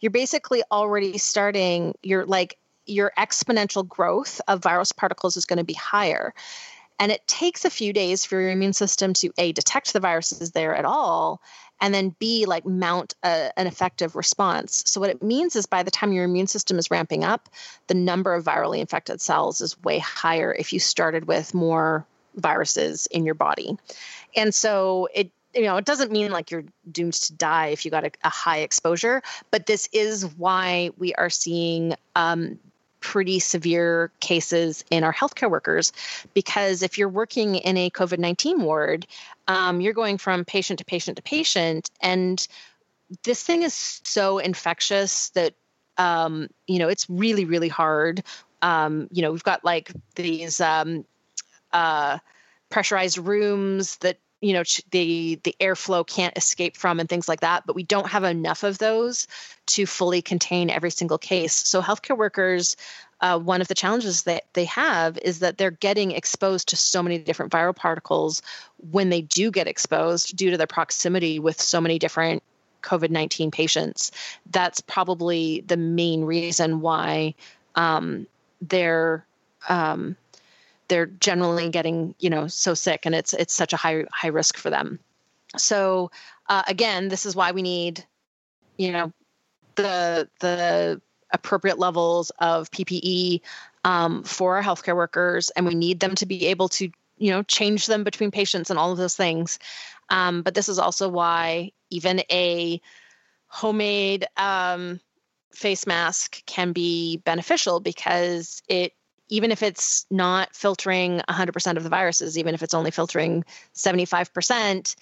you're 0.00 0.10
basically 0.10 0.62
already 0.70 1.18
starting, 1.18 1.94
you're 2.02 2.24
like, 2.24 2.56
your 2.86 3.12
exponential 3.18 3.86
growth 3.86 4.40
of 4.48 4.62
virus 4.62 4.90
particles 4.90 5.36
is 5.36 5.44
going 5.44 5.58
to 5.58 5.64
be 5.64 5.74
higher. 5.74 6.34
And 6.98 7.12
it 7.12 7.26
takes 7.26 7.64
a 7.64 7.70
few 7.70 7.92
days 7.92 8.24
for 8.24 8.40
your 8.40 8.50
immune 8.50 8.72
system 8.72 9.12
to 9.14 9.30
A, 9.38 9.52
detect 9.52 9.92
the 9.92 10.00
viruses 10.00 10.50
there 10.50 10.74
at 10.74 10.84
all, 10.84 11.40
and 11.80 11.94
then 11.94 12.14
B, 12.18 12.46
like 12.46 12.66
mount 12.66 13.14
a, 13.22 13.50
an 13.58 13.66
effective 13.66 14.16
response. 14.16 14.82
So, 14.86 15.00
what 15.00 15.10
it 15.10 15.22
means 15.22 15.56
is 15.56 15.66
by 15.66 15.82
the 15.82 15.90
time 15.90 16.12
your 16.12 16.24
immune 16.24 16.46
system 16.46 16.78
is 16.78 16.90
ramping 16.90 17.24
up, 17.24 17.48
the 17.86 17.94
number 17.94 18.34
of 18.34 18.44
virally 18.44 18.78
infected 18.78 19.20
cells 19.20 19.60
is 19.60 19.80
way 19.82 19.98
higher 19.98 20.54
if 20.58 20.72
you 20.72 20.80
started 20.80 21.26
with 21.26 21.54
more 21.54 22.06
viruses 22.36 23.06
in 23.06 23.24
your 23.24 23.34
body. 23.34 23.76
And 24.36 24.54
so, 24.54 25.08
it 25.14 25.30
you 25.54 25.62
know, 25.62 25.76
it 25.76 25.84
doesn't 25.84 26.12
mean 26.12 26.30
like 26.30 26.50
you're 26.50 26.64
doomed 26.90 27.14
to 27.14 27.32
die 27.32 27.68
if 27.68 27.84
you 27.84 27.90
got 27.90 28.04
a, 28.04 28.10
a 28.22 28.28
high 28.28 28.58
exposure, 28.58 29.22
but 29.50 29.66
this 29.66 29.88
is 29.92 30.24
why 30.36 30.90
we 30.96 31.12
are 31.14 31.30
seeing 31.30 31.94
um, 32.14 32.58
pretty 33.00 33.38
severe 33.38 34.10
cases 34.20 34.84
in 34.90 35.04
our 35.04 35.12
healthcare 35.12 35.50
workers 35.50 35.92
because 36.34 36.82
if 36.82 36.98
you're 36.98 37.08
working 37.08 37.56
in 37.56 37.76
a 37.76 37.90
COVID 37.90 38.18
19 38.18 38.62
ward, 38.62 39.06
um, 39.48 39.80
you're 39.80 39.94
going 39.94 40.18
from 40.18 40.44
patient 40.44 40.78
to 40.78 40.84
patient 40.84 41.16
to 41.16 41.22
patient. 41.22 41.90
And 42.00 42.46
this 43.22 43.42
thing 43.42 43.62
is 43.62 44.00
so 44.04 44.38
infectious 44.38 45.30
that, 45.30 45.54
um, 45.98 46.48
you 46.66 46.78
know, 46.78 46.88
it's 46.88 47.08
really, 47.08 47.44
really 47.44 47.68
hard. 47.68 48.22
Um, 48.62 49.08
you 49.10 49.22
know, 49.22 49.32
we've 49.32 49.42
got 49.42 49.64
like 49.64 49.90
these 50.14 50.60
um, 50.60 51.04
uh, 51.72 52.18
pressurized 52.68 53.18
rooms 53.18 53.96
that 53.98 54.18
you 54.40 54.52
know 54.52 54.62
the 54.90 55.38
the 55.44 55.54
airflow 55.60 56.06
can't 56.06 56.36
escape 56.36 56.76
from 56.76 57.00
and 57.00 57.08
things 57.08 57.28
like 57.28 57.40
that 57.40 57.66
but 57.66 57.76
we 57.76 57.82
don't 57.82 58.08
have 58.08 58.24
enough 58.24 58.62
of 58.62 58.78
those 58.78 59.26
to 59.66 59.86
fully 59.86 60.22
contain 60.22 60.70
every 60.70 60.90
single 60.90 61.18
case 61.18 61.54
so 61.54 61.80
healthcare 61.80 62.16
workers 62.16 62.76
uh, 63.20 63.38
one 63.38 63.60
of 63.60 63.68
the 63.68 63.74
challenges 63.74 64.22
that 64.22 64.44
they 64.54 64.64
have 64.64 65.18
is 65.18 65.40
that 65.40 65.58
they're 65.58 65.70
getting 65.70 66.12
exposed 66.12 66.68
to 66.68 66.76
so 66.76 67.02
many 67.02 67.18
different 67.18 67.52
viral 67.52 67.76
particles 67.76 68.40
when 68.90 69.10
they 69.10 69.20
do 69.20 69.50
get 69.50 69.68
exposed 69.68 70.36
due 70.36 70.50
to 70.50 70.56
their 70.56 70.66
proximity 70.66 71.38
with 71.38 71.60
so 71.60 71.80
many 71.80 71.98
different 71.98 72.42
COVID 72.82 73.10
19 73.10 73.50
patients. 73.50 74.10
That's 74.50 74.80
probably 74.80 75.62
the 75.66 75.76
main 75.76 76.24
reason 76.24 76.80
why 76.80 77.34
um, 77.74 78.26
they're. 78.60 79.26
Um, 79.68 80.16
they're 80.90 81.06
generally 81.06 81.70
getting 81.70 82.14
you 82.18 82.28
know 82.28 82.46
so 82.46 82.74
sick 82.74 83.06
and 83.06 83.14
it's 83.14 83.32
it's 83.32 83.54
such 83.54 83.72
a 83.72 83.76
high 83.76 84.04
high 84.12 84.28
risk 84.28 84.58
for 84.58 84.68
them 84.68 84.98
so 85.56 86.10
uh, 86.50 86.62
again 86.68 87.08
this 87.08 87.24
is 87.24 87.34
why 87.34 87.52
we 87.52 87.62
need 87.62 88.04
you 88.76 88.92
know 88.92 89.10
the 89.76 90.28
the 90.40 91.00
appropriate 91.32 91.78
levels 91.78 92.30
of 92.38 92.70
PPE 92.70 93.40
um, 93.84 94.22
for 94.24 94.56
our 94.56 94.62
healthcare 94.62 94.96
workers, 94.96 95.50
and 95.50 95.66
we 95.66 95.74
need 95.74 96.00
them 96.00 96.14
to 96.16 96.26
be 96.26 96.46
able 96.46 96.68
to, 96.70 96.90
you 97.18 97.30
know, 97.30 97.42
change 97.44 97.86
them 97.86 98.04
between 98.04 98.30
patients 98.30 98.70
and 98.70 98.78
all 98.78 98.92
of 98.92 98.98
those 98.98 99.16
things. 99.16 99.58
Um, 100.08 100.42
but 100.42 100.54
this 100.54 100.68
is 100.68 100.78
also 100.78 101.08
why 101.08 101.72
even 101.90 102.20
a 102.30 102.80
homemade 103.46 104.26
um, 104.36 105.00
face 105.52 105.86
mask 105.86 106.44
can 106.46 106.72
be 106.72 107.18
beneficial 107.18 107.80
because 107.80 108.62
it 108.68 108.92
even 109.30 109.50
if 109.50 109.62
it's 109.62 110.06
not 110.10 110.54
filtering 110.54 111.20
100% 111.28 111.76
of 111.76 111.82
the 111.82 111.88
viruses 111.88 112.36
even 112.36 112.54
if 112.54 112.62
it's 112.62 112.74
only 112.74 112.90
filtering 112.90 113.44
75% 113.74 114.96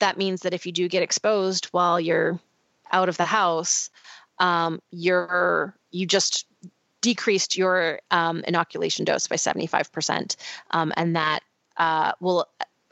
that 0.00 0.18
means 0.18 0.42
that 0.42 0.54
if 0.54 0.66
you 0.66 0.72
do 0.72 0.88
get 0.88 1.02
exposed 1.02 1.66
while 1.66 2.00
you're 2.00 2.38
out 2.92 3.08
of 3.08 3.16
the 3.16 3.24
house 3.24 3.90
um, 4.38 4.80
you're 4.90 5.74
you 5.90 6.06
just 6.06 6.46
decreased 7.00 7.56
your 7.56 8.00
um, 8.10 8.42
inoculation 8.46 9.04
dose 9.04 9.26
by 9.26 9.36
75%. 9.36 10.36
Um, 10.70 10.92
and 10.96 11.16
that 11.16 11.40
uh, 11.76 12.12
will, 12.20 12.46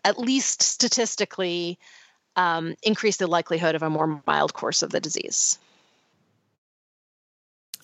at 0.05 0.19
least 0.19 0.63
statistically, 0.63 1.79
um, 2.37 2.75
increase 2.83 3.17
the 3.17 3.27
likelihood 3.27 3.75
of 3.75 3.83
a 3.83 3.91
more 3.91 4.23
mild 4.27 4.55
course 4.55 4.83
of 4.83 4.91
the 4.91 5.01
disease. 5.01 5.59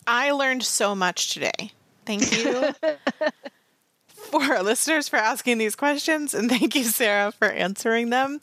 I 0.06 0.32
learned 0.32 0.62
so 0.62 0.94
much 0.94 1.32
today. 1.32 1.72
Thank 2.04 2.30
you 2.36 2.74
for 4.08 4.42
our 4.42 4.62
listeners 4.62 5.08
for 5.08 5.16
asking 5.16 5.58
these 5.58 5.76
questions, 5.76 6.34
and 6.34 6.48
thank 6.50 6.74
you, 6.74 6.84
Sarah, 6.84 7.32
for 7.32 7.48
answering 7.48 8.10
them. 8.10 8.40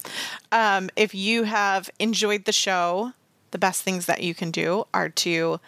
Um, 0.51 0.89
if 0.95 1.13
you 1.13 1.43
have 1.43 1.89
enjoyed 1.99 2.45
the 2.45 2.51
show, 2.51 3.13
the 3.51 3.57
best 3.57 3.83
things 3.83 4.05
that 4.05 4.23
you 4.23 4.33
can 4.33 4.51
do 4.51 4.85
are 4.93 5.09
to 5.09 5.59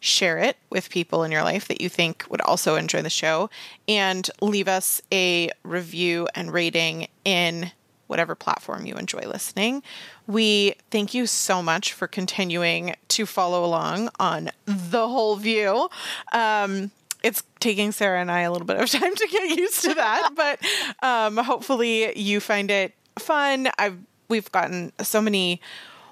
share 0.00 0.38
it 0.38 0.56
with 0.70 0.90
people 0.90 1.24
in 1.24 1.32
your 1.32 1.42
life 1.42 1.66
that 1.68 1.80
you 1.80 1.88
think 1.88 2.24
would 2.30 2.40
also 2.42 2.76
enjoy 2.76 3.02
the 3.02 3.10
show 3.10 3.50
and 3.88 4.30
leave 4.40 4.68
us 4.68 5.02
a 5.12 5.50
review 5.64 6.28
and 6.34 6.52
rating 6.52 7.08
in 7.24 7.72
whatever 8.06 8.34
platform 8.34 8.86
you 8.86 8.94
enjoy 8.94 9.20
listening. 9.20 9.82
We 10.26 10.74
thank 10.90 11.14
you 11.14 11.26
so 11.26 11.62
much 11.62 11.92
for 11.92 12.06
continuing 12.06 12.94
to 13.08 13.26
follow 13.26 13.64
along 13.64 14.08
on 14.18 14.50
the 14.66 15.08
whole 15.08 15.36
view. 15.36 15.88
Um, 16.32 16.90
it's 17.22 17.42
taking 17.60 17.92
Sarah 17.92 18.20
and 18.20 18.30
I 18.30 18.40
a 18.40 18.52
little 18.52 18.66
bit 18.66 18.78
of 18.78 18.90
time 18.90 19.14
to 19.14 19.28
get 19.30 19.58
used 19.58 19.82
to 19.82 19.94
that, 19.94 20.30
but 20.36 20.60
um, 21.02 21.36
hopefully 21.36 22.16
you 22.18 22.40
find 22.40 22.70
it 22.70 22.94
fun. 23.18 23.68
I've 23.78 23.98
we've 24.28 24.50
gotten 24.52 24.92
so 25.00 25.20
many 25.20 25.60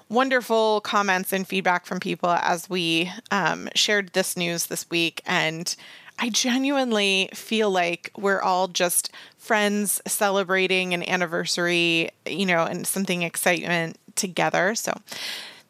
wonderful 0.09 0.81
comments 0.81 1.33
and 1.33 1.47
feedback 1.47 1.85
from 1.85 1.99
people 1.99 2.29
as 2.29 2.69
we 2.69 3.11
um, 3.31 3.69
shared 3.75 4.13
this 4.13 4.37
news 4.37 4.67
this 4.67 4.89
week. 4.89 5.21
And 5.25 5.75
I 6.19 6.29
genuinely 6.29 7.29
feel 7.33 7.69
like 7.69 8.11
we're 8.17 8.41
all 8.41 8.67
just 8.67 9.11
friends 9.37 10.01
celebrating 10.07 10.93
an 10.93 11.07
anniversary, 11.07 12.09
you 12.25 12.45
know, 12.45 12.63
and 12.63 12.87
something 12.87 13.21
excitement 13.21 13.97
together. 14.15 14.73
So 14.75 14.93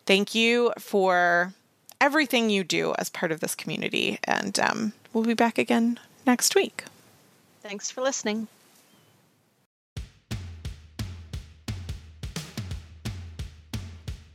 thank 0.06 0.34
you 0.34 0.72
for 0.80 1.54
everything 2.00 2.50
you 2.50 2.64
do 2.64 2.94
as 2.98 3.10
part 3.10 3.32
of 3.32 3.40
this 3.40 3.56
community. 3.56 4.20
And 4.24 4.60
um, 4.60 4.94
we'll 5.14 5.24
be 5.24 5.34
back 5.34 5.58
again 5.58 6.00
next 6.26 6.56
week. 6.56 6.86
Thanks 7.62 7.92
for 7.92 8.02
listening. 8.02 8.48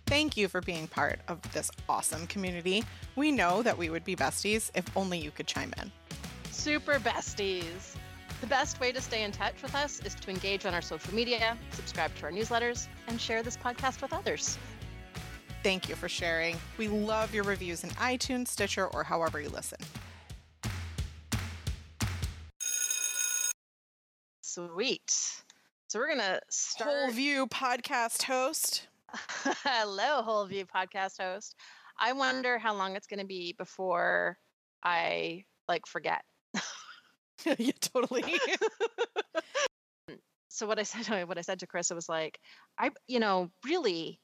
Thank 0.06 0.36
you 0.36 0.46
for 0.46 0.60
being 0.60 0.88
part 0.88 1.20
of 1.26 1.40
this 1.54 1.70
awesome 1.88 2.26
community. 2.26 2.84
We 3.16 3.32
know 3.32 3.62
that 3.62 3.78
we 3.78 3.88
would 3.88 4.04
be 4.04 4.14
besties 4.14 4.70
if 4.74 4.94
only 4.94 5.18
you 5.18 5.30
could 5.30 5.46
chime 5.46 5.72
in. 5.80 5.90
Super 6.50 6.98
besties. 6.98 7.96
The 8.42 8.46
best 8.46 8.78
way 8.78 8.92
to 8.92 9.00
stay 9.00 9.22
in 9.22 9.32
touch 9.32 9.62
with 9.62 9.74
us 9.74 10.00
is 10.00 10.14
to 10.16 10.28
engage 10.28 10.66
on 10.66 10.74
our 10.74 10.82
social 10.82 11.14
media, 11.14 11.56
subscribe 11.70 12.14
to 12.16 12.24
our 12.24 12.30
newsletters, 12.30 12.88
and 13.08 13.18
share 13.18 13.42
this 13.42 13.56
podcast 13.56 14.02
with 14.02 14.12
others. 14.12 14.58
Thank 15.62 15.88
you 15.88 15.94
for 15.94 16.08
sharing. 16.08 16.56
We 16.76 16.88
love 16.88 17.32
your 17.32 17.44
reviews 17.44 17.84
in 17.84 17.90
iTunes, 17.90 18.48
Stitcher, 18.48 18.88
or 18.88 19.04
however 19.04 19.40
you 19.40 19.48
listen. 19.48 19.78
Sweet. 24.40 25.08
So 25.86 26.00
we're 26.00 26.08
going 26.08 26.18
to 26.18 26.40
start. 26.50 26.90
Whole 26.90 27.10
View 27.12 27.46
podcast 27.46 28.24
host. 28.24 28.88
Hello, 29.62 30.22
Whole 30.22 30.46
View 30.46 30.66
podcast 30.66 31.20
host. 31.20 31.54
I 31.96 32.12
wonder 32.12 32.58
how 32.58 32.74
long 32.74 32.96
it's 32.96 33.06
going 33.06 33.20
to 33.20 33.26
be 33.26 33.54
before 33.56 34.38
I 34.82 35.44
like 35.68 35.86
forget. 35.86 36.22
yeah, 37.58 37.72
totally. 37.80 38.24
so 40.48 40.66
what 40.66 40.80
I 40.80 40.82
said, 40.82 41.28
what 41.28 41.38
I 41.38 41.42
said 41.42 41.60
to 41.60 41.68
Chris, 41.68 41.90
was 41.90 42.08
like, 42.08 42.40
I, 42.78 42.90
you 43.06 43.20
know, 43.20 43.50
really, 43.64 44.18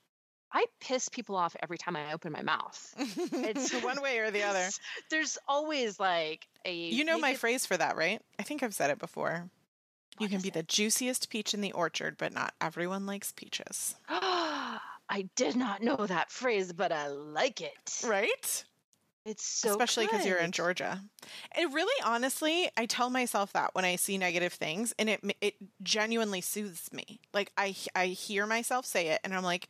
I 0.52 0.66
piss 0.80 1.08
people 1.08 1.36
off 1.36 1.56
every 1.62 1.78
time 1.78 1.96
I 1.96 2.12
open 2.12 2.32
my 2.32 2.42
mouth. 2.42 2.94
It's 2.96 3.72
one 3.82 4.00
way 4.00 4.18
or 4.18 4.30
the 4.30 4.42
other. 4.42 4.68
There's 5.10 5.38
always 5.46 6.00
like 6.00 6.46
a. 6.64 6.74
You 6.74 7.04
know 7.04 7.18
my 7.18 7.34
phrase 7.34 7.66
for 7.66 7.76
that, 7.76 7.96
right? 7.96 8.20
I 8.38 8.42
think 8.42 8.62
I've 8.62 8.74
said 8.74 8.90
it 8.90 8.98
before. 8.98 9.48
You 10.18 10.28
can 10.28 10.40
be 10.40 10.48
it? 10.48 10.54
the 10.54 10.62
juiciest 10.62 11.30
peach 11.30 11.54
in 11.54 11.60
the 11.60 11.72
orchard, 11.72 12.16
but 12.18 12.32
not 12.32 12.54
everyone 12.60 13.06
likes 13.06 13.32
peaches. 13.32 13.94
I 14.08 15.28
did 15.36 15.56
not 15.56 15.82
know 15.82 16.06
that 16.06 16.30
phrase, 16.30 16.72
but 16.72 16.92
I 16.92 17.08
like 17.08 17.60
it. 17.60 18.00
Right? 18.04 18.64
It's 19.24 19.44
so 19.44 19.70
especially 19.70 20.06
because 20.06 20.24
you're 20.24 20.38
in 20.38 20.52
Georgia. 20.52 21.02
It 21.56 21.70
really, 21.70 22.02
honestly, 22.02 22.70
I 22.78 22.86
tell 22.86 23.10
myself 23.10 23.52
that 23.52 23.74
when 23.74 23.84
I 23.84 23.96
see 23.96 24.16
negative 24.16 24.54
things, 24.54 24.94
and 24.98 25.10
it 25.10 25.20
it 25.42 25.54
genuinely 25.82 26.40
soothes 26.40 26.90
me. 26.92 27.20
Like 27.34 27.52
I 27.56 27.76
I 27.94 28.06
hear 28.06 28.46
myself 28.46 28.86
say 28.86 29.08
it, 29.08 29.20
and 29.24 29.34
I'm 29.34 29.44
like, 29.44 29.68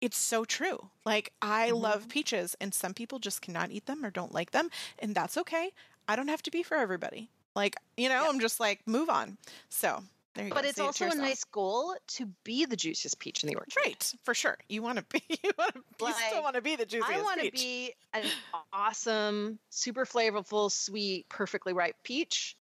it's 0.00 0.18
so 0.18 0.44
true. 0.44 0.90
Like 1.04 1.32
I 1.42 1.68
mm-hmm. 1.68 1.76
love 1.76 2.08
peaches, 2.08 2.56
and 2.60 2.74
some 2.74 2.94
people 2.94 3.18
just 3.18 3.42
cannot 3.42 3.70
eat 3.70 3.86
them 3.86 4.04
or 4.04 4.10
don't 4.10 4.34
like 4.34 4.50
them, 4.50 4.70
and 4.98 5.14
that's 5.14 5.36
okay. 5.38 5.70
I 6.08 6.16
don't 6.16 6.28
have 6.28 6.42
to 6.42 6.50
be 6.50 6.62
for 6.62 6.76
everybody. 6.76 7.30
Like 7.54 7.76
you 7.96 8.08
know, 8.08 8.22
yep. 8.22 8.30
I'm 8.30 8.40
just 8.40 8.60
like 8.60 8.86
move 8.86 9.08
on. 9.08 9.38
So 9.68 10.02
there 10.34 10.46
you 10.46 10.50
but 10.52 10.64
go. 10.64 10.68
it's 10.68 10.80
also 10.80 11.06
it 11.06 11.14
a 11.14 11.18
nice 11.18 11.44
goal 11.44 11.94
to 12.08 12.26
be 12.42 12.64
the 12.64 12.74
juiciest 12.74 13.20
peach 13.20 13.44
in 13.44 13.48
the 13.48 13.54
orchard. 13.54 13.76
Right, 13.76 14.14
for 14.24 14.34
sure. 14.34 14.58
You 14.68 14.82
want 14.82 14.98
to 14.98 15.04
be. 15.04 15.22
You 15.44 15.50
want 15.58 15.74
to. 15.74 16.04
Like, 16.04 16.14
you 16.14 16.26
still 16.28 16.42
want 16.42 16.56
to 16.56 16.62
be 16.62 16.76
the 16.76 16.86
juiciest. 16.86 17.18
I 17.18 17.22
want 17.22 17.40
to 17.40 17.50
be 17.52 17.92
an 18.12 18.24
awesome, 18.72 19.58
super 19.70 20.04
flavorful, 20.04 20.72
sweet, 20.72 21.28
perfectly 21.28 21.72
ripe 21.72 21.96
peach. 22.02 22.56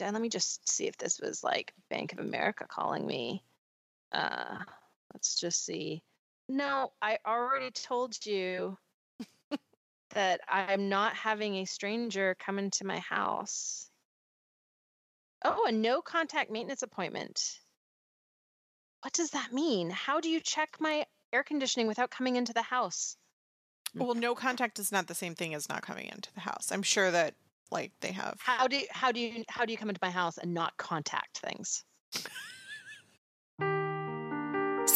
Let 0.00 0.20
me 0.20 0.28
just 0.28 0.68
see 0.68 0.86
if 0.86 0.96
this 0.96 1.20
was 1.20 1.42
like 1.42 1.72
Bank 1.90 2.12
of 2.12 2.20
America 2.20 2.66
calling 2.68 3.06
me. 3.06 3.42
Uh, 4.12 4.58
let's 5.12 5.38
just 5.38 5.64
see. 5.64 6.02
No, 6.50 6.90
I 7.00 7.16
already 7.24 7.70
told 7.70 8.26
you 8.26 8.76
that 10.10 10.40
I'm 10.48 10.88
not 10.88 11.14
having 11.14 11.54
a 11.54 11.64
stranger 11.64 12.34
come 12.40 12.58
into 12.58 12.84
my 12.84 12.98
house. 12.98 13.88
Oh, 15.44 15.66
a 15.66 15.70
no 15.70 16.02
contact 16.02 16.50
maintenance 16.50 16.82
appointment. 16.82 17.60
What 19.02 19.12
does 19.12 19.30
that 19.30 19.52
mean? 19.52 19.90
How 19.90 20.18
do 20.18 20.28
you 20.28 20.40
check 20.40 20.70
my 20.80 21.06
air 21.32 21.44
conditioning 21.44 21.86
without 21.86 22.10
coming 22.10 22.34
into 22.34 22.52
the 22.52 22.62
house? 22.62 23.16
Well, 23.94 24.14
no 24.14 24.34
contact 24.34 24.80
is 24.80 24.90
not 24.90 25.06
the 25.06 25.14
same 25.14 25.36
thing 25.36 25.54
as 25.54 25.68
not 25.68 25.82
coming 25.82 26.06
into 26.06 26.34
the 26.34 26.40
house. 26.40 26.72
I'm 26.72 26.82
sure 26.82 27.12
that 27.12 27.34
like 27.70 27.92
they 28.00 28.10
have. 28.10 28.38
How 28.40 28.66
do 28.66 28.80
how 28.90 29.12
do 29.12 29.20
you 29.20 29.44
how 29.48 29.64
do 29.64 29.72
you 29.72 29.78
come 29.78 29.88
into 29.88 30.00
my 30.02 30.10
house 30.10 30.36
and 30.36 30.52
not 30.52 30.76
contact 30.76 31.38
things? 31.38 31.84